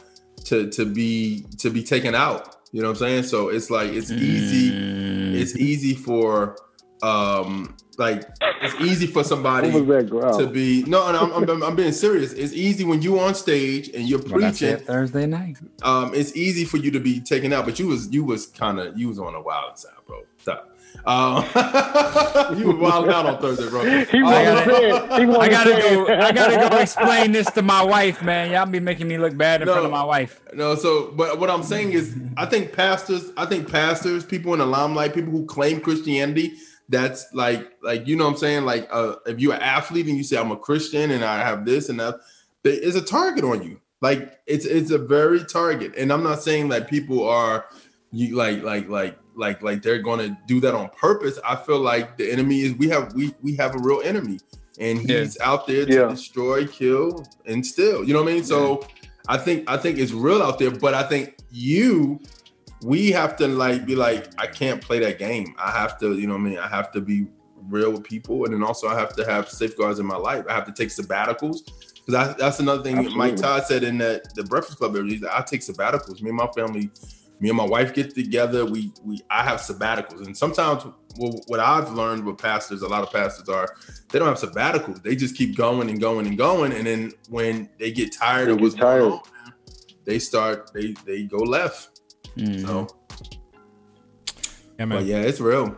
to 0.46 0.70
to 0.72 0.86
be 0.86 1.46
to 1.60 1.70
be 1.70 1.84
taken 1.84 2.16
out. 2.16 2.56
You 2.72 2.82
know 2.82 2.88
what 2.88 2.96
I'm 2.98 3.00
saying? 3.00 3.24
So 3.24 3.50
it's 3.50 3.70
like 3.70 3.92
it's 3.92 4.10
easy. 4.12 5.40
It's 5.40 5.56
easy 5.56 5.94
for 5.94 6.58
um 7.04 7.76
like 8.00 8.24
it's 8.64 8.74
easy 8.82 9.06
for 9.06 9.24
somebody 9.24 9.70
What 9.70 9.86
was 9.86 9.98
that 10.06 10.10
growl? 10.10 10.40
to 10.40 10.48
be 10.48 10.84
no. 10.88 11.12
no 11.12 11.32
I'm, 11.36 11.48
I'm, 11.50 11.62
I'm 11.64 11.76
being 11.76 11.92
serious. 11.92 12.34
It's 12.34 12.54
easy 12.54 12.84
when 12.84 13.02
you 13.04 13.20
on 13.20 13.36
stage 13.36 13.90
and 13.90 14.08
you're 14.10 14.20
Well, 14.20 14.40
preaching. 14.40 14.70
it, 14.70 14.88
Thursday 14.88 15.28
night. 15.28 15.58
um, 15.84 16.14
it's 16.16 16.36
easy 16.36 16.66
for 16.66 16.78
you 16.78 16.90
to 16.92 17.00
be 17.00 17.20
taken 17.20 17.54
out, 17.54 17.66
but 17.66 17.78
you 17.78 17.88
was 17.88 18.12
you 18.12 18.24
was 18.24 18.48
kind 18.48 18.80
of 18.80 18.98
you 18.98 19.10
was 19.10 19.20
on 19.20 19.36
a 19.36 19.42
wild 19.42 19.78
side, 19.78 19.92
bro. 20.08 20.22
Stop. 20.40 20.73
Um, 21.06 21.44
you 22.58 22.68
were 22.68 22.76
wild 22.76 23.10
out 23.10 23.26
on 23.26 23.42
Thursday, 23.42 23.70
bro. 23.70 23.84
He 24.06 24.24
wanted 24.24 24.66
to. 24.66 25.18
He 25.18 25.26
I 25.26 25.50
gotta 25.50 25.76
to 25.76 25.82
go. 25.82 26.08
I 26.08 26.32
gotta 26.32 26.70
go 26.70 26.78
explain 26.82 27.32
this 27.32 27.50
to 27.52 27.62
my 27.62 27.84
wife, 27.84 28.22
man. 28.22 28.52
Y'all 28.52 28.66
be 28.66 28.80
making 28.80 29.08
me 29.08 29.18
look 29.18 29.36
bad 29.36 29.62
in 29.62 29.68
front 29.68 29.86
of 29.86 29.92
my 29.92 30.04
wife. 30.04 30.42
No, 30.54 30.76
so 30.76 31.12
but 31.12 31.40
what 31.40 31.50
I'm 31.50 31.64
saying 31.64 31.92
is, 31.92 32.16
I 32.38 32.46
think 32.46 32.74
pastors, 32.74 33.32
I 33.36 33.46
think 33.46 33.70
pastors, 33.70 34.24
people 34.24 34.54
in 34.54 34.60
the 34.60 34.66
limelight, 34.66 35.14
people 35.14 35.32
who 35.32 35.46
claim 35.46 35.82
Christianity, 35.82 36.54
that's 36.90 37.26
like, 37.34 37.74
like 37.82 38.08
you 38.08 38.16
know, 38.16 38.26
what 38.26 38.32
I'm 38.32 38.38
saying, 38.38 38.66
like, 38.66 38.88
uh, 38.92 39.16
if 39.26 39.40
you're 39.40 39.54
an 39.54 39.62
athlete 39.62 40.08
and 40.08 40.18
you 40.18 40.24
say 40.24 40.38
I'm 40.38 40.52
a 40.52 40.58
Christian 40.58 41.12
and 41.12 41.24
I 41.24 41.40
have 41.40 41.66
this 41.66 41.90
and 41.90 42.00
that, 42.00 42.16
there 42.64 42.74
is 42.74 42.96
a 42.96 43.02
target 43.02 43.44
on 43.44 43.62
you. 43.64 43.82
Like 44.04 44.42
it's 44.46 44.66
it's 44.66 44.92
a 44.92 44.98
very 44.98 45.46
target, 45.46 45.94
and 45.98 46.12
I'm 46.12 46.24
not 46.24 46.44
saying 46.44 46.68
that 46.70 46.90
people 46.90 47.26
are 47.26 47.66
you 48.12 48.36
like 48.36 48.62
like 48.62 48.90
like 48.90 49.18
like 49.36 49.62
like 49.62 49.82
they're 49.82 50.00
gonna 50.00 50.38
do 50.48 50.60
that 50.62 50.74
on 50.74 50.90
purpose. 50.90 51.40
I 51.46 51.56
feel 51.56 51.80
like 51.80 52.18
the 52.18 52.32
enemy 52.32 52.62
is 52.62 52.74
we 52.74 52.90
have 52.90 53.14
we 53.14 53.34
we 53.42 53.56
have 53.56 53.76
a 53.76 53.80
real 53.80 54.02
enemy, 54.04 54.40
and 54.80 55.00
he's 55.00 55.40
out 55.40 55.68
there 55.68 55.86
to 55.86 55.94
Yeah. 55.94 56.08
destroy, 56.10 56.66
kill, 56.68 57.26
and 57.46 57.66
steal. 57.66 58.04
You 58.04 58.14
know 58.14 58.24
what 58.24 58.32
I 58.32 58.36
mean? 58.36 58.44
So 58.44 58.86
I 59.28 59.38
think 59.38 59.70
I 59.70 59.78
think 59.78 59.98
it's 60.00 60.12
real 60.12 60.42
out 60.42 60.60
there, 60.60 60.72
but 60.72 60.94
I 60.94 61.04
think 61.04 61.36
you 61.52 62.20
we 62.84 63.12
have 63.12 63.38
to 63.38 63.48
like 63.48 63.86
be 63.86 63.96
like, 63.96 64.28
I 64.38 64.46
can't 64.48 64.82
play 64.82 65.00
that 65.00 65.18
game. 65.18 65.56
I 65.58 65.72
have 65.72 65.98
to, 66.00 66.16
you 66.18 66.28
know 66.28 66.34
what 66.34 66.42
I 66.42 66.44
mean? 66.44 66.58
I 66.58 66.68
have 66.68 66.92
to 66.92 67.02
be 67.02 67.28
real 67.70 67.92
with 67.92 68.04
people, 68.04 68.44
and 68.44 68.54
then 68.54 68.62
also 68.62 68.88
I 68.88 69.00
have 69.00 69.16
to 69.16 69.26
have 69.26 69.48
safeguards 69.50 70.00
in 70.00 70.06
my 70.06 70.18
life. 70.18 70.44
I 70.50 70.54
have 70.54 70.66
to 70.66 70.74
take 70.74 70.90
sabbaticals. 70.90 71.60
Because 72.06 72.36
that's 72.36 72.60
another 72.60 72.84
thing 72.84 73.16
Mike 73.16 73.38
Todd 73.38 73.64
said 73.66 73.84
in 73.86 73.98
that 74.00 74.36
the 74.36 74.44
Breakfast 74.44 74.78
Club. 74.80 74.94
He's 75.08 75.22
like, 75.22 75.32
I 75.34 75.42
take 75.44 75.62
sabbaticals. 75.62 76.22
Me 76.22 76.28
and 76.30 76.38
my 76.38 76.48
family, 76.48 76.90
me 77.44 77.50
and 77.50 77.58
my 77.58 77.66
wife 77.66 77.94
get 77.94 78.16
together. 78.16 78.66
We 78.66 78.94
we 79.04 79.20
I 79.30 79.44
have 79.44 79.60
sabbaticals, 79.60 80.26
and 80.26 80.36
sometimes 80.36 80.86
well, 81.18 81.42
what 81.48 81.60
I've 81.60 81.92
learned 81.92 82.24
with 82.24 82.38
pastors, 82.38 82.84
a 82.84 82.88
lot 82.88 83.04
of 83.04 83.12
pastors 83.12 83.50
are 83.50 83.68
they 84.10 84.18
don't 84.18 84.30
have 84.30 84.40
sabbaticals. 84.40 85.04
They 85.04 85.18
just 85.18 85.36
keep 85.36 85.58
going 85.58 85.90
and 85.90 86.00
going 86.00 86.26
and 86.26 86.38
going, 86.38 86.72
and 86.72 86.88
then 86.88 87.12
when 87.28 87.70
they 87.80 87.92
get 87.92 88.14
tired 88.14 88.48
of 88.48 88.62
what's 88.62 88.76
going 88.76 89.12
on, 89.12 89.20
they 90.06 90.20
start 90.20 90.72
they 90.74 90.94
they 91.06 91.24
go 91.24 91.40
left. 91.40 92.00
So 92.62 92.88
Yeah, 94.80 94.86
man. 94.86 95.00
but 95.00 95.04
yeah, 95.04 95.18
it's 95.18 95.42
real. 95.42 95.78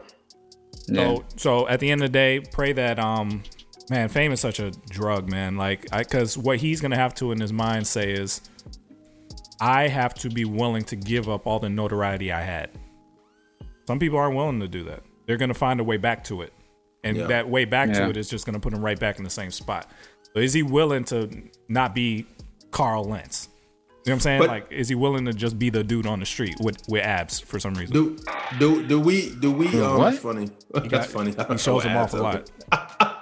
So, 0.94 1.26
so 1.36 1.68
at 1.68 1.80
the 1.80 1.90
end 1.90 2.04
of 2.04 2.12
the 2.12 2.14
day, 2.14 2.42
pray 2.42 2.74
that 2.74 3.00
um, 3.00 3.42
man, 3.90 4.08
fame 4.10 4.32
is 4.32 4.40
such 4.40 4.60
a 4.60 4.70
drug, 4.92 5.32
man. 5.32 5.58
Like, 5.58 5.88
I 5.92 6.04
because 6.04 6.38
what 6.38 6.60
he's 6.60 6.80
gonna 6.80 6.96
have 6.96 7.16
to 7.16 7.32
in 7.32 7.42
his 7.42 7.52
mind 7.52 7.88
say 7.88 8.12
is, 8.12 8.42
I 9.62 9.88
have 9.88 10.14
to 10.16 10.30
be 10.30 10.46
willing 10.46 10.84
to 10.86 10.96
give 10.96 11.30
up 11.30 11.48
all 11.48 11.60
the 11.60 11.70
notoriety 11.70 12.32
I 12.32 12.42
had. 12.42 12.70
Some 13.88 14.00
people 14.00 14.18
aren't 14.18 14.36
willing 14.36 14.60
to 14.60 14.68
do 14.68 14.84
that. 14.86 15.04
They're 15.28 15.38
gonna 15.38 15.54
find 15.54 15.80
a 15.80 15.84
way 15.84 15.98
back 15.98 16.24
to 16.26 16.42
it, 16.42 16.54
and 17.04 17.18
Yeah. 17.18 17.28
that 17.28 17.50
way 17.50 17.66
back 17.66 17.90
Yeah. 17.90 18.02
to 18.06 18.10
it 18.10 18.18
is 18.18 18.30
just 18.30 18.46
gonna 18.46 18.60
put 18.60 18.74
him 18.74 18.84
right 18.84 19.00
back 19.00 19.18
in 19.18 19.24
the 19.24 19.30
same 19.30 19.52
spot. 19.52 19.90
So, 20.34 20.40
is 20.42 20.54
he 20.54 20.64
willing 20.64 21.04
to 21.06 21.30
not 21.70 21.96
be 21.96 22.26
Carl 22.72 23.06
Lentz? 23.06 23.48
You 24.06 24.12
know 24.12 24.14
what 24.14 24.14
I'm 24.14 24.20
saying? 24.20 24.40
But- 24.42 24.48
like, 24.50 24.72
is 24.72 24.88
he 24.90 24.94
willing 24.96 25.26
to 25.26 25.34
just 25.34 25.58
be 25.58 25.70
the 25.72 25.84
dude 25.84 26.06
on 26.06 26.20
the 26.20 26.26
street 26.28 26.56
with, 26.60 26.78
with 26.88 27.04
abs 27.04 27.40
for 27.40 27.60
some 27.60 27.74
reason? 27.74 27.94
Do 27.94 28.18
do 28.60 28.86
do 28.88 29.00
we 29.00 29.34
do 29.36 29.52
we? 29.52 29.68
Um, 29.82 29.98
What? 29.98 30.12
That's 30.12 30.20
funny. 30.22 30.50
He 30.84 30.88
That's 30.90 31.12
funny. 31.12 31.32
he 31.32 31.58
shows 31.58 31.86
I 31.86 31.88
them 31.90 31.98
off 31.98 32.14
a 32.14 32.18
don't 32.18 32.24
lot. 32.24 32.52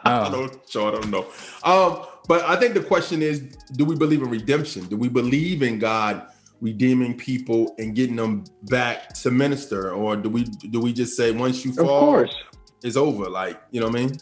I 0.06 0.30
don't 0.30 0.58
show. 0.70 0.88
I 0.90 0.92
don't 0.92 1.10
know. 1.10 1.26
Um, 1.64 2.06
but 2.28 2.44
I 2.44 2.56
think 2.56 2.74
the 2.74 2.82
question 2.84 3.22
is: 3.22 3.40
Do 3.76 3.86
we 3.86 3.96
believe 3.96 4.22
in 4.22 4.30
redemption? 4.30 4.86
Do 4.86 4.98
we 4.98 5.10
believe 5.10 5.62
in 5.64 5.80
God 5.80 6.28
redeeming 6.62 7.18
people 7.18 7.76
and 7.78 7.94
getting 7.94 8.16
them 8.16 8.46
back 8.64 9.14
to 9.16 9.32
minister, 9.32 9.92
or 9.92 10.16
do 10.16 10.30
we 10.30 10.44
do 10.44 10.80
we 10.80 10.94
just 10.94 11.16
say 11.18 11.32
once 11.32 11.66
you 11.66 11.74
fall, 11.74 12.00
course. 12.06 12.34
it's 12.84 12.96
over? 12.96 13.30
Like 13.30 13.62
you 13.72 13.82
know 13.82 13.88
what 13.88 13.96
I 14.00 14.06
mean? 14.06 14.18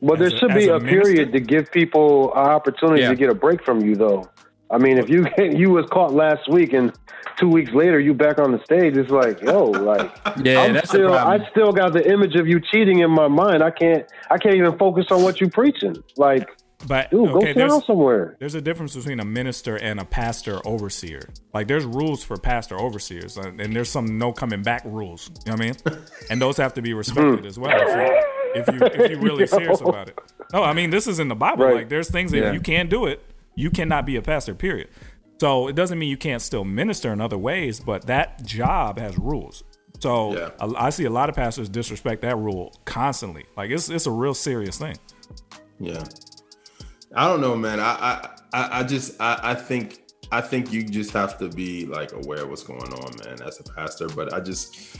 Well, 0.00 0.16
there 0.18 0.26
As 0.26 0.34
a- 0.34 0.38
should 0.38 0.50
as 0.50 0.56
be 0.64 0.68
a 0.68 0.76
a, 0.76 0.80
period 0.80 1.32
to 1.32 1.40
give 1.40 1.70
people 1.72 2.32
an 2.34 2.46
opportunity 2.50 3.02
Yeah. 3.02 3.08
to 3.10 3.16
get 3.16 3.30
a 3.30 3.34
break 3.34 3.64
from 3.64 3.80
you, 3.80 3.96
though. 3.96 4.28
I 4.70 4.78
mean, 4.78 4.98
if 4.98 5.08
you 5.08 5.26
you 5.38 5.70
was 5.70 5.86
caught 5.90 6.12
last 6.12 6.50
week 6.50 6.72
and 6.72 6.92
two 7.38 7.48
weeks 7.48 7.72
later 7.72 7.98
you 8.00 8.14
back 8.14 8.38
on 8.38 8.52
the 8.52 8.62
stage. 8.64 8.96
It's 8.96 9.10
like, 9.10 9.40
yo, 9.42 9.64
like 9.66 10.10
Yeah, 10.44 10.62
I'm 10.62 10.72
that's 10.74 10.90
the 10.90 10.96
still 10.98 11.08
problem. 11.10 11.40
I 11.42 11.50
still 11.50 11.72
got 11.72 11.92
the 11.92 12.10
image 12.10 12.34
of 12.34 12.46
you 12.46 12.60
cheating 12.60 13.00
in 13.00 13.10
my 13.10 13.28
mind. 13.28 13.62
I 13.62 13.70
can't 13.70 14.04
I 14.30 14.38
can't 14.38 14.54
even 14.56 14.76
focus 14.78 15.06
on 15.10 15.22
what 15.22 15.40
you're 15.40 15.50
preaching. 15.50 15.96
Like 16.16 16.48
But 16.86 17.10
dude, 17.10 17.28
go 17.30 17.36
okay, 17.38 17.48
sit 17.48 17.56
there's 17.56 17.72
down 17.72 17.82
somewhere. 17.84 18.36
there's 18.38 18.54
a 18.54 18.60
difference 18.60 18.94
between 18.94 19.20
a 19.20 19.24
minister 19.24 19.76
and 19.76 19.98
a 20.00 20.04
pastor 20.04 20.60
overseer. 20.66 21.28
Like 21.54 21.68
there's 21.68 21.84
rules 21.84 22.22
for 22.24 22.36
pastor 22.36 22.78
overseers, 22.78 23.36
and 23.36 23.60
and 23.60 23.74
there's 23.74 23.88
some 23.88 24.18
no 24.18 24.32
coming 24.32 24.62
back 24.62 24.82
rules. 24.84 25.30
You 25.46 25.52
know 25.52 25.58
what 25.58 25.60
I 25.86 25.92
mean? 25.92 26.02
And 26.30 26.40
those 26.42 26.56
have 26.58 26.74
to 26.74 26.82
be 26.82 26.92
respected 26.94 27.40
Hmm. 27.40 27.46
as 27.46 27.58
well. 27.58 27.72
If 27.74 28.66
you 28.68 28.72
if 28.74 28.96
you 28.96 29.04
if 29.04 29.10
you 29.10 29.18
really 29.18 29.46
serious 29.58 29.80
about 29.80 30.08
it. 30.08 30.18
No, 30.52 30.62
I 30.62 30.72
mean 30.72 30.90
this 30.90 31.06
is 31.06 31.18
in 31.18 31.28
the 31.28 31.34
Bible. 31.34 31.64
Right. 31.66 31.74
Like 31.76 31.88
there's 31.88 32.10
things 32.10 32.30
that 32.32 32.38
Yeah. 32.38 32.52
you 32.52 32.60
can't 32.60 32.88
do 32.90 33.06
it. 33.06 33.22
You 33.54 33.70
cannot 33.70 34.04
be 34.06 34.16
a 34.16 34.22
pastor. 34.22 34.54
Period. 34.54 34.88
So 35.38 35.68
it 35.68 35.76
doesn't 35.76 35.98
mean 35.98 36.08
you 36.08 36.16
can't 36.16 36.40
still 36.40 36.64
minister 36.64 37.12
in 37.12 37.20
other 37.20 37.38
ways, 37.38 37.80
but 37.80 38.06
that 38.06 38.44
job 38.44 38.98
has 38.98 39.18
rules. 39.18 39.64
So 40.00 40.52
I 40.60 40.86
I 40.86 40.90
see 40.90 41.04
a 41.04 41.10
lot 41.10 41.28
of 41.28 41.34
pastors 41.34 41.68
disrespect 41.68 42.22
that 42.22 42.36
rule 42.36 42.74
constantly. 42.84 43.44
Like 43.56 43.70
it's 43.70 43.88
it's 43.88 44.06
a 44.06 44.10
real 44.10 44.34
serious 44.34 44.78
thing. 44.78 44.96
Yeah. 45.78 46.04
I 47.14 47.28
don't 47.28 47.40
know, 47.40 47.56
man. 47.56 47.80
I 47.80 47.84
I 47.84 48.28
I, 48.52 48.80
I 48.80 48.82
just 48.82 49.20
I, 49.20 49.38
I 49.42 49.54
think 49.54 50.02
I 50.32 50.40
think 50.40 50.72
you 50.72 50.82
just 50.82 51.12
have 51.12 51.38
to 51.38 51.48
be 51.48 51.86
like 51.86 52.12
aware 52.12 52.42
of 52.42 52.50
what's 52.50 52.62
going 52.62 52.92
on, 52.92 53.16
man, 53.24 53.42
as 53.46 53.60
a 53.60 53.62
pastor. 53.62 54.08
But 54.08 54.32
I 54.32 54.40
just 54.40 54.98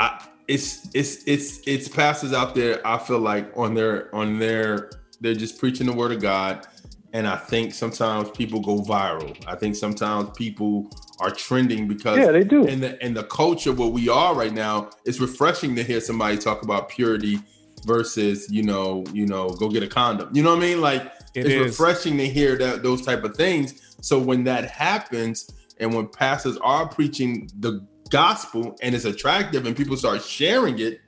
I 0.00 0.26
it's 0.48 0.88
it's 0.94 1.24
it's 1.26 1.66
it's 1.66 1.88
pastors 1.88 2.32
out 2.32 2.54
there, 2.54 2.86
I 2.86 2.98
feel 2.98 3.18
like 3.18 3.50
on 3.56 3.74
their 3.74 4.14
on 4.14 4.38
their 4.38 4.90
they're 5.20 5.34
just 5.34 5.58
preaching 5.58 5.86
the 5.86 5.92
word 5.92 6.12
of 6.12 6.20
God. 6.20 6.66
And 7.16 7.26
I 7.26 7.36
think 7.36 7.72
sometimes 7.72 8.28
people 8.28 8.60
go 8.60 8.82
viral. 8.82 9.34
I 9.46 9.54
think 9.56 9.74
sometimes 9.74 10.28
people 10.36 10.90
are 11.18 11.30
trending 11.30 11.88
because 11.88 12.18
Yeah, 12.18 12.30
they 12.30 12.44
do. 12.44 12.66
In 12.66 12.80
the 12.80 13.02
in 13.02 13.14
the 13.14 13.22
culture 13.22 13.72
where 13.72 13.88
we 13.88 14.10
are 14.10 14.34
right 14.34 14.52
now, 14.52 14.90
it's 15.06 15.18
refreshing 15.18 15.74
to 15.76 15.82
hear 15.82 15.98
somebody 16.02 16.36
talk 16.36 16.62
about 16.62 16.90
purity 16.90 17.38
versus 17.86 18.50
you 18.50 18.62
know 18.62 19.02
you 19.14 19.24
know 19.24 19.48
go 19.48 19.70
get 19.70 19.82
a 19.82 19.86
condom. 19.86 20.28
You 20.34 20.42
know 20.42 20.50
what 20.50 20.58
I 20.58 20.66
mean? 20.68 20.82
Like 20.82 21.06
It 21.34 21.46
it's 21.46 21.54
is. 21.54 21.80
refreshing 21.80 22.18
to 22.18 22.28
hear 22.28 22.58
that 22.58 22.82
those 22.82 23.00
type 23.00 23.24
of 23.24 23.34
things. 23.34 23.96
So 24.02 24.18
when 24.18 24.44
that 24.44 24.70
happens, 24.70 25.48
and 25.80 25.94
when 25.94 26.08
pastors 26.08 26.58
are 26.58 26.86
preaching 26.86 27.48
the 27.60 27.82
gospel 28.10 28.76
and 28.82 28.94
it's 28.94 29.06
attractive, 29.06 29.64
and 29.64 29.74
people 29.74 29.96
start 29.96 30.20
sharing 30.20 30.80
it, 30.80 31.00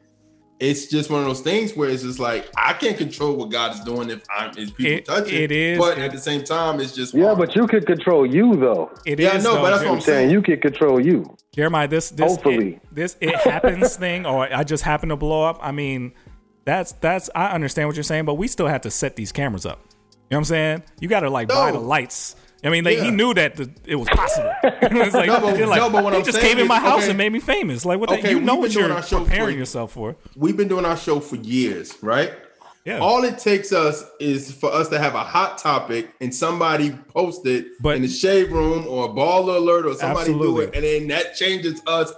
it's 0.61 0.87
just 0.87 1.09
one 1.11 1.21
of 1.21 1.27
those 1.27 1.41
things 1.41 1.77
where 1.77 1.89
it's 1.89 2.03
just 2.03 2.19
like 2.19 2.49
I 2.57 2.73
can't 2.73 2.97
control 2.99 3.37
what 3.37 3.51
God 3.51 3.75
is 3.75 3.81
doing 3.81 4.11
if 4.11 4.23
I'm 4.37 4.51
if 4.57 4.75
people 4.77 4.87
It- 4.87 5.05
touch 5.05 5.29
it. 5.29 5.51
it 5.51 5.53
is- 5.53 5.79
but 5.79 5.99
at 5.99 6.11
the 6.13 6.19
same 6.19 6.43
time, 6.45 6.81
it's 6.81 6.93
just 6.95 7.15
Yeah, 7.15 7.35
but 7.37 7.55
you 7.55 7.67
can 7.67 7.85
control 7.85 8.27
you 8.27 8.55
though. 8.57 8.91
It 9.07 9.21
Yeah, 9.21 9.31
I 9.31 9.37
is, 9.37 9.45
know, 9.45 9.55
though, 9.55 9.63
but 9.63 9.71
that's 9.71 9.85
what 9.85 9.93
I'm 9.95 10.01
saying. 10.01 10.31
You 10.31 10.43
can 10.43 10.61
control 10.61 11.01
you. 11.01 11.37
Jeremiah, 11.55 11.89
this 11.89 12.11
this 12.11 12.33
Hopefully. 12.33 12.75
it, 12.75 12.95
this 12.95 13.17
it 13.21 13.35
happens 13.37 13.97
thing, 13.97 14.27
or 14.27 14.53
I 14.53 14.65
just 14.65 14.83
happen 14.85 15.09
to 15.11 15.17
blow 15.17 15.45
up. 15.45 15.59
I 15.63 15.73
mean, 15.73 16.13
that's 16.65 16.93
that's 16.93 17.31
I 17.35 17.49
understand 17.51 17.89
what 17.89 17.97
you're 17.97 18.03
saying, 18.03 18.25
but 18.25 18.35
we 18.35 18.49
still 18.49 18.67
have 18.67 18.83
to 18.83 18.91
set 18.91 19.17
these 19.17 19.33
cameras 19.33 19.65
up. 19.67 19.79
You 19.89 20.35
know 20.35 20.37
what 20.37 20.39
I'm 20.39 20.45
saying? 20.45 20.83
You 21.01 21.09
got 21.09 21.21
to 21.21 21.31
like 21.31 21.49
buy 21.49 21.73
the 21.73 21.79
lights. 21.79 22.37
I 22.65 22.71
mean, 22.71 22.85
like, 22.85 22.99
he 22.99 23.11
knew 23.11 23.35
that 23.35 23.57
the, 23.57 23.71
it 23.85 23.95
was 23.97 24.09
possible. 24.09 24.53
it's 24.65 25.15
like, 25.15 25.29
No, 25.29 25.41
but- 25.41 25.69
like, 25.69 25.81
no, 25.81 25.91
but 25.91 26.03
what 26.03 26.13
he 26.13 26.19
I'm 26.19 26.25
just 26.25 26.41
came 26.41 26.59
in 26.59 26.67
my 26.67 26.81
house 26.81 27.03
okay. 27.03 27.11
and 27.11 27.19
made 27.19 27.33
me 27.33 27.41
famous. 27.41 27.85
Like, 27.85 28.01
what? 28.01 28.09
the, 28.09 28.17
Okay, 28.19 28.31
you 28.31 28.41
know 28.41 28.57
what 28.57 28.75
you're 28.75 28.89
preparing 28.89 29.29
for- 29.55 29.59
yourself 29.59 29.93
for. 29.93 30.17
We've 30.37 30.57
been 30.57 30.69
doing 30.69 30.85
our 30.85 30.97
show 30.97 31.21
for 31.21 31.37
years, 31.37 31.95
right? 32.03 32.33
Yeah. 32.85 32.99
All 33.01 33.23
it 33.25 33.39
takes 33.39 33.73
us 33.73 34.03
is 34.19 34.51
for 34.51 34.73
us 34.73 34.89
to 34.89 34.99
have 34.99 35.15
a 35.15 35.23
hot 35.23 35.59
topic 35.59 36.11
and 36.23 36.35
somebody 36.35 36.91
post 37.09 37.45
it 37.47 37.67
in 37.85 38.03
the 38.03 38.09
shade 38.09 38.51
room 38.51 38.87
or 38.89 39.05
a 39.05 39.09
baller 39.09 39.57
alert 39.57 39.85
or 39.85 39.95
somebody 39.95 40.31
Absolutely. 40.33 40.67
do 40.67 40.71
it, 40.73 40.75
and 40.75 40.85
then 40.85 41.09
that 41.09 41.37
changes 41.37 41.83
us 41.87 42.13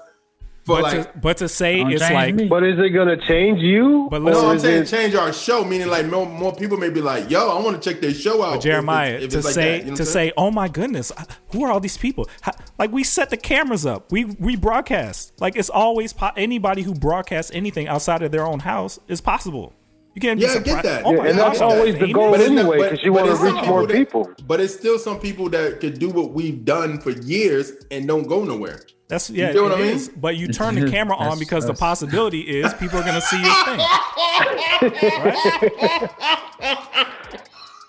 for 0.77 0.83
But 0.83 0.95
like. 0.97 1.13
to, 1.13 1.19
but 1.19 1.37
to 1.39 1.49
say 1.49 1.81
it's 1.81 2.01
like, 2.03 2.49
But 2.49 2.65
is 2.65 2.79
it 2.79 2.91
gonna 2.91 3.17
change 3.27 3.61
you? 3.61 4.09
But 4.11 4.23
no, 4.23 4.31
listen, 4.31 4.49
I'm 4.49 4.59
saying 4.59 4.83
it- 4.83 4.89
change 4.89 5.15
our 5.15 5.33
show, 5.33 5.65
meaning 5.65 5.89
like 5.89 6.07
more, 6.07 6.27
more 6.27 6.55
people 6.55 6.77
may 6.77 6.91
be 6.91 7.01
like, 7.01 7.31
"Yo, 7.31 7.49
I 7.49 7.61
want 7.63 7.81
to 7.83 7.91
check 7.93 8.01
their 8.01 8.15
show 8.15 8.43
out." 8.43 8.61
Jeremiah, 8.63 9.15
if 9.15 9.23
it's, 9.25 9.35
to 9.35 9.39
if 9.39 9.39
it's 9.39 9.45
like 9.47 9.55
say 9.55 9.79
that, 9.79 9.85
you 9.85 9.91
know 9.93 9.97
to 9.97 10.07
say, 10.07 10.33
oh 10.37 10.51
my 10.51 10.69
goodness, 10.69 11.13
uh, 11.17 11.25
who 11.53 11.65
are 11.65 11.71
all 11.73 11.81
these 11.81 11.97
people? 11.99 12.29
How, 12.41 12.53
like 12.79 12.93
we 12.93 13.05
set 13.05 13.31
the 13.31 13.37
cameras 13.37 13.85
up, 13.87 14.11
we 14.13 14.25
we 14.25 14.57
broadcast. 14.57 15.33
Like 15.41 15.57
it's 15.57 15.71
always 15.71 16.13
po- 16.13 16.31
anybody 16.37 16.83
who 16.83 16.95
broadcasts 16.95 17.51
anything 17.55 17.89
outside 17.89 18.23
of 18.23 18.31
their 18.33 18.47
own 18.47 18.61
house 18.61 18.99
is 19.09 19.21
possible. 19.21 19.75
You 20.15 20.21
can't 20.21 20.41
be 20.41 20.47
Yeah, 20.47 20.53
I 20.55 20.59
get 20.59 20.83
that. 20.83 21.05
Oh 21.07 21.13
Yeah, 21.15 21.25
and 21.29 21.39
gosh, 21.39 21.49
that's 21.51 21.61
I'm 21.61 21.69
always 21.71 21.95
the 21.95 22.01
famous? 22.01 22.15
goal 22.15 22.31
But 22.33 22.41
anyway, 22.41 22.89
'cause 22.91 22.99
you 23.05 23.13
wanna 23.13 23.35
reach 23.37 23.65
more 23.67 23.87
that- 23.87 23.95
people. 23.97 24.31
But 24.47 24.61
it's 24.61 24.75
still 24.75 24.99
some 24.99 25.21
people 25.21 25.49
that 25.51 25.81
could 25.81 25.99
do 26.01 26.09
what 26.11 26.33
we've 26.33 26.65
done 26.65 26.99
for 27.01 27.11
years 27.11 27.73
and 27.91 28.07
don't 28.09 28.27
go 28.27 28.43
nowhere. 28.45 28.81
That's 29.09 29.29
yeah. 29.31 29.37
You 29.37 29.47
yeah, 29.47 29.53
feel 29.53 29.63
what 29.65 29.73
I 29.73 29.77
mean? 29.83 29.87
is. 29.97 30.09
But 30.09 30.37
you 30.37 30.49
turn 30.49 30.75
the 30.75 30.91
camera 30.97 31.15
on 31.17 31.23
That's- 31.25 31.39
because 31.39 31.67
the 31.67 31.75
possibility 31.75 32.41
is 32.41 32.73
people 32.75 32.99
are 32.99 33.05
gonna 33.05 33.21
see 33.21 33.41
your 33.41 33.55
thing. 33.65 33.81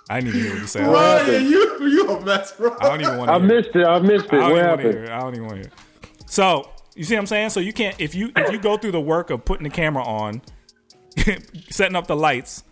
I 0.09 0.19
didn't 0.19 0.29
even 0.35 0.41
hear 0.41 0.51
what 0.53 0.61
you 0.61 0.67
said. 0.67 0.87
Ryan, 0.87 1.45
you 1.45 1.87
you 1.87 2.09
a 2.09 2.25
mess, 2.25 2.51
bro. 2.53 2.75
I 2.79 2.89
don't 2.89 3.01
even 3.01 3.17
want 3.17 3.29
to. 3.29 3.33
I 3.33 3.37
missed 3.39 3.69
it. 3.75 3.85
I 3.85 3.99
missed 3.99 4.25
it. 4.25 4.33
I 4.33 4.39
don't 4.39 4.51
What 4.51 4.57
even 4.57 4.67
want 4.67 4.79
to 4.81 4.87
happened? 4.87 4.93
hear. 4.93 5.03
it. 5.05 5.09
I 5.11 5.19
don't 5.21 5.33
even 5.35 5.45
want 5.47 5.63
to 5.63 5.69
hear. 5.69 5.71
it. 5.73 6.21
So 6.29 6.69
you 6.95 7.03
see 7.05 7.15
what 7.15 7.19
I'm 7.21 7.27
saying? 7.27 7.49
So 7.51 7.59
you 7.61 7.71
can't 7.73 7.95
if 7.99 8.13
you 8.13 8.31
if 8.35 8.51
you 8.51 8.59
go 8.59 8.77
through 8.77 8.91
the 8.91 8.99
work 9.01 9.29
of 9.29 9.45
putting 9.45 9.63
the 9.63 9.69
camera 9.69 10.03
on, 10.03 10.41
setting 11.69 11.95
up 11.95 12.07
the 12.07 12.15
lights, 12.15 12.63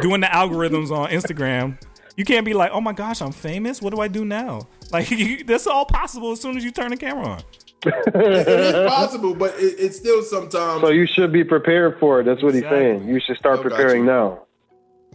doing 0.00 0.20
the 0.20 0.26
algorithms 0.26 0.90
on 0.90 1.10
Instagram. 1.10 1.80
You 2.16 2.24
can't 2.24 2.46
be 2.46 2.54
like, 2.54 2.70
oh 2.72 2.80
my 2.80 2.92
gosh, 2.92 3.20
I'm 3.20 3.32
famous. 3.32 3.82
What 3.82 3.92
do 3.92 4.00
I 4.00 4.08
do 4.08 4.24
now? 4.24 4.68
Like 4.92 5.10
you, 5.12 5.42
that's 5.44 5.66
all 5.66 5.84
possible 5.84 6.32
as 6.32 6.40
soon 6.40 6.56
as 6.56 6.64
you 6.64 6.70
turn 6.70 6.90
the 6.90 6.96
camera 6.96 7.26
on. 7.26 7.42
it 7.84 8.48
is 8.48 8.88
possible, 8.90 9.34
but 9.34 9.54
it, 9.58 9.74
it's 9.78 9.96
still 9.98 10.22
sometimes. 10.22 10.80
So 10.80 10.90
you 10.90 11.06
should 11.06 11.32
be 11.32 11.42
prepared 11.44 11.98
for 11.98 12.20
it. 12.20 12.24
That's 12.24 12.42
what 12.42 12.54
he's 12.54 12.62
saying. 12.64 13.08
You 13.08 13.20
should 13.20 13.36
start 13.36 13.58
Oh, 13.58 13.62
preparing 13.62 14.06
now. 14.06 14.42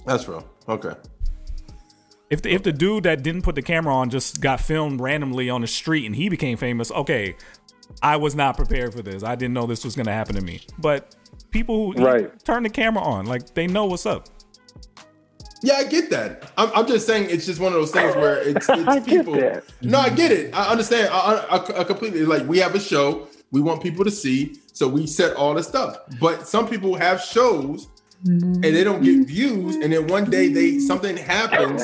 That's 0.06 0.28
real. 0.28 0.46
Okay. 0.68 0.94
If 2.30 2.44
the, 2.44 2.52
if 2.52 2.62
the 2.64 2.72
dude 2.72 3.04
that 3.06 3.24
didn't 3.24 3.42
put 3.42 3.56
the 3.56 3.62
camera 3.64 3.94
on 3.96 4.10
just 4.12 4.40
got 4.40 4.60
filmed 4.62 5.02
randomly 5.02 5.50
on 5.50 5.62
the 5.62 5.68
street 5.68 6.06
and 6.06 6.16
he 6.16 6.30
became 6.30 6.58
famous, 6.58 6.92
okay, 6.92 7.36
I 8.04 8.18
was 8.18 8.36
not 8.36 8.56
prepared 8.56 8.94
for 8.94 9.02
this. 9.02 9.24
I 9.24 9.34
didn't 9.36 9.54
know 9.56 9.66
this 9.66 9.84
was 9.84 9.96
going 9.96 10.06
to 10.06 10.12
happen 10.12 10.36
to 10.36 10.42
me. 10.42 10.62
But 10.78 11.16
people 11.52 11.94
who 11.94 12.04
Right. 12.04 12.44
turn 12.46 12.64
the 12.64 12.70
camera 12.70 13.04
on, 13.04 13.26
like 13.26 13.54
they 13.54 13.68
know 13.68 13.86
what's 13.86 14.06
up. 14.06 14.28
Yeah, 15.62 15.74
I 15.76 15.84
get 15.84 16.10
that. 16.12 16.52
I'm, 16.58 16.72
I'm 16.74 16.88
just 16.88 17.06
saying 17.06 17.30
it's 17.30 17.46
just 17.46 17.60
one 17.60 17.74
of 17.74 17.80
those 17.80 17.92
things 17.92 18.16
where 18.16 18.38
it's, 18.48 18.66
it's 18.70 19.06
people. 19.06 19.36
No, 19.82 20.00
I 20.00 20.10
get 20.10 20.32
it. 20.32 20.54
I 20.56 20.70
understand. 20.72 21.10
I, 21.12 21.46
I, 21.50 21.82
I 21.82 21.84
completely 21.84 22.26
like. 22.26 22.48
We 22.48 22.60
have 22.60 22.76
a 22.76 22.80
show. 22.80 23.28
We 23.52 23.62
want 23.62 23.82
people 23.84 24.06
to 24.06 24.12
see, 24.12 24.58
so 24.72 24.88
we 24.88 25.06
set 25.08 25.36
all 25.36 25.54
the 25.56 25.64
stuff. 25.64 25.98
But 26.22 26.48
some 26.48 26.68
people 26.68 26.96
have 26.96 27.20
shows 27.22 27.88
and 28.26 28.64
they 28.64 28.84
don't 28.84 29.02
get 29.02 29.26
views, 29.28 29.76
and 29.78 29.92
then 29.92 30.08
one 30.08 30.30
day 30.30 30.50
they 30.50 30.78
something 30.80 31.18
happens 31.18 31.82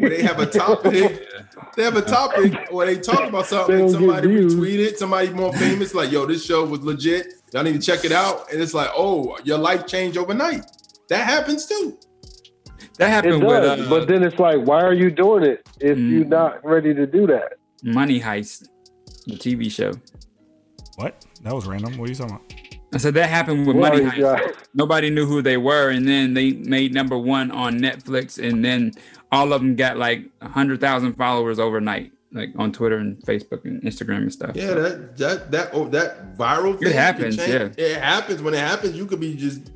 where 0.00 0.10
they 0.10 0.22
have 0.22 0.38
a 0.38 0.46
topic. 0.46 1.24
They 1.76 1.84
have 1.84 1.96
a 1.96 2.02
topic 2.02 2.72
where 2.72 2.86
they 2.86 2.98
talk 2.98 3.28
about 3.28 3.46
something. 3.46 3.82
And 3.82 3.90
somebody 3.90 4.26
views. 4.26 4.56
retweet 4.56 4.78
it. 4.80 4.98
Somebody 4.98 5.30
more 5.30 5.52
famous, 5.52 5.94
like, 5.94 6.10
"Yo, 6.10 6.26
this 6.26 6.44
show 6.44 6.64
was 6.64 6.80
legit. 6.80 7.34
Y'all 7.52 7.62
need 7.62 7.80
to 7.80 7.86
check 7.86 8.04
it 8.04 8.12
out." 8.12 8.52
And 8.52 8.60
it's 8.60 8.74
like, 8.74 8.90
"Oh, 8.96 9.36
your 9.44 9.58
life 9.58 9.86
changed 9.86 10.16
overnight." 10.18 10.64
That 11.08 11.24
happens 11.24 11.66
too. 11.66 11.98
That 12.98 13.06
It 13.08 13.10
happened 13.10 13.44
with 13.46 13.64
uh, 13.64 13.86
but 13.88 14.08
then 14.08 14.22
it's 14.22 14.38
like, 14.38 14.58
why 14.66 14.82
are 14.82 14.92
you 14.92 15.10
doing 15.10 15.44
it 15.44 15.66
if 15.80 15.96
you're 15.98 16.24
Mm. 16.24 16.28
not 16.28 16.64
ready 16.64 16.92
to 16.94 17.06
do 17.06 17.26
that? 17.28 17.54
Money 17.84 18.20
Heist, 18.20 18.68
the 19.26 19.36
TV 19.36 19.70
show. 19.70 19.92
What? 20.96 21.24
That 21.44 21.54
was 21.54 21.66
random. 21.66 21.96
What 21.96 22.08
are 22.08 22.12
you 22.12 22.16
talking 22.16 22.34
about? 22.34 22.52
I 22.92 22.98
said 22.98 23.14
that 23.14 23.28
happened 23.28 23.66
with 23.66 23.76
Well, 23.76 23.90
Money 23.92 24.04
yeah. 24.18 24.38
Heist. 24.40 24.54
Nobody 24.74 25.10
knew 25.10 25.26
who 25.26 25.42
they 25.42 25.56
were, 25.56 25.90
and 25.90 26.08
then 26.08 26.34
they 26.34 26.52
made 26.52 26.92
number 26.92 27.16
one 27.16 27.50
on 27.50 27.78
Netflix, 27.78 28.38
and 28.42 28.64
then 28.64 28.92
all 29.30 29.52
of 29.52 29.60
them 29.60 29.76
got 29.76 29.96
like 29.96 30.24
hundred 30.42 30.80
thousand 30.80 31.14
followers 31.14 31.58
overnight, 31.58 32.12
like 32.32 32.50
on 32.58 32.72
Twitter 32.72 32.98
and 32.98 33.16
Facebook 33.20 33.64
and 33.64 33.82
Instagram 33.82 34.18
and 34.18 34.32
stuff. 34.32 34.52
Yeah, 34.54 34.74
that 34.74 35.16
that 35.16 35.50
that 35.50 35.70
oh, 35.72 35.88
that 35.88 36.36
viral 36.36 36.72
thing. 36.74 36.88
can 36.88 36.92
happens, 36.92 37.36
change- 37.36 37.74
It 37.78 37.98
happens 38.00 38.42
when 38.42 38.54
it 38.54 38.60
happens. 38.60 38.96
You 38.96 39.06
could 39.06 39.20
be 39.20 39.34
just 39.34 39.70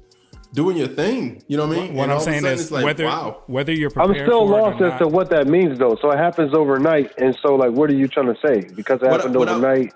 doing 0.52 0.76
your 0.76 0.88
thing. 0.88 1.42
You 1.48 1.56
know 1.56 1.66
what 1.66 1.78
I 1.78 1.80
mean? 1.80 1.94
What 1.94 2.02
And 2.04 2.12
I'm 2.12 2.18
all 2.18 2.22
of 2.22 2.28
a 2.28 2.30
saying 2.30 2.42
sudden 2.42 2.58
is 2.58 2.70
like, 2.70 2.84
whether 2.84 3.04
wow. 3.06 3.42
whether 3.46 3.72
you're 3.72 3.90
I'm 3.96 4.12
still 4.12 4.46
for 4.46 4.54
it 4.54 4.58
or 4.58 4.62
lost 4.70 4.74
as 4.82 4.90
not- 4.92 4.98
to 4.98 5.08
what 5.08 5.30
that 5.30 5.46
means, 5.46 5.78
though. 5.78 5.96
So 6.02 6.10
it 6.10 6.18
happens 6.18 6.52
overnight, 6.54 7.12
and 7.18 7.36
so 7.42 7.54
like, 7.54 7.70
what 7.72 7.88
are 7.90 7.94
you 7.94 8.06
trying 8.08 8.26
to 8.34 8.36
say? 8.46 8.68
Because 8.74 9.00
it 9.02 9.06
What- 9.08 9.20
happened 9.20 9.36
what 9.36 9.48
I- 9.48 9.52
overnight. 9.54 9.94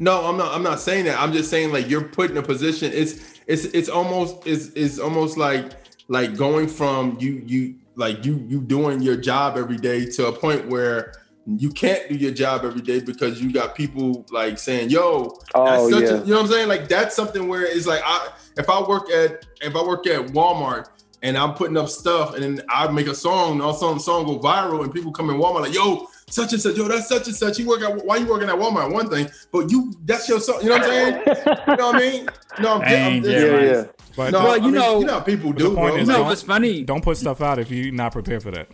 No, 0.00 0.26
I'm 0.26 0.36
not. 0.36 0.52
I'm 0.54 0.62
not 0.64 0.80
saying 0.80 1.04
that. 1.04 1.20
I'm 1.20 1.32
just 1.32 1.48
saying 1.48 1.72
like 1.72 1.88
you're 1.88 2.02
put 2.02 2.30
in 2.30 2.36
a 2.36 2.42
position. 2.42 2.90
It's 2.92 3.38
it's 3.46 3.64
it's 3.66 3.88
almost 3.88 4.44
it's 4.46 4.66
it's 4.74 4.98
almost 4.98 5.38
like 5.38 5.70
like 6.08 6.36
going 6.36 6.66
from 6.66 7.16
you 7.20 7.42
you 7.46 7.76
like 7.94 8.24
you 8.26 8.44
you 8.48 8.60
doing 8.60 9.00
your 9.02 9.16
job 9.16 9.56
every 9.56 9.76
day 9.76 10.04
to 10.04 10.26
a 10.26 10.32
point 10.32 10.68
where 10.68 11.12
you 11.46 11.70
can't 11.70 12.08
do 12.08 12.14
your 12.14 12.32
job 12.32 12.64
every 12.64 12.80
day 12.80 13.00
because 13.00 13.40
you 13.42 13.52
got 13.52 13.74
people 13.74 14.24
like 14.30 14.58
saying, 14.58 14.88
"Yo, 14.90 15.38
Oh, 15.54 15.64
that's 15.90 15.90
such 15.92 16.02
yeah. 16.10 16.22
a, 16.22 16.24
you 16.24 16.30
know 16.30 16.36
what 16.36 16.46
I'm 16.46 16.50
saying? 16.52 16.68
Like 16.68 16.88
that's 16.88 17.14
something 17.14 17.48
where 17.48 17.62
it's 17.66 17.86
like 17.86 18.00
I 18.04 18.28
if 18.56 18.68
I 18.70 18.80
work 18.82 19.10
at 19.10 19.44
if 19.60 19.76
I 19.76 19.82
work 19.82 20.06
at 20.06 20.26
Walmart 20.28 20.86
and 21.22 21.36
I'm 21.36 21.54
putting 21.54 21.76
up 21.76 21.88
stuff 21.88 22.34
and 22.34 22.42
then 22.42 22.62
I 22.68 22.90
make 22.90 23.06
a 23.08 23.14
song 23.14 23.52
and 23.52 23.62
all 23.62 23.70
of 23.70 23.76
a 23.76 23.78
sudden 23.78 24.00
song 24.00 24.24
go 24.26 24.38
viral 24.38 24.84
and 24.84 24.92
people 24.92 25.12
come 25.12 25.28
in 25.30 25.36
Walmart 25.36 25.62
like, 25.62 25.74
"Yo, 25.74 26.06
such 26.30 26.52
and 26.54 26.62
such. 26.62 26.76
Yo, 26.76 26.88
that's 26.88 27.08
such 27.08 27.26
and 27.26 27.36
such. 27.36 27.58
You 27.58 27.68
work 27.68 27.82
at 27.82 28.04
why 28.06 28.16
you 28.16 28.26
working 28.26 28.48
at 28.48 28.54
Walmart? 28.54 28.90
One 28.92 29.10
thing, 29.10 29.28
but 29.52 29.70
you 29.70 29.92
that's 30.06 30.26
your 30.28 30.40
son. 30.40 30.62
You 30.62 30.70
know 30.70 30.76
what 30.78 30.84
I'm 30.84 30.88
saying? 30.90 31.22
you 31.68 31.76
know 31.76 31.86
what 31.86 31.94
I 31.96 31.98
mean? 31.98 32.28
No, 32.60 32.74
I'm, 32.76 32.80
I'm, 32.82 32.88
I'm 33.18 33.24
yeah, 33.24 33.40
yeah. 33.60 33.84
But 34.16 34.16
But- 34.16 34.30
no, 34.32 34.38
Well, 34.44 34.52
I 34.52 34.56
you 34.56 34.62
mean, 34.62 34.74
know- 34.74 35.00
you 35.00 35.04
know 35.06 35.20
people 35.20 35.52
do, 35.52 35.74
bro. 35.74 35.96
is, 35.96 36.08
No, 36.08 36.18
don't- 36.18 36.26
what's 36.26 36.42
funny? 36.42 36.84
Don't 36.84 37.02
put 37.04 37.16
stuff 37.18 37.42
out 37.42 37.58
if 37.58 37.70
you're 37.70 37.92
not 37.92 38.12
prepared 38.12 38.42
for 38.42 38.50
that. 38.52 38.68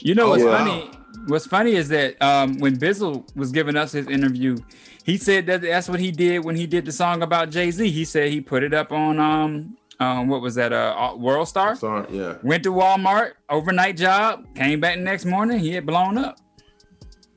You 0.00 0.14
know 0.14 0.26
Oh, 0.26 0.30
what's 0.30 0.42
wow. 0.44 0.58
funny? 0.58 0.90
What's 1.26 1.46
funny 1.46 1.72
is 1.72 1.88
that 1.90 2.20
um, 2.20 2.58
when 2.58 2.76
Bizzle 2.76 3.34
was 3.36 3.52
giving 3.52 3.76
us 3.76 3.92
his 3.92 4.08
interview, 4.08 4.58
he 5.04 5.16
said 5.16 5.46
that 5.46 5.62
that's 5.62 5.88
what 5.88 6.00
he 6.00 6.10
did 6.10 6.44
when 6.44 6.56
he 6.56 6.66
did 6.66 6.84
the 6.84 6.92
song 6.92 7.22
about 7.22 7.50
Jay 7.50 7.70
Z. 7.70 7.90
He 7.90 8.04
said 8.04 8.30
he 8.30 8.40
put 8.40 8.62
it 8.62 8.74
up 8.74 8.92
on 8.92 9.18
um, 9.18 9.76
um 10.00 10.28
what 10.28 10.40
was 10.40 10.54
that 10.56 10.72
uh 10.72 11.14
World 11.16 11.48
Star? 11.48 11.76
Sorry, 11.76 12.06
yeah. 12.10 12.36
Went 12.42 12.62
to 12.64 12.72
Walmart, 12.72 13.32
overnight 13.48 13.96
job, 13.96 14.52
came 14.54 14.80
back 14.80 14.96
the 14.96 15.02
next 15.02 15.24
morning, 15.24 15.58
he 15.58 15.72
had 15.72 15.86
blown 15.86 16.18
up. 16.18 16.38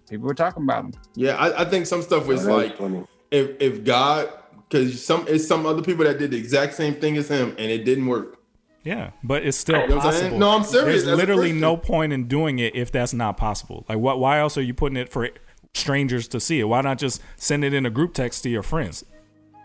People 0.10 0.28
were 0.28 0.34
talking 0.36 0.64
about 0.64 0.86
him. 0.86 0.94
Yeah, 1.16 1.36
I, 1.36 1.62
I 1.62 1.66
think 1.66 1.86
some 1.86 2.02
stuff 2.02 2.28
was 2.28 2.48
Oh, 2.48 2.60
that's 2.60 2.80
like 2.80 3.06
if 3.32 3.52
if 3.60 3.84
God 3.84 4.30
because 4.70 5.04
some 5.04 5.26
it's 5.28 5.48
some 5.48 5.66
other 5.66 5.82
people 5.82 6.06
that 6.06 6.18
did 6.20 6.32
the 6.32 6.38
exact 6.38 6.74
same 6.74 6.96
thing 6.96 7.18
as 7.18 7.28
him 7.28 7.50
and 7.58 7.72
it 7.72 7.86
didn't 7.86 8.08
work. 8.08 8.40
Yeah, 8.86 9.10
but 9.24 9.44
it's 9.46 9.58
still 9.58 9.82
You 9.82 9.88
know 9.88 9.96
what 9.98 10.06
I'm 10.06 10.12
saying? 10.12 10.22
possible. 10.24 10.40
No, 10.40 10.50
I'm 10.52 10.64
serious. 10.64 11.04
There's 11.04 11.08
As 11.14 11.18
literally 11.18 11.52
no 11.52 11.76
point 11.76 12.14
in 12.14 12.28
doing 12.28 12.60
it 12.60 12.76
if 12.76 12.92
that's 12.92 13.14
not 13.14 13.36
possible. 13.36 13.84
Like, 13.90 13.98
what? 13.98 14.20
Why 14.20 14.40
else 14.40 14.58
are 14.58 14.62
you 14.62 14.74
putting 14.76 14.96
it 14.96 15.10
for 15.10 15.28
strangers 15.74 16.28
to 16.30 16.40
see 16.40 16.60
it? 16.60 16.66
Why 16.66 16.82
not 16.82 17.00
just 17.00 17.22
send 17.36 17.66
it 17.66 17.74
in 17.74 17.86
a 17.86 17.90
group 17.90 18.14
text 18.14 18.44
to 18.44 18.50
your 18.50 18.62
friends? 18.64 19.04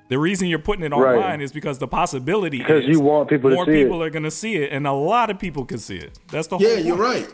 The 0.09 0.19
reason 0.19 0.49
you're 0.49 0.59
putting 0.59 0.85
it 0.85 0.91
Right. 0.91 1.17
online 1.17 1.41
is 1.41 1.53
because 1.53 1.79
the 1.79 1.87
possibility 1.87 2.59
Because 2.59 2.85
you 2.87 2.99
want 2.99 3.29
people 3.29 3.51
to 3.51 3.55
more 3.57 3.65
see 3.67 3.73
it. 3.73 3.85
people 3.85 4.03
are 4.03 4.11
going 4.11 4.25
to 4.25 4.31
see 4.31 4.57
it, 4.57 4.73
and 4.73 4.87
a 4.87 4.93
lot 4.93 5.31
of 5.31 5.39
people 5.39 5.65
can 5.65 5.79
see 5.79 5.99
it. 5.99 6.19
That's 6.33 6.49
the 6.49 6.59
whole. 6.59 6.67
Yeah, 6.67 6.79
you're 6.79 6.97
right. 6.97 7.29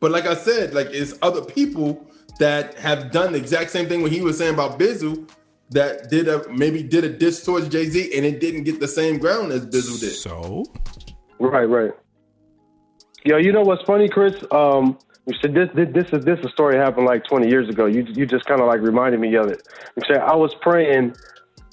But 0.00 0.10
like 0.12 0.26
I 0.26 0.34
said, 0.34 0.72
like 0.72 0.86
it's 0.90 1.18
other 1.20 1.42
people 1.42 2.06
that 2.38 2.78
have 2.78 3.10
done 3.10 3.32
the 3.32 3.38
exact 3.38 3.70
same 3.72 3.88
thing 3.88 4.02
what 4.02 4.12
he 4.12 4.20
was 4.22 4.38
saying 4.38 4.54
about 4.54 4.78
Bizzle 4.78 5.28
that 5.70 6.10
did 6.10 6.28
a 6.28 6.48
maybe 6.50 6.82
did 6.82 7.04
a 7.04 7.08
diss 7.08 7.44
towards 7.44 7.68
Jay 7.68 7.86
Z 7.86 8.16
and 8.16 8.24
it 8.24 8.38
didn't 8.40 8.64
get 8.64 8.80
the 8.80 8.88
same 8.88 9.18
ground 9.18 9.50
as 9.52 9.64
Bizzle 9.66 9.98
did. 10.00 10.12
So 10.12 10.64
Right, 11.44 11.68
right. 11.68 11.92
Yo, 13.24 13.36
you 13.36 13.52
know 13.52 13.60
what's 13.60 13.82
funny, 13.84 14.08
Chris? 14.08 14.34
Um, 14.50 14.98
you 15.26 15.36
said 15.42 15.54
this, 15.54 15.68
this, 15.74 15.88
this 15.92 16.06
is 16.12 16.24
this 16.24 16.38
a 16.42 16.48
story 16.48 16.76
happened 16.76 17.06
like 17.06 17.24
20 17.24 17.48
years 17.48 17.68
ago. 17.68 17.86
You 17.86 18.06
you 18.08 18.24
just 18.26 18.46
kind 18.46 18.60
of 18.60 18.66
like 18.66 18.80
reminded 18.80 19.20
me 19.20 19.34
of 19.36 19.48
it. 19.48 19.66
Said 20.06 20.18
I 20.18 20.36
was 20.36 20.54
praying, 20.60 21.14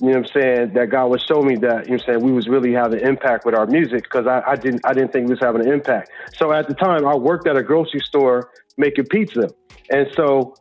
you 0.01 0.09
know 0.09 0.09
what 0.09 0.17
I'm 0.17 0.25
saying, 0.25 0.73
that 0.73 0.89
God 0.89 1.07
would 1.07 1.21
show 1.21 1.41
me 1.41 1.55
that, 1.57 1.61
you 1.61 1.67
know 1.67 1.75
what 1.75 1.91
I'm 1.91 1.99
saying, 1.99 2.19
we 2.23 2.31
was 2.31 2.47
really 2.47 2.73
having 2.73 2.99
impact 2.99 3.45
with 3.45 3.55
our 3.55 3.65
music 3.65 4.03
because 4.03 4.27
I, 4.27 4.41
I 4.45 4.55
didn't 4.55 4.81
I 4.85 4.93
didn't 4.93 5.13
think 5.13 5.27
we 5.27 5.33
was 5.33 5.41
having 5.41 5.61
an 5.61 5.71
impact. 5.71 6.11
So 6.35 6.51
at 6.51 6.67
the 6.67 6.73
time 6.73 7.07
I 7.07 7.15
worked 7.15 7.47
at 7.47 7.55
a 7.55 7.63
grocery 7.63 8.01
store 8.01 8.51
making 8.77 9.05
pizza. 9.05 9.49
And 9.89 10.07
so 10.15 10.55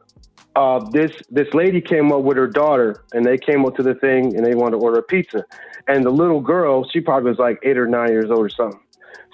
uh, 0.57 0.81
this 0.91 1.13
this 1.31 1.53
lady 1.55 1.81
came 1.81 2.13
up 2.13 2.23
with 2.23 2.37
her 2.37 2.49
daughter, 2.49 3.05
and 3.13 3.25
they 3.25 3.39
came 3.39 3.65
up 3.65 3.77
to 3.77 3.83
the 3.83 3.95
thing, 3.95 4.37
and 4.37 4.45
they 4.45 4.55
wanted 4.55 4.79
to 4.79 4.83
order 4.83 4.99
a 4.99 5.03
pizza. 5.03 5.45
And 5.87 6.05
the 6.05 6.11
little 6.11 6.41
girl, 6.41 6.89
she 6.89 7.01
probably 7.01 7.31
was 7.31 7.39
like 7.39 7.59
eight 7.63 7.79
or 7.79 7.87
nine 7.87 8.09
years 8.09 8.31
old 8.31 8.41
or 8.41 8.49
something. 8.49 8.81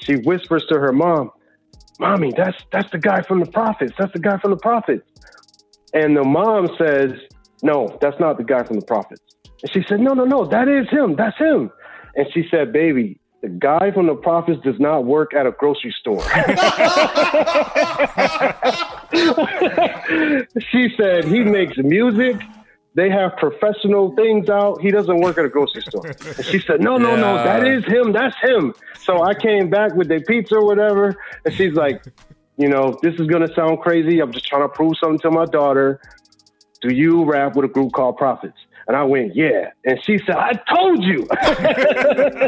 She 0.01 0.17
whispers 0.17 0.65
to 0.71 0.79
her 0.79 0.93
mom, 0.93 1.31
"Mommy, 1.99 2.33
that's 2.37 2.59
that's 2.73 2.91
the 2.91 2.99
guy 2.99 3.23
from 3.23 3.41
the 3.41 3.51
prophets. 3.51 3.95
That's 3.99 4.13
the 4.13 4.19
guy 4.19 4.37
from 4.39 4.51
the 4.51 4.59
prophets." 4.59 5.09
And 5.93 6.17
the 6.17 6.25
mom 6.25 6.69
says, 6.79 7.13
"No, 7.63 7.97
that's 8.01 8.19
not 8.21 8.39
the 8.39 8.45
guy 8.45 8.63
from 8.65 8.81
the 8.81 8.87
prophets." 8.87 9.23
And 9.63 9.73
she 9.73 9.83
said, 9.89 10.01
"No, 10.01 10.13
no, 10.13 10.25
no, 10.25 10.45
that 10.47 10.69
is 10.69 10.89
him. 10.91 11.17
That's 11.17 11.39
him." 11.39 11.71
And 12.15 12.27
she 12.33 12.45
said, 12.51 12.73
"Baby." 12.73 13.21
The 13.43 13.51
guy 13.51 13.91
from 13.93 14.07
the 14.07 14.15
prophets 14.15 14.61
does 14.65 14.81
not 14.81 15.05
work 15.05 15.35
at 15.35 15.47
a 15.47 15.53
grocery 15.53 15.95
store. 16.01 16.23
she 20.71 20.89
said 20.97 21.27
he 21.27 21.45
makes 21.45 21.77
music. 21.77 22.41
They 22.97 23.11
have 23.11 23.37
professional 23.37 24.17
things 24.17 24.49
out. 24.49 24.81
He 24.81 24.91
doesn't 24.91 25.21
work 25.21 25.37
at 25.37 25.45
a 25.45 25.51
grocery 25.51 25.83
store. 25.83 26.07
And 26.07 26.47
she 26.47 26.59
said, 26.59 26.81
No, 26.81 26.97
no, 26.97 27.15
no, 27.15 27.37
that 27.37 27.67
is 27.67 27.85
him. 27.85 28.13
That's 28.13 28.35
him. 28.41 28.75
So 29.01 29.23
I 29.23 29.35
came 29.35 29.69
back 29.69 29.95
with 29.95 30.09
the 30.09 30.21
pizza 30.27 30.57
or 30.57 30.65
whatever. 30.65 31.15
And 31.45 31.55
she's 31.55 31.75
like, 31.75 32.03
You 32.57 32.69
know, 32.69 32.99
this 33.03 33.13
is 33.21 33.27
going 33.27 33.47
to 33.47 33.55
sound 33.55 33.81
crazy. 33.81 34.19
I'm 34.21 34.33
just 34.33 34.47
trying 34.47 34.63
to 34.63 34.71
prove 34.71 34.95
something 34.99 35.19
to 35.21 35.31
my 35.31 35.45
daughter. 35.45 36.01
Do 36.81 36.95
you 36.95 37.27
rap 37.27 37.55
with 37.55 37.67
a 37.67 37.69
group 37.69 37.93
called 37.93 38.17
Prophets? 38.17 38.57
And 38.89 38.97
I 38.97 39.03
went, 39.05 39.35
Yeah. 39.35 39.71
And 39.85 39.99
she 40.05 40.19
said, 40.19 40.37
I 40.37 40.53
told 40.75 41.03
you. 41.03 41.27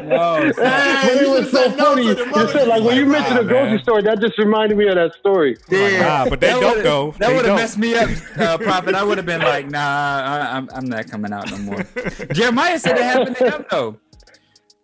No, 0.08 0.50
but 0.56 1.22
it 1.22 1.28
was 1.28 1.50
so 1.50 1.70
funny. 1.72 2.04
You 2.06 2.48
said, 2.48 2.68
like 2.68 2.82
when 2.82 2.96
you 2.96 3.06
mentioned 3.06 3.38
the 3.38 3.44
grocery 3.44 3.78
store, 3.80 4.02
that 4.02 4.20
just 4.20 4.38
reminded 4.38 4.78
me 4.78 4.86
of 4.88 4.94
that 4.94 5.12
story. 5.18 5.56
Nah, 5.70 6.28
but 6.28 6.40
they 6.40 6.46
That 6.48 6.60
don't 6.60 6.70
would've- 6.70 6.82
go. 6.84 7.14
That 7.18 7.34
would 7.34 7.44
have 7.44 7.56
messed 7.56 7.78
me 7.78 7.94
up, 7.96 8.08
uh, 8.38 8.58
Prophet. 8.58 8.94
I 8.94 9.02
would 9.04 9.18
have 9.18 9.26
been 9.26 9.40
like, 9.42 9.68
nah, 9.68 9.78
I, 9.80 10.56
I'm, 10.56 10.68
I'm 10.72 10.86
not 10.86 11.10
coming 11.10 11.32
out 11.32 11.50
no 11.50 11.58
more. 11.58 11.82
Jeremiah 12.32 12.78
said 12.78 12.96
it 12.96 13.02
happened 13.04 13.36
to 13.36 13.50
him 13.50 13.64
though. 13.70 13.98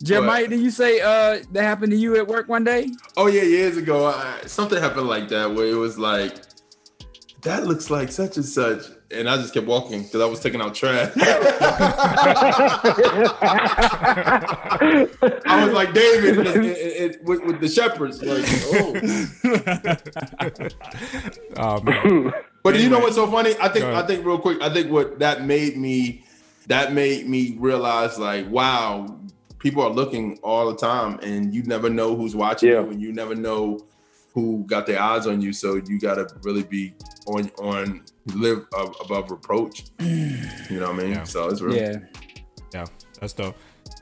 Jeremiah, 0.02 0.47
did 0.48 0.60
you 0.60 0.70
say 0.70 1.01
uh 1.01 1.39
that 1.52 1.62
happened 1.62 1.93
to 1.93 1.97
you 1.98 2.16
at 2.16 2.26
work 2.26 2.48
one 2.48 2.64
day? 2.64 2.89
Oh 3.16 3.26
yeah, 3.28 3.43
years 3.43 3.76
ago, 3.76 4.06
I, 4.06 4.40
something 4.47 4.78
happened 4.81 5.09
like 5.09 5.28
that 5.28 5.55
where 5.55 5.66
it 5.66 5.74
was 5.76 5.98
like, 5.98 6.35
that 7.43 7.66
looks 7.66 7.90
like 7.90 8.10
such 8.12 8.36
and 8.36 8.44
such, 8.44 8.82
and 9.14 9.28
I 9.28 9.36
just 9.36 9.54
kept 9.54 9.66
walking 9.66 10.02
because 10.02 10.20
I 10.20 10.26
was 10.26 10.40
taking 10.40 10.60
out 10.60 10.74
trash. 10.74 11.12
I 15.46 15.64
was 15.64 15.72
like 15.74 15.92
David 15.94 16.38
in- 16.46 16.64
in- 16.64 16.64
in- 17.12 17.16
with, 17.24 17.42
with 17.44 17.60
the 17.60 17.68
shepherds, 17.68 18.22
like, 18.22 18.44
oh. 18.74 18.94
Oh 21.56 21.80
man. 21.82 22.32
But 22.62 22.78
you 22.80 22.88
know 22.88 22.98
what's 22.98 23.14
so 23.16 23.26
funny? 23.30 23.54
I 23.60 23.68
think 23.68 23.84
I 23.84 24.06
think 24.06 24.24
real 24.24 24.38
quick. 24.38 24.60
I 24.62 24.68
think 24.72 24.90
what 24.90 25.18
that 25.18 25.44
made 25.44 25.76
me 25.76 26.24
that 26.66 26.92
made 26.92 27.28
me 27.28 27.56
realize 27.58 28.18
like, 28.18 28.48
wow, 28.50 29.18
people 29.58 29.82
are 29.82 29.90
looking 29.90 30.38
all 30.42 30.70
the 30.70 30.76
time, 30.76 31.18
and 31.22 31.54
you 31.54 31.62
never 31.64 31.90
know 31.90 32.16
who's 32.16 32.34
watching 32.34 32.70
you, 32.70 32.78
and 32.90 33.00
you 33.02 33.12
never 33.12 33.34
know 33.34 33.80
who 34.32 34.64
got 34.66 34.86
their 34.86 35.00
eyes 35.00 35.26
on 35.26 35.40
you. 35.42 35.52
So 35.52 35.74
you 35.86 36.00
got 36.00 36.14
to 36.14 36.26
really 36.42 36.62
be 36.64 36.94
on 37.26 37.50
on 37.58 38.02
live 38.34 38.66
ab- 38.76 38.94
above 39.01 39.30
reproach. 39.30 39.84
You 40.70 40.80
know 40.80 40.90
what 40.92 41.05
I 41.05 41.09
mean? 41.09 41.26
So 41.26 41.48
it's 41.48 41.60
real. 41.60 41.76
Yeah. 41.76 41.98
Yeah, 42.72 42.86
that's 43.20 43.34
dope. 43.34 43.55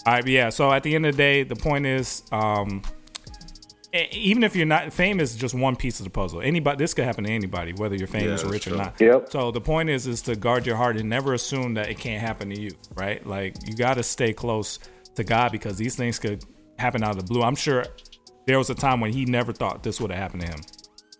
All 0.07 0.15
right, 0.15 0.23
but 0.23 0.31
yeah. 0.31 0.49
So 0.49 0.73
at 0.73 0.85
the 0.85 0.94
end 0.94 1.07
of 1.07 1.16
the 1.16 1.19
day, 1.19 1.43
the 1.43 1.57
point 1.57 1.86
is, 1.86 2.23
um, 2.31 2.82
even 3.93 4.43
if 4.43 4.57
you're 4.57 4.65
not 4.65 4.93
famous, 4.93 5.35
just 5.35 5.55
one 5.55 5.77
piece 5.77 6.01
of 6.01 6.05
the 6.05 6.11
puzzle. 6.11 6.40
Anybody, 6.40 6.78
this 6.78 6.94
could 6.94 7.05
happen 7.05 7.24
to 7.24 7.31
anybody, 7.31 7.73
whether 7.74 7.94
you're 7.94 8.07
famous 8.07 8.43
Yeah, 8.43 8.49
or 8.49 8.53
that's 8.53 8.66
rich 8.66 8.66
or 8.69 8.77
not. 8.77 9.01
Yep. 9.01 9.32
So 9.32 9.51
the 9.51 9.61
point 9.61 9.90
is, 9.90 10.07
is 10.07 10.23
to 10.23 10.36
guard 10.36 10.66
your 10.66 10.77
heart 10.77 10.97
and 10.97 11.11
never 11.11 11.35
assume 11.35 11.74
that 11.74 11.90
it 11.90 11.99
can't 11.99 12.23
happen 12.23 12.49
to 12.51 12.59
you. 12.59 12.70
Right? 12.94 13.27
Like 13.27 13.57
you 13.69 13.74
got 13.74 13.94
to 13.94 14.03
stay 14.03 14.32
close 14.32 14.78
to 15.16 15.24
God 15.24 15.53
because 15.53 15.77
these 15.77 15.94
things 15.94 16.19
could 16.19 16.44
happen 16.78 17.03
out 17.03 17.11
of 17.11 17.16
the 17.16 17.24
blue. 17.24 17.43
I'm 17.43 17.57
sure 17.57 17.85
there 18.47 18.59
was 18.59 18.70
a 18.70 18.74
time 18.74 19.01
when 19.01 19.12
he 19.12 19.24
never 19.24 19.53
thought 19.53 19.82
this 19.82 20.01
would 20.01 20.11
have 20.11 20.20
happened 20.20 20.43
to 20.43 20.49
him. 20.49 20.61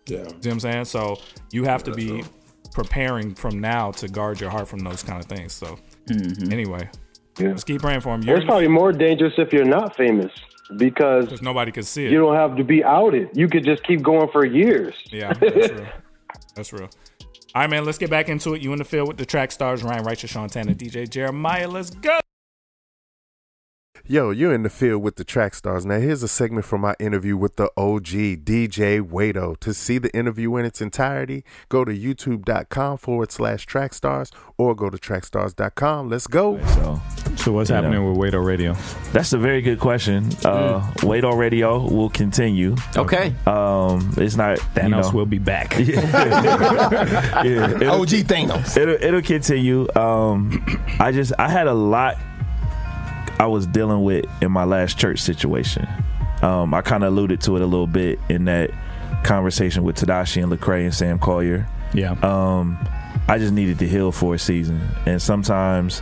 Yeah. 0.07 0.27
See 0.27 0.33
what 0.33 0.47
I'm 0.47 0.59
saying? 0.59 0.85
So 0.85 1.19
you 1.51 1.65
have 1.65 1.83
to 1.83 1.93
be 1.93 2.23
preparing 2.73 3.35
from 3.35 3.59
now 3.59 3.91
to 3.91 4.07
guard 4.07 4.41
your 4.41 4.49
heart 4.49 4.67
from 4.67 4.79
those 4.79 5.03
kind 5.03 5.19
of 5.19 5.25
things. 5.27 5.53
So 5.53 5.77
mm-hmm. 6.07 6.51
anyway, 6.51 6.89
Yeah. 7.39 7.49
let's 7.49 7.63
keep 7.63 7.81
praying 7.81 8.01
for 8.01 8.13
him. 8.15 8.23
You're 8.23 8.37
It's 8.37 8.45
probably 8.45 8.67
more 8.67 8.91
dangerous 8.91 9.33
if 9.37 9.53
you're 9.53 9.65
not 9.65 9.95
famous 9.95 10.31
because 10.77 11.41
nobody 11.41 11.71
can 11.71 11.83
see 11.83 12.05
it. 12.05 12.11
you 12.11 12.17
don't 12.19 12.35
have 12.35 12.55
to 12.57 12.63
be 12.63 12.83
outed. 12.83 13.29
You 13.33 13.47
could 13.47 13.63
just 13.63 13.83
keep 13.83 14.01
going 14.01 14.29
for 14.31 14.45
years. 14.45 14.95
Yeah, 15.11 15.33
that's 15.33 15.71
real. 15.71 15.87
That's 16.55 16.71
real. 16.73 16.89
All 17.55 17.61
right, 17.61 17.69
man. 17.69 17.83
Let's 17.83 17.97
get 17.97 18.11
back 18.11 18.29
into 18.29 18.53
it. 18.53 18.61
You 18.61 18.73
in 18.73 18.77
the 18.79 18.85
field 18.85 19.07
with 19.07 19.17
the 19.17 19.25
track 19.25 19.51
stars, 19.51 19.83
Ryan 19.83 20.03
Righteous, 20.03 20.29
Sean 20.29 20.49
Tanner, 20.49 20.73
DJ 20.75 21.09
Jeremiah. 21.09 21.67
Let's 21.67 21.89
go. 21.89 22.19
Yo, 24.05 24.31
you're 24.31 24.53
in 24.53 24.63
the 24.63 24.69
field 24.69 25.01
with 25.01 25.15
the 25.15 25.23
track 25.23 25.55
stars. 25.55 25.85
Now, 25.85 25.97
here's 25.97 26.21
a 26.23 26.27
segment 26.27 26.65
from 26.65 26.81
my 26.81 26.93
interview 26.99 27.37
with 27.37 27.55
the 27.55 27.71
OG 27.77 28.43
DJ 28.43 29.01
Wado. 29.01 29.57
To 29.61 29.73
see 29.73 29.97
the 29.97 30.13
interview 30.13 30.57
in 30.57 30.65
its 30.65 30.81
entirety, 30.81 31.45
go 31.69 31.85
to 31.85 31.93
youtube.com 31.97 32.97
forward 32.97 33.31
slash 33.31 33.65
track 33.65 33.93
stars 33.93 34.29
or 34.57 34.75
go 34.75 34.89
to 34.89 34.97
trackstars.com. 34.97 36.09
Let's 36.09 36.27
go. 36.27 36.61
So, 36.65 37.01
so 37.37 37.51
what's 37.53 37.69
you 37.69 37.75
happening 37.77 38.03
know. 38.03 38.11
with 38.11 38.33
Wado 38.33 38.45
Radio? 38.45 38.73
That's 39.13 39.31
a 39.31 39.37
very 39.37 39.61
good 39.61 39.79
question. 39.79 40.25
Uh, 40.43 40.81
Wado 40.97 41.37
Radio 41.37 41.79
will 41.79 42.09
continue. 42.09 42.75
Okay. 42.97 43.33
Um, 43.47 44.13
it's 44.17 44.35
not 44.35 44.57
Thanos 44.75 44.83
you 44.83 44.89
know, 44.89 45.11
will 45.11 45.25
be 45.25 45.39
back. 45.39 45.75
yeah, 45.79 47.41
it'll- 47.45 48.01
OG 48.01 48.09
Thanos. 48.27 48.75
It'll, 48.75 49.01
it'll 49.01 49.21
continue. 49.21 49.87
Um, 49.95 50.61
I 50.99 51.13
just 51.13 51.31
I 51.39 51.47
had 51.47 51.67
a 51.67 51.73
lot 51.73 52.17
I 53.39 53.47
was 53.47 53.65
dealing 53.65 54.03
with 54.03 54.25
in 54.41 54.51
my 54.51 54.63
last 54.63 54.97
church 54.97 55.19
situation. 55.19 55.87
Um, 56.41 56.73
I 56.73 56.81
kind 56.81 57.03
of 57.03 57.13
alluded 57.13 57.41
to 57.41 57.55
it 57.55 57.61
a 57.61 57.65
little 57.65 57.87
bit 57.87 58.19
in 58.29 58.45
that 58.45 58.71
conversation 59.23 59.83
with 59.83 59.95
Tadashi 59.97 60.43
and 60.43 60.51
Lecrae 60.51 60.83
and 60.83 60.93
Sam 60.93 61.19
Collier. 61.19 61.67
Yeah. 61.93 62.11
Um, 62.21 62.77
I 63.27 63.37
just 63.37 63.53
needed 63.53 63.79
to 63.79 63.87
heal 63.87 64.11
for 64.11 64.35
a 64.35 64.39
season, 64.39 64.81
and 65.05 65.21
sometimes 65.21 66.01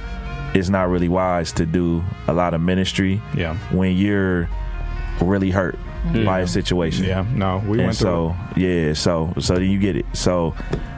it's 0.53 0.69
not 0.69 0.89
really 0.89 1.09
wise 1.09 1.51
to 1.53 1.65
do 1.65 2.03
a 2.27 2.33
lot 2.33 2.53
of 2.53 2.61
ministry. 2.61 3.21
Yeah. 3.35 3.55
When 3.71 3.95
you're 3.95 4.49
really 5.21 5.51
hurt 5.51 5.77
by 6.25 6.39
a 6.39 6.47
situation. 6.47 7.05
Yeah, 7.05 7.25
no, 7.33 7.59
we 7.59 7.77
and 7.77 7.87
went 7.87 7.97
through 7.97 8.33
so 8.33 8.35
yeah, 8.55 8.93
so 8.93 9.33
so 9.39 9.57
you 9.59 9.77
get 9.79 9.95
it. 9.95 10.05
So 10.13 10.55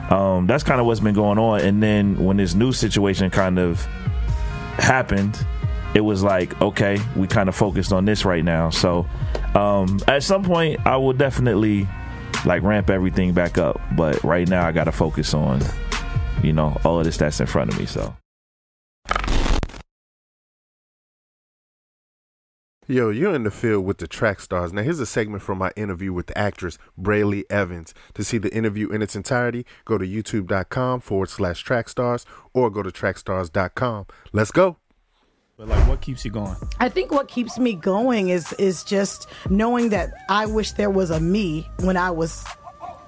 um, 0.10 0.47
that's 0.47 0.64
kind 0.64 0.80
of 0.80 0.88
what's 0.88 0.99
been 0.99 1.14
going 1.14 1.38
on. 1.38 1.61
And 1.61 1.81
then 1.81 2.23
when 2.23 2.38
this 2.38 2.53
new 2.53 2.72
situation 2.72 3.30
kind 3.30 3.60
of 3.60 3.85
happened, 4.77 5.45
it 5.93 6.01
was 6.01 6.23
like 6.23 6.59
okay, 6.61 6.99
we 7.15 7.27
kind 7.27 7.49
of 7.49 7.55
focused 7.55 7.93
on 7.93 8.05
this 8.05 8.25
right 8.25 8.43
now. 8.43 8.69
So 8.69 9.05
um, 9.55 9.99
at 10.07 10.23
some 10.23 10.43
point, 10.43 10.85
I 10.85 10.97
will 10.97 11.13
definitely 11.13 11.87
like 12.45 12.63
ramp 12.63 12.89
everything 12.89 13.33
back 13.33 13.57
up. 13.57 13.79
But 13.95 14.23
right 14.23 14.47
now, 14.47 14.65
I 14.67 14.71
got 14.71 14.85
to 14.85 14.91
focus 14.91 15.33
on 15.33 15.61
you 16.41 16.53
know 16.53 16.79
all 16.83 16.99
of 16.99 17.05
this 17.05 17.17
that's 17.17 17.39
in 17.39 17.47
front 17.47 17.71
of 17.71 17.79
me. 17.79 17.85
So. 17.85 18.15
Yo, 22.85 23.09
you're 23.09 23.33
in 23.33 23.43
the 23.43 23.51
field 23.51 23.85
with 23.85 23.99
the 23.99 24.07
track 24.07 24.41
stars. 24.41 24.73
Now, 24.73 24.81
here's 24.81 24.99
a 24.99 25.05
segment 25.05 25.41
from 25.41 25.57
my 25.57 25.71
interview 25.77 26.11
with 26.11 26.27
the 26.27 26.37
actress 26.37 26.77
Brely 26.97 27.45
Evans. 27.49 27.93
To 28.15 28.25
see 28.25 28.37
the 28.37 28.53
interview 28.53 28.89
in 28.89 29.01
its 29.01 29.15
entirety, 29.15 29.65
go 29.85 29.97
to 29.97 30.05
youtube.com 30.05 30.99
forward 30.99 31.29
slash 31.29 31.61
track 31.61 31.87
stars 31.87 32.25
or 32.53 32.69
go 32.69 32.83
to 32.83 32.89
trackstars.com. 32.89 34.07
Let's 34.33 34.51
go. 34.51 34.77
But 35.55 35.67
like, 35.67 35.88
what 35.88 36.01
keeps 36.01 36.25
you 36.25 36.31
going? 36.31 36.55
I 36.80 36.89
think 36.89 37.11
what 37.11 37.27
keeps 37.27 37.59
me 37.59 37.75
going 37.75 38.30
is 38.30 38.53
is 38.53 38.84
just 38.84 39.27
knowing 39.49 39.89
that 39.89 40.11
I 40.27 40.47
wish 40.47 40.71
there 40.71 40.89
was 40.89 41.11
a 41.11 41.19
me 41.19 41.69
when 41.81 41.95
I 41.95 42.09
was 42.09 42.43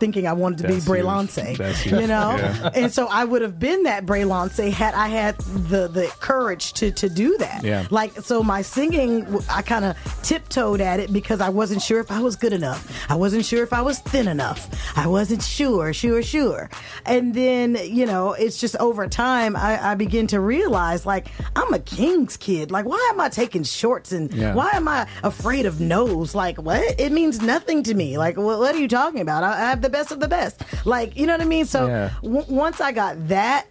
thinking 0.05 0.27
I 0.27 0.33
wanted 0.33 0.57
to 0.59 0.63
That's 0.67 0.85
be 0.85 0.87
Bray 0.87 0.99
huge. 0.99 1.07
Lance, 1.07 1.35
That's 1.35 1.79
huge. 1.81 1.99
you 2.01 2.07
know, 2.07 2.35
Yeah. 2.37 2.69
and 2.75 2.93
so 2.93 3.07
I 3.07 3.25
would 3.25 3.41
have 3.41 3.57
been 3.59 3.83
that 3.83 4.05
Bray 4.05 4.23
Lance 4.23 4.57
had 4.57 4.93
I 4.93 5.07
had 5.07 5.35
the 5.39 5.87
the 5.87 6.05
courage 6.19 6.73
to 6.73 6.91
to 6.91 7.09
do 7.09 7.37
that. 7.39 7.63
Yeah. 7.63 7.87
Like 7.89 8.11
so, 8.21 8.43
my 8.43 8.61
singing, 8.61 9.25
I 9.49 9.61
kind 9.63 9.83
of 9.85 9.97
tiptoed 10.21 10.79
at 10.81 10.99
it 10.99 11.11
because 11.11 11.41
I 11.41 11.49
wasn't 11.49 11.81
sure 11.81 11.99
if 11.99 12.11
I 12.11 12.19
was 12.21 12.35
good 12.35 12.53
enough. 12.53 12.81
I 13.09 13.15
wasn't 13.15 13.45
sure 13.45 13.63
if 13.63 13.73
I 13.73 13.81
was 13.81 13.97
thin 13.99 14.27
enough. 14.27 14.69
I 14.95 15.07
wasn't 15.07 15.41
sure, 15.41 15.91
sure, 15.93 16.21
sure. 16.21 16.69
And 17.05 17.33
then 17.33 17.77
you 17.83 18.05
know, 18.05 18.33
it's 18.33 18.59
just 18.59 18.75
over 18.77 19.07
time 19.07 19.55
I, 19.55 19.91
I 19.91 19.95
begin 19.95 20.27
to 20.27 20.39
realize 20.39 21.05
like 21.05 21.27
I'm 21.55 21.73
a 21.73 21.79
king's 21.79 22.37
kid. 22.37 22.69
Like 22.69 22.85
why 22.85 23.01
am 23.11 23.19
I 23.19 23.29
taking 23.29 23.63
shorts 23.63 24.11
and 24.11 24.31
Yeah. 24.33 24.53
why 24.53 24.69
am 24.73 24.87
I 24.87 25.07
afraid 25.23 25.65
of 25.65 25.79
nose? 25.79 26.35
Like 26.35 26.57
what? 26.61 26.99
It 26.99 27.11
means 27.11 27.41
nothing 27.41 27.81
to 27.83 27.93
me. 27.95 28.17
Like 28.19 28.37
what, 28.37 28.59
what 28.59 28.75
are 28.75 28.79
you 28.79 28.87
talking 28.87 29.21
about? 29.21 29.43
I, 29.43 29.53
I 29.53 29.69
have 29.71 29.81
the 29.81 29.89
best 29.97 30.11
of 30.11 30.19
the 30.19 30.27
best. 30.27 30.55
Like 30.85 31.09
you 31.19 31.25
know 31.27 31.33
what 31.37 31.41
I 31.41 31.45
mean? 31.55 31.65
So 31.65 31.87
Yeah. 31.87 32.09
w- 32.21 32.45
once 32.65 32.77
I 32.81 32.91
got 32.91 33.13
that, 33.29 33.61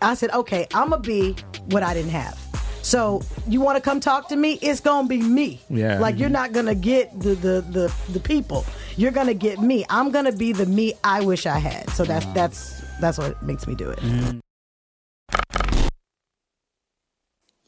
I 0.00 0.14
said, 0.20 0.30
okay, 0.40 0.66
I'm 0.74 0.90
gonna 0.90 1.02
be 1.16 1.36
what 1.72 1.82
I 1.82 1.92
didn't 1.94 2.14
have. 2.22 2.36
So 2.82 3.20
you 3.48 3.60
want 3.60 3.76
to 3.78 3.82
come 3.88 3.98
talk 4.00 4.28
to 4.28 4.36
me? 4.36 4.50
It's 4.62 4.80
gonna 4.80 5.08
be 5.08 5.20
me. 5.20 5.60
Yeah. 5.68 5.98
Like 5.98 6.18
you're 6.20 6.36
not 6.40 6.52
gonna 6.56 6.74
get 6.92 7.04
the 7.20 7.34
the 7.46 7.54
the, 7.76 7.86
the 8.16 8.20
people. 8.20 8.64
You're 8.96 9.10
gonna 9.18 9.34
get 9.34 9.56
me. 9.60 9.84
I'm 9.90 10.08
gonna 10.16 10.32
be 10.32 10.52
the 10.52 10.66
me 10.78 10.94
I 11.02 11.18
wish 11.30 11.46
I 11.46 11.58
had. 11.58 11.90
So 11.98 12.04
that's 12.04 12.26
that's 12.38 12.58
that's 13.02 13.18
what 13.18 13.42
makes 13.42 13.66
me 13.66 13.74
do 13.74 13.90
it. 13.90 13.98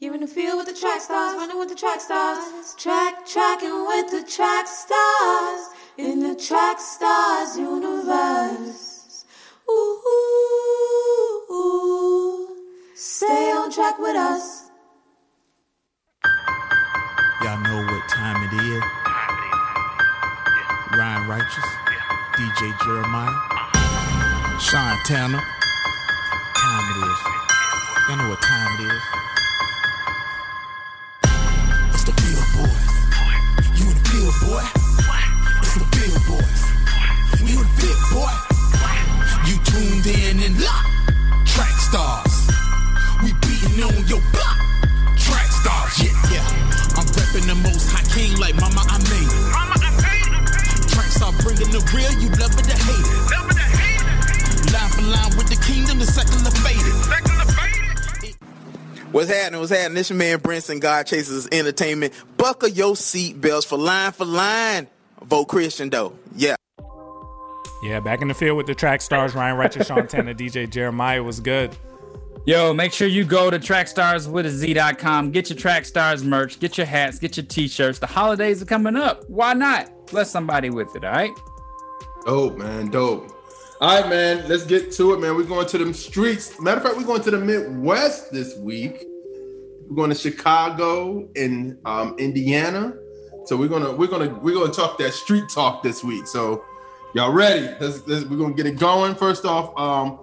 You're 0.01 0.15
in 0.15 0.21
the 0.21 0.27
field 0.37 0.55
with 0.59 0.67
the 0.73 0.79
track 0.79 1.01
stars, 1.01 1.35
running 1.35 1.59
with 1.59 1.67
the 1.67 1.75
track 1.75 1.99
stars. 1.99 2.39
Track, 2.77 3.13
tracking 3.27 3.77
with 3.91 4.07
the 4.15 4.23
track 4.37 4.65
stars. 4.81 5.61
In 5.99 6.19
the 6.21 6.33
track 6.33 6.79
stars 6.79 7.57
universe. 7.57 9.25
Ooh, 9.69 9.99
ooh, 10.07 11.53
ooh. 11.53 12.55
Stay 12.95 13.51
on 13.51 13.69
track 13.69 13.99
with 13.99 14.15
us. 14.15 14.69
Y'all 17.43 17.59
know 17.59 17.83
what 17.91 18.07
time 18.07 18.41
it 18.47 18.53
is. 18.63 18.83
Ryan 20.97 21.27
Righteous, 21.27 21.67
DJ 22.37 22.71
Jeremiah, 22.81 23.35
Sean 24.57 24.97
Tanner. 25.03 25.43
Time 26.55 26.91
it 26.91 26.97
is. 27.11 27.19
Y'all 28.07 28.17
know 28.19 28.29
what 28.29 28.41
time 28.41 28.79
it 28.79 28.83
is. 28.93 29.03
It's 31.93 32.05
the 32.05 32.13
field 32.21 32.47
boys. 32.55 32.87
You 33.77 33.91
in 33.91 33.95
the 34.01 34.09
field, 34.09 34.35
boy. 34.47 34.78
Happening? 59.59 59.61
What's 59.61 59.71
happening? 59.71 59.95
This 59.95 60.09
your 60.09 60.17
man 60.17 60.39
Brinson, 60.39 60.79
God 60.79 61.05
Chases 61.05 61.47
Entertainment. 61.51 62.13
Buckle 62.37 62.69
your 62.69 62.93
seatbelts 62.93 63.65
for 63.65 63.77
line 63.77 64.11
for 64.11 64.25
line. 64.25 64.87
Vote 65.23 65.45
Christian 65.45 65.89
though. 65.89 66.13
Yeah. 66.35 66.55
Yeah, 67.83 68.01
back 68.01 68.21
in 68.21 68.27
the 68.27 68.33
field 68.33 68.57
with 68.57 68.67
the 68.67 68.75
track 68.75 69.01
stars, 69.01 69.35
Ryan 69.35 69.55
Righteous, 69.57 69.87
Sean 69.87 70.05
Tanner, 70.07 70.33
DJ 70.33 70.69
Jeremiah 70.69 71.23
was 71.23 71.39
good. 71.39 71.75
Yo, 72.45 72.73
make 72.73 72.91
sure 72.91 73.07
you 73.07 73.23
go 73.23 73.49
to 73.49 73.59
trackstarswithaz.com. 73.59 75.31
Get 75.31 75.49
your 75.49 75.57
track 75.57 75.85
stars 75.85 76.23
merch, 76.23 76.59
get 76.59 76.77
your 76.77 76.87
hats, 76.87 77.19
get 77.19 77.37
your 77.37 77.45
t-shirts. 77.45 77.99
The 77.99 78.07
holidays 78.07 78.61
are 78.61 78.65
coming 78.65 78.95
up. 78.95 79.29
Why 79.29 79.53
not? 79.53 80.07
Bless 80.07 80.31
somebody 80.31 80.69
with 80.69 80.93
it, 80.95 81.03
all 81.05 81.11
right? 81.11 81.31
Dope, 82.25 82.57
man. 82.57 82.89
Dope. 82.89 83.31
All 83.81 84.01
right, 84.01 84.09
man. 84.09 84.49
Let's 84.49 84.65
get 84.65 84.91
to 84.93 85.13
it, 85.13 85.19
man. 85.19 85.35
We're 85.35 85.43
going 85.43 85.67
to 85.67 85.77
them 85.77 85.93
streets. 85.93 86.59
Matter 86.59 86.77
of 86.77 86.83
fact, 86.83 86.97
we're 86.97 87.05
going 87.05 87.21
to 87.21 87.31
the 87.31 87.39
Midwest 87.39 88.31
this 88.31 88.57
week. 88.57 89.05
We're 89.89 89.95
going 89.95 90.11
to 90.11 90.15
Chicago 90.15 91.27
and 91.35 91.77
um, 91.85 92.15
Indiana. 92.19 92.93
So 93.45 93.57
we're 93.57 93.69
gonna 93.69 93.91
we're 93.91 94.07
gonna 94.07 94.29
we're 94.35 94.53
gonna 94.53 94.71
talk 94.71 94.99
that 94.99 95.13
street 95.13 95.45
talk 95.49 95.81
this 95.81 96.03
week. 96.03 96.27
So 96.27 96.63
y'all 97.15 97.31
ready? 97.31 97.67
Let's, 97.79 98.05
let's- 98.07 98.25
we're 98.25 98.37
gonna 98.37 98.53
get 98.53 98.67
it 98.67 98.77
going. 98.77 99.15
First 99.15 99.45
off, 99.45 99.75
um, 99.79 100.19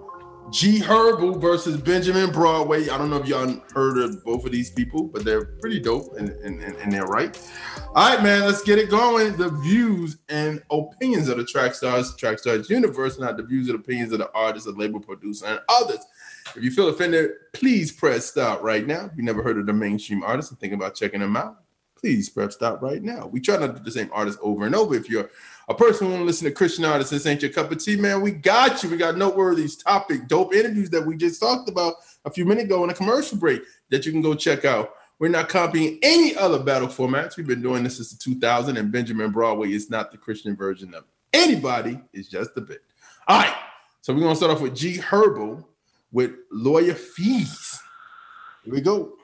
G 0.49 0.79
Herbo 0.79 1.41
versus 1.41 1.75
Benjamin 1.75 2.31
Broadway. 2.31 2.87
I 2.87 2.97
don't 2.97 3.09
know 3.09 3.17
if 3.17 3.27
y'all 3.27 3.61
heard 3.73 3.97
of 3.97 4.23
both 4.23 4.45
of 4.45 4.53
these 4.53 4.69
people, 4.69 5.03
but 5.03 5.25
they're 5.25 5.43
pretty 5.43 5.81
dope 5.81 6.15
and, 6.17 6.29
and, 6.29 6.63
and, 6.63 6.89
they're 6.93 7.03
right. 7.03 7.37
All 7.93 8.15
right, 8.15 8.23
man, 8.23 8.45
let's 8.45 8.63
get 8.63 8.79
it 8.79 8.89
going. 8.89 9.35
The 9.35 9.49
views 9.49 10.19
and 10.29 10.63
opinions 10.71 11.27
of 11.27 11.35
the 11.37 11.43
Track 11.43 11.75
Stars, 11.75 12.15
Track 12.15 12.39
Stars 12.39 12.69
universe, 12.69 13.19
not 13.19 13.35
the 13.35 13.43
views 13.43 13.67
and 13.67 13.77
opinions 13.77 14.13
of 14.13 14.19
the 14.19 14.31
artist, 14.31 14.67
the 14.67 14.71
label 14.71 15.01
producer, 15.01 15.47
and 15.47 15.59
others. 15.67 15.99
If 16.55 16.63
you 16.63 16.71
feel 16.71 16.89
offended, 16.89 17.31
please 17.53 17.91
press 17.91 18.25
stop 18.25 18.61
right 18.61 18.85
now. 18.85 19.05
If 19.05 19.17
you 19.17 19.23
never 19.23 19.43
heard 19.43 19.57
of 19.57 19.65
the 19.65 19.73
mainstream 19.73 20.23
artist 20.23 20.51
and 20.51 20.59
thinking 20.59 20.79
about 20.79 20.95
checking 20.95 21.19
them 21.19 21.35
out, 21.35 21.57
please 21.95 22.29
press 22.29 22.53
stop 22.53 22.81
right 22.81 23.01
now. 23.01 23.27
We 23.27 23.39
try 23.39 23.57
not 23.57 23.67
to 23.67 23.73
do 23.73 23.83
the 23.83 23.91
same 23.91 24.09
artist 24.13 24.39
over 24.41 24.65
and 24.65 24.75
over. 24.75 24.95
If 24.95 25.09
you're 25.09 25.29
a 25.67 25.73
person 25.73 26.07
who 26.07 26.13
want 26.13 26.21
to 26.21 26.25
listen 26.25 26.45
to 26.45 26.53
Christian 26.53 26.85
artists, 26.85 27.11
this 27.11 27.25
ain't 27.25 27.41
your 27.41 27.51
cup 27.51 27.71
of 27.71 27.83
tea, 27.83 27.97
man. 27.97 28.21
We 28.21 28.31
got 28.31 28.83
you. 28.83 28.89
We 28.89 28.97
got 28.97 29.17
noteworthy 29.17 29.67
topic, 29.83 30.27
dope 30.27 30.53
interviews 30.53 30.89
that 30.91 31.05
we 31.05 31.17
just 31.17 31.41
talked 31.41 31.69
about 31.69 31.95
a 32.25 32.31
few 32.31 32.45
minutes 32.45 32.65
ago 32.65 32.83
in 32.83 32.89
a 32.89 32.93
commercial 32.93 33.37
break 33.37 33.61
that 33.89 34.05
you 34.05 34.11
can 34.11 34.21
go 34.21 34.35
check 34.35 34.65
out. 34.65 34.93
We're 35.19 35.29
not 35.29 35.49
copying 35.49 35.97
any 36.03 36.35
other 36.35 36.59
battle 36.59 36.87
formats. 36.87 37.37
We've 37.37 37.47
been 37.47 37.61
doing 37.61 37.83
this 37.83 37.97
since 37.97 38.11
the 38.11 38.17
2000, 38.17 38.77
and 38.77 38.91
Benjamin 38.91 39.31
Broadway 39.31 39.71
is 39.71 39.89
not 39.89 40.11
the 40.11 40.17
Christian 40.17 40.55
version 40.55 40.93
of 40.93 41.05
anybody. 41.33 41.99
It's 42.13 42.29
just 42.29 42.51
a 42.55 42.61
bit. 42.61 42.81
All 43.27 43.39
right. 43.39 43.55
So 44.01 44.13
we're 44.13 44.21
gonna 44.21 44.35
start 44.35 44.51
off 44.51 44.61
with 44.61 44.75
G 44.75 44.97
Herbo 44.99 45.65
with 46.11 46.31
lawyer 46.51 46.93
fees. 46.95 47.79
Here 48.63 48.73
we 48.73 48.81
go. 48.81 49.16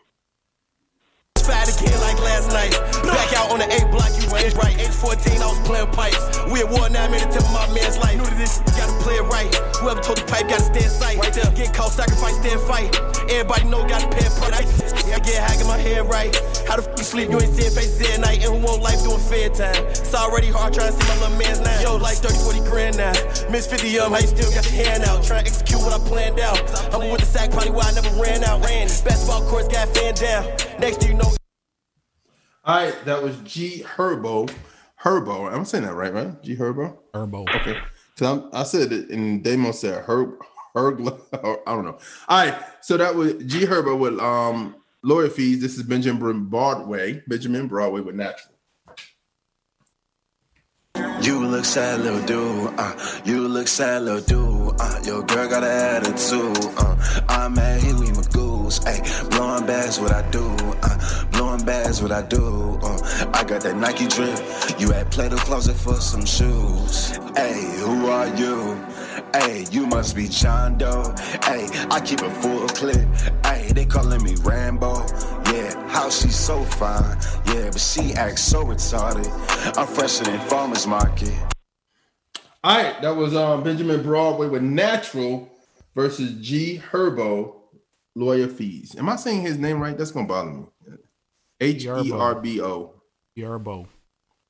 Fat 1.43 1.67
again 1.67 1.99
like 1.99 2.19
last 2.23 2.51
night. 2.55 2.71
Back 3.03 3.33
out 3.35 3.51
on 3.51 3.59
the 3.59 3.67
A 3.67 3.83
block, 3.91 4.11
you 4.15 4.31
ain't 4.35 4.55
right. 4.55 4.79
Age 4.79 4.95
14, 4.95 5.41
I 5.41 5.45
was 5.45 5.59
playing 5.67 5.91
pipes. 5.91 6.23
We 6.47 6.61
at 6.63 6.69
war 6.69 6.89
now, 6.89 7.09
made 7.09 7.21
it 7.21 7.31
to 7.35 7.41
my 7.51 7.67
man's 7.75 7.97
life. 7.97 8.15
Knew 8.15 8.23
that 8.23 8.37
this 8.39 8.59
gotta 8.79 8.95
play 9.03 9.15
it 9.15 9.27
right. 9.27 9.53
Whoever 9.83 9.99
told 9.99 10.19
the 10.19 10.25
pipe 10.25 10.47
gotta 10.47 10.63
stay 10.63 10.83
in 10.83 10.89
sight. 10.89 11.17
Right 11.17 11.33
there, 11.33 11.51
get 11.51 11.73
caught, 11.73 11.91
sacrifice, 11.91 12.39
stand 12.39 12.61
fight. 12.61 12.95
Everybody 13.27 13.65
know 13.67 13.83
gotta 13.83 14.07
pay 14.07 14.25
a 14.25 14.31
price. 14.39 14.93
I 15.13 15.19
get 15.19 15.43
high, 15.43 15.57
get 15.57 15.67
my 15.67 15.77
head 15.77 16.09
right. 16.09 16.33
How 16.65 16.77
the 16.79 16.89
f 16.89 16.97
you 16.97 17.03
sleep? 17.03 17.29
You 17.29 17.39
ain't 17.39 17.53
seeing 17.53 17.69
faces 17.69 18.01
at 18.09 18.19
night. 18.21 18.41
And 18.41 18.55
who 18.55 18.65
want 18.65 18.81
life 18.81 19.03
doing 19.03 19.19
fair 19.19 19.49
time? 19.49 19.75
It's 19.93 20.15
already 20.15 20.47
hard 20.47 20.73
trying 20.73 20.89
to 20.89 20.97
see 20.97 21.05
my 21.05 21.15
little 21.21 21.37
man's 21.37 21.59
now. 21.59 21.79
Yo, 21.83 21.97
like 21.97 22.17
30, 22.17 22.39
40 22.39 22.59
grand 22.65 22.97
now. 22.97 23.13
Miss 23.51 23.67
50 23.67 23.99
of 23.99 24.09
'em, 24.09 24.11
how 24.15 24.23
you 24.23 24.31
still 24.31 24.49
got 24.55 24.65
your 24.71 24.79
hand 24.87 25.03
out? 25.03 25.21
Trying 25.21 25.43
to 25.43 25.51
execute 25.51 25.81
what 25.83 25.93
I 25.93 25.99
planned 26.07 26.39
out. 26.39 26.57
I'm 26.95 27.11
with 27.11 27.21
the 27.21 27.27
sack, 27.27 27.51
probably 27.51 27.71
why 27.71 27.83
I 27.83 27.93
never 27.93 28.09
ran 28.17 28.43
out. 28.43 28.63
Ran. 28.65 28.87
Basketball 29.03 29.43
courts 29.45 29.67
got 29.67 29.91
fan 29.93 30.15
down. 30.15 30.47
Next 30.79 30.97
thing 30.97 31.11
you 31.11 31.17
know, 31.17 31.31
All 32.65 32.75
right, 32.77 33.05
that 33.05 33.21
was 33.21 33.37
G 33.43 33.83
Herbo. 33.83 34.53
Herbo. 35.01 35.53
I'm 35.53 35.65
saying 35.65 35.83
that 35.83 35.93
right, 35.93 36.13
right? 36.13 36.41
G 36.41 36.55
Herbo. 36.55 36.97
Herbo. 37.13 37.47
Okay. 37.55 37.77
So 38.15 38.49
I 38.53 38.63
said 38.63 38.91
it, 38.91 39.09
and 39.09 39.43
Damon 39.43 39.73
said 39.73 40.03
Herb. 40.05 40.35
Hergla. 40.75 41.19
I 41.67 41.71
don't 41.71 41.85
know. 41.85 41.97
All 42.27 42.45
right. 42.45 42.55
So 42.81 42.97
that 42.97 43.13
was 43.15 43.33
G 43.45 43.65
Herbo 43.65 43.97
with 43.97 44.19
um 44.19 44.75
lawyer 45.03 45.29
fees. 45.29 45.61
This 45.61 45.77
is 45.77 45.83
Benjamin 45.83 46.45
Broadway. 46.45 47.21
Benjamin 47.27 47.67
Broadway 47.67 48.01
with 48.01 48.15
natural. 48.15 48.52
You 51.21 51.47
look 51.47 51.65
sad, 51.65 52.01
little 52.01 52.21
dude. 52.21 52.73
Uh, 52.77 52.93
you 53.25 53.47
look 53.47 53.67
sad, 53.67 54.03
little 54.03 54.21
dude. 54.21 54.75
Uh, 54.79 54.99
your 55.03 55.23
girl 55.23 55.49
got 55.49 55.63
an 55.63 56.03
attitude. 56.03 56.57
Uh, 56.77 56.95
I'm 57.29 57.57
at 57.57 57.81
Huey 57.81 58.07
Magoo's. 58.11 58.79
Ayy, 58.81 59.29
blowing 59.31 59.65
bags, 59.65 59.99
what 59.99 60.11
I 60.11 60.21
do. 60.29 60.45
Uh, 60.83 61.25
blowing 61.31 61.63
bags, 61.65 62.01
what 62.01 62.11
I 62.11 62.21
do. 62.21 62.77
Uh, 62.83 63.31
I 63.33 63.43
got 63.43 63.61
that 63.61 63.75
Nike 63.77 64.07
drip. 64.07 64.37
You 64.79 64.93
at 64.93 65.09
Plato's 65.09 65.39
Closet 65.41 65.75
for 65.75 65.95
some 65.95 66.25
shoes. 66.25 67.17
Ayy, 67.37 67.79
who 67.79 68.07
are 68.07 68.27
you? 68.35 68.92
Ayy, 69.33 69.71
you 69.73 69.87
must 69.87 70.15
be 70.15 70.27
John 70.27 70.77
Doe. 70.77 71.03
Ayy, 71.41 71.91
I 71.91 71.99
keep 71.99 72.21
a 72.21 72.29
full 72.29 72.67
clip. 72.67 73.07
Ayy, 73.43 73.73
they 73.73 73.85
calling 73.85 74.23
me 74.23 74.35
Rambo. 74.41 75.05
Yeah, 75.51 75.87
how 75.89 76.09
she 76.09 76.29
so 76.29 76.63
fine. 76.63 77.17
Yeah, 77.47 77.69
but 77.71 77.79
she 77.79 78.13
acts 78.13 78.43
so 78.43 78.63
retarded. 78.63 79.27
I'm 79.77 79.87
fresher 79.87 80.23
than 80.25 80.39
farmer's 80.47 80.85
market. 80.85 81.33
All 82.63 82.77
right, 82.77 83.01
that 83.01 83.15
was 83.15 83.35
um 83.35 83.63
Benjamin 83.63 84.03
Broadway 84.03 84.47
with 84.47 84.61
Natural 84.61 85.49
versus 85.95 86.33
G 86.39 86.81
Herbo 86.91 87.55
lawyer 88.15 88.47
fees. 88.47 88.95
Am 88.97 89.09
I 89.09 89.15
saying 89.15 89.41
his 89.41 89.57
name 89.57 89.81
right? 89.81 89.97
That's 89.97 90.11
gonna 90.11 90.27
bother 90.27 90.51
me. 90.51 90.65
H 91.59 91.85
E 91.85 92.11
R 92.11 92.35
B 92.35 92.61
O. 92.61 92.93
Yerbo. 93.37 93.87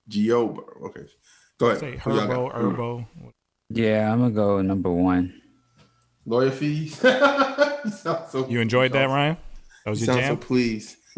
Giobo. 0.09 0.85
Okay. 0.87 1.05
Go 1.57 1.67
ahead. 1.67 1.79
Say 1.79 1.97
Who 1.97 2.11
Herbo, 2.11 2.27
got? 2.27 2.55
Herbo. 2.55 3.05
Yeah, 3.69 4.11
I'm 4.11 4.19
gonna 4.19 4.33
go 4.33 4.61
number 4.61 4.91
one. 4.91 5.41
Lawyer 6.25 6.51
fees. 6.51 7.01
you 7.03 7.91
so 7.91 8.45
You 8.49 8.59
enjoyed 8.61 8.93
that, 8.93 9.05
Ryan? 9.09 9.37
That 9.85 9.89
was 9.89 10.01
You 10.01 10.07
your 10.07 10.15
sound 10.15 10.25
so 10.25 10.33
jam? 10.35 10.37
pleased. 10.37 10.97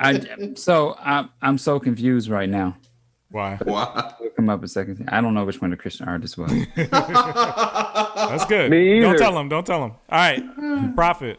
I 0.00 0.52
so 0.56 0.96
I'm 0.98 1.30
I'm 1.42 1.58
so 1.58 1.80
confused 1.80 2.28
right 2.28 2.48
now. 2.48 2.76
Why? 3.30 3.58
Why? 3.62 4.12
Come 4.36 4.48
up 4.48 4.62
a 4.64 4.68
second. 4.68 5.08
I 5.12 5.20
don't 5.20 5.34
know 5.34 5.44
which 5.44 5.60
one 5.60 5.70
the 5.70 5.76
Christian 5.76 6.08
artist 6.08 6.36
was. 6.36 6.50
That's 6.76 8.44
good. 8.46 8.70
Me 8.70 8.96
either. 8.98 9.06
Don't 9.06 9.18
tell 9.18 9.38
him. 9.38 9.48
Don't 9.48 9.66
tell 9.66 9.84
him. 9.84 9.92
All 10.08 10.18
right. 10.18 10.94
Prophet. 10.96 11.38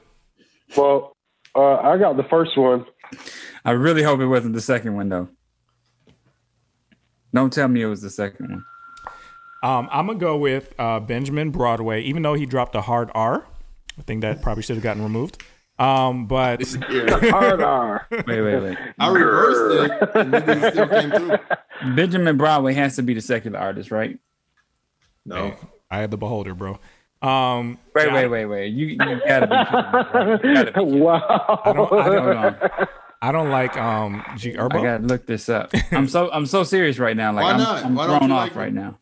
Well, 0.78 1.16
uh, 1.56 1.76
I 1.78 1.98
got 1.98 2.16
the 2.18 2.24
first 2.24 2.58
one. 2.58 2.86
I 3.66 3.72
really 3.72 4.04
hope 4.04 4.22
it 4.22 4.28
wasn't 4.28 4.54
the 4.54 4.62
second 4.62 4.96
one 4.96 5.10
though. 5.10 5.28
Don't 7.34 7.52
tell 7.52 7.68
me 7.68 7.82
it 7.82 7.88
was 7.88 8.02
the 8.02 8.10
second 8.10 8.50
one. 8.50 8.66
Um, 9.64 9.88
I'm 9.92 10.08
gonna 10.08 10.20
go 10.20 10.38
with 10.38 10.74
uh, 10.80 11.00
Benjamin 11.00 11.52
Broadway, 11.52 12.02
even 12.04 12.24
though 12.24 12.34
he 12.34 12.46
dropped 12.46 12.76
a 12.76 12.82
hard 12.82 13.12
R. 13.14 13.46
I 13.98 14.02
think 14.04 14.22
that 14.22 14.42
probably 14.42 14.64
should 14.64 14.76
have 14.76 14.84
gotten 14.84 15.04
removed. 15.04 15.44
Um, 15.78 16.28
but 16.28 16.62
Hard 17.32 17.62
R. 17.62 18.08
Wait, 18.12 18.26
wait, 18.28 18.60
wait. 18.62 18.78
I 19.00 19.10
reversed 19.10 19.92
it. 19.92 20.10
and 20.16 20.34
niggas 20.34 20.72
still 20.72 20.88
came 20.88 21.12
through. 21.12 21.38
Benjamin 21.96 22.38
Broadway 22.38 22.74
has 22.74 22.96
to 22.98 23.04
be 23.04 23.16
the 23.16 23.22
secular 23.22 23.58
artist, 23.60 23.90
right? 23.90 24.20
No. 25.26 25.56
I 25.90 25.98
had 25.98 26.12
the 26.12 26.18
beholder, 26.18 26.54
bro. 26.54 26.80
Um, 27.22 27.78
Wait, 27.94 28.08
yeah, 28.08 28.14
wait, 28.16 28.28
wait, 28.28 28.46
wait. 28.46 28.68
You 28.70 28.88
you 28.88 28.98
gotta 28.98 29.48
be 29.48 29.56
kidding 29.56 30.30
me. 30.30 30.50
You 30.50 30.56
gotta 30.72 30.86
be 30.86 31.00
wow. 31.00 31.62
I 31.66 31.74
don't, 31.74 31.94
I 31.94 32.10
don't, 32.10 32.38
on. 32.38 32.88
I 33.22 33.32
don't 33.32 33.50
like 33.50 33.78
um 33.78 34.24
G 34.38 34.54
Herbo. 34.54 34.80
I 34.80 34.84
gotta 34.84 35.04
look 35.04 35.28
this 35.28 35.48
up. 35.48 35.72
I'm 35.92 36.08
so 36.08 36.32
I'm 36.32 36.48
so 36.48 36.64
serious 36.64 36.98
right 36.98 37.16
now. 37.16 37.32
Like 37.32 37.44
Why 37.44 37.52
I'm, 37.52 37.58
not? 37.60 37.86
I'm 37.86 37.96
Why 37.96 38.08
don't 38.08 38.18
thrown 38.20 38.30
you 38.32 38.36
off 38.36 38.42
like 38.42 38.52
him? 38.54 38.58
right 38.60 38.74
now. 38.74 38.98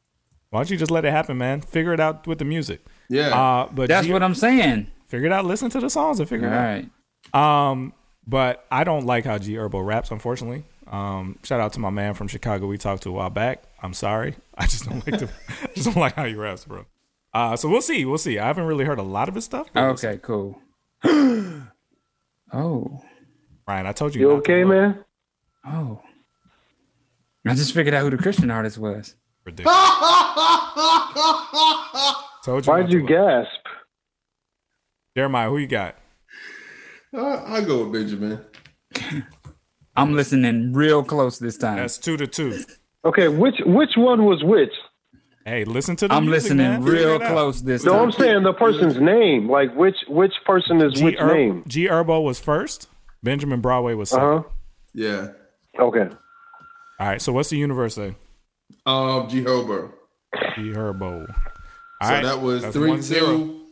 Why 0.50 0.60
don't 0.60 0.70
you 0.70 0.78
just 0.78 0.92
let 0.92 1.06
it 1.06 1.12
happen, 1.12 1.38
man? 1.38 1.62
Figure 1.62 1.94
it 1.94 2.00
out 2.00 2.26
with 2.26 2.40
the 2.40 2.46
music. 2.46 2.82
Yeah. 3.10 3.28
Uh, 3.40 3.70
but 3.72 3.88
That's 3.88 4.08
G- 4.08 4.14
what 4.14 4.24
I'm 4.24 4.34
saying. 4.36 4.88
figure 5.08 5.28
it 5.28 5.32
out. 5.32 5.46
Listen 5.46 5.70
to 5.72 5.80
the 5.80 5.90
songs 5.90 6.20
and 6.20 6.28
figure 6.28 6.48
All 6.48 6.54
it 6.54 6.58
out. 6.58 6.84
right. 7.34 7.70
Um, 7.72 7.94
but 8.26 8.66
I 8.72 8.84
don't 8.84 9.06
like 9.06 9.26
how 9.26 9.38
G 9.38 9.54
Herbo 9.56 9.86
raps, 9.86 10.10
unfortunately. 10.12 10.64
Um, 10.88 11.38
shout 11.44 11.60
out 11.60 11.74
to 11.74 11.80
my 11.80 11.92
man 11.92 12.16
from 12.16 12.28
Chicago 12.28 12.66
we 12.66 12.78
talked 12.80 13.04
to 13.04 13.10
a 13.10 13.12
while 13.12 13.30
back. 13.30 13.62
I'm 13.84 13.94
sorry. 13.94 14.36
I 14.58 14.64
just 14.66 14.90
don't 14.90 15.06
like 15.06 15.20
the 15.20 15.30
I 15.64 15.68
just 15.76 15.86
don't 15.86 15.98
like 15.98 16.16
how 16.16 16.26
he 16.26 16.34
raps, 16.34 16.66
bro. 16.66 16.86
Uh, 17.32 17.56
so 17.56 17.70
we'll 17.70 17.82
see. 17.82 18.06
We'll 18.06 18.18
see. 18.18 18.40
I 18.40 18.48
haven't 18.48 18.66
really 18.66 18.86
heard 18.86 18.98
a 18.98 19.04
lot 19.04 19.30
of 19.30 19.36
his 19.36 19.46
stuff. 19.46 19.68
but 19.74 19.82
we'll. 19.84 19.92
Okay, 19.92 20.20
cool. 20.24 20.60
oh, 22.54 23.02
Ryan, 23.68 23.86
I 23.86 23.92
told 23.92 24.16
you. 24.16 24.22
You 24.22 24.28
not 24.30 24.34
to 24.46 24.52
okay, 24.52 24.64
man? 24.64 25.04
oh. 25.66 26.02
I 27.48 27.56
just 27.56 27.74
figured 27.74 27.96
out 27.96 28.02
who 28.04 28.10
the 28.10 28.18
Christian 28.18 28.52
artist 28.52 28.78
was. 28.78 29.16
Ridiculous. 29.50 29.78
Told 32.46 32.66
you. 32.66 32.72
Why'd 32.72 32.84
not 32.86 32.92
you 32.92 33.06
gasp? 33.08 33.50
Jeremiah, 35.18 35.50
who 35.50 35.58
you 35.58 35.68
got? 35.68 35.96
Uh, 37.16 37.44
I 37.46 37.62
go 37.62 37.84
with 37.86 37.94
Benjamin. 37.94 38.40
I'm 39.96 40.14
listening 40.14 40.74
real 40.74 41.04
close 41.04 41.40
this 41.40 41.58
time. 41.58 41.78
That's 41.78 41.98
two 41.98 42.16
to 42.18 42.28
two. 42.28 42.60
Okay, 43.06 43.28
which 43.28 43.56
which 43.66 43.92
one 43.98 44.24
was 44.26 44.44
which? 44.44 44.72
Hey, 45.46 45.66
listen 45.66 45.96
to 45.98 46.08
the 46.08 46.14
I'm 46.14 46.26
music, 46.26 46.44
listening 46.44 46.68
man. 46.68 46.84
Real 46.84 47.20
close 47.20 47.64
this 47.64 47.84
No, 47.84 47.92
time. 47.94 47.98
No, 47.98 48.04
I'm 48.06 48.12
saying 48.12 48.44
the 48.44 48.54
person's 48.54 49.00
name. 49.00 49.50
Like 49.50 49.76
which 49.76 49.96
which 50.08 50.34
person 50.46 50.82
is 50.82 50.94
G, 50.94 51.06
which 51.06 51.16
Herb- 51.18 51.34
name? 51.36 51.64
G 51.68 51.88
Herbo 51.88 52.24
was 52.24 52.40
first. 52.40 52.88
Benjamin 53.24 53.60
Broadway 53.62 53.96
was 53.96 54.12
second. 54.12 54.26
Uh 54.26 54.42
huh. 54.42 54.48
Yeah. 54.94 55.28
Okay. 55.80 56.08
All 57.00 57.08
right. 57.08 57.22
So 57.22 57.34
what's 57.34 57.50
the 57.50 57.58
universe 57.58 57.96
say? 57.96 58.16
Um, 58.86 59.30
G 59.30 59.42
Herbo. 59.44 59.92
G 60.56 60.72
Herbo. 60.72 61.28
All 62.02 62.08
so 62.08 62.14
right, 62.14 62.24
that 62.24 62.42
was 62.42 62.62
that's 62.62 62.76
3 62.76 62.90
one 62.90 63.02
zero. 63.02 63.38
2. 63.38 63.66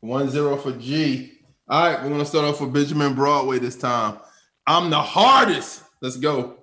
1 0.00 0.30
0 0.30 0.56
for 0.56 0.72
G. 0.72 1.32
All 1.68 1.82
right, 1.82 2.02
we're 2.02 2.08
going 2.08 2.20
to 2.20 2.26
start 2.26 2.44
off 2.44 2.60
with 2.60 2.72
Benjamin 2.72 3.14
Broadway 3.14 3.58
this 3.58 3.76
time. 3.76 4.18
I'm 4.66 4.90
the 4.90 5.00
hardest. 5.00 5.82
Let's 6.00 6.16
go. 6.16 6.58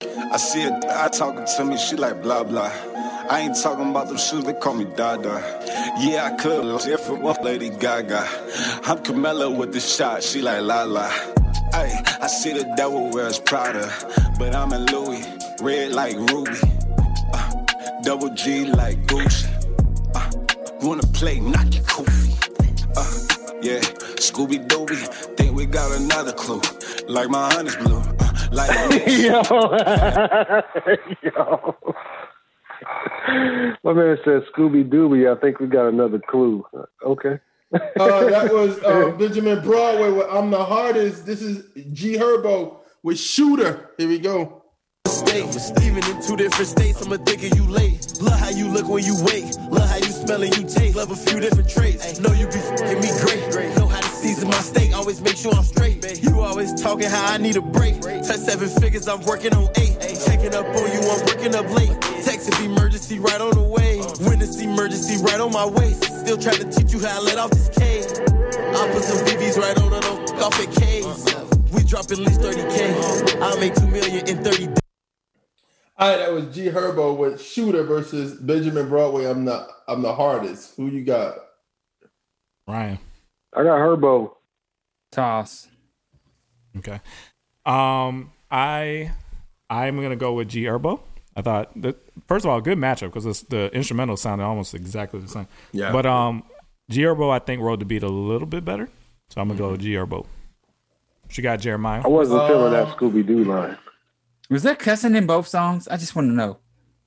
I 0.00 0.36
see 0.36 0.62
a 0.62 0.70
guy 0.80 1.08
talking 1.08 1.44
to 1.44 1.64
me, 1.64 1.76
she 1.76 1.96
like 1.96 2.22
blah 2.22 2.44
blah. 2.44 2.70
I 3.30 3.40
ain't 3.40 3.60
talking 3.60 3.90
about 3.90 4.08
them 4.08 4.16
shoes, 4.16 4.44
they 4.44 4.54
call 4.54 4.74
me 4.74 4.84
Dada. 4.84 5.60
Yeah, 5.98 6.30
I 6.32 6.36
could 6.36 6.64
lose 6.64 6.86
it 6.86 7.00
for 7.00 7.14
one 7.14 7.42
Lady 7.42 7.68
Gaga. 7.70 8.26
I'm 8.84 9.02
Camilla 9.02 9.50
with 9.50 9.72
the 9.72 9.80
shot, 9.80 10.22
she 10.22 10.40
like 10.40 10.62
la 10.62 10.84
la. 10.84 11.10
Ay, 11.72 12.02
I 12.22 12.26
see 12.28 12.52
the 12.52 12.72
devil 12.76 13.10
wears 13.10 13.38
Prada, 13.40 13.92
but 14.38 14.54
I'm 14.54 14.72
in 14.72 14.86
Louis, 14.86 15.24
red 15.60 15.92
like 15.92 16.14
Ruby. 16.16 16.58
Double 18.08 18.30
G 18.30 18.64
like 18.64 18.96
Gucci. 19.04 19.44
Uh, 20.14 20.30
wanna 20.80 21.02
play, 21.08 21.40
knock 21.40 21.74
your 21.74 21.84
koofy. 21.84 22.32
Uh, 22.96 23.58
yeah, 23.60 23.80
Scooby 24.16 24.66
Dooby, 24.66 24.96
think 25.36 25.54
we 25.54 25.66
got 25.66 25.94
another 26.00 26.32
clue. 26.32 26.62
Like 27.06 27.28
my 27.28 27.52
honey's 27.52 27.76
blue, 27.76 27.98
uh, 27.98 28.48
like 28.50 28.70
yo, 29.08 29.42
yo. 31.22 31.76
My 33.84 33.92
man 33.92 34.16
said 34.24 34.42
Scooby 34.54 34.88
Dooby. 34.88 35.30
I 35.30 35.38
think 35.38 35.60
we 35.60 35.66
got 35.66 35.88
another 35.88 36.18
clue. 36.18 36.64
Okay. 37.04 37.38
Uh, 37.74 37.78
that 37.98 38.50
was 38.54 38.82
uh, 38.84 39.10
Benjamin 39.18 39.60
Broadway 39.62 40.10
with 40.12 40.28
I'm 40.30 40.50
the 40.50 40.64
hardest. 40.64 41.26
This 41.26 41.42
is 41.42 41.66
G 41.92 42.16
Herbo 42.16 42.78
with 43.02 43.18
Shooter. 43.18 43.90
Here 43.98 44.08
we 44.08 44.18
go. 44.18 44.57
States. 45.08 45.72
Even 45.82 46.04
in 46.04 46.22
two 46.22 46.36
different 46.36 46.68
states, 46.68 47.02
I'ma 47.02 47.14
addicted 47.14 47.54
you 47.56 47.64
late. 47.66 48.20
Love 48.20 48.38
how 48.38 48.50
you 48.50 48.68
look 48.68 48.88
when 48.88 49.04
you 49.04 49.16
wake. 49.24 49.44
Love 49.70 49.88
how 49.88 49.96
you 49.96 50.12
smell 50.12 50.42
and 50.42 50.56
you 50.56 50.64
taste. 50.68 50.96
Love 50.96 51.10
a 51.10 51.16
few 51.16 51.40
different 51.40 51.68
traits. 51.68 52.20
Know 52.20 52.32
you 52.32 52.46
be 52.46 52.58
fucking 52.58 53.00
me 53.00 53.10
great. 53.20 53.50
great. 53.50 53.76
Know 53.76 53.86
how 53.86 54.00
to 54.00 54.08
season 54.08 54.48
my 54.48 54.60
steak. 54.60 54.94
Always 54.94 55.20
make 55.20 55.36
sure 55.36 55.52
I'm 55.54 55.62
straight. 55.64 56.22
You 56.22 56.40
always 56.40 56.74
talking 56.80 57.08
how 57.08 57.32
I 57.32 57.38
need 57.38 57.56
a 57.56 57.62
break. 57.62 58.00
Touch 58.00 58.36
seven 58.38 58.68
figures, 58.68 59.08
I'm 59.08 59.22
working 59.22 59.54
on 59.54 59.68
eight. 59.76 59.96
Checking 60.26 60.54
up 60.54 60.66
on 60.66 60.92
you, 60.92 61.00
I'm 61.00 61.24
working 61.26 61.54
up 61.54 61.68
late. 61.70 62.00
Text 62.24 62.48
if 62.48 62.60
emergency 62.60 63.18
right 63.18 63.40
on 63.40 63.50
the 63.52 63.62
way. 63.62 64.00
Uh. 64.00 64.28
Witness 64.28 64.60
emergency 64.60 65.22
right 65.22 65.40
on 65.40 65.52
my 65.52 65.66
waist. 65.66 66.04
Still 66.04 66.36
trying 66.38 66.58
to 66.58 66.70
teach 66.70 66.92
you 66.92 67.00
how 67.00 67.20
I 67.20 67.22
let 67.22 67.38
off 67.38 67.50
this 67.50 67.68
K. 67.70 68.00
I 68.02 68.90
put 68.92 69.02
some 69.02 69.18
BBs 69.26 69.56
right 69.56 69.78
on 69.78 69.92
it, 69.92 70.02
don't 70.02 70.30
f- 70.30 70.42
off 70.42 70.60
at 70.60 70.74
K's. 70.74 71.04
Uh-huh. 71.06 71.44
We 71.72 71.82
drop 71.84 72.10
at 72.10 72.18
least 72.18 72.40
30K. 72.40 72.90
Uh-huh. 72.90 73.44
I'll 73.44 73.58
make 73.60 73.74
2 73.74 73.86
million 73.86 74.26
in 74.28 74.42
30 74.42 74.66
days. 74.66 74.87
All 76.00 76.08
right, 76.08 76.18
that 76.18 76.32
was 76.32 76.54
G 76.54 76.66
Herbo 76.66 77.16
with 77.16 77.42
Shooter 77.42 77.82
versus 77.82 78.34
Benjamin 78.34 78.88
Broadway. 78.88 79.26
I'm 79.26 79.44
the 79.44 79.66
I'm 79.88 80.02
the 80.02 80.14
hardest. 80.14 80.76
Who 80.76 80.86
you 80.86 81.04
got? 81.04 81.34
Ryan. 82.68 82.98
I 83.54 83.64
got 83.64 83.78
Herbo. 83.78 84.32
Toss. 85.10 85.66
Okay. 86.76 87.00
Um, 87.66 88.30
I 88.50 89.10
I'm 89.68 90.00
gonna 90.00 90.14
go 90.16 90.34
with 90.34 90.48
G 90.48 90.62
Herbo. 90.64 91.00
I 91.34 91.42
thought 91.42 91.72
that 91.82 91.96
first 92.28 92.44
of 92.44 92.50
all, 92.50 92.60
good 92.60 92.78
matchup 92.78 93.12
because 93.12 93.42
the 93.44 93.70
instrumental 93.74 94.16
sounded 94.16 94.44
almost 94.44 94.74
exactly 94.74 95.18
the 95.20 95.28
same. 95.28 95.48
Yeah. 95.72 95.90
But 95.90 96.06
um, 96.06 96.44
G 96.90 97.02
Herbo 97.02 97.30
I 97.30 97.40
think 97.40 97.60
rode 97.60 97.80
the 97.80 97.84
beat 97.86 98.04
a 98.04 98.08
little 98.08 98.46
bit 98.46 98.64
better, 98.64 98.88
so 99.30 99.40
I'm 99.40 99.48
gonna 99.48 99.58
go 99.58 99.72
with 99.72 99.80
G 99.80 99.94
Herbo. 99.94 100.26
She 101.28 101.42
got 101.42 101.58
Jeremiah. 101.60 102.02
I 102.04 102.08
wasn't 102.08 102.46
feeling 102.46 102.72
Uh, 102.72 102.84
that 102.84 102.96
Scooby 102.96 103.26
Doo 103.26 103.42
line. 103.44 103.76
Was 104.50 104.62
there 104.62 104.76
cussing 104.76 105.14
in 105.14 105.26
both 105.26 105.46
songs? 105.46 105.88
I 105.88 105.96
just 105.96 106.16
want 106.16 106.28
to 106.28 106.32
know. 106.32 106.58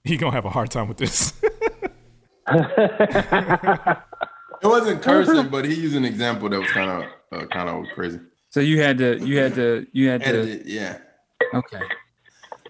He 0.03 0.17
gonna 0.17 0.31
have 0.31 0.45
a 0.45 0.49
hard 0.49 0.71
time 0.71 0.87
with 0.87 0.97
this. 0.97 1.33
It 4.61 4.67
wasn't 4.67 5.01
cursing, 5.01 5.49
but 5.49 5.65
he 5.65 5.73
used 5.73 5.95
an 5.95 6.05
example 6.05 6.47
that 6.49 6.59
was 6.59 6.69
kind 6.69 6.91
of 6.91 7.09
uh, 7.31 7.45
kind 7.47 7.67
of 7.67 7.85
crazy. 7.95 8.19
So 8.49 8.59
you 8.59 8.79
had 8.81 8.99
to, 8.99 9.17
you 9.17 9.39
had 9.39 9.55
to, 9.55 9.87
you 9.91 10.09
had 10.09 10.21
to. 10.21 10.27
Edited, 10.27 10.67
yeah. 10.67 10.97
Okay. 11.53 11.81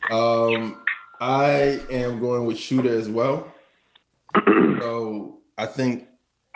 Um, 0.10 0.84
I 1.20 1.82
am 1.90 2.20
going 2.20 2.46
with 2.46 2.58
Shooter 2.58 2.98
as 2.98 3.10
well. 3.10 3.52
so 4.46 5.40
I 5.58 5.66
think 5.66 6.08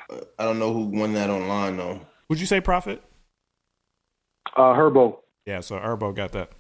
uh, 0.09 0.21
I 0.39 0.45
don't 0.45 0.59
know 0.59 0.71
who 0.71 0.85
won 0.85 1.13
that 1.13 1.29
online 1.29 1.77
though. 1.77 1.99
Would 2.29 2.39
you 2.39 2.45
say 2.45 2.61
Prophet? 2.61 3.03
Uh, 4.55 4.73
Herbo. 4.73 5.17
Yeah, 5.45 5.59
so 5.59 5.77
Herbo 5.77 6.15
got 6.15 6.31
that. 6.31 6.51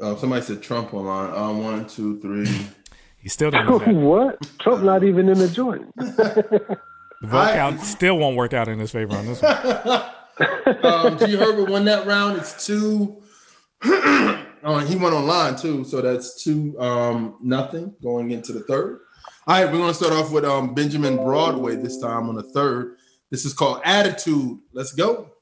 Uh, 0.00 0.16
somebody 0.16 0.42
said 0.42 0.62
Trump 0.62 0.92
online. 0.92 1.32
Um, 1.32 1.62
one, 1.64 1.86
two, 1.86 2.20
three. 2.20 2.48
He 3.18 3.28
still 3.28 3.50
didn't 3.50 3.66
know 3.68 3.78
that. 3.80 3.92
what? 3.92 4.58
Trump 4.60 4.84
not 4.84 5.02
even 5.02 5.28
in 5.28 5.36
the 5.36 5.48
joint. 5.48 5.92
The 5.96 6.78
vote 7.22 7.54
count 7.54 7.80
still 7.80 8.18
won't 8.18 8.36
work 8.36 8.52
out 8.52 8.68
in 8.68 8.78
his 8.78 8.92
favor 8.92 9.16
on 9.16 9.26
this 9.26 9.42
one. 9.42 9.52
um, 10.84 11.18
G 11.18 11.34
Herbo 11.34 11.68
won 11.68 11.86
that 11.86 12.06
round. 12.06 12.36
It's 12.36 12.64
two. 12.64 13.20
oh, 13.84 14.46
and 14.64 14.88
he 14.88 14.94
went 14.94 15.12
online 15.12 15.56
too, 15.56 15.82
so 15.82 16.00
that's 16.00 16.40
two 16.44 16.78
um, 16.78 17.36
nothing 17.42 17.94
going 18.00 18.30
into 18.30 18.52
the 18.52 18.60
third. 18.60 19.00
All 19.48 19.60
right, 19.60 19.72
we're 19.72 19.78
gonna 19.78 19.92
start 19.92 20.12
off 20.12 20.30
with 20.30 20.44
um, 20.44 20.72
Benjamin 20.74 21.16
Broadway 21.16 21.74
this 21.74 21.98
time 21.98 22.28
on 22.28 22.36
the 22.36 22.44
third. 22.44 22.96
This 23.32 23.44
is 23.44 23.52
called 23.54 23.80
Attitude. 23.84 24.58
Let's 24.72 24.92
go. 24.92 25.32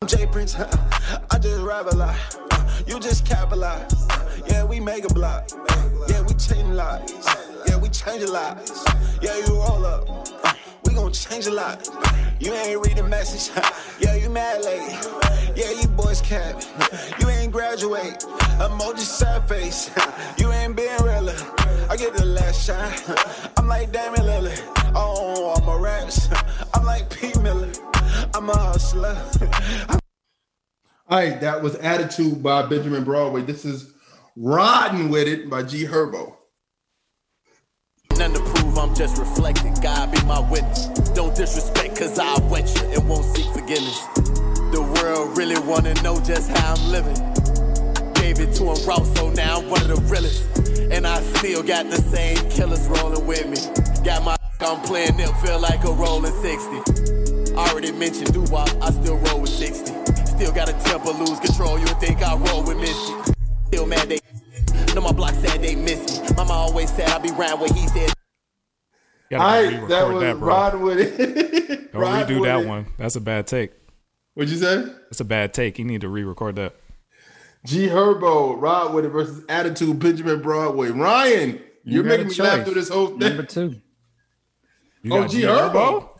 I'm 0.00 0.06
J 0.06 0.26
Prince, 0.26 0.54
I 0.54 1.38
just 1.40 1.60
rap 1.60 1.86
a 1.90 1.96
lot. 1.96 2.57
You 2.86 3.00
just 3.00 3.26
capitalize. 3.26 4.06
Yeah, 4.46 4.64
we 4.64 4.80
make 4.80 5.04
a 5.04 5.12
block. 5.12 5.50
Yeah, 6.08 6.22
we 6.22 6.34
change 6.34 6.68
lives. 6.68 7.14
Yeah, 7.66 7.76
we 7.76 7.88
change 7.88 8.22
a 8.22 8.30
lot. 8.30 8.70
Yeah, 9.22 9.36
you 9.36 9.54
roll 9.54 9.84
up. 9.84 10.08
We 10.84 10.94
gon' 10.94 11.12
change 11.12 11.46
a 11.46 11.52
lot. 11.52 11.88
You 12.40 12.52
ain't 12.54 12.84
read 12.86 12.96
the 12.96 13.02
message. 13.02 13.50
Yeah, 14.00 14.14
you 14.14 14.30
mad 14.30 14.64
late. 14.64 14.96
Yeah, 15.56 15.72
you 15.72 15.88
boys 15.88 16.20
cap. 16.20 16.62
You 17.18 17.28
ain't 17.28 17.50
graduate. 17.50 18.24
Emoji 18.60 19.00
sad 19.00 19.48
face. 19.48 19.90
You 20.38 20.52
ain't 20.52 20.76
being 20.76 21.02
real. 21.02 21.30
I 21.90 21.96
get 21.96 22.14
the 22.14 22.24
last 22.24 22.64
shot. 22.64 22.92
I'm 23.56 23.66
like 23.66 23.90
Damian 23.90 24.24
Lillard. 24.24 24.62
Oh, 24.94 25.54
I'm 25.56 25.68
a 25.68 25.76
raps. 25.78 26.28
I'm 26.74 26.84
like 26.84 27.10
Pete 27.10 27.40
Miller. 27.40 27.72
I'm 28.34 28.48
a 28.48 28.56
hustler. 28.56 29.16
All 31.10 31.16
right, 31.16 31.40
that 31.40 31.62
was 31.62 31.74
Attitude 31.76 32.42
by 32.42 32.66
Benjamin 32.66 33.02
Broadway. 33.02 33.40
This 33.40 33.64
is 33.64 33.94
Riding 34.36 35.08
with 35.08 35.26
It 35.26 35.48
by 35.48 35.62
G 35.62 35.86
Herbo. 35.86 36.36
None 38.18 38.34
to 38.34 38.40
prove, 38.40 38.76
I'm 38.76 38.94
just 38.94 39.16
reflecting. 39.16 39.72
God 39.80 40.12
be 40.12 40.22
my 40.26 40.38
witness. 40.50 40.88
Don't 41.14 41.34
disrespect, 41.34 41.96
cause 41.96 42.18
I 42.18 42.38
went 42.50 42.68
you 42.76 42.88
and 42.90 43.08
won't 43.08 43.24
seek 43.34 43.46
forgiveness. 43.54 44.06
The 44.70 44.82
world 45.00 45.34
really 45.38 45.58
wanna 45.66 45.94
know 46.02 46.20
just 46.20 46.50
how 46.50 46.74
I'm 46.74 46.90
living. 46.90 47.16
Gave 48.12 48.38
it 48.40 48.54
to 48.56 48.64
him 48.64 48.86
raw, 48.86 49.02
so 49.02 49.30
now 49.30 49.60
I'm 49.60 49.70
one 49.70 49.80
of 49.80 49.88
the 49.88 50.02
realest. 50.12 50.44
And 50.92 51.06
I 51.06 51.22
still 51.22 51.62
got 51.62 51.88
the 51.88 51.96
same 51.96 52.36
killers 52.50 52.86
rolling 52.86 53.26
with 53.26 53.48
me. 53.48 53.56
Got 54.04 54.24
my 54.24 54.36
I'm 54.60 54.82
playing 54.82 55.16
them, 55.16 55.32
feel 55.36 55.58
like 55.58 55.84
a 55.84 55.90
rolling 55.90 56.34
60. 56.42 57.54
Already 57.54 57.92
mentioned 57.92 58.34
doo 58.34 58.44
I 58.54 58.90
still 58.90 59.16
roll 59.16 59.40
with 59.40 59.48
60. 59.50 59.97
Still 60.38 60.52
got 60.52 60.68
a 60.68 60.72
temper, 60.84 61.10
lose 61.10 61.40
control, 61.40 61.80
you 61.80 61.84
would 61.86 61.98
think 61.98 62.22
I 62.22 62.36
roll 62.36 62.62
with 62.62 62.76
Missy. 62.76 63.34
Still 63.66 63.86
mad 63.86 64.08
they 64.08 64.20
know 64.94 65.00
my 65.00 65.12
block 65.12 65.34
said 65.34 65.60
they 65.60 65.74
miss 65.74 66.20
me. 66.20 66.28
Mama 66.36 66.52
always 66.52 66.90
said 66.92 67.08
I'd 67.08 67.24
be 67.24 67.30
round 67.30 67.60
where 67.60 67.72
he 67.72 67.88
said 67.88 68.12
Gotta 69.30 69.42
All 69.42 69.50
right, 69.50 69.68
re-record 69.68 69.90
that 69.90 70.08
was 70.08 70.20
that, 70.22 70.38
bro. 70.38 70.48
Ride 70.48 70.74
with 70.76 71.18
Don't 71.92 72.00
Ride 72.00 72.28
redo 72.28 72.40
with 72.40 72.44
that 72.44 72.66
one. 72.66 72.86
That's 72.98 73.16
a 73.16 73.20
bad 73.20 73.48
take. 73.48 73.72
What'd 74.34 74.52
you 74.52 74.58
say? 74.58 74.84
That's 75.10 75.18
a 75.18 75.24
bad 75.24 75.52
take. 75.52 75.76
You 75.76 75.84
need 75.84 76.02
to 76.02 76.08
re-record 76.08 76.54
that. 76.54 76.76
G 77.66 77.88
Herbo, 77.88 78.60
Ride 78.60 78.94
with 78.94 79.10
versus 79.10 79.44
Attitude, 79.48 79.98
Benjamin 79.98 80.40
Broadway. 80.40 80.90
Ryan, 80.90 81.60
you're 81.82 82.04
got 82.04 82.10
making 82.10 82.26
a 82.26 82.30
me 82.30 82.34
laugh 82.36 82.64
through 82.64 82.74
this 82.74 82.88
whole 82.88 83.08
thing. 83.08 83.18
Number 83.18 83.42
two. 83.42 83.80
You 85.02 85.14
oh, 85.14 85.22
got 85.22 85.30
G 85.30 85.40
G 85.40 85.42
Herbo? 85.42 86.10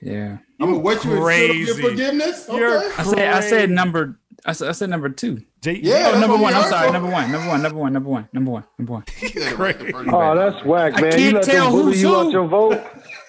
Yeah. 0.00 0.38
I'm 0.60 0.66
gonna 0.70 0.78
wet 0.78 1.04
you 1.04 1.12
and 1.12 1.18
seal 1.20 1.50
up 1.50 1.56
your 1.56 1.66
crazy. 1.66 1.82
forgiveness. 1.82 2.48
Okay. 2.48 2.90
I 2.98 3.02
said 3.02 3.18
I 3.34 3.40
said 3.40 3.70
number 3.70 4.18
I 4.46 4.52
said, 4.52 4.68
I 4.68 4.72
said 4.72 4.88
number 4.90 5.08
two. 5.10 5.42
J- 5.60 5.80
Yeah, 5.82 6.12
oh, 6.14 6.20
number 6.20 6.36
one. 6.38 6.54
I'm 6.54 6.68
sorry. 6.70 6.90
Number 6.90 7.10
one. 7.10 7.30
Number 7.30 7.48
one. 7.48 7.62
Number 7.62 7.78
one. 7.78 7.92
Number 7.92 8.10
one. 8.10 8.28
Number 8.32 8.50
one. 8.52 8.64
Number 8.78 8.92
one. 8.92 9.04
Oh, 10.14 10.34
that's 10.34 10.64
whack, 10.64 10.94
man. 10.94 11.04
I 11.04 11.10
can't 11.10 11.20
you 11.20 11.32
let 11.32 11.42
tell 11.44 11.70
them 11.70 11.82
who's 11.84 12.00
you 12.00 12.08
who. 12.08 12.16
out 12.16 12.30
your 12.32 12.46
vote. 12.48 12.72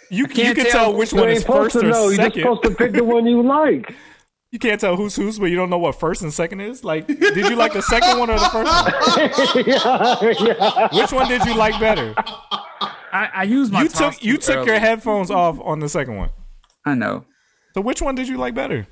You, 0.09 0.17
you 0.19 0.25
can't 0.27 0.55
can 0.55 0.65
tell 0.67 0.91
tell 0.91 0.97
which 0.97 1.11
one 1.13 1.29
is 1.29 1.43
first 1.43 1.75
or 1.75 1.83
know. 1.83 2.07
You're 2.09 2.17
just 2.17 2.35
supposed 2.35 2.63
to 2.63 2.71
pick 2.71 2.93
the 2.93 3.03
one 3.03 3.25
you 3.25 3.43
like. 3.43 3.93
You 4.51 4.59
can't 4.59 4.79
tell 4.79 4.95
who's 4.97 5.15
who's, 5.15 5.39
but 5.39 5.45
you 5.45 5.55
don't 5.55 5.69
know 5.69 5.77
what 5.77 5.95
first 5.99 6.21
and 6.21 6.33
second 6.33 6.59
is. 6.61 6.83
Like, 6.83 7.07
did 7.07 7.35
you 7.49 7.55
like 7.55 7.71
the 7.73 7.81
second 7.81 8.17
one 8.19 8.29
or 8.29 8.37
the 8.39 8.49
first 8.49 9.65
one? 9.65 9.65
yeah, 9.65 10.45
yeah. 10.91 11.01
Which 11.01 11.11
one 11.13 11.27
did 11.29 11.43
you 11.45 11.55
like 11.55 11.77
better? 11.79 12.13
I, 13.13 13.29
I 13.33 13.43
used 13.43 13.71
my 13.73 13.83
You 13.83 13.89
took 13.89 14.23
you 14.23 14.37
took 14.37 14.57
early. 14.57 14.67
your 14.67 14.79
headphones 14.79 15.29
off 15.31 15.59
on 15.61 15.79
the 15.79 15.89
second 15.89 16.15
one. 16.17 16.29
I 16.85 16.95
know. 16.95 17.25
So 17.75 17.81
which 17.81 18.01
one 18.01 18.15
did 18.15 18.27
you 18.27 18.37
like 18.37 18.53
better? 18.55 18.87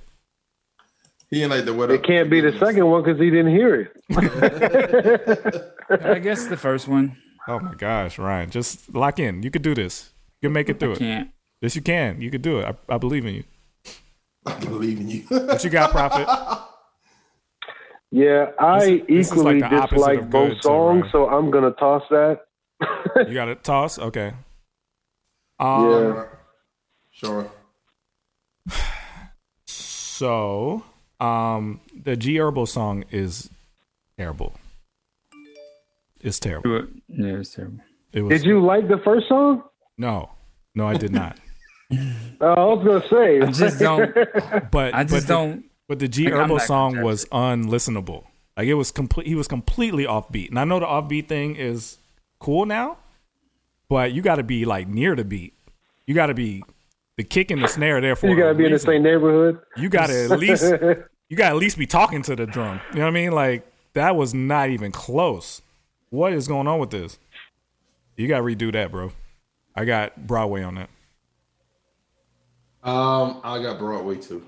He 1.29 1.41
ain't 1.43 1.51
like 1.51 1.65
the 1.65 1.73
what 1.73 1.91
It 1.91 2.03
can't 2.03 2.29
be 2.29 2.41
the 2.41 2.57
second 2.57 2.85
one 2.87 3.03
because 3.03 3.19
he 3.19 3.29
didn't 3.29 3.51
hear 3.55 3.75
it. 3.81 3.91
I 5.89 6.19
guess 6.19 6.47
the 6.47 6.57
first 6.57 6.87
one. 6.87 7.17
Oh 7.47 7.59
my 7.59 7.73
gosh, 7.75 8.17
Ryan, 8.17 8.49
just 8.49 8.93
lock 8.93 9.19
in. 9.19 9.43
You 9.43 9.51
could 9.51 9.61
do 9.61 9.73
this. 9.75 10.09
You 10.41 10.47
can 10.47 10.53
make 10.53 10.69
it 10.69 10.79
through 10.79 10.91
I 10.91 10.95
it. 10.95 10.99
can't. 10.99 11.29
Yes, 11.61 11.75
you 11.75 11.81
can. 11.81 12.21
You 12.21 12.31
could 12.31 12.41
do 12.41 12.59
it. 12.59 12.65
I, 12.89 12.95
I 12.95 12.97
believe 12.97 13.25
in 13.25 13.35
you. 13.35 13.43
I 14.45 14.55
believe 14.59 14.99
in 14.99 15.09
you. 15.09 15.21
What 15.29 15.63
you 15.63 15.69
got, 15.69 15.91
Prophet? 15.91 16.27
Yeah, 18.11 18.51
I 18.59 18.79
This 18.79 18.89
is- 18.89 19.07
this 19.07 19.31
equally 19.31 19.59
like 19.61 19.89
dislike 19.89 20.29
both 20.29 20.61
songs, 20.61 21.03
right. 21.03 21.11
so 21.11 21.27
I'm 21.29 21.51
gonna 21.51 21.71
toss 21.71 22.03
that. 22.09 22.41
You 23.27 23.33
got 23.33 23.45
to 23.45 23.55
toss? 23.55 23.99
Okay. 23.99 24.31
Um, 25.59 25.89
Yeah. 25.91 26.23
Sure. 27.11 27.51
So, 29.65 30.83
um, 31.19 31.79
the 32.03 32.15
G 32.17 32.35
Herbo 32.35 32.67
song 32.67 33.05
is 33.11 33.49
terrible. 34.17 34.53
It's 36.21 36.39
terrible. 36.39 36.87
Yeah, 37.07 37.37
it's 37.37 37.53
terrible. 37.53 37.79
It 38.11 38.21
was 38.23 38.41
Did 38.41 38.47
you 38.47 38.59
like 38.65 38.87
the 38.87 38.97
first 39.03 39.27
song? 39.29 39.63
no, 39.97 40.29
no, 40.75 40.87
I 40.87 40.95
did 40.97 41.11
not. 41.13 41.37
Uh, 41.91 41.95
I 42.41 42.63
was 42.65 42.85
gonna 42.85 43.07
say. 43.09 43.41
I 43.41 43.51
just 43.51 43.79
don't. 43.79 44.13
But 44.71 44.93
I 44.93 45.03
just 45.03 45.13
but 45.13 45.21
the- 45.21 45.27
don't. 45.27 45.65
But 45.87 45.99
the 45.99 46.07
G 46.07 46.25
Like, 46.25 46.33
I'm 46.33 46.49
Herbo 46.49 46.57
not 46.57 46.61
song 46.67 47.01
was 47.01 47.25
unlistenable. 47.25 48.25
Like 48.55 48.67
it 48.67 48.75
was 48.75 48.91
complete. 48.91 49.25
He 49.25 49.35
was 49.35 49.47
completely 49.47 50.03
offbeat. 50.05 50.49
And 50.49 50.59
I 50.59 50.63
know 50.65 50.79
the 50.79 50.85
offbeat 50.85 51.27
thing 51.27 51.55
is 51.55 51.97
cool 52.39 52.65
now, 52.65 52.97
but 53.89 54.11
you 54.11 54.21
got 54.21 54.35
to 54.35 54.43
be 54.43 54.65
like 54.65 54.87
near 54.87 55.15
the 55.15 55.23
beat. 55.23 55.53
You 56.05 56.13
got 56.13 56.27
to 56.27 56.33
be 56.35 56.63
the 57.19 57.23
kick 57.25 57.51
and 57.51 57.61
the 57.61 57.67
snare 57.67 57.99
there 57.99 58.15
for. 58.15 58.29
you 58.29 58.37
gotta 58.37 58.51
a 58.51 58.55
be 58.55 58.65
in 58.65 58.71
the 58.71 58.79
same 58.79 59.03
neighborhood. 59.03 59.59
You 59.75 59.89
got 59.89 60.07
to 60.07 60.31
at 60.31 60.39
least. 60.39 60.63
You 61.31 61.37
got 61.37 61.49
to 61.49 61.55
at 61.55 61.57
least 61.57 61.77
be 61.77 61.85
talking 61.85 62.23
to 62.23 62.35
the 62.35 62.47
drum. 62.47 62.81
You 62.89 62.95
know 62.95 63.01
what 63.03 63.09
I 63.09 63.11
mean? 63.11 63.31
Like 63.31 63.71
that 63.93 64.15
was 64.15 64.33
not 64.33 64.71
even 64.71 64.91
close. 64.91 65.61
What 66.09 66.33
is 66.33 66.47
going 66.47 66.65
on 66.65 66.79
with 66.79 66.89
this? 66.89 67.19
You 68.15 68.27
got 68.27 68.37
to 68.37 68.43
redo 68.43 68.73
that, 68.73 68.91
bro. 68.91 69.11
I 69.75 69.85
got 69.85 70.25
Broadway 70.25 70.63
on 70.63 70.73
that. 70.73 70.89
Um, 72.81 73.41
I 73.43 73.61
got 73.61 73.77
Broadway 73.77 74.15
too. 74.15 74.43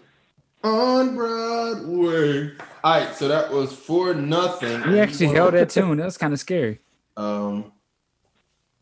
On 0.63 1.13
Broadway. 1.13 2.53
All 2.83 2.99
right, 2.99 3.15
so 3.15 3.27
that 3.27 3.51
was 3.51 3.71
for 3.73 4.15
nothing. 4.15 4.81
He 4.81 4.99
actually 4.99 5.27
held 5.27 5.53
that 5.53 5.69
tune. 5.69 5.97
That 5.97 6.05
was 6.05 6.17
kind 6.17 6.33
of 6.33 6.39
scary. 6.39 6.79
Um, 7.15 7.71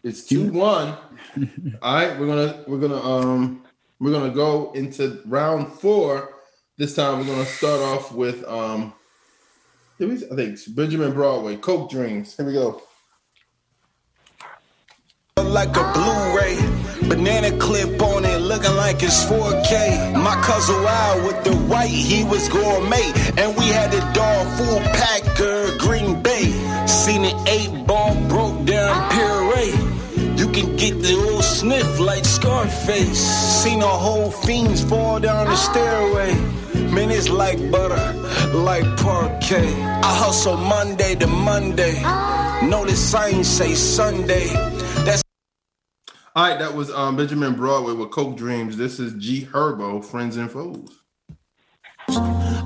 it's 0.04 0.24
two 0.24 0.50
one. 0.54 0.96
All 1.82 1.96
right, 1.96 2.18
we're 2.18 2.28
gonna 2.28 2.64
we're 2.66 2.80
gonna 2.80 3.02
um 3.02 3.66
we're 4.00 4.12
gonna 4.12 4.34
go 4.34 4.72
into 4.74 5.22
round 5.26 5.74
four. 5.74 6.34
This 6.78 6.96
time 6.96 7.20
we're 7.20 7.26
gonna 7.26 7.46
start 7.46 7.82
off 7.82 8.14
with 8.14 8.44
um. 8.48 8.94
did 10.00 10.32
I 10.32 10.36
think 10.36 10.60
Benjamin 10.76 11.14
Broadway, 11.14 11.58
Coke 11.58 11.90
Dreams. 11.90 12.36
Here 12.36 12.46
we 12.46 12.54
go. 12.54 12.82
like 15.38 15.76
a 15.76 15.92
Blu-ray. 15.94 16.58
Banana 17.08 17.58
clip 17.58 18.02
on 18.02 18.24
it, 18.24 18.40
looking 18.40 18.76
like 18.76 19.02
it's 19.02 19.26
4K. 19.26 20.14
My 20.14 20.36
cousin 20.44 20.84
Wild 20.84 21.26
with 21.26 21.44
the 21.44 21.56
white, 21.68 21.90
he 21.90 22.24
was 22.24 22.48
gourmet. 22.50 23.12
And 23.38 23.58
we 23.58 23.68
had 23.68 23.92
the 23.92 24.00
dog 24.14 24.48
full 24.58 24.80
packer, 24.94 25.78
Green 25.80 26.22
Bay. 26.22 26.52
Seen 26.86 27.26
an 27.26 27.48
eight 27.48 27.88
ball 27.88 28.16
broke 28.28 28.64
down 28.66 29.10
puree. 29.12 29.89
Can 30.60 30.76
get 30.76 31.02
the 31.02 31.16
old 31.16 31.44
sniff 31.46 32.00
like 32.00 32.26
Scarface. 32.26 33.18
Seen 33.18 33.82
a 33.82 33.88
whole 33.88 34.30
fiends 34.30 34.84
fall 34.84 35.18
down 35.18 35.46
the 35.46 35.56
stairway. 35.56 36.34
Man, 36.92 37.12
it's 37.12 37.30
like 37.30 37.72
butter, 37.72 38.14
like 38.52 38.84
parquet. 38.98 39.74
I 39.82 40.14
hustle 40.18 40.58
Monday 40.58 41.16
to 41.16 41.28
Monday. 41.28 42.02
Notice 42.68 43.14
I 43.14 43.30
ain't 43.30 43.46
say 43.46 43.74
Sunday. 43.74 44.48
That's 45.06 45.24
All 46.36 46.50
right, 46.50 46.60
that 46.60 46.74
was 46.74 46.92
um 46.92 47.16
Benjamin 47.16 47.56
Broadway 47.56 47.94
with 47.94 48.12
Coke 48.12 48.36
Dreams. 48.36 48.76
This 48.76 49.00
is 49.00 49.14
G 49.14 49.46
Herbo, 49.46 50.04
Friends 50.04 50.36
and 50.36 50.52
Foes. 50.52 50.92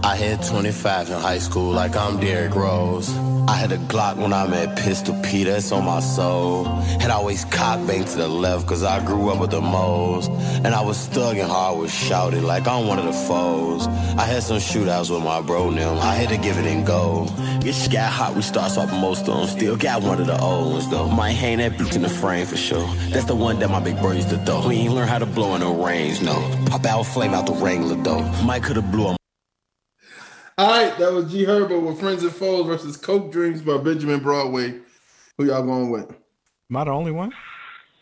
I 0.03 0.17
hit 0.17 0.43
25 0.43 1.09
in 1.09 1.13
high 1.17 1.39
school 1.39 1.71
like 1.71 1.95
I'm 1.95 2.19
Derrick 2.19 2.53
Rose. 2.55 3.09
I 3.47 3.55
had 3.55 3.71
a 3.71 3.77
Glock 3.77 4.17
when 4.17 4.33
I 4.33 4.45
met 4.47 4.77
Pistol 4.77 5.17
P, 5.23 5.45
that's 5.45 5.71
on 5.71 5.85
my 5.85 6.01
soul. 6.01 6.65
Had 6.99 7.09
always 7.09 7.45
cock 7.45 7.79
to 7.87 8.17
the 8.17 8.27
left, 8.27 8.67
cause 8.67 8.83
I 8.83 9.03
grew 9.03 9.29
up 9.29 9.39
with 9.39 9.51
the 9.51 9.61
moles. 9.61 10.27
And 10.27 10.67
I 10.67 10.81
was 10.81 11.07
thugging 11.07 11.47
hard, 11.47 11.79
was 11.79 11.93
shouting 11.93 12.43
like 12.43 12.67
I'm 12.67 12.85
one 12.85 12.99
of 12.99 13.05
the 13.05 13.13
foes. 13.13 13.87
I 13.87 14.25
had 14.25 14.43
some 14.43 14.57
shootouts 14.57 15.09
with 15.09 15.23
my 15.23 15.39
bro 15.41 15.69
now, 15.69 15.97
I 15.97 16.15
had 16.15 16.29
to 16.29 16.37
give 16.37 16.57
it 16.57 16.65
and 16.65 16.85
go. 16.85 17.25
Get 17.61 17.89
got 17.89 18.11
hot, 18.11 18.35
we 18.35 18.41
start 18.41 18.73
swapping 18.73 18.99
most 18.99 19.29
of 19.29 19.37
them. 19.37 19.47
Still 19.47 19.77
got 19.77 20.03
one 20.03 20.19
of 20.19 20.27
the 20.27 20.37
old 20.37 20.73
ones 20.73 20.89
though. 20.89 21.07
Might 21.07 21.31
hang 21.31 21.59
that 21.59 21.73
bitch 21.73 21.95
in 21.95 22.01
the 22.01 22.09
frame 22.09 22.45
for 22.45 22.57
sure. 22.57 22.87
That's 23.09 23.25
the 23.25 23.35
one 23.35 23.59
that 23.59 23.69
my 23.69 23.79
big 23.79 23.97
bro 24.01 24.11
used 24.11 24.29
to 24.31 24.37
throw. 24.39 24.67
We 24.67 24.75
ain't 24.75 24.93
learn 24.93 25.07
how 25.07 25.19
to 25.19 25.25
blow 25.25 25.55
in 25.55 25.61
the 25.61 25.69
range, 25.69 26.21
no. 26.21 26.35
Pop 26.65 26.85
out 26.85 27.03
flame 27.03 27.33
out 27.33 27.45
the 27.45 27.53
Wrangler 27.53 27.95
though. 27.95 28.21
Might 28.43 28.63
could've 28.63 28.91
blew 28.91 29.07
a 29.07 29.22
All 30.57 30.67
right, 30.69 30.95
that 30.99 31.11
was 31.11 31.31
G 31.31 31.45
Herbo 31.45 31.81
with 31.85 31.99
Friends 31.99 32.23
and 32.23 32.31
Foes 32.31 32.65
versus 32.67 32.95
Coke 32.95 33.31
Dreams 33.31 33.61
by 33.61 33.77
Benjamin 33.77 34.19
Broadway. 34.19 34.79
Who 35.37 35.45
y'all 35.45 35.63
going 35.63 35.89
with? 35.89 36.09
Am 36.69 36.77
I 36.77 36.83
the 36.83 36.91
only 36.91 37.11
one? 37.11 37.31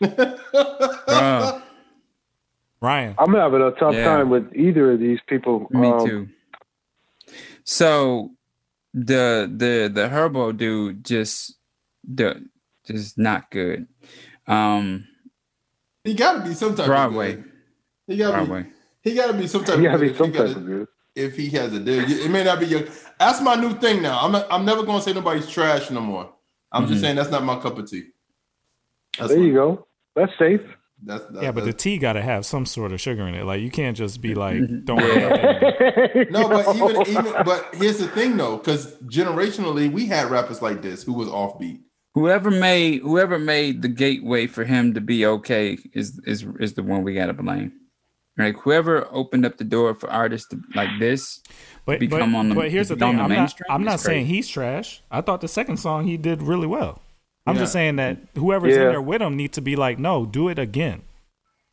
Ryan. 2.80 3.14
I'm 3.18 3.32
having 3.34 3.62
a 3.62 3.70
tough 3.72 3.94
Yeah. 3.94 4.04
time 4.04 4.28
with 4.28 4.54
either 4.54 4.92
of 4.92 4.98
these 5.00 5.20
people. 5.28 5.66
Me 5.70 5.88
Um, 5.88 6.06
too. 6.06 6.28
So 7.64 8.32
the 8.92 9.50
the 9.56 9.90
the 9.92 10.08
Herbo 10.08 10.54
dude 10.56 11.04
just 11.04 11.54
the 12.04 12.44
just 12.84 13.16
not 13.16 13.50
good. 13.50 13.86
Um 14.46 15.06
He 16.04 16.12
got 16.14 16.42
to 16.42 16.48
be 16.48 16.54
some 16.54 16.74
type 16.74 16.86
Broadway. 16.86 17.34
of 17.34 17.42
good. 17.44 17.52
He 18.08 18.16
got 18.16 18.30
to 18.32 18.36
Broadway. 18.38 18.62
be. 18.64 19.10
He 19.10 19.14
got 19.16 19.28
to 19.28 19.34
be 19.34 19.46
some 19.46 19.64
type 19.64 19.78
He 19.78 19.84
gotta 19.84 19.98
good. 19.98 20.04
be 20.04 20.10
if 20.10 20.16
some 20.18 20.26
he 20.26 20.32
got 20.32 20.46
type 20.48 20.56
a- 20.56 20.58
of 20.58 20.66
good. 20.66 20.88
If 21.14 21.36
he 21.36 21.48
has 21.50 21.72
a 21.74 21.80
deal, 21.80 22.04
it 22.08 22.30
may 22.30 22.42
not 22.44 22.58
be 22.60 22.66
your. 22.66 22.82
That's 23.18 23.40
my 23.42 23.54
new 23.54 23.74
thing 23.74 24.00
now. 24.02 24.18
I'm 24.20 24.34
I'm 24.50 24.64
never 24.64 24.82
gonna 24.82 25.02
say 25.02 25.12
nobody's 25.12 25.48
trash 25.48 25.90
no 25.90 26.00
more. 26.00 26.32
I'm 26.72 26.84
Mhm. 26.84 26.88
just 26.88 27.00
saying 27.02 27.16
that's 27.16 27.30
not 27.30 27.44
my 27.44 27.58
cup 27.60 27.76
of 27.78 27.90
tea. 27.90 28.04
That's 29.18 29.30
There 29.30 29.38
my- 29.38 29.44
you 29.46 29.52
go. 29.52 29.86
That's 30.16 30.32
safe. 30.38 30.60
That's, 31.04 31.24
that's 31.26 31.42
Yeah, 31.42 31.50
but 31.52 31.64
the 31.64 31.72
tea 31.72 31.98
got 31.98 32.12
to 32.12 32.22
have 32.22 32.46
some 32.46 32.64
sort 32.64 32.92
of 32.92 33.00
sugar 33.00 33.26
in 33.26 33.34
it. 33.34 33.44
Like 33.44 33.60
you 33.60 33.70
can't 33.70 33.96
just 33.96 34.20
be 34.22 34.34
like, 34.36 34.56
Mm-hmm. 34.56 34.84
don't 34.84 34.96
worry 34.98 35.24
about 35.24 35.40
that. 35.40 36.30
no, 36.30 36.48
but 36.48 36.76
even 36.76 37.06
even 37.08 37.32
but 37.44 37.74
here's 37.74 37.98
the 37.98 38.06
thing 38.08 38.36
though, 38.36 38.56
because 38.56 38.94
generationally 39.02 39.92
we 39.92 40.06
had 40.06 40.30
rappers 40.30 40.62
like 40.62 40.80
this 40.80 41.02
who 41.02 41.12
was 41.12 41.28
offbeat. 41.28 41.80
Whoever 42.14 42.50
made 42.50 43.02
whoever 43.02 43.38
made 43.38 43.82
the 43.82 43.88
gateway 43.88 44.46
for 44.46 44.64
him 44.64 44.94
to 44.94 45.00
be 45.00 45.26
okay 45.26 45.76
is 45.92 46.20
is 46.24 46.46
is 46.60 46.74
the 46.74 46.82
one 46.82 47.02
we 47.02 47.14
gotta 47.14 47.32
blame. 47.34 47.72
Right? 48.38 48.54
Whoever 48.56 49.06
opened 49.10 49.44
up 49.44 49.58
the 49.58 49.64
door 49.64 49.94
for 49.94 50.10
artists 50.10 50.48
to, 50.48 50.60
like 50.74 50.88
this 50.98 51.40
But, 51.84 52.00
become 52.00 52.32
but, 52.32 52.38
on 52.38 52.48
the 52.48 52.54
but 52.54 52.70
here's 52.70 52.88
the 52.88 52.96
thing. 52.96 53.16
the 53.16 53.22
I'm 53.22 53.28
not, 53.28 53.28
mainstream 53.28 53.66
I'm 53.68 53.84
not 53.84 54.00
saying 54.00 54.26
he's 54.26 54.48
trash. 54.48 55.02
I 55.10 55.20
thought 55.20 55.40
the 55.42 55.48
second 55.48 55.76
song 55.76 56.06
he 56.06 56.16
did 56.16 56.42
really 56.42 56.66
well. 56.66 57.02
I'm 57.46 57.56
just 57.56 57.72
saying 57.72 57.96
that 57.96 58.18
whoever's 58.36 58.74
in 58.74 58.80
there 58.80 59.02
with 59.02 59.20
him 59.20 59.36
needs 59.36 59.54
to 59.56 59.60
be 59.60 59.74
like, 59.76 59.98
no, 59.98 60.24
do 60.24 60.48
it 60.48 60.58
again. 60.58 61.02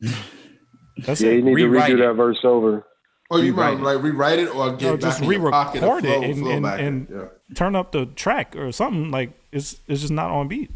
That's 1.06 1.20
yeah, 1.20 1.30
it. 1.30 1.36
you 1.36 1.42
need 1.42 1.54
Rewrite 1.54 1.88
to 1.90 1.94
redo 1.96 1.98
it. 2.02 2.06
that 2.08 2.14
verse 2.14 2.38
over. 2.44 2.86
Or 3.30 3.38
you 3.38 3.52
Rewrite 3.54 3.78
might 3.78 3.94
like 3.94 4.02
rewrite 4.02 4.38
it 4.40 4.54
or 4.54 4.72
get 4.72 4.82
No, 4.82 4.92
back 4.96 5.00
just 5.00 5.22
in 5.22 5.30
your 5.30 5.50
pocket 5.50 5.82
and 5.84 5.92
re-record 5.92 6.04
flow, 6.04 6.22
it 6.22 6.30
and, 6.30 6.38
flow 6.40 6.50
and, 6.50 6.62
back. 6.64 6.80
and 6.80 7.08
yeah. 7.10 7.24
turn 7.54 7.76
up 7.76 7.92
the 7.92 8.06
track 8.06 8.56
or 8.56 8.72
something. 8.72 9.10
Like 9.12 9.30
it's 9.52 9.80
it's 9.86 10.00
just 10.00 10.12
not 10.12 10.30
on 10.30 10.48
beat. 10.48 10.70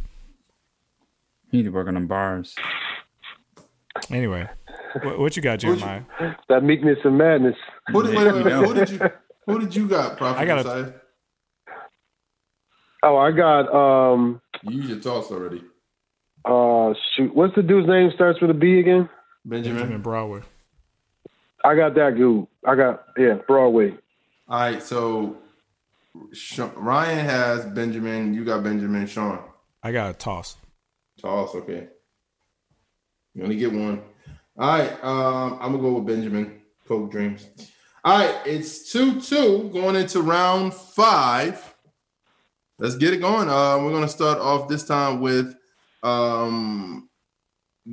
You 1.50 1.58
need 1.58 1.64
to 1.64 1.70
work 1.70 1.88
on 1.88 1.94
them 1.94 2.06
bars. 2.06 2.54
Anyway, 4.10 4.48
what, 5.02 5.18
what 5.18 5.36
you 5.36 5.42
got, 5.42 5.58
Jeremiah? 5.58 6.02
That 6.48 6.62
meekness 6.62 6.98
and 7.04 7.18
madness. 7.18 7.56
Who 7.92 8.02
did, 8.02 8.14
wait, 8.16 8.32
wait, 8.32 8.44
wait, 8.44 8.52
who 8.52 8.74
did 8.74 8.90
you 8.90 9.00
who 9.46 9.58
did 9.58 9.74
you 9.76 9.88
got, 9.88 10.16
Prophet? 10.16 10.40
I 10.40 10.44
got 10.44 10.60
a- 10.60 10.64
Messiah? 10.64 10.92
Oh, 13.02 13.16
I 13.18 13.32
got 13.32 13.68
um 13.74 14.40
You 14.62 14.76
used 14.76 14.88
your 14.88 15.00
toss 15.00 15.30
already. 15.30 15.62
uh 16.44 16.94
shoot. 17.16 17.34
What's 17.34 17.54
the 17.54 17.62
dude's 17.62 17.86
name? 17.88 18.10
Starts 18.14 18.40
with 18.40 18.50
a 18.50 18.54
B 18.54 18.78
again. 18.80 19.08
Benjamin. 19.44 19.78
Benjamin 19.78 20.02
Broadway. 20.02 20.40
I 21.62 21.74
got 21.74 21.94
that 21.96 22.16
dude. 22.16 22.46
I 22.66 22.74
got 22.74 23.04
yeah 23.18 23.34
Broadway. 23.46 23.96
All 24.48 24.60
right, 24.60 24.82
so 24.82 25.38
Ryan 26.76 27.24
has 27.24 27.64
Benjamin. 27.66 28.34
You 28.34 28.44
got 28.44 28.62
Benjamin. 28.62 29.06
Sean. 29.06 29.40
I 29.82 29.92
got 29.92 30.10
a 30.10 30.14
toss. 30.14 30.56
Toss. 31.20 31.54
Okay. 31.54 31.88
You 33.34 33.42
only 33.42 33.56
get 33.56 33.72
one. 33.72 34.00
All 34.56 34.68
right. 34.68 35.04
Um, 35.04 35.58
I'm 35.60 35.72
gonna 35.72 35.78
go 35.78 35.94
with 35.94 36.06
Benjamin. 36.06 36.60
Coke 36.86 37.10
Dreams. 37.10 37.48
All 38.04 38.18
right. 38.18 38.34
It's 38.46 38.92
two 38.92 39.20
two 39.20 39.70
going 39.72 39.96
into 39.96 40.20
round 40.22 40.74
five. 40.74 41.74
Let's 42.78 42.96
get 42.96 43.14
it 43.14 43.18
going. 43.18 43.48
Uh, 43.48 43.78
we're 43.78 43.92
gonna 43.92 44.08
start 44.08 44.38
off 44.38 44.68
this 44.68 44.84
time 44.84 45.20
with 45.20 45.54
um, 46.02 47.08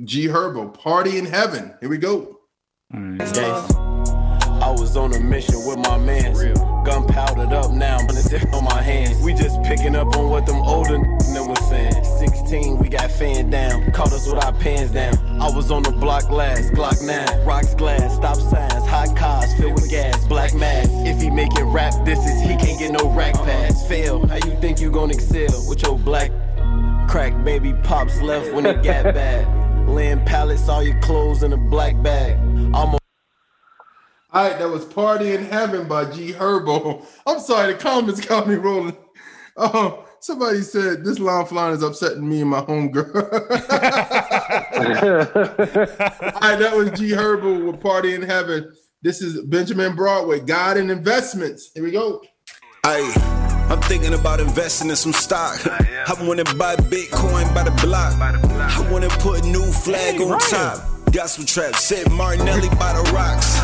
G 0.04 0.26
Herbo. 0.28 0.72
Party 0.74 1.18
in 1.18 1.24
Heaven. 1.24 1.74
Here 1.80 1.88
we 1.88 1.98
go. 1.98 2.38
I 2.92 4.70
was 4.70 4.96
on 4.96 5.14
a 5.14 5.20
mission 5.20 5.64
with 5.66 5.78
my 5.78 5.98
mans. 5.98 6.38
Gun 6.84 7.06
powdered 7.06 7.52
up 7.52 7.70
now, 7.70 7.98
but 8.06 8.16
it's 8.16 8.32
on 8.52 8.64
my 8.64 8.82
hands. 8.82 9.22
We 9.22 9.34
just 9.34 9.62
picking 9.62 9.94
up 9.94 10.16
on 10.16 10.30
what 10.30 10.46
them 10.46 10.56
older 10.62 10.96
n- 10.96 11.48
was 11.48 11.68
saying. 11.68 12.02
16, 12.18 12.78
we 12.78 12.88
got 12.88 13.10
fanned 13.10 13.52
down. 13.52 13.90
Caught 13.92 14.12
us 14.12 14.26
with 14.26 14.42
our 14.44 14.52
pants 14.54 14.92
down. 14.92 15.14
I 15.40 15.48
was 15.54 15.70
on 15.70 15.84
the 15.84 15.92
block 15.92 16.28
last, 16.30 16.72
Glock 16.72 17.00
9. 17.06 17.46
Rocks 17.46 17.74
glass, 17.74 18.16
stop 18.16 18.36
signs, 18.36 18.86
hot 18.86 19.16
cars 19.16 19.54
filled 19.54 19.74
with 19.74 19.90
gas, 19.90 20.24
black 20.26 20.54
mask. 20.54 20.90
If 20.92 21.20
he 21.22 21.30
make 21.30 21.52
it 21.56 21.64
rap, 21.64 21.94
this 22.04 22.18
is 22.18 22.42
he 22.42 22.56
can't 22.56 22.78
get 22.78 22.90
no 22.90 23.08
rack 23.10 23.34
pass. 23.34 23.86
Fail, 23.86 24.26
how 24.26 24.36
you 24.36 24.56
think 24.60 24.80
you 24.80 24.90
gonna 24.90 25.14
excel 25.14 25.64
with 25.68 25.82
your 25.82 25.96
black 25.98 26.32
crack 27.08 27.44
baby 27.44 27.74
pops 27.84 28.20
left 28.22 28.52
when 28.52 28.66
it 28.66 28.82
got 28.82 29.04
bad? 29.14 29.88
Laying 29.88 30.24
pallets, 30.24 30.68
all 30.68 30.82
your 30.82 30.98
clothes 31.00 31.42
in 31.44 31.52
a 31.52 31.56
black 31.56 32.00
bag. 32.02 32.38
I'm 32.74 32.94
a 32.94 33.01
All 34.34 34.48
right, 34.48 34.58
that 34.58 34.70
was 34.70 34.86
Party 34.86 35.34
in 35.34 35.44
Heaven 35.44 35.86
by 35.86 36.10
G 36.10 36.32
Herbo. 36.32 37.04
I'm 37.26 37.38
sorry, 37.38 37.74
the 37.74 37.78
comments 37.78 38.20
got 38.26 38.48
me 38.48 38.54
rolling. 38.54 38.96
Oh, 39.58 40.06
somebody 40.20 40.62
said 40.62 41.04
this 41.04 41.18
line 41.18 41.44
flying 41.44 41.74
is 41.74 41.82
upsetting 41.82 42.26
me 42.26 42.40
and 42.40 42.48
my 42.48 42.62
homegirl. 42.62 43.14
All 46.24 46.40
right, 46.40 46.58
that 46.58 46.74
was 46.74 46.98
G 46.98 47.10
Herbo 47.10 47.70
with 47.70 47.80
Party 47.82 48.14
in 48.14 48.22
Heaven. 48.22 48.72
This 49.02 49.20
is 49.20 49.42
Benjamin 49.42 49.94
Broadway, 49.94 50.40
God 50.40 50.78
and 50.78 50.90
Investments. 50.90 51.70
Here 51.74 51.84
we 51.84 51.90
go. 51.90 52.22
Hey, 52.84 53.12
I'm 53.68 53.82
thinking 53.82 54.14
about 54.14 54.40
investing 54.40 54.88
in 54.88 54.96
some 54.96 55.12
stock. 55.12 55.58
I 55.66 56.16
wanna 56.22 56.44
buy 56.54 56.76
Bitcoin 56.76 57.54
by 57.54 57.64
the 57.64 57.86
block. 57.86 58.14
I 58.18 58.90
wanna 58.90 59.10
put 59.10 59.44
a 59.44 59.46
new 59.46 59.70
flag 59.72 60.22
on 60.22 60.38
top. 60.38 60.91
Gospel 61.12 61.44
trap, 61.44 61.76
set 61.76 62.10
Martinelli 62.10 62.70
by 62.70 62.94
the 62.94 63.02
rocks. 63.12 63.58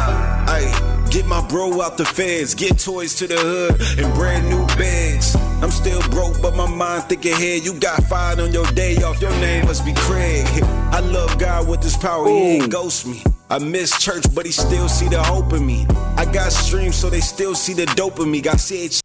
Hey, 0.51 0.71
get 1.11 1.25
my 1.25 1.41
bro 1.49 1.81
out 1.81 1.97
the 1.97 2.05
feds, 2.05 2.55
get 2.55 2.79
toys 2.79 3.15
to 3.15 3.27
the 3.27 3.37
hood 3.37 3.81
and 3.99 4.15
brand 4.15 4.51
new 4.51 4.67
beds. 4.77 5.35
I'm 5.63 5.71
still 5.71 6.03
broke, 6.11 6.43
but 6.43 6.55
my 6.55 6.69
mind 6.69 7.05
think 7.05 7.25
ahead. 7.25 7.65
You 7.65 7.73
got 7.81 8.05
fired 8.05 8.39
on 8.39 8.53
your 8.53 8.67
day 8.73 8.97
off, 9.03 9.23
your 9.23 9.31
name 9.41 9.65
must 9.65 9.87
be 9.87 9.95
Craig. 9.97 10.47
I 10.93 11.01
love 11.01 11.39
God 11.39 11.67
with 11.67 11.83
his 11.83 11.97
power, 11.97 12.29
he 12.29 12.59
ain't 12.59 12.71
ghost 12.71 13.07
me. 13.07 13.25
I 13.49 13.59
miss 13.59 13.99
church, 13.99 14.27
but 14.35 14.45
he 14.45 14.53
still 14.53 14.89
see 14.91 15.09
the 15.09 15.23
hope 15.23 15.55
in 15.55 15.65
me. 15.65 15.87
I 16.19 16.27
got 16.31 16.53
streams, 16.53 16.97
so 16.97 17.09
they 17.09 17.21
still 17.21 17.55
see 17.55 17.73
the 17.73 17.87
dope 17.97 18.21
in 18.21 18.31
me. 18.31 18.43
Got 18.43 18.59
CH. 18.59 19.01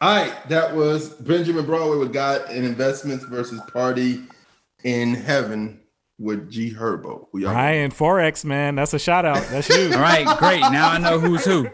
All 0.00 0.16
right, 0.16 0.48
that 0.48 0.74
was 0.74 1.10
Benjamin 1.10 1.66
Broadway 1.66 1.98
with 1.98 2.14
God 2.14 2.48
and 2.48 2.64
Investments 2.64 3.26
versus 3.26 3.60
Party 3.70 4.22
in 4.82 5.14
Heaven 5.14 5.78
with 6.18 6.50
G 6.50 6.72
Herbo. 6.72 7.28
Who 7.32 7.40
y'all 7.40 7.54
Ryan 7.54 7.90
Forex, 7.90 8.44
man. 8.44 8.74
That's 8.74 8.94
a 8.94 8.98
shout 8.98 9.24
out. 9.24 9.42
That's 9.50 9.68
you. 9.68 9.90
All 9.92 10.00
right, 10.00 10.26
great. 10.38 10.60
Now 10.60 10.90
I 10.90 10.98
know 10.98 11.18
who's 11.18 11.44
who. 11.44 11.68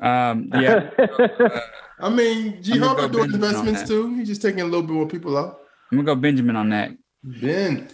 Um, 0.00 0.50
yeah. 0.54 0.90
I 2.00 2.08
mean, 2.08 2.62
G 2.62 2.72
I'm 2.72 2.80
Herbo 2.80 2.96
go 2.96 3.08
doing 3.08 3.30
Benjamin 3.30 3.34
investments 3.34 3.88
too. 3.88 4.14
He's 4.14 4.28
just 4.28 4.42
taking 4.42 4.60
a 4.60 4.64
little 4.64 4.82
bit 4.82 4.92
more 4.92 5.06
people 5.06 5.36
out. 5.36 5.60
I'm 5.90 5.98
gonna 5.98 6.06
go 6.06 6.14
Benjamin 6.14 6.56
on 6.56 6.70
that. 6.70 6.92
Ben. 7.22 7.88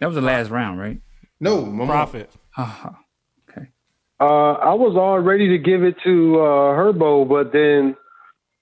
That 0.00 0.06
was 0.06 0.16
the 0.16 0.20
last 0.20 0.50
round, 0.50 0.78
right? 0.78 1.00
No, 1.40 1.64
my 1.64 1.86
Prophet. 1.86 2.30
Uh, 4.18 4.52
I 4.52 4.72
was 4.72 4.96
all 4.96 5.18
ready 5.18 5.48
to 5.48 5.58
give 5.58 5.84
it 5.84 5.94
to 6.04 6.40
uh, 6.40 6.72
Herbo, 6.72 7.28
but 7.28 7.52
then 7.52 7.96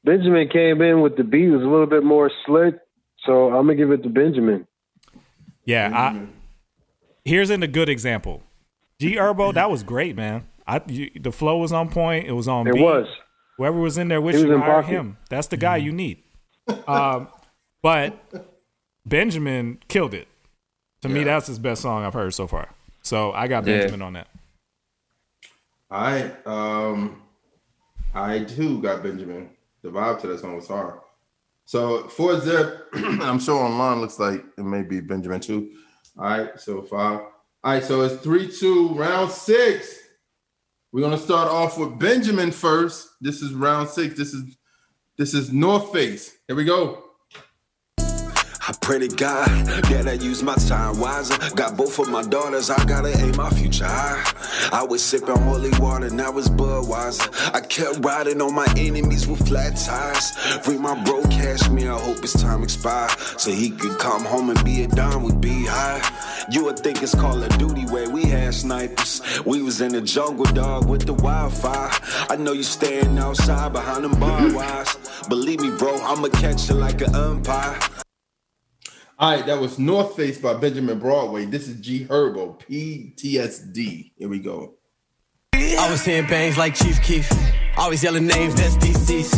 Benjamin 0.03 0.49
came 0.49 0.83
in 0.83 1.01
with 1.01 1.17
the 1.17 1.23
beat. 1.23 1.47
It 1.47 1.51
was 1.53 1.63
a 1.63 1.69
little 1.69 1.87
bit 1.87 2.03
more 2.03 2.31
slick, 2.45 2.75
so 3.25 3.55
I'm 3.55 3.67
gonna 3.67 3.77
give 3.77 3.93
it 3.93 4.03
to 4.03 4.09
Benjamin. 4.09 4.67
Yeah, 5.65 5.91
I, 5.93 6.27
here's 7.25 7.51
in 7.51 7.63
a 7.63 7.67
good 7.67 7.89
example. 7.89 8.43
G 9.01 9.17
Herbo, 9.17 9.55
that 9.55 9.71
was 9.71 9.83
great, 9.83 10.17
man. 10.17 10.47
I 10.67 10.81
you, 10.87 11.11
the 11.19 11.33
flow 11.33 11.59
was 11.59 11.73
on 11.73 11.89
point. 11.91 12.27
It 12.27 12.33
was 12.33 12.49
on. 12.49 12.67
It 12.67 12.75
beat. 12.75 12.83
was. 12.83 13.07
Whoever 13.59 13.79
was 13.79 13.99
in 13.99 14.09
there 14.09 14.21
with 14.21 14.35
was 14.35 14.45
you, 14.45 14.59
hire 14.59 14.83
him. 14.83 15.17
That's 15.31 15.47
the 15.47 15.57
guy 15.57 15.77
you 15.77 15.93
need. 15.93 16.23
Um, 16.89 17.29
but 17.83 18.19
Benjamin 19.07 19.79
killed 19.89 20.15
it. 20.15 20.27
To 21.03 21.09
me, 21.09 21.23
that's 21.25 21.47
his 21.47 21.59
best 21.59 21.83
song 21.83 22.05
I've 22.05 22.15
heard 22.15 22.33
so 22.35 22.47
far. 22.47 22.71
So 23.03 23.33
I 23.33 23.47
got 23.47 23.67
Yeah. 23.67 23.79
Benjamin 23.79 24.03
on 24.03 24.13
that. 24.15 24.29
I 25.91 26.31
Um, 26.47 27.23
I 28.15 28.41
too 28.45 28.81
got 28.81 29.03
Benjamin. 29.03 29.51
The 29.83 29.91
vibe 29.91 30.21
to 30.23 30.27
that 30.29 30.41
song 30.41 30.57
was 30.57 30.67
hard. 30.67 30.95
So 31.67 32.09
four 32.09 32.41
zip, 32.41 32.89
I'm 32.95 33.41
sure 33.41 33.63
online 33.63 34.01
looks 34.01 34.19
like 34.19 34.45
it 34.59 34.63
may 34.63 34.83
be 34.83 35.01
Benjamin 35.01 35.41
too. 35.41 35.71
All 36.19 36.25
right, 36.25 36.61
so 36.61 36.83
five. 36.83 37.21
All 37.21 37.73
right, 37.73 37.83
so 37.83 38.03
it's 38.03 38.23
three 38.23 38.51
two, 38.51 38.91
round 38.91 39.31
six. 39.31 39.99
We're 40.93 41.01
gonna 41.01 41.19
start 41.19 41.49
off 41.49 41.79
with 41.79 41.99
Benjamin 41.99 42.51
first. 42.53 43.09
This 43.21 43.43
is 43.43 43.53
round 43.53 43.89
six. 43.89 44.17
This 44.17 44.35
is 44.35 44.57
this 45.17 45.33
is 45.35 45.53
North 45.53 45.93
Face. 45.93 46.37
Here 46.47 46.57
we 46.57 46.65
go. 46.65 47.04
I 48.67 48.73
pray 48.81 48.99
to 48.99 49.09
God 49.09 49.47
that 49.67 50.09
I 50.09 50.13
use 50.15 50.43
my 50.43 50.55
time 50.55 50.99
wiser. 50.99 51.37
Got 51.55 51.77
both 51.77 51.99
of 51.99 52.09
my 52.09 52.23
daughters, 52.23 52.71
I 52.71 52.83
gotta 52.87 53.09
aim 53.09 53.37
my 53.37 53.51
future 53.51 53.85
high. 53.85 54.25
I 54.73 54.83
was 54.83 55.05
sipping 55.05 55.37
holy 55.37 55.71
water, 55.79 56.09
now 56.09 56.37
it's 56.39 56.49
Budweiser. 56.49 57.55
I 57.55 57.61
kept 57.61 58.03
riding 58.03 58.41
on 58.41 58.55
my 58.55 58.67
enemies 58.79 59.27
with 59.27 59.47
flat 59.47 59.77
tires. 59.77 60.33
Bring 60.65 60.81
my 60.81 60.95
bro 61.05 61.23
cash 61.25 61.69
me, 61.69 61.89
I 61.89 61.99
hope 61.99 62.23
his 62.23 62.33
time 62.33 62.63
expire. 62.63 63.11
So 63.37 63.51
he 63.51 63.69
could 63.69 63.99
come 63.99 64.25
home 64.25 64.49
and 64.49 64.65
be 64.65 64.83
a 64.85 64.89
dime 64.89 65.23
with 65.25 65.43
be 65.43 65.67
high. 65.67 66.01
You 66.51 66.65
would 66.65 66.79
think 66.79 67.03
it's 67.03 67.15
Call 67.15 67.43
of 67.43 67.59
Duty 67.59 67.85
where 67.87 68.09
we 68.09 68.25
had 68.25 68.55
snipers. 68.55 69.21
We 69.45 69.61
was 69.61 69.83
in 69.83 69.93
the 69.93 70.01
jungle, 70.01 70.47
dog, 70.47 70.89
with 70.89 71.05
the 71.05 71.15
wildfire. 71.15 71.91
I 72.31 72.37
know 72.37 72.53
you 72.53 72.63
staying 72.63 73.19
outside 73.19 73.75
behind 73.75 74.05
them 74.05 74.19
barbed 74.19 74.55
wires. 74.55 74.97
Believe 75.29 75.61
me, 75.61 75.71
bro, 75.77 75.97
I'ma 75.97 76.29
catch 76.29 76.71
you 76.71 76.77
like 76.77 77.03
an 77.03 77.15
umpire. 77.15 77.79
All 79.17 79.31
right, 79.31 79.47
that 79.47 79.61
was 79.61 79.79
North 79.79 80.17
Face 80.17 80.39
by 80.39 80.55
Benjamin 80.55 80.99
Broadway. 80.99 81.45
This 81.45 81.69
is 81.69 81.81
G 81.81 82.05
Herbo, 82.05 82.59
PTSD. 82.59 84.11
Here 84.17 84.29
we 84.29 84.41
go. 84.41 84.75
I 85.53 85.89
was 85.89 86.05
hearing 86.05 86.27
bangs 86.27 86.59
like 86.59 86.75
Chief 86.75 87.01
Keef. 87.01 87.31
Always 87.77 88.03
yelling 88.03 88.27
names, 88.27 88.57
that's 88.57 88.77
DC's. 88.77 89.33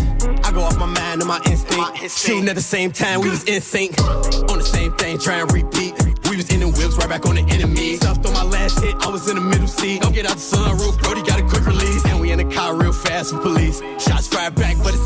I 0.46 0.52
go 0.52 0.62
off 0.62 0.78
my 0.78 0.86
mind 0.86 1.20
and 1.20 1.26
my 1.26 1.42
instinct. 1.44 2.10
Shooting 2.10 2.48
at 2.48 2.54
the 2.54 2.62
same 2.62 2.90
time, 2.90 3.20
we 3.20 3.28
was 3.28 3.44
in 3.44 3.60
sync. 3.60 4.00
On 4.02 4.58
the 4.58 4.64
same 4.64 4.92
thing, 4.96 5.18
trying 5.18 5.46
to 5.46 5.52
repeat. 5.52 5.94
We 6.30 6.36
was 6.36 6.50
in 6.50 6.60
the 6.60 6.68
whips, 6.68 6.96
right 6.96 7.08
back 7.08 7.26
on 7.26 7.34
the 7.34 7.42
enemy. 7.42 7.96
Stuffed 7.96 8.24
on 8.26 8.32
my 8.32 8.44
last 8.44 8.82
hit, 8.82 8.94
I 9.00 9.10
was 9.10 9.28
in 9.28 9.36
the 9.36 9.42
middle 9.42 9.68
seat. 9.68 10.00
Don't 10.00 10.14
get 10.14 10.24
out 10.24 10.36
the 10.36 10.56
sunroof, 10.56 10.98
Brody 11.02 11.22
got 11.22 11.38
a 11.38 11.42
quick 11.42 11.66
release. 11.66 12.04
And 12.06 12.18
we 12.20 12.32
in 12.32 12.38
the 12.38 12.54
car 12.54 12.74
real 12.74 12.92
fast 12.92 13.34
with 13.34 13.42
police. 13.42 13.80
Shots 14.02 14.26
fired 14.26 14.54
back, 14.54 14.76
but 14.82 14.94
it's, 14.94 15.05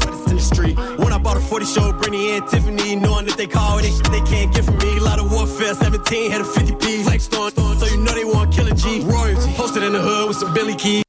street. 0.61 0.79
When 0.99 1.13
I 1.13 1.19
bought 1.19 1.37
a 1.37 1.41
40 1.41 1.65
show, 1.65 1.93
Brittany 1.93 2.37
and 2.37 2.47
Tiffany, 2.49 2.97
knowing 2.97 3.27
that 3.27 3.37
they 3.37 3.47
call 3.47 3.79
it, 3.79 3.85
they 4.11 4.21
can't 4.21 4.53
get 4.55 4.65
from 4.65 4.79
me. 4.79 4.99
A 4.99 5.01
lot 5.01 5.19
of 5.19 5.33
warfare, 5.33 5.75
17 5.75 6.31
had 6.31 6.41
a 6.41 6.45
50 6.45 6.75
P. 6.77 7.03
Flex 7.03 7.25
storm, 7.25 7.51
storm, 7.51 7.79
so 7.79 7.87
you 7.87 7.99
know 7.99 8.13
they 8.13 8.25
want 8.25 8.53
killer 8.53 8.75
G. 8.75 9.01
Royalty, 9.01 9.53
posted 9.55 9.83
in 9.83 9.93
the 9.93 10.01
hood 10.01 10.29
with 10.29 10.37
some 10.37 10.53
Billy 10.55 10.75
Keys. 10.75 11.05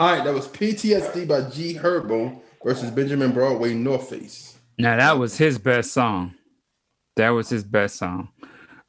All 0.00 0.12
right, 0.12 0.24
that 0.24 0.34
was 0.34 0.48
PTSD 0.48 1.28
by 1.28 1.48
G 1.50 1.74
Herbo 1.74 2.40
versus 2.64 2.90
Benjamin 2.90 3.32
Broadway 3.32 3.74
North 3.74 4.10
Face. 4.10 4.56
Now 4.78 4.96
that 4.96 5.18
was 5.18 5.36
his 5.36 5.58
best 5.58 5.92
song. 5.92 6.34
That 7.16 7.30
was 7.30 7.48
his 7.48 7.62
best 7.62 7.96
song. 7.96 8.30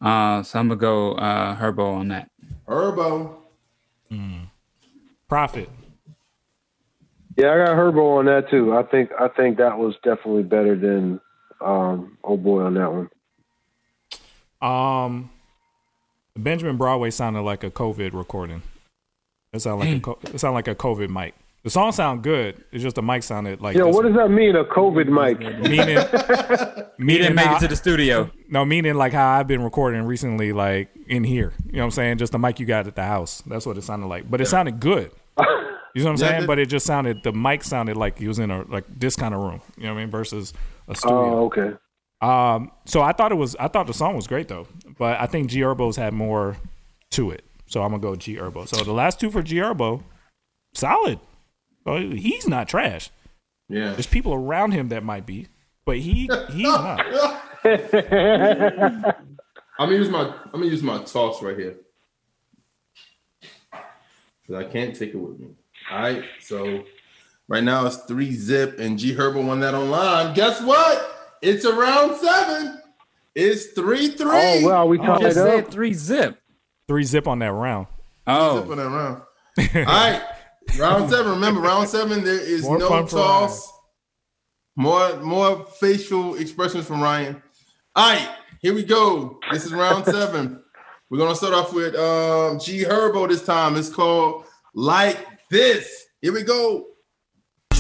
Uh, 0.02 0.44
so 0.44 0.60
I'm 0.60 0.70
gonna 0.70 0.80
go 0.80 1.14
uh, 1.14 1.56
Herbo 1.56 1.96
on 1.96 2.08
that. 2.10 2.30
Herbo. 2.68 3.36
Prophet. 5.28 5.68
Yeah, 7.38 7.54
I 7.54 7.66
got 7.66 7.78
Herbo 7.78 8.20
on 8.20 8.26
that 8.26 8.50
too. 8.50 8.76
I 8.76 8.84
think 8.84 9.12
I 9.20 9.28
think 9.28 9.58
that 9.58 9.78
was 9.78 9.96
definitely 10.04 10.44
better 10.44 10.76
than 10.76 11.20
um 11.62 12.18
oh 12.24 12.38
boy 12.38 12.62
on 12.62 12.74
that 12.76 12.92
one. 12.92 13.10
Um, 14.62 15.30
Benjamin 16.38 16.78
Broadway 16.78 17.10
sounded 17.10 17.42
like 17.42 17.64
a 17.64 17.72
COVID 17.72 18.14
recording. 18.14 18.62
It 19.52 19.62
sounded 19.62 20.04
like 20.04 20.08
a 20.08 20.36
it 20.36 20.40
sounded 20.40 20.56
like 20.56 20.68
a 20.68 20.76
COVID 20.76 21.10
mic. 21.10 21.36
The 21.64 21.70
song 21.70 21.94
sound 21.94 22.24
good. 22.24 22.62
It's 22.74 22.84
just 22.84 22.98
the 22.98 23.02
mic 23.02 23.24
sounded 23.24 23.62
like. 23.62 23.76
Yo, 23.76 23.86
this 23.86 23.96
what 23.96 24.06
does 24.06 24.16
that 24.16 24.30
mean? 24.30 24.56
A 24.56 24.66
COVID 24.66 25.08
mic? 25.08 25.40
meaning 25.70 25.98
meaning 26.98 27.36
make 27.36 27.48
it 27.48 27.60
to 27.62 27.68
the 27.68 27.76
studio. 27.76 28.30
No, 28.50 28.66
meaning 28.66 28.96
like 28.96 29.14
how 29.14 29.40
I've 29.40 29.48
been 29.48 29.64
recording 29.64 30.04
recently, 30.04 30.54
like 30.54 30.90
in 31.08 31.24
here. 31.24 31.54
You 31.66 31.74
know 31.74 31.80
what 31.80 31.86
I'm 31.86 31.92
saying? 31.92 32.18
Just 32.18 32.32
the 32.32 32.40
mic 32.40 32.60
you 32.60 32.66
got 32.66 32.88
at 32.88 32.96
the 32.96 33.04
house. 33.04 33.42
That's 33.46 33.66
what 33.66 33.78
it 33.78 33.84
sounded 33.84 34.08
like. 34.08 34.30
But 34.30 34.42
it 34.42 34.48
sounded 34.48 34.80
good. 34.80 35.12
You 35.96 36.04
know 36.04 36.12
what 36.12 36.20
I'm 36.20 36.24
Yeah, 36.26 36.30
saying? 36.32 36.42
but- 36.44 36.48
But 36.48 36.60
it 36.60 36.66
just 36.68 36.86
sounded 36.86 37.24
the 37.24 37.32
mic 37.34 37.64
sounded 37.64 37.98
like 37.98 38.20
he 38.20 38.28
was 38.28 38.40
in 38.40 38.52
a 38.52 38.64
like 38.64 38.86
this 38.88 39.16
kind 39.16 39.34
of 39.34 39.42
room. 39.42 39.62
You 39.78 39.84
know 39.84 39.94
what 39.94 40.00
I 40.00 40.04
mean? 40.04 40.12
Versus 40.12 40.54
a 40.88 40.96
studio. 40.96 41.40
Oh, 41.40 41.46
okay. 41.46 41.74
Um, 42.22 42.72
so 42.86 43.02
I 43.02 43.12
thought 43.12 43.32
it 43.32 43.36
was 43.36 43.56
I 43.58 43.68
thought 43.68 43.88
the 43.88 43.94
song 43.94 44.16
was 44.16 44.28
great 44.28 44.48
though, 44.48 44.68
but 44.98 45.20
I 45.20 45.26
think 45.28 45.50
G 45.50 45.60
Herbo's 45.60 45.98
had 45.98 46.14
more 46.14 46.56
to 47.12 47.32
it. 47.32 47.44
So 47.66 47.84
I'm 47.84 47.92
gonna 47.92 48.02
go 48.02 48.16
G 48.16 48.36
Herbo. 48.38 48.68
So 48.68 48.84
the 48.84 48.94
last 48.94 49.20
two 49.20 49.30
for 49.30 49.42
G 49.44 49.58
Herbo, 49.58 50.04
solid. 50.74 51.20
So 51.86 51.98
he's 51.98 52.48
not 52.48 52.68
trash. 52.70 53.10
Yeah. 53.70 53.92
There's 53.92 54.08
people 54.08 54.34
around 54.34 54.72
him 54.72 54.90
that 54.90 55.04
might 55.04 55.26
be, 55.26 55.48
but 55.86 55.98
he 55.98 56.30
he's 56.52 56.64
not. 56.64 57.06
I'm 57.66 57.80
gonna 59.90 59.96
use 59.96 60.10
my 60.10 60.22
I'm 60.46 60.52
gonna 60.62 60.66
use 60.68 60.84
my 60.84 61.04
toss 61.04 61.42
right 61.42 61.58
here. 61.58 61.76
Cause 63.72 64.56
I 64.58 64.64
can't 64.66 64.96
take 64.96 65.10
it 65.14 65.18
with 65.18 65.40
me. 65.40 65.50
All 65.92 66.00
right, 66.00 66.24
so 66.40 66.84
right 67.48 67.64
now 67.64 67.86
it's 67.86 67.98
three 67.98 68.32
zip 68.34 68.80
and 68.80 68.98
G 68.98 69.14
Herbo 69.16 69.46
won 69.46 69.60
that 69.62 69.74
online. 69.74 70.34
Guess 70.34 70.62
what? 70.62 71.10
It's 71.42 71.66
around 71.66 72.16
seven. 72.18 72.80
It's 73.36 73.68
three 73.68 74.10
three. 74.10 74.30
Oh, 74.32 74.68
wow, 74.68 74.86
we 74.86 74.98
tied 74.98 75.22
Just 75.22 75.38
it 75.38 75.42
said 75.42 75.64
up. 75.66 75.72
three 75.72 75.94
zip. 75.94 76.38
Three 76.88 77.04
zip 77.04 77.28
on 77.28 77.40
that 77.40 77.52
round. 77.52 77.88
Oh, 78.28 78.62
Zip 78.62 78.70
on 78.72 78.78
that 78.78 78.90
round. 78.90 79.22
All 79.88 79.94
right, 79.94 80.22
round 80.80 81.10
seven. 81.10 81.32
Remember, 81.32 81.60
round 81.62 81.90
seven. 81.90 82.24
There 82.24 82.40
is 82.40 82.64
More 82.64 82.78
no 82.78 82.90
fun 82.90 83.08
toss. 83.08 83.72
More 84.76 85.18
more 85.18 85.66
facial 85.80 86.36
expressions 86.36 86.86
from 86.88 87.02
Ryan. 87.02 87.42
All 87.96 88.10
right, 88.14 88.30
here 88.62 88.74
we 88.74 88.84
go. 88.84 89.40
This 89.52 89.66
is 89.66 89.74
round 89.74 90.06
seven. 90.06 90.64
We're 91.10 91.20
gonna 91.20 91.36
start 91.36 91.54
off 91.54 91.74
with 91.74 91.96
um, 91.96 92.60
G 92.60 92.84
Herbo 92.84 93.28
this 93.28 93.46
time. 93.46 93.76
It's 93.76 93.90
called 93.90 94.46
Like 94.74 95.28
This. 95.54 96.08
Here 96.24 96.34
we 96.34 96.42
go. 96.42 96.93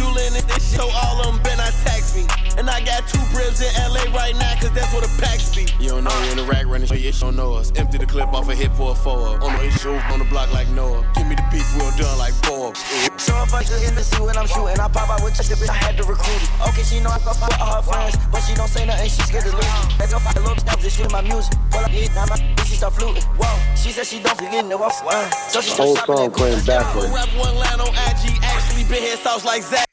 Julian 0.03 0.35
and 0.35 0.47
this 0.51 0.59
shit, 0.67 0.83
so 0.83 0.89
all 0.91 1.23
of 1.23 1.31
them 1.31 1.39
been 1.47 1.59
I 1.63 1.71
tax 1.87 2.11
me. 2.11 2.27
And 2.59 2.69
I 2.69 2.83
got 2.83 3.07
two 3.07 3.23
bribs 3.31 3.63
in 3.63 3.71
LA 3.79 4.03
right 4.11 4.35
now, 4.35 4.53
cause 4.59 4.71
that's 4.75 4.91
where 4.91 5.01
the 5.01 5.11
packs 5.17 5.55
be. 5.55 5.63
You 5.79 5.95
don't 5.95 6.03
know 6.03 6.13
we 6.21 6.31
in 6.31 6.37
the 6.37 6.43
rack 6.43 6.67
running, 6.67 6.87
but 6.87 6.99
you 6.99 7.11
don't 7.13 7.35
know 7.35 7.53
us. 7.53 7.71
Empty 7.79 7.97
the 7.97 8.05
clip 8.05 8.27
off 8.33 8.49
a 8.49 8.55
hit 8.55 8.71
for 8.73 8.91
a 8.91 8.95
four. 8.95 9.39
On 9.39 9.51
the 9.55 9.63
issue, 9.65 9.95
on 10.11 10.19
the 10.19 10.25
block 10.25 10.51
like 10.51 10.67
Noah. 10.69 11.07
Give 11.15 11.25
me 11.25 11.35
the 11.35 11.45
piece 11.49 11.65
real 11.73 11.89
done 11.95 12.17
like 12.19 12.35
Bob. 12.43 12.75
So 13.17 13.31
if 13.41 13.53
I 13.53 13.63
just 13.63 13.87
in 13.87 13.95
the 13.95 14.03
see 14.03 14.21
when 14.21 14.37
I'm 14.37 14.45
shooting, 14.45 14.77
I 14.77 14.87
pop 14.91 15.09
out 15.09 15.23
with 15.23 15.35
just 15.35 15.49
the 15.49 15.55
bitch, 15.55 15.69
I 15.69 15.79
had 15.79 15.95
to 15.97 16.03
recruit 16.03 16.43
it. 16.43 16.49
Okay, 16.67 16.83
she 16.83 16.99
know 16.99 17.09
I 17.09 17.19
go 17.23 17.31
fuck 17.31 17.49
with 17.49 17.61
all 17.63 17.79
her 17.79 17.81
friends, 17.81 18.19
but 18.31 18.41
she 18.43 18.53
don't 18.53 18.69
say 18.69 18.85
nothing, 18.85 19.09
she 19.09 19.21
scared 19.23 19.45
to 19.47 19.55
lose. 19.55 19.65
Let's 19.97 20.11
go 20.11 20.19
fight 20.19 20.35
a 20.35 20.41
little 20.41 20.59
stop, 20.59 20.79
just 20.79 20.97
shoot 20.99 21.11
my 21.11 21.21
music. 21.21 21.55
Well, 21.71 21.85
I 21.87 21.89
need 21.89 22.11
now 22.13 22.27
my 22.27 22.37
bitch, 22.37 22.67
she 22.67 22.75
start 22.75 22.93
fluting. 22.93 23.23
Whoa, 23.39 23.49
she 23.79 23.89
said 23.95 24.05
she 24.05 24.19
don't 24.19 24.37
forget 24.37 24.65
no 24.65 24.77
what's 24.77 25.01
uh, 25.01 25.29
So 25.49 25.61
she 25.61 25.71
The 25.71 25.81
whole 25.81 25.95
song 25.95 26.31
playing 26.31 26.65
backwards. 26.65 27.09
Rap 27.09 27.29
one 27.33 27.55
line 27.55 27.79
on 27.79 27.89
IG, 27.89 28.35
actually 28.43 28.83
been 28.85 29.01
head 29.01 29.17
sauce 29.19 29.45
like 29.45 29.63
Zach. 29.63 29.87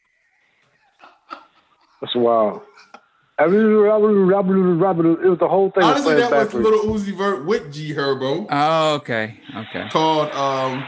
That's 2.01 2.15
wild. 2.15 2.63
It 3.39 3.49
was 3.49 5.39
the 5.39 5.49
whole 5.49 5.71
thing 5.71 5.83
was 5.83 5.93
Honestly, 5.93 6.15
playing 6.15 6.31
that 6.31 6.31
was 6.31 6.47
backwards. 6.47 6.69
Lil 6.69 6.85
Uzi 6.95 7.17
Vert 7.17 7.47
with 7.47 7.73
G 7.73 7.95
Herbo. 7.95 8.47
Oh, 8.51 8.95
okay, 8.97 9.41
okay. 9.57 9.89
Called 9.91 10.31
um, 10.33 10.85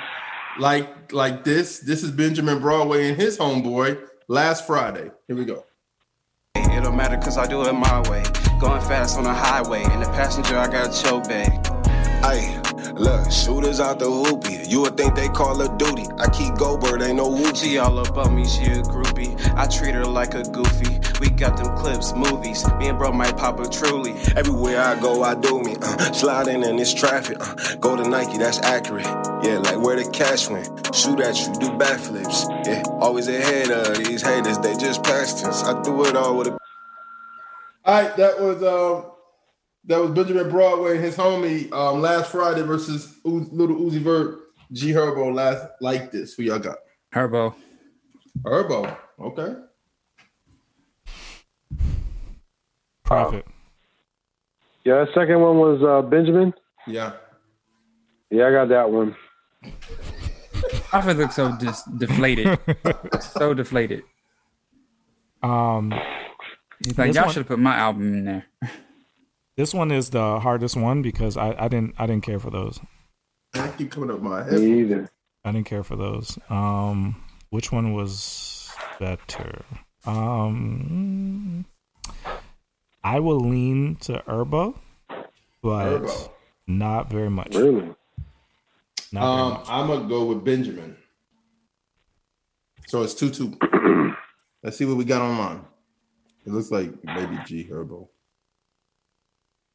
like 0.59 1.13
like 1.13 1.45
this. 1.45 1.79
This 1.81 2.03
is 2.03 2.11
Benjamin 2.11 2.61
Broadway 2.61 3.09
and 3.09 3.17
his 3.17 3.39
homeboy 3.39 3.99
last 4.29 4.67
Friday. 4.67 5.11
Here 5.29 5.37
we 5.37 5.47
go. 5.47 5.65
It 6.57 6.83
don't 6.83 6.97
matter 6.97 7.17
cause 7.17 7.39
I 7.39 7.47
do 7.47 7.63
it 7.63 7.73
my 7.73 8.01
way. 8.11 8.23
Going 8.61 8.83
fast 8.83 9.17
on 9.17 9.25
the 9.25 9.33
highway. 9.33 9.83
In 9.85 10.01
the 10.01 10.11
passenger, 10.11 10.59
I 10.59 10.67
got 10.67 10.95
a 10.95 11.03
choke 11.03 11.29
bag. 11.29 11.67
Hey, 12.23 12.61
look, 12.95 13.33
shooters 13.33 13.81
out 13.81 13.99
the 13.99 14.05
hoopy. 14.05 14.71
You 14.71 14.83
would 14.83 14.97
think 14.97 15.15
they 15.15 15.29
call 15.29 15.59
her 15.59 15.75
duty. 15.77 16.05
I 16.19 16.29
keep 16.29 16.55
Goldberg, 16.55 17.03
ain't 17.03 17.17
no 17.17 17.29
whoopie. 17.29 17.57
She 17.57 17.79
all 17.79 17.99
on 17.99 18.35
me, 18.37 18.47
she 18.47 18.65
a 18.65 18.83
groupie. 18.83 19.35
I 19.57 19.67
treat 19.67 19.95
her 19.95 20.05
like 20.05 20.35
a 20.35 20.43
goofy. 20.45 21.01
We 21.23 21.31
got 21.31 21.57
them 21.57 21.77
clips, 21.77 22.13
movies. 22.17 22.67
Me 22.79 22.89
and 22.89 22.99
bro 22.99 23.13
might 23.13 23.37
pop 23.37 23.61
a 23.61 23.69
truly. 23.69 24.11
Everywhere 24.35 24.81
I 24.81 24.99
go, 24.99 25.23
I 25.23 25.37
do 25.37 25.63
me. 25.63 25.77
Uh, 25.81 26.13
sliding 26.13 26.65
in 26.65 26.75
this 26.75 26.93
traffic. 26.93 27.37
Uh, 27.39 27.77
go 27.77 27.95
to 27.95 28.03
Nike, 28.09 28.39
that's 28.39 28.59
accurate. 28.59 29.07
Yeah, 29.45 29.59
like 29.59 29.81
where 29.81 29.95
the 29.95 30.11
cash 30.11 30.51
went. 30.51 30.67
Shoot 30.93 31.21
at 31.21 31.39
you, 31.39 31.55
do 31.61 31.69
backflips. 31.79 32.67
Yeah, 32.67 32.83
always 32.99 33.29
ahead 33.29 33.71
of 33.71 33.99
these 33.99 34.21
haters. 34.21 34.59
They 34.59 34.77
just 34.77 35.05
past 35.05 35.45
us. 35.45 35.63
I 35.63 35.81
do 35.83 36.05
it 36.07 36.17
all 36.17 36.39
with 36.39 36.49
a. 36.49 36.59
All 37.85 38.03
right, 38.03 38.17
that 38.17 38.41
was 38.41 38.61
um, 38.65 39.13
that 39.85 40.01
was 40.01 40.11
Benjamin 40.11 40.51
Broadway 40.51 40.97
and 40.97 41.05
his 41.05 41.17
homie 41.17 41.73
um, 41.73 42.01
last 42.01 42.33
Friday 42.33 42.63
versus 42.63 43.17
U- 43.25 43.49
Lil 43.53 43.69
Uzi 43.69 44.01
Vert, 44.01 44.41
G 44.73 44.91
Herbo 44.91 45.33
last 45.33 45.69
like 45.81 46.11
this. 46.11 46.35
Who 46.35 46.43
y'all 46.43 46.59
got? 46.59 46.79
Herbo. 47.15 47.55
Herbo. 48.43 48.97
Okay. 49.21 49.55
Prophet. 53.13 53.47
Yeah, 54.85 55.05
that 55.05 55.15
second 55.15 55.41
one 55.41 55.59
was 55.59 55.83
uh, 55.83 56.03
Benjamin. 56.09 56.53
Yeah. 56.87 57.13
Yeah, 58.31 58.49
I 58.49 58.53
got 58.53 58.69
that 58.69 58.91
one. 58.91 59.15
Prophet 60.89 61.17
looks 61.17 61.37
so 61.37 61.53
just 61.61 61.99
deflated, 61.99 62.59
so 63.21 63.55
deflated. 63.55 64.03
Um, 65.43 65.93
He's 66.85 66.99
like, 66.99 67.15
y'all 67.15 67.29
should 67.29 67.41
have 67.41 67.49
put 67.49 67.59
my 67.59 67.77
album 67.77 68.15
in 68.15 68.25
there. 68.25 68.47
this 69.57 69.73
one 69.73 69.91
is 69.91 70.11
the 70.11 70.41
hardest 70.41 70.77
one 70.77 71.03
because 71.03 71.37
I, 71.37 71.55
I 71.59 71.69
didn't 71.69 71.95
I 71.99 72.07
didn't 72.07 72.25
care 72.25 72.39
for 72.39 72.51
those. 72.51 72.81
I 73.55 73.69
keep 73.69 73.91
coming 73.91 74.11
up 74.11 74.21
my 74.21 74.43
head. 74.43 74.61
Me 74.61 74.81
either. 74.81 75.11
I 75.45 75.53
didn't 75.53 75.67
care 75.67 75.85
for 75.85 75.97
those. 75.97 76.39
Um, 76.49 77.23
which 77.51 77.71
one 77.71 77.93
was 77.93 78.71
better? 78.99 79.65
Um, 80.07 81.65
I 83.05 83.21
will 83.21 83.41
lean 83.41 83.97
to 84.03 84.23
Herbo, 84.27 84.77
but 85.63 86.03
Herbo. 86.03 86.31
not 86.67 87.11
very 87.11 87.31
much. 87.31 87.55
Really? 87.55 87.95
Not 89.13 89.23
Um, 89.23 89.51
much. 89.55 89.67
I'm 89.69 89.87
gonna 89.89 90.09
go 90.09 90.25
with 90.27 90.45
Benjamin. 90.45 90.97
So 92.87 93.03
it's 93.03 93.15
two 93.15 93.31
two. 93.31 93.57
Let's 94.63 94.77
see 94.77 94.85
what 94.85 94.97
we 94.97 95.05
got 95.05 95.23
online. 95.23 95.65
It 96.47 96.53
looks 96.53 96.71
like 96.71 96.93
maybe 97.05 97.39
G 97.47 97.65
Herbo. 97.69 98.09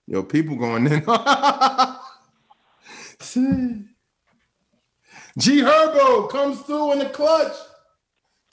Yo, 0.08 0.24
people 0.24 0.56
going 0.56 0.88
in. 0.88 1.04
G 5.38 5.62
Herbo 5.62 6.30
comes 6.30 6.62
through 6.62 6.94
in 6.94 7.00
the 7.00 7.10
clutch. 7.10 7.54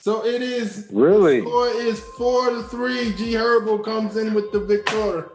So 0.05 0.23
it 0.23 0.43
is 0.43 0.87
Really? 0.91 1.41
score 1.41 1.67
is 1.67 1.99
four 1.99 2.51
to 2.51 2.61
three. 2.61 3.11
G 3.13 3.33
Herbo 3.33 3.83
comes 3.83 4.17
in 4.17 4.35
with 4.35 4.51
the 4.51 4.59
victor. 4.59 5.31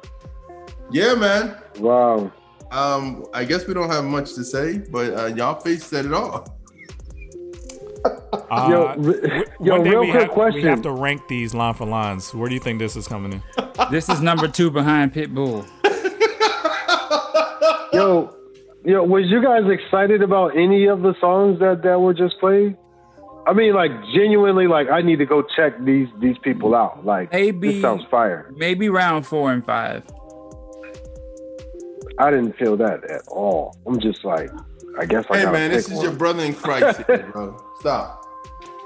Yeah, 0.92 1.16
man. 1.16 1.56
Wow. 1.80 2.30
Um, 2.70 3.26
I 3.34 3.44
guess 3.44 3.66
we 3.66 3.74
don't 3.74 3.90
have 3.90 4.04
much 4.04 4.34
to 4.34 4.44
say, 4.44 4.78
but 4.78 5.12
uh, 5.12 5.26
y'all 5.34 5.58
face 5.58 5.84
said 5.84 6.06
it 6.06 6.12
all. 6.12 6.56
Uh, 8.32 8.68
Yo, 8.70 8.94
re- 8.96 9.44
yo, 9.60 9.82
real 9.82 10.28
quick 10.28 10.54
have, 10.54 10.54
We 10.54 10.62
have 10.62 10.82
to 10.82 10.92
rank 10.92 11.26
these 11.28 11.52
line 11.52 11.74
for 11.74 11.84
lines. 11.84 12.32
Where 12.32 12.48
do 12.48 12.54
you 12.54 12.60
think 12.60 12.78
this 12.78 12.94
is 12.96 13.06
coming 13.08 13.32
in? 13.32 13.42
This 13.90 14.08
is 14.08 14.20
number 14.20 14.46
two 14.48 14.70
behind 14.70 15.12
Pitbull. 15.12 15.66
Yo, 17.92 18.34
yo, 18.84 19.02
was 19.02 19.24
you 19.26 19.42
guys 19.42 19.62
excited 19.68 20.22
about 20.22 20.56
any 20.56 20.86
of 20.86 21.02
the 21.02 21.14
songs 21.20 21.58
that 21.58 21.82
that 21.82 22.00
were 22.00 22.14
just 22.14 22.38
played? 22.38 22.76
I 23.46 23.52
mean, 23.52 23.72
like 23.74 23.90
genuinely, 24.14 24.66
like 24.66 24.88
I 24.90 25.00
need 25.02 25.18
to 25.18 25.26
go 25.26 25.42
check 25.42 25.82
these 25.84 26.08
these 26.20 26.36
people 26.38 26.74
out. 26.74 27.04
Like 27.04 27.32
Maybe 27.32 27.72
this 27.72 27.82
sounds 27.82 28.04
fire. 28.10 28.50
Maybe 28.56 28.88
round 28.88 29.26
four 29.26 29.52
and 29.52 29.64
five. 29.64 30.02
I 32.18 32.30
didn't 32.30 32.52
feel 32.56 32.76
that 32.76 33.02
at 33.10 33.22
all. 33.28 33.76
I'm 33.86 33.98
just 33.98 34.24
like, 34.24 34.50
I 34.98 35.06
guess 35.06 35.24
I 35.30 35.38
Hey 35.38 35.42
gotta 35.44 35.52
man, 35.58 35.70
pick 35.70 35.78
this 35.78 35.88
is 35.88 35.94
one. 35.94 36.04
your 36.04 36.12
brother 36.12 36.42
in 36.44 36.54
Christ, 36.54 37.02
here, 37.06 37.28
bro. 37.32 37.56
Stop. 37.80 38.26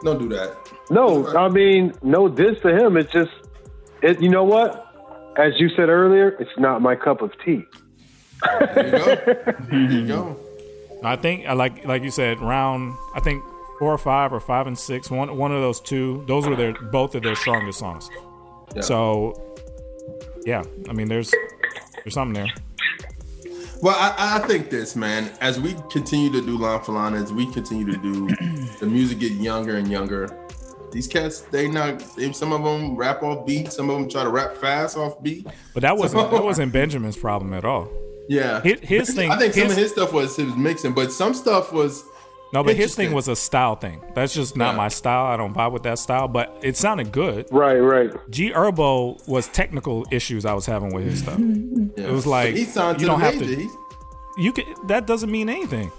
Don't 0.04 0.18
do 0.18 0.28
that. 0.36 0.56
No, 0.90 1.26
I 1.36 1.48
mean, 1.48 1.94
no 2.02 2.28
diss 2.28 2.60
to 2.60 2.68
him. 2.76 2.96
It's 2.96 3.10
just, 3.12 3.32
it. 4.02 4.20
You 4.20 4.28
know 4.28 4.44
what? 4.44 4.82
As 5.36 5.54
you 5.58 5.68
said 5.70 5.88
earlier, 5.88 6.28
it's 6.38 6.56
not 6.58 6.80
my 6.80 6.94
cup 6.94 7.22
of 7.22 7.32
tea. 7.44 7.64
There 8.74 9.66
you 9.72 10.06
go. 10.06 10.36
I 11.04 11.16
think 11.16 11.48
uh, 11.48 11.54
like 11.56 11.84
like 11.86 12.02
you 12.02 12.10
said, 12.10 12.38
round 12.40 12.94
I 13.14 13.20
think 13.20 13.42
four 13.84 13.92
or 13.92 13.98
five 13.98 14.32
or 14.32 14.40
five 14.40 14.66
and 14.66 14.78
six. 14.78 15.10
One 15.10 15.36
one 15.36 15.52
of 15.52 15.60
those 15.60 15.78
two. 15.78 16.24
Those 16.26 16.46
were 16.46 16.56
their 16.56 16.72
both 16.72 17.14
of 17.14 17.22
their 17.22 17.36
strongest 17.36 17.78
songs. 17.78 18.08
Yeah. 18.74 18.80
So 18.80 19.58
yeah, 20.46 20.62
I 20.88 20.94
mean 20.94 21.06
there's 21.06 21.30
there's 22.02 22.14
something 22.14 22.32
there. 22.32 22.52
Well, 23.82 23.94
I, 23.94 24.36
I 24.36 24.46
think 24.46 24.70
this, 24.70 24.96
man, 24.96 25.30
as 25.42 25.60
we 25.60 25.76
continue 25.90 26.32
to 26.32 26.40
do 26.40 26.56
line 26.56 26.80
for 26.80 26.92
line, 26.92 27.12
as 27.12 27.30
we 27.30 27.44
continue 27.52 27.84
to 27.84 27.98
do 27.98 28.26
the 28.80 28.86
music 28.86 29.18
get 29.18 29.32
younger 29.32 29.76
and 29.76 29.86
younger, 29.88 30.34
these 30.90 31.06
cats, 31.06 31.40
they 31.40 31.68
not, 31.68 32.00
some 32.34 32.54
of 32.54 32.64
them 32.64 32.96
rap 32.96 33.22
off 33.22 33.44
beat, 33.44 33.70
some 33.70 33.90
of 33.90 33.96
them 34.00 34.08
try 34.08 34.22
to 34.22 34.30
rap 34.30 34.56
fast 34.56 34.96
off 34.96 35.22
beat. 35.22 35.46
But 35.74 35.82
that 35.82 35.98
wasn't 35.98 36.30
that 36.30 36.42
wasn't 36.42 36.72
Benjamin's 36.72 37.18
problem 37.18 37.52
at 37.52 37.66
all. 37.66 37.90
Yeah. 38.30 38.62
His, 38.62 38.80
his 38.80 39.14
thing. 39.14 39.30
I 39.30 39.36
think 39.36 39.52
some 39.52 39.66
of 39.66 39.76
his 39.76 39.90
stuff 39.90 40.14
was 40.14 40.36
his 40.36 40.56
mixing, 40.56 40.94
but 40.94 41.12
some 41.12 41.34
stuff 41.34 41.70
was. 41.70 42.04
No, 42.54 42.62
but 42.64 42.76
his 42.76 42.94
thing 42.94 43.12
was 43.12 43.26
a 43.28 43.34
style 43.36 43.74
thing. 43.74 44.00
That's 44.14 44.32
just 44.32 44.56
not 44.56 44.70
Yeah. 44.70 44.76
my 44.76 44.88
style. 44.88 45.26
I 45.26 45.36
don't 45.36 45.52
vibe 45.52 45.72
with 45.72 45.82
that 45.82 45.98
style, 45.98 46.28
but 46.28 46.56
it 46.62 46.76
sounded 46.76 47.10
good. 47.12 47.46
Right, 47.50 47.78
right. 47.80 48.10
G 48.30 48.52
Herbo 48.52 49.26
was 49.28 49.48
technical 49.48 50.06
issues 50.10 50.46
I 50.46 50.54
was 50.54 50.64
having 50.64 50.94
with 50.94 51.04
his 51.04 51.18
stuff. 51.20 51.38
It 51.96 52.10
was 52.10 52.26
like 52.26 52.54
he 52.54 52.64
signed 52.64 53.00
you 53.00 53.06
don't 53.06 53.20
have 53.20 53.38
to. 53.38 53.44
He's- 53.44 53.70
You 54.38 54.52
can. 54.52 54.64
That 54.86 55.06
doesn't 55.06 55.30
mean 55.30 55.48
anything. 55.48 55.90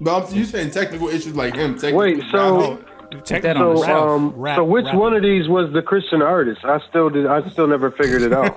But 0.00 0.28
I'm, 0.28 0.34
you 0.34 0.44
saying 0.44 0.70
technical 0.70 1.08
issues 1.08 1.34
like 1.34 1.54
him? 1.56 1.74
Technical 1.76 1.98
Wait, 1.98 2.22
so 2.30 2.78
so 3.24 4.08
um, 4.08 4.34
so 4.54 4.64
which 4.64 4.86
one 4.92 5.14
of 5.14 5.22
these 5.22 5.48
was 5.48 5.72
the 5.72 5.82
Christian 5.82 6.20
artist? 6.22 6.64
I 6.64 6.78
still 6.88 7.08
did. 7.10 7.26
I 7.26 7.46
still 7.50 7.66
never 7.66 7.90
figured 7.90 8.22
it 8.22 8.32
out. 8.32 8.52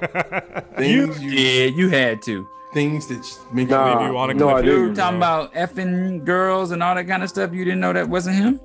You 0.79 1.13
did. 1.13 1.75
You 1.75 1.89
had 1.89 2.21
to. 2.23 2.47
Things 2.73 3.07
that 3.07 3.27
make 3.51 3.69
Nah, 3.69 4.07
you 4.07 4.13
wanna 4.13 4.33
no, 4.33 4.45
clip 4.45 4.55
I 4.55 4.59
it. 4.59 4.65
You 4.65 4.71
were 4.71 4.77
didn't. 4.85 4.95
talking 4.95 5.17
about 5.17 5.53
effing 5.53 6.23
girls 6.23 6.71
and 6.71 6.81
all 6.81 6.95
that 6.95 7.05
kind 7.05 7.21
of 7.21 7.29
stuff. 7.29 7.51
You 7.53 7.65
didn't 7.65 7.81
know 7.81 7.91
that 7.93 8.07
wasn't 8.07 8.37
him. 8.37 8.59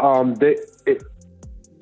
Um, 0.00 0.34
they. 0.36 0.56
It, 0.86 1.02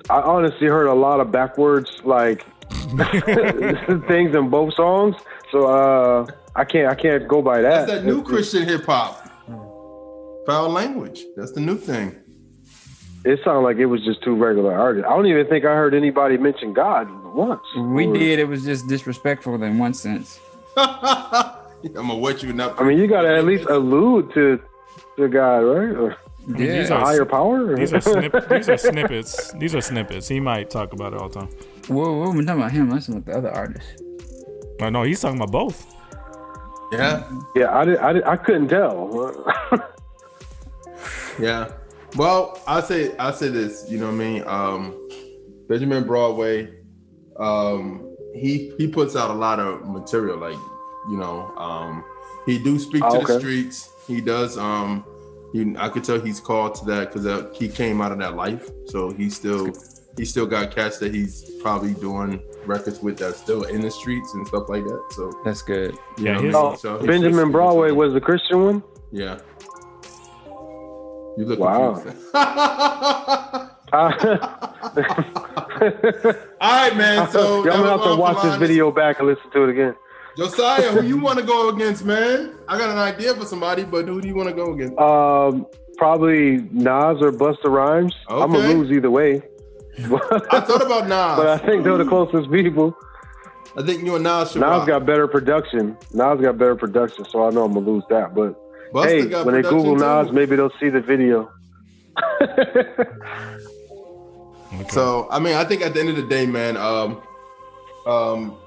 I 0.09 0.19
honestly 0.21 0.67
heard 0.67 0.87
a 0.87 0.93
lot 0.93 1.21
of 1.21 1.31
backwards 1.31 1.89
like 2.03 2.45
things 4.07 4.35
in 4.35 4.49
both 4.49 4.73
songs, 4.73 5.15
so 5.51 5.65
uh, 5.67 6.25
I 6.55 6.65
can't. 6.65 6.89
I 6.89 6.95
can't 6.95 7.25
go 7.27 7.41
by 7.41 7.61
that. 7.61 7.87
That's 7.87 7.91
that 8.01 8.05
new 8.05 8.21
Christian 8.21 8.67
hip 8.67 8.85
hop. 8.85 9.21
Foul 10.45 10.69
language. 10.69 11.23
That's 11.37 11.53
the 11.53 11.61
new 11.61 11.77
thing. 11.77 12.15
It 13.23 13.39
sounded 13.45 13.61
like 13.61 13.77
it 13.77 13.85
was 13.85 14.03
just 14.03 14.21
two 14.23 14.35
regular 14.35 14.77
artists. 14.77 15.07
I 15.09 15.15
don't 15.15 15.25
even 15.27 15.47
think 15.47 15.63
I 15.63 15.69
heard 15.73 15.93
anybody 15.93 16.37
mention 16.37 16.73
God 16.73 17.07
once. 17.33 17.61
We 17.77 18.05
did. 18.07 18.39
It 18.39 18.47
was 18.47 18.63
just 18.63 18.87
disrespectful 18.87 19.61
in 19.61 19.77
one 19.77 19.93
sense. 19.93 20.39
I'm 20.77 21.91
gonna 21.93 22.15
wet 22.15 22.41
you 22.43 22.49
enough. 22.49 22.79
I 22.79 22.83
mean, 22.83 22.97
you 22.97 23.07
got 23.07 23.23
to 23.23 23.35
at 23.35 23.45
least 23.45 23.65
allude 23.69 24.33
to 24.33 24.59
the 25.17 25.27
guy, 25.27 25.59
right? 25.59 25.95
Or 25.95 26.17
Yeah. 26.47 26.79
These 26.81 26.89
a 26.89 26.95
are- 26.95 26.99
higher 27.01 27.25
power. 27.25 27.75
These 27.75 27.93
are 27.93 28.01
snip, 28.01 28.33
these 28.49 28.69
are 28.69 28.77
snippets. 28.77 29.53
These 29.53 29.75
are 29.75 29.81
snippets. 29.81 30.27
He 30.27 30.39
might 30.39 30.69
talk 30.69 30.93
about 30.93 31.13
it 31.13 31.19
all 31.19 31.29
the 31.29 31.39
time. 31.41 31.49
Whoa, 31.87 32.11
whoa, 32.17 32.31
we're 32.31 32.43
talking 32.43 32.61
about 32.61 32.71
him. 32.71 32.89
Listen 32.89 33.15
with 33.15 33.25
the 33.25 33.33
other 33.37 33.51
artists. 33.51 34.01
No, 34.79 34.89
no, 34.89 35.03
he's 35.03 35.19
talking 35.21 35.37
about 35.37 35.51
both. 35.51 35.93
Yeah. 36.91 37.29
Yeah, 37.55 37.75
I 37.77 37.85
did, 37.85 37.97
I, 37.97 38.13
did, 38.13 38.23
I 38.23 38.35
couldn't 38.37 38.67
tell. 38.69 39.45
Yeah. 41.39 41.71
Well, 42.15 42.61
I 42.67 42.79
say 42.81 43.17
I 43.17 43.31
say 43.31 43.49
this. 43.49 43.85
You 43.89 43.97
know 43.99 44.05
what 44.05 44.13
I 44.13 44.17
mean? 44.17 44.43
Um, 44.45 45.09
Benjamin 45.67 46.03
Broadway. 46.05 46.69
Um, 47.39 48.15
he 48.35 48.73
he 48.77 48.87
puts 48.87 49.15
out 49.15 49.29
a 49.31 49.33
lot 49.33 49.59
of 49.59 49.87
material. 49.87 50.37
Like 50.37 50.57
you 51.09 51.17
know, 51.17 51.53
um, 51.57 52.03
he 52.45 52.57
do 52.59 52.77
speak 52.79 53.01
to 53.01 53.07
Oh, 53.07 53.23
the 53.25 53.39
streets. 53.39 53.89
He 54.07 54.21
does. 54.21 54.57
Um, 54.57 55.05
he, 55.53 55.75
I 55.77 55.87
could 55.89 56.03
tell 56.03 56.19
he's 56.19 56.39
called 56.39 56.75
to 56.75 56.85
that 56.85 57.09
because 57.09 57.25
uh, 57.27 57.49
he 57.53 57.67
came 57.69 58.01
out 58.01 58.11
of 58.11 58.17
that 58.19 58.35
life. 58.35 58.69
So 58.87 59.11
he 59.11 59.29
still 59.29 59.71
he 60.17 60.25
still 60.25 60.45
got 60.45 60.73
cats 60.75 60.97
that 60.99 61.13
he's 61.13 61.43
probably 61.61 61.93
doing 61.95 62.41
records 62.65 62.99
with 63.01 63.17
that's 63.17 63.39
still 63.39 63.63
in 63.63 63.81
the 63.81 63.89
streets 63.91 64.33
and 64.35 64.47
stuff 64.47 64.69
like 64.69 64.83
that. 64.83 65.03
So 65.11 65.31
That's 65.43 65.61
good. 65.63 65.95
you 66.17 66.25
Yeah, 66.25 66.33
know 66.39 66.41
his- 66.41 66.53
what 66.53 66.61
I 66.61 66.67
mean? 66.69 66.73
Oh, 66.73 66.75
So 66.75 67.05
Benjamin 67.05 67.51
Broadway 67.51 67.91
was 67.91 68.13
the 68.13 68.21
Christian 68.21 68.63
one. 68.63 68.83
Yeah. 69.11 69.39
You 71.35 71.45
look 71.45 71.59
Wow. 71.59 72.03
Uh, 75.83 76.33
All 76.61 76.89
right, 76.89 76.97
man. 76.97 77.29
So 77.31 77.57
I'm 77.59 77.63
that 77.65 77.73
gonna 77.73 77.89
have 77.89 78.03
to 78.03 78.15
watch 78.15 78.41
this 78.43 78.55
video 78.55 78.91
back 78.91 79.19
and 79.19 79.27
listen 79.27 79.49
to 79.51 79.63
it 79.63 79.69
again. 79.69 79.95
Josiah, 80.37 80.89
who 80.91 81.03
you 81.05 81.17
want 81.21 81.39
to 81.39 81.45
go 81.45 81.69
against, 81.69 82.05
man? 82.05 82.55
I 82.67 82.77
got 82.77 82.89
an 82.89 82.97
idea 82.97 83.33
for 83.35 83.45
somebody, 83.45 83.83
but 83.83 84.07
who 84.07 84.19
do 84.21 84.27
you 84.27 84.35
want 84.35 84.49
to 84.49 84.55
go 84.55 84.73
against? 84.73 84.97
Um, 84.97 85.67
probably 85.97 86.57
Nas 86.71 87.21
or 87.21 87.31
Busta 87.31 87.65
Rhymes. 87.65 88.13
I'm 88.27 88.51
gonna 88.51 88.67
lose 88.69 88.91
either 88.91 89.11
way. 89.11 89.43
I 89.99 90.59
thought 90.61 90.81
about 90.81 91.03
Nas. 91.07 91.37
but 91.37 91.47
I 91.47 91.57
think 91.59 91.83
they're 91.83 91.97
the 91.97 92.05
closest 92.05 92.51
people. 92.51 92.95
I 93.77 93.83
think 93.83 94.03
you 94.03 94.15
and 94.15 94.23
Nas 94.23 94.51
should 94.51 94.61
Nas 94.61 94.69
rock. 94.69 94.87
got 94.87 95.05
better 95.05 95.27
production. 95.27 95.97
Nas 96.13 96.41
got 96.41 96.57
better 96.57 96.75
production, 96.75 97.25
so 97.25 97.45
I 97.45 97.51
know 97.51 97.65
I'm 97.65 97.73
gonna 97.73 97.87
lose 97.87 98.03
that. 98.09 98.33
But 98.33 98.55
Busta 98.91 99.05
hey, 99.31 99.43
when 99.43 99.53
they 99.53 99.61
Google 99.61 99.95
Nas, 99.95 100.31
maybe 100.31 100.55
they'll 100.55 100.71
see 100.79 100.89
the 100.89 101.01
video. 101.01 101.51
So 104.89 105.27
I 105.31 105.39
mean, 105.39 105.55
I 105.55 105.63
think 105.63 105.81
at 105.81 105.93
the 105.93 105.99
end 105.99 106.09
of 106.09 106.15
the 106.15 106.23
day, 106.23 106.45
man, 106.45 106.77
um, 106.77 107.21
um, 108.05 108.57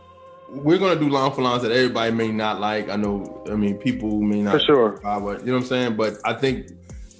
we're 0.48 0.78
gonna 0.78 0.98
do 0.98 1.08
line 1.08 1.32
for 1.32 1.42
lines 1.42 1.62
that 1.62 1.72
everybody 1.72 2.12
may 2.12 2.28
not 2.28 2.60
like. 2.60 2.88
I 2.88 2.96
know. 2.96 3.42
I 3.50 3.54
mean, 3.54 3.76
people 3.78 4.20
may 4.20 4.42
not 4.42 4.52
For 4.52 4.60
sure. 4.60 4.90
buy 5.02 5.16
what 5.16 5.40
you 5.40 5.46
know 5.46 5.52
what 5.54 5.62
I'm 5.62 5.66
saying. 5.66 5.96
But 5.96 6.14
I 6.24 6.32
think 6.34 6.68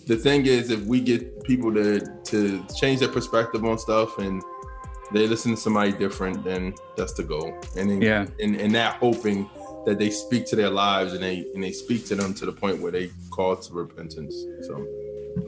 the 0.06 0.16
thing 0.16 0.46
is, 0.46 0.70
if 0.70 0.84
we 0.84 1.00
get 1.00 1.42
people 1.44 1.72
to 1.74 2.00
to 2.24 2.64
change 2.76 3.00
their 3.00 3.08
perspective 3.08 3.64
on 3.64 3.78
stuff 3.78 4.18
and 4.18 4.42
they 5.12 5.26
listen 5.26 5.52
to 5.54 5.56
somebody 5.56 5.92
different, 5.92 6.44
then 6.44 6.74
that's 6.96 7.12
the 7.12 7.22
goal. 7.22 7.56
And 7.76 7.88
then, 7.90 8.02
Yeah. 8.02 8.26
and, 8.40 8.56
and 8.56 8.74
that 8.74 8.94
hoping 8.96 9.48
that 9.86 10.00
they 10.00 10.10
speak 10.10 10.46
to 10.46 10.56
their 10.56 10.70
lives 10.70 11.12
and 11.12 11.22
they 11.22 11.46
and 11.54 11.62
they 11.62 11.70
speak 11.72 12.06
to 12.06 12.16
them 12.16 12.34
to 12.34 12.46
the 12.46 12.52
point 12.52 12.80
where 12.80 12.90
they 12.92 13.10
call 13.30 13.54
to 13.56 13.72
repentance. 13.72 14.34
So 14.62 14.84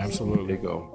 absolutely, 0.00 0.54
there 0.54 0.62
you 0.62 0.88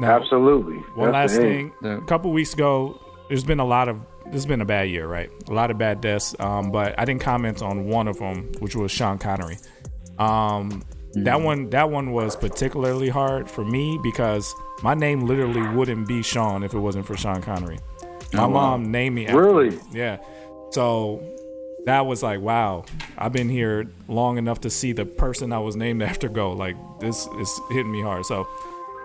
go. 0.00 0.06
Absolutely. 0.06 0.76
One 0.94 1.12
That's 1.12 1.32
last 1.32 1.40
the 1.40 1.40
thing. 1.40 1.72
A 1.84 2.00
couple 2.02 2.32
weeks 2.32 2.52
ago, 2.54 3.00
there's 3.28 3.44
been 3.44 3.60
a 3.60 3.64
lot 3.64 3.88
of 3.88 4.00
this 4.26 4.34
has 4.34 4.46
been 4.46 4.60
a 4.60 4.64
bad 4.66 4.88
year, 4.90 5.06
right? 5.06 5.30
A 5.48 5.52
lot 5.52 5.70
of 5.70 5.78
bad 5.78 6.00
deaths. 6.00 6.34
Um, 6.40 6.70
but 6.72 6.98
I 6.98 7.04
didn't 7.04 7.20
comment 7.20 7.62
on 7.62 7.86
one 7.86 8.08
of 8.08 8.18
them, 8.18 8.50
which 8.58 8.74
was 8.74 8.90
Sean 8.90 9.18
Connery. 9.18 9.56
Um, 10.18 10.82
that 11.14 11.40
one, 11.40 11.70
that 11.70 11.90
one 11.90 12.12
was 12.12 12.36
particularly 12.36 13.08
hard 13.08 13.50
for 13.50 13.64
me 13.64 13.98
because 14.02 14.52
my 14.82 14.94
name 14.94 15.20
literally 15.20 15.62
wouldn't 15.76 16.06
be 16.08 16.22
Sean 16.22 16.62
if 16.62 16.74
it 16.74 16.78
wasn't 16.78 17.06
for 17.06 17.16
Sean 17.16 17.40
Connery. 17.40 17.78
My 18.32 18.42
Oh, 18.44 18.48
wow. 18.48 18.52
mom 18.70 18.90
named 18.90 19.14
me. 19.14 19.26
After 19.26 19.40
Really? 19.40 19.70
him. 19.76 19.80
Yeah. 19.92 20.18
So 20.72 21.22
that 21.86 22.04
was 22.04 22.22
like, 22.22 22.40
wow. 22.40 22.84
I've 23.16 23.32
been 23.32 23.48
here 23.48 23.86
long 24.08 24.36
enough 24.38 24.60
to 24.62 24.70
see 24.70 24.92
the 24.92 25.06
person 25.06 25.52
I 25.52 25.58
was 25.60 25.76
named 25.76 26.02
after 26.10 26.28
go. 26.28 26.52
Like 26.52 26.76
this 27.00 27.28
is 27.38 27.60
hitting 27.70 27.92
me 27.92 28.02
hard. 28.02 28.26
So, 28.26 28.46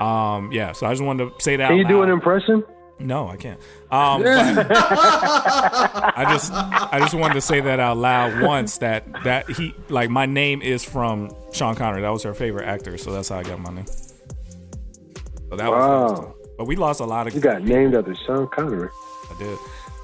um, 0.02 0.52
yeah. 0.52 0.72
So 0.74 0.88
I 0.88 0.92
just 0.92 1.04
wanted 1.04 1.36
to 1.38 1.42
say 1.42 1.56
that. 1.58 1.70
Can 1.70 1.78
you 1.78 1.86
out 1.86 1.90
do 1.90 2.04
an 2.04 2.10
impression? 2.10 2.64
No, 3.00 3.28
I 3.28 3.36
can't. 3.36 3.60
Um, 3.90 4.22
I 4.26 6.26
just 6.30 6.52
I 6.54 7.00
just 7.00 7.16
wanted 7.16 7.34
to 7.36 7.42
say 7.42 7.60
that 7.62 7.80
out 7.80 7.98
loud 7.98 8.44
once 8.44 8.78
that 8.80 9.06
that 9.24 9.50
he 9.50 9.74
like 9.90 10.10
my 10.10 10.26
name 10.28 10.62
is 10.62 10.84
from 10.84 11.32
Sean 11.52 11.76
Connery. 11.76 12.02
That 12.02 12.10
was 12.12 12.24
her 12.24 12.34
favorite 12.34 12.66
actor, 12.68 12.98
so 12.98 13.12
that's 13.12 13.30
how 13.30 13.40
I 13.40 13.44
got 13.44 13.60
my 13.60 13.74
name. 13.74 13.88
So 13.88 15.56
that 15.58 15.70
was 15.70 16.22
Wow. 16.22 16.36
but 16.58 16.66
we 16.66 16.76
lost 16.76 17.00
a 17.00 17.06
lot 17.06 17.28
of 17.28 17.34
You 17.34 17.42
got 17.42 17.64
named 17.64 17.96
after 17.96 18.16
Sean 18.26 18.48
Connery. 18.48 18.90
I 19.34 19.38
did. 19.40 19.58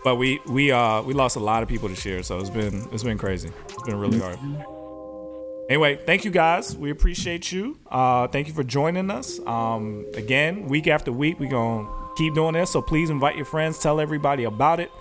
But 0.03 0.15
we 0.15 0.39
we 0.47 0.71
uh 0.71 1.01
we 1.03 1.13
lost 1.13 1.35
a 1.35 1.39
lot 1.39 1.63
of 1.63 1.69
people 1.69 1.89
this 1.89 2.05
year, 2.05 2.23
so 2.23 2.39
it's 2.39 2.49
been 2.49 2.87
it's 2.91 3.03
been 3.03 3.17
crazy. 3.17 3.51
It's 3.69 3.83
been 3.83 3.99
really 3.99 4.19
hard. 4.19 4.39
Anyway, 5.69 5.99
thank 6.05 6.23
you 6.23 6.31
guys. 6.31 6.77
We 6.77 6.91
appreciate 6.91 7.51
you. 7.51 7.77
Uh 7.91 8.27
thank 8.27 8.47
you 8.47 8.53
for 8.53 8.63
joining 8.63 9.09
us. 9.11 9.39
Um 9.45 10.05
again, 10.13 10.67
week 10.67 10.87
after 10.87 11.11
week 11.11 11.39
we're 11.39 11.49
going 11.49 11.85
to 11.85 11.91
keep 12.15 12.33
doing 12.33 12.53
this, 12.53 12.71
so 12.71 12.81
please 12.81 13.09
invite 13.09 13.35
your 13.35 13.45
friends, 13.45 13.77
tell 13.77 13.99
everybody 13.99 14.45
about 14.45 14.79
it. 14.79 14.91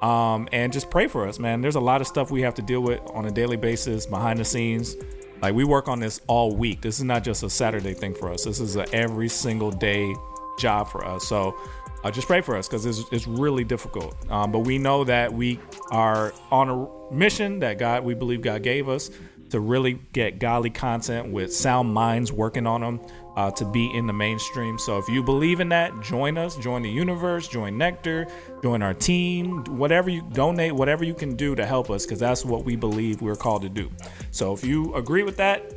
Um 0.00 0.48
and 0.52 0.72
just 0.72 0.90
pray 0.90 1.08
for 1.08 1.26
us, 1.26 1.38
man. 1.40 1.60
There's 1.60 1.74
a 1.74 1.80
lot 1.80 2.00
of 2.00 2.06
stuff 2.06 2.30
we 2.30 2.42
have 2.42 2.54
to 2.54 2.62
deal 2.62 2.82
with 2.82 3.00
on 3.12 3.26
a 3.26 3.30
daily 3.30 3.56
basis 3.56 4.06
behind 4.06 4.38
the 4.38 4.44
scenes. 4.44 4.94
Like 5.40 5.54
we 5.54 5.64
work 5.64 5.88
on 5.88 5.98
this 5.98 6.20
all 6.28 6.54
week. 6.54 6.82
This 6.82 6.98
is 6.98 7.04
not 7.04 7.24
just 7.24 7.42
a 7.42 7.50
Saturday 7.50 7.94
thing 7.94 8.14
for 8.14 8.32
us. 8.32 8.44
This 8.44 8.60
is 8.60 8.76
a 8.76 8.88
every 8.94 9.28
single 9.28 9.72
day 9.72 10.14
job 10.56 10.88
for 10.88 11.04
us. 11.04 11.26
So 11.26 11.56
uh, 12.04 12.10
just 12.10 12.26
pray 12.26 12.40
for 12.40 12.56
us 12.56 12.68
because 12.68 12.84
it's, 12.86 13.02
it's 13.12 13.26
really 13.26 13.64
difficult. 13.64 14.14
Um, 14.30 14.50
but 14.52 14.60
we 14.60 14.78
know 14.78 15.04
that 15.04 15.32
we 15.32 15.58
are 15.90 16.32
on 16.50 16.68
a 16.68 17.12
mission 17.14 17.60
that 17.60 17.78
God, 17.78 18.04
we 18.04 18.14
believe 18.14 18.42
God 18.42 18.62
gave 18.62 18.88
us 18.88 19.10
to 19.52 19.60
really 19.60 19.98
get 20.12 20.38
godly 20.38 20.70
content 20.70 21.30
with 21.32 21.54
sound 21.54 21.92
minds 21.92 22.32
working 22.32 22.66
on 22.66 22.80
them 22.80 23.00
uh, 23.36 23.50
to 23.52 23.64
be 23.64 23.94
in 23.94 24.06
the 24.06 24.12
mainstream. 24.12 24.78
So 24.78 24.98
if 24.98 25.08
you 25.08 25.22
believe 25.22 25.60
in 25.60 25.68
that, 25.70 25.92
join 26.02 26.36
us, 26.36 26.56
join 26.56 26.82
the 26.82 26.90
universe, 26.90 27.48
join 27.48 27.78
Nectar, 27.78 28.26
join 28.62 28.82
our 28.82 28.94
team, 28.94 29.64
whatever 29.64 30.10
you 30.10 30.22
donate, 30.32 30.72
whatever 30.72 31.04
you 31.04 31.14
can 31.14 31.36
do 31.36 31.54
to 31.54 31.64
help 31.64 31.90
us 31.90 32.04
because 32.04 32.18
that's 32.18 32.44
what 32.44 32.64
we 32.64 32.76
believe 32.76 33.22
we're 33.22 33.36
called 33.36 33.62
to 33.62 33.68
do. 33.68 33.90
So 34.30 34.52
if 34.52 34.64
you 34.64 34.94
agree 34.94 35.22
with 35.22 35.36
that, 35.36 35.72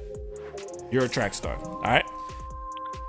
you're 0.92 1.06
a 1.06 1.10
track 1.10 1.34
star. 1.34 1.58
All 1.58 1.82
right. 1.82 2.06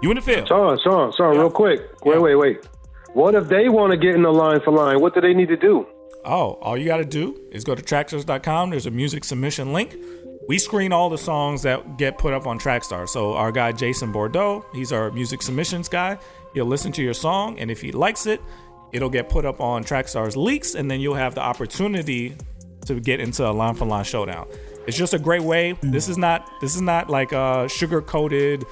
You 0.02 0.10
in 0.10 0.16
the 0.16 0.22
field. 0.22 0.48
Sean, 0.48 0.78
Sean, 0.82 1.12
Sean, 1.16 1.38
real 1.38 1.50
quick. 1.50 1.80
Wait, 2.04 2.20
wait, 2.20 2.34
wait. 2.34 2.66
What 3.14 3.34
if 3.34 3.48
they 3.48 3.68
want 3.68 3.92
to 3.92 3.96
get 3.96 4.14
in 4.14 4.22
the 4.22 4.32
line 4.32 4.60
for 4.60 4.72
line? 4.72 5.00
What 5.00 5.14
do 5.14 5.20
they 5.20 5.32
need 5.32 5.48
to 5.48 5.56
do? 5.56 5.86
Oh, 6.26 6.58
all 6.60 6.76
you 6.76 6.84
got 6.86 6.96
to 6.96 7.04
do 7.04 7.40
is 7.52 7.62
go 7.62 7.74
to 7.74 7.82
trackstars.com. 7.82 8.70
There's 8.70 8.86
a 8.86 8.90
music 8.90 9.22
submission 9.22 9.72
link. 9.72 9.96
We 10.48 10.58
screen 10.58 10.92
all 10.92 11.10
the 11.10 11.18
songs 11.18 11.62
that 11.62 11.98
get 11.98 12.18
put 12.18 12.32
up 12.32 12.46
on 12.46 12.58
Trackstar. 12.58 13.08
So 13.08 13.34
our 13.34 13.50
guy 13.50 13.72
Jason 13.72 14.12
Bordeaux, 14.12 14.64
he's 14.72 14.92
our 14.92 15.10
music 15.10 15.42
submissions 15.42 15.88
guy. 15.88 16.18
He'll 16.54 16.66
listen 16.66 16.92
to 16.92 17.02
your 17.02 17.14
song, 17.14 17.58
and 17.58 17.70
if 17.70 17.80
he 17.80 17.92
likes 17.92 18.26
it, 18.26 18.40
it'll 18.92 19.10
get 19.10 19.28
put 19.28 19.44
up 19.44 19.60
on 19.60 19.84
Trackstar's 19.84 20.36
leaks, 20.36 20.74
and 20.74 20.90
then 20.90 21.00
you'll 21.00 21.14
have 21.14 21.34
the 21.34 21.40
opportunity 21.40 22.36
to 22.86 23.00
get 23.00 23.20
into 23.20 23.46
a 23.46 23.50
line 23.50 23.74
for 23.74 23.84
line 23.84 24.04
showdown. 24.04 24.46
It's 24.86 24.96
just 24.96 25.14
a 25.14 25.18
great 25.18 25.42
way. 25.42 25.76
This 25.82 26.08
is 26.08 26.16
not 26.16 26.48
this 26.60 26.76
is 26.76 26.80
not 26.80 27.10
like 27.10 27.32
a 27.32 27.68
sugar 27.68 28.00
coated 28.00 28.64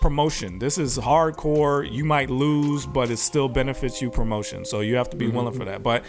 promotion. 0.00 0.60
This 0.60 0.78
is 0.78 0.96
hardcore. 0.96 1.90
You 1.90 2.04
might 2.04 2.30
lose, 2.30 2.86
but 2.86 3.10
it 3.10 3.18
still 3.18 3.48
benefits 3.48 4.00
you 4.00 4.10
promotion. 4.10 4.64
So 4.64 4.80
you 4.80 4.94
have 4.94 5.10
to 5.10 5.16
be 5.16 5.26
mm-hmm. 5.26 5.36
willing 5.36 5.54
for 5.54 5.64
that. 5.64 5.82
But 5.82 6.04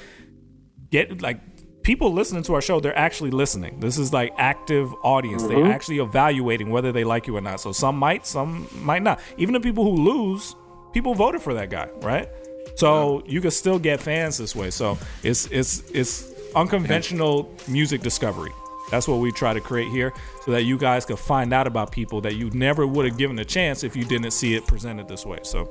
get 0.92 1.22
like 1.24 1.40
people 1.88 2.12
listening 2.12 2.44
to 2.44 2.54
our 2.54 2.60
show, 2.62 2.82
they're 2.82 2.98
actually 2.98 3.32
listening. 3.32 3.80
This 3.80 3.98
is 3.98 4.12
like 4.12 4.34
active 4.38 4.94
audience. 5.04 5.44
They're 5.44 5.58
Mhm. 5.58 5.74
actually 5.74 6.00
evaluating 6.00 6.70
whether 6.70 6.92
they 6.92 7.06
like 7.06 7.28
you 7.28 7.38
or 7.38 7.42
not. 7.42 7.62
So 7.62 7.72
some 7.72 7.96
might, 7.98 8.28
some 8.28 8.68
might 8.84 9.02
not. 9.02 9.22
Even 9.38 9.54
the 9.54 9.62
people 9.62 9.86
who 9.86 9.96
lose, 10.12 10.54
people 10.92 11.16
voted 11.16 11.42
for 11.42 11.54
that 11.54 11.70
guy, 11.70 11.88
right? 12.02 12.28
So 12.76 13.24
you 13.26 13.40
can 13.40 13.52
still 13.52 13.80
get 13.80 14.02
fans 14.02 14.38
this 14.38 14.54
way. 14.54 14.70
So 14.70 14.98
it's 15.24 15.48
it's 15.48 15.82
it's 15.94 16.14
unconventional 16.56 17.50
music 17.70 18.02
discovery. 18.02 18.52
That's 18.92 19.08
what 19.08 19.20
we 19.20 19.32
try 19.32 19.54
to 19.54 19.62
create 19.62 19.90
here 19.90 20.12
so 20.46 20.52
that 20.52 20.64
you 20.64 20.78
guys 20.78 21.06
can 21.06 21.16
find 21.18 21.54
out 21.54 21.68
about 21.68 21.92
people 21.92 22.20
that 22.22 22.36
you 22.36 22.50
never 22.52 22.86
would 22.86 23.06
have 23.06 23.18
given 23.18 23.40
a 23.40 23.46
chance 23.46 23.84
if 23.84 23.96
you 23.96 24.04
didn't 24.04 24.32
see 24.32 24.56
it 24.56 24.68
presented 24.68 25.08
this 25.08 25.26
way. 25.26 25.40
So 25.44 25.70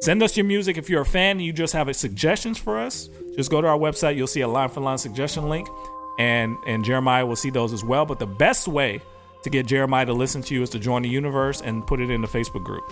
Send 0.00 0.22
us 0.22 0.36
your 0.36 0.44
music 0.44 0.76
if 0.76 0.90
you're 0.90 1.02
a 1.02 1.06
fan 1.06 1.36
and 1.36 1.44
you 1.44 1.52
just 1.52 1.72
have 1.72 1.94
suggestions 1.96 2.58
for 2.58 2.78
us. 2.78 3.08
Just 3.34 3.50
go 3.50 3.60
to 3.60 3.68
our 3.68 3.78
website. 3.78 4.16
You'll 4.16 4.26
see 4.26 4.42
a 4.42 4.48
line 4.48 4.68
for 4.68 4.80
line 4.80 4.98
suggestion 4.98 5.48
link, 5.48 5.68
and 6.18 6.56
and 6.66 6.84
Jeremiah 6.84 7.24
will 7.24 7.36
see 7.36 7.50
those 7.50 7.72
as 7.72 7.84
well. 7.84 8.06
But 8.06 8.18
the 8.18 8.26
best 8.26 8.68
way 8.68 9.00
to 9.42 9.50
get 9.50 9.66
Jeremiah 9.66 10.06
to 10.06 10.12
listen 10.12 10.42
to 10.42 10.54
you 10.54 10.62
is 10.62 10.70
to 10.70 10.78
join 10.78 11.02
the 11.02 11.08
universe 11.08 11.60
and 11.60 11.86
put 11.86 12.00
it 12.00 12.10
in 12.10 12.20
the 12.20 12.28
Facebook 12.28 12.64
group. 12.64 12.90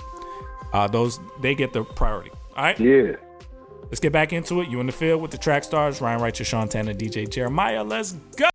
Uh, 0.73 0.87
those 0.87 1.21
they 1.41 1.55
get 1.55 1.73
the 1.73 1.85
priority. 1.85 2.31
All 2.57 2.65
right. 2.65 2.79
Yeah. 2.79 3.17
Let's 3.85 4.01
get 4.01 4.13
back 4.13 4.33
into 4.33 4.61
it. 4.61 4.69
You 4.69 4.81
in 4.81 4.87
the 4.87 4.93
field 4.93 5.21
with 5.23 5.31
the 5.31 5.39
track 5.39 5.63
stars, 5.63 6.01
Ryan 6.01 6.21
Righteous, 6.21 6.49
Sean 6.49 6.69
Tanner, 6.69 6.95
DJ 6.95 7.29
Jeremiah. 7.29 7.85
Let's 7.85 8.13
go. 8.37 8.49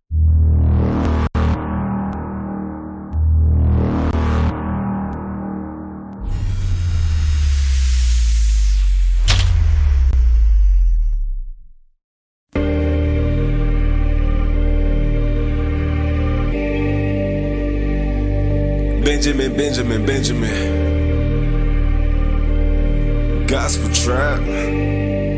Benjamin, 19.80 20.04
Benjamin. 20.04 20.66
Gospel 23.46 23.88
trap. 23.94 24.40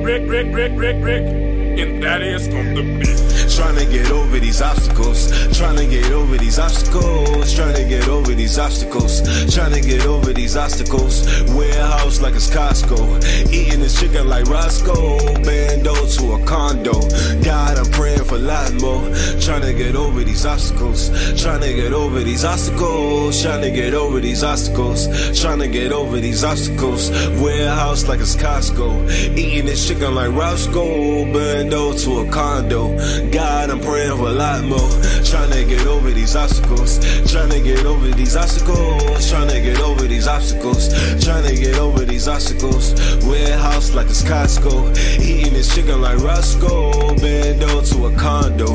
Rick, 0.05 0.29
Rick, 0.29 0.53
Rick, 0.53 0.73
Rick, 0.75 0.97
Rick. 1.01 1.52
And 1.79 2.03
that 2.03 2.21
is 2.21 2.49
on 2.49 2.75
the 2.75 2.83
beat. 2.99 3.33
Trying 3.57 3.77
to 3.77 3.87
get 3.87 4.11
over 4.11 4.39
these 4.39 4.61
obstacles. 4.61 5.31
Trying 5.57 5.77
to 5.77 5.87
get 5.87 6.11
over 6.13 6.37
these 6.37 6.59
obstacles. 6.59 7.55
Trying 7.55 7.75
to 7.75 7.85
get 7.85 8.09
over 8.09 8.35
these 8.35 8.59
obstacles. 8.59 9.23
Trying 9.55 9.73
to 9.73 9.81
get 9.81 10.07
over 10.07 10.33
these 10.33 10.57
obstacles. 10.57 11.27
Warehouse 11.53 12.21
like 12.21 12.35
it's 12.35 12.51
Costco. 12.51 13.51
Eating 13.53 13.81
this 13.81 13.99
chicken 13.99 14.29
like 14.29 14.47
Roscoe. 14.47 15.19
Bando 15.43 15.95
to 15.95 16.33
a 16.33 16.45
condo. 16.45 17.01
God, 17.43 17.79
I'm 17.79 17.91
praying 17.93 18.25
for 18.25 18.37
a 18.37 18.39
lot 18.39 18.73
more. 18.75 19.03
Trying 19.41 19.63
to 19.63 19.73
get 19.73 19.97
over 19.97 20.23
these 20.25 20.45
obstacles. 20.45 21.09
Trying 21.41 21.63
to 21.63 21.73
get 21.75 21.93
over 21.93 22.21
these 22.21 22.45
obstacles. 22.45 23.43
Trying 23.43 23.63
to 23.63 23.71
get 23.71 23.95
over 23.95 24.21
these 24.21 24.45
obstacles. 24.45 25.09
Trying 25.41 25.61
to 25.61 25.69
get 25.69 25.93
over 25.93 26.21
these 26.21 26.45
obstacles. 26.45 27.11
Warehouse 27.41 28.07
like 28.07 28.21
it's 28.21 28.37
Costco. 28.37 29.37
Eating 29.37 29.67
this 29.67 29.89
chicken 29.89 30.15
like 30.15 30.33
Roscoe. 30.33 31.25
Bando 31.33 31.62
to 31.71 32.19
a 32.21 32.31
condo. 32.31 32.97
God, 33.31 33.71
I'm 33.71 33.81
praying 33.81 34.17
for 34.17 34.29
a 34.29 34.33
lot 34.33 34.65
more. 34.65 34.91
Trying 35.25 35.51
to 35.53 35.65
get 35.65 35.87
over 35.87 36.11
these 36.11 36.35
obstacles. 36.35 36.99
Trying 37.31 37.51
to 37.51 37.61
get 37.61 37.85
over 37.87 38.09
these 38.09 38.37
obstacles. 38.37 39.31
Trying 39.31 39.49
to 39.49 39.61
get 39.61 39.81
over 39.81 40.07
these 40.07 40.27
obstacles. 40.27 40.89
Trying 41.25 41.45
to 41.45 41.55
get 41.55 41.79
over 41.79 42.05
these 42.05 42.27
obstacles. 42.27 42.95
Warehouse 43.25 43.95
like 43.95 44.07
it's 44.07 44.23
Costco. 44.23 44.97
Eating 45.21 45.53
this 45.53 45.75
chicken 45.75 46.01
like 46.01 46.19
Roscoe. 46.19 47.15
Bando 47.17 47.81
to 47.81 48.07
a 48.07 48.17
condo. 48.17 48.67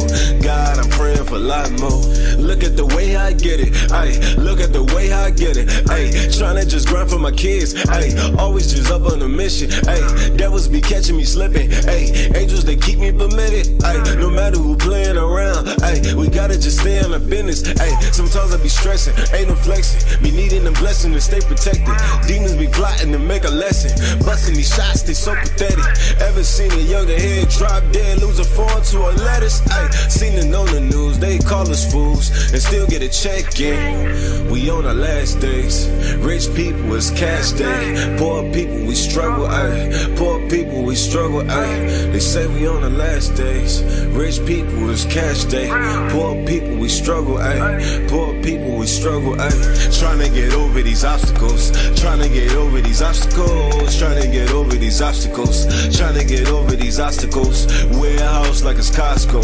God, 0.42 0.80
I'm 0.80 0.90
praying 0.90 1.26
for 1.26 1.36
a 1.36 1.40
lot 1.40 1.70
more. 1.80 2.02
Look 2.38 2.64
at 2.64 2.78
the 2.78 2.86
way 2.96 3.16
I 3.16 3.34
get 3.34 3.60
it. 3.60 3.92
Ay, 3.92 4.18
look 4.38 4.60
at 4.62 4.72
the 4.72 4.84
way 4.96 5.12
I 5.12 5.32
get 5.32 5.58
it. 5.58 5.68
Ay, 5.90 6.12
trying 6.32 6.56
to 6.56 6.66
just 6.66 6.88
grind 6.88 7.10
for 7.10 7.20
my 7.20 7.32
kids. 7.32 7.76
Ay, 7.90 8.14
always 8.38 8.72
just 8.72 8.90
up 8.92 9.04
on 9.12 9.22
a 9.22 9.28
mission. 9.28 9.70
Ay, 9.88 10.00
devils 10.38 10.68
be 10.68 10.80
catching 10.80 11.18
me 11.18 11.26
slipping. 11.26 11.70
Ay, 11.88 12.32
angels 12.36 12.64
they 12.64 12.77
keep 12.82 13.00
me 13.00 13.12
permitted. 13.12 13.84
Ay, 13.84 13.98
no 14.16 14.30
matter 14.30 14.58
who 14.58 14.76
playing 14.76 15.18
around. 15.18 15.68
Ay, 15.84 16.02
we 16.16 16.28
gotta 16.28 16.60
just 16.60 16.80
stay 16.80 17.00
on 17.04 17.12
the 17.12 17.20
business. 17.20 17.64
Ay, 17.80 17.92
sometimes 18.12 18.54
I 18.54 18.58
be 18.58 18.70
stressing, 18.70 19.14
ain't 19.34 19.50
no 19.50 19.56
flexing. 19.56 20.22
Be 20.22 20.32
needing 20.32 20.66
a 20.68 20.72
blessing 20.72 21.14
to 21.14 21.22
stay 21.22 21.42
protected. 21.42 21.96
Demons 22.28 22.56
be 22.56 22.68
plotting 22.68 23.12
to 23.12 23.20
make 23.20 23.44
a 23.46 23.50
lesson. 23.50 23.92
Busting 24.26 24.56
these 24.56 24.74
shots, 24.74 25.04
they 25.04 25.14
so 25.14 25.36
pathetic. 25.36 25.86
Ever 26.22 26.44
seen 26.44 26.72
a 26.72 26.84
younger 26.84 27.18
head 27.18 27.50
drop 27.50 27.84
dead, 27.92 28.22
lose 28.22 28.40
a 28.40 28.44
phone 28.44 28.82
to 28.92 28.98
a 29.10 29.12
lettuce? 29.24 29.62
Ay, 29.70 29.90
seen 30.10 30.34
it 30.34 30.54
on 30.54 30.66
the 30.68 30.82
news. 30.82 31.20
they 31.20 31.38
call 31.40 31.70
us 31.70 31.90
fools, 31.92 32.30
and 32.52 32.62
still 32.62 32.88
get 32.88 33.02
a 33.02 33.10
check 33.10 33.60
in. 33.60 34.52
We 34.52 34.70
on 34.70 34.86
our 34.86 34.94
last 34.94 35.40
days. 35.40 35.90
Rich 36.20 36.54
people 36.56 36.94
is 36.94 37.12
cash 37.12 37.52
day. 37.52 38.16
Poor 38.18 38.44
people 38.54 38.78
we 38.86 38.96
struggle, 38.96 39.48
ayy. 39.48 40.18
Poor 40.18 40.40
people 40.50 40.84
we 40.84 40.96
struggle, 40.96 41.42
ayy. 41.42 42.12
They 42.12 42.20
say 42.20 42.48
we 42.48 42.67
on 42.68 42.82
the 42.82 42.90
last 42.90 43.36
days. 43.36 43.84
Rich 44.08 44.46
people 44.46 44.90
is 44.90 45.06
cash 45.06 45.46
day. 45.46 45.68
Poor 46.12 46.36
people 46.46 46.76
we 46.78 46.90
struggle, 46.90 47.36
ayy. 47.36 48.10
Poor 48.10 48.34
people 48.44 48.78
we 48.78 48.86
struggle, 48.88 49.36
ayy. 49.36 50.00
Trying 50.00 50.20
to 50.20 50.30
get 50.30 50.54
over 50.54 50.82
these 50.82 51.04
obstacles. 51.04 51.72
Trying 52.00 52.22
to 52.22 52.30
get 52.30 52.52
over 52.54 52.82
these 52.82 53.02
obstacles. 53.02 53.98
Trying 53.98 54.22
to 54.22 54.28
get 54.28 54.52
over 54.52 54.76
these 54.76 55.02
obstacles. 55.02 55.66
Trying 55.98 56.16
to 56.16 56.26
get 56.26 56.48
over 56.50 56.76
these 56.76 57.00
obstacles. 57.00 57.66
Warehouse 57.86 58.64
like 58.64 58.78
it's 58.78 58.92
Costco. 58.92 59.42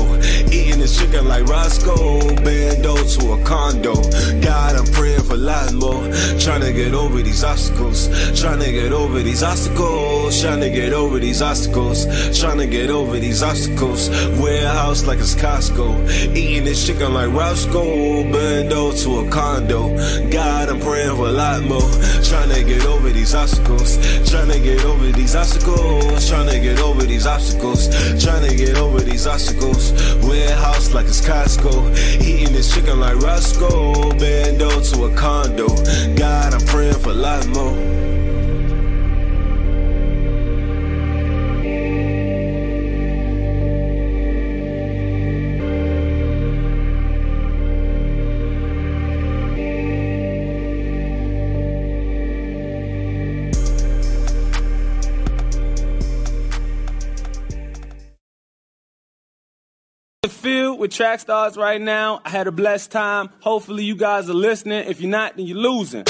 Eating 0.52 0.80
this 0.80 1.00
chicken 1.00 1.28
like 1.28 1.46
Roscoe. 1.46 2.36
Bando 2.44 2.96
to 2.96 3.32
a 3.34 3.44
condo. 3.44 3.96
God, 4.42 4.76
I'm 4.76 4.86
praying 4.94 5.24
for 5.24 5.34
a 5.34 5.38
lot 5.38 5.74
more. 5.74 6.04
Trying 6.40 6.62
to 6.62 6.74
get 6.74 6.94
over 6.94 7.22
these 7.22 7.44
obstacles. 7.44 8.08
Trying 8.40 8.60
to 8.60 8.72
get 8.72 8.92
over 8.92 9.22
these 9.22 9.44
obstacles. 9.44 10.42
Trying 10.42 10.62
to 10.62 10.70
get 10.70 10.94
over 10.94 11.20
these 11.20 11.42
obstacles. 11.42 12.06
Trying 12.40 12.58
to 12.60 12.68
get 12.68 12.90
over 12.90 13.13
these 13.20 13.44
obstacles. 13.44 14.10
Warehouse 14.40 15.06
like 15.06 15.20
it's 15.20 15.36
Costco. 15.36 16.36
Eating 16.36 16.64
this 16.64 16.86
chicken 16.86 17.14
like 17.14 17.32
Roscoe. 17.32 18.24
Bando 18.32 18.92
to 18.92 19.20
a 19.20 19.30
condo. 19.30 19.96
God, 20.30 20.70
I'm 20.70 20.80
praying 20.80 21.16
for 21.16 21.28
a 21.28 21.32
lot 21.32 21.64
more. 21.64 21.90
Trying 22.24 22.50
to 22.50 22.64
get 22.64 22.86
over 22.86 23.10
these 23.10 23.34
obstacles. 23.36 23.98
Trying 24.30 24.50
to 24.50 24.60
get 24.60 24.84
over 24.86 25.12
these 25.12 25.36
obstacles. 25.36 26.30
Trying 26.30 26.50
to 26.50 26.60
get 26.60 26.80
over 26.80 27.04
these 27.04 27.26
obstacles. 27.26 27.90
Trying 28.24 28.50
to 28.50 28.56
get 28.56 28.78
over 28.78 29.00
these 29.00 29.28
obstacles. 29.28 29.92
Warehouse 30.24 30.94
like 30.94 31.06
it's 31.06 31.22
Costco. 31.22 32.22
Eating 32.22 32.54
this 32.54 32.74
chicken 32.74 33.00
like 33.00 33.18
Roscoe. 33.18 34.12
Bando 34.18 34.82
to 34.82 35.06
a 35.06 35.16
condo. 35.16 35.68
God, 36.16 36.54
I'm 36.54 36.66
praying 36.68 37.00
for 37.00 37.10
a 37.10 37.14
lot 37.14 37.48
more. 37.48 38.13
With 60.84 60.92
track 60.92 61.22
stars 61.22 61.56
right 61.56 61.80
now. 61.80 62.20
I 62.26 62.30
had 62.30 62.46
a 62.46 62.52
blessed 62.52 62.92
time. 62.92 63.30
Hopefully, 63.40 63.86
you 63.86 63.96
guys 63.96 64.30
are 64.30 64.34
listening. 64.34 64.86
If 64.86 65.00
you're 65.00 65.10
not, 65.10 65.38
then 65.38 65.46
you're 65.46 65.58
losing. 65.58 66.04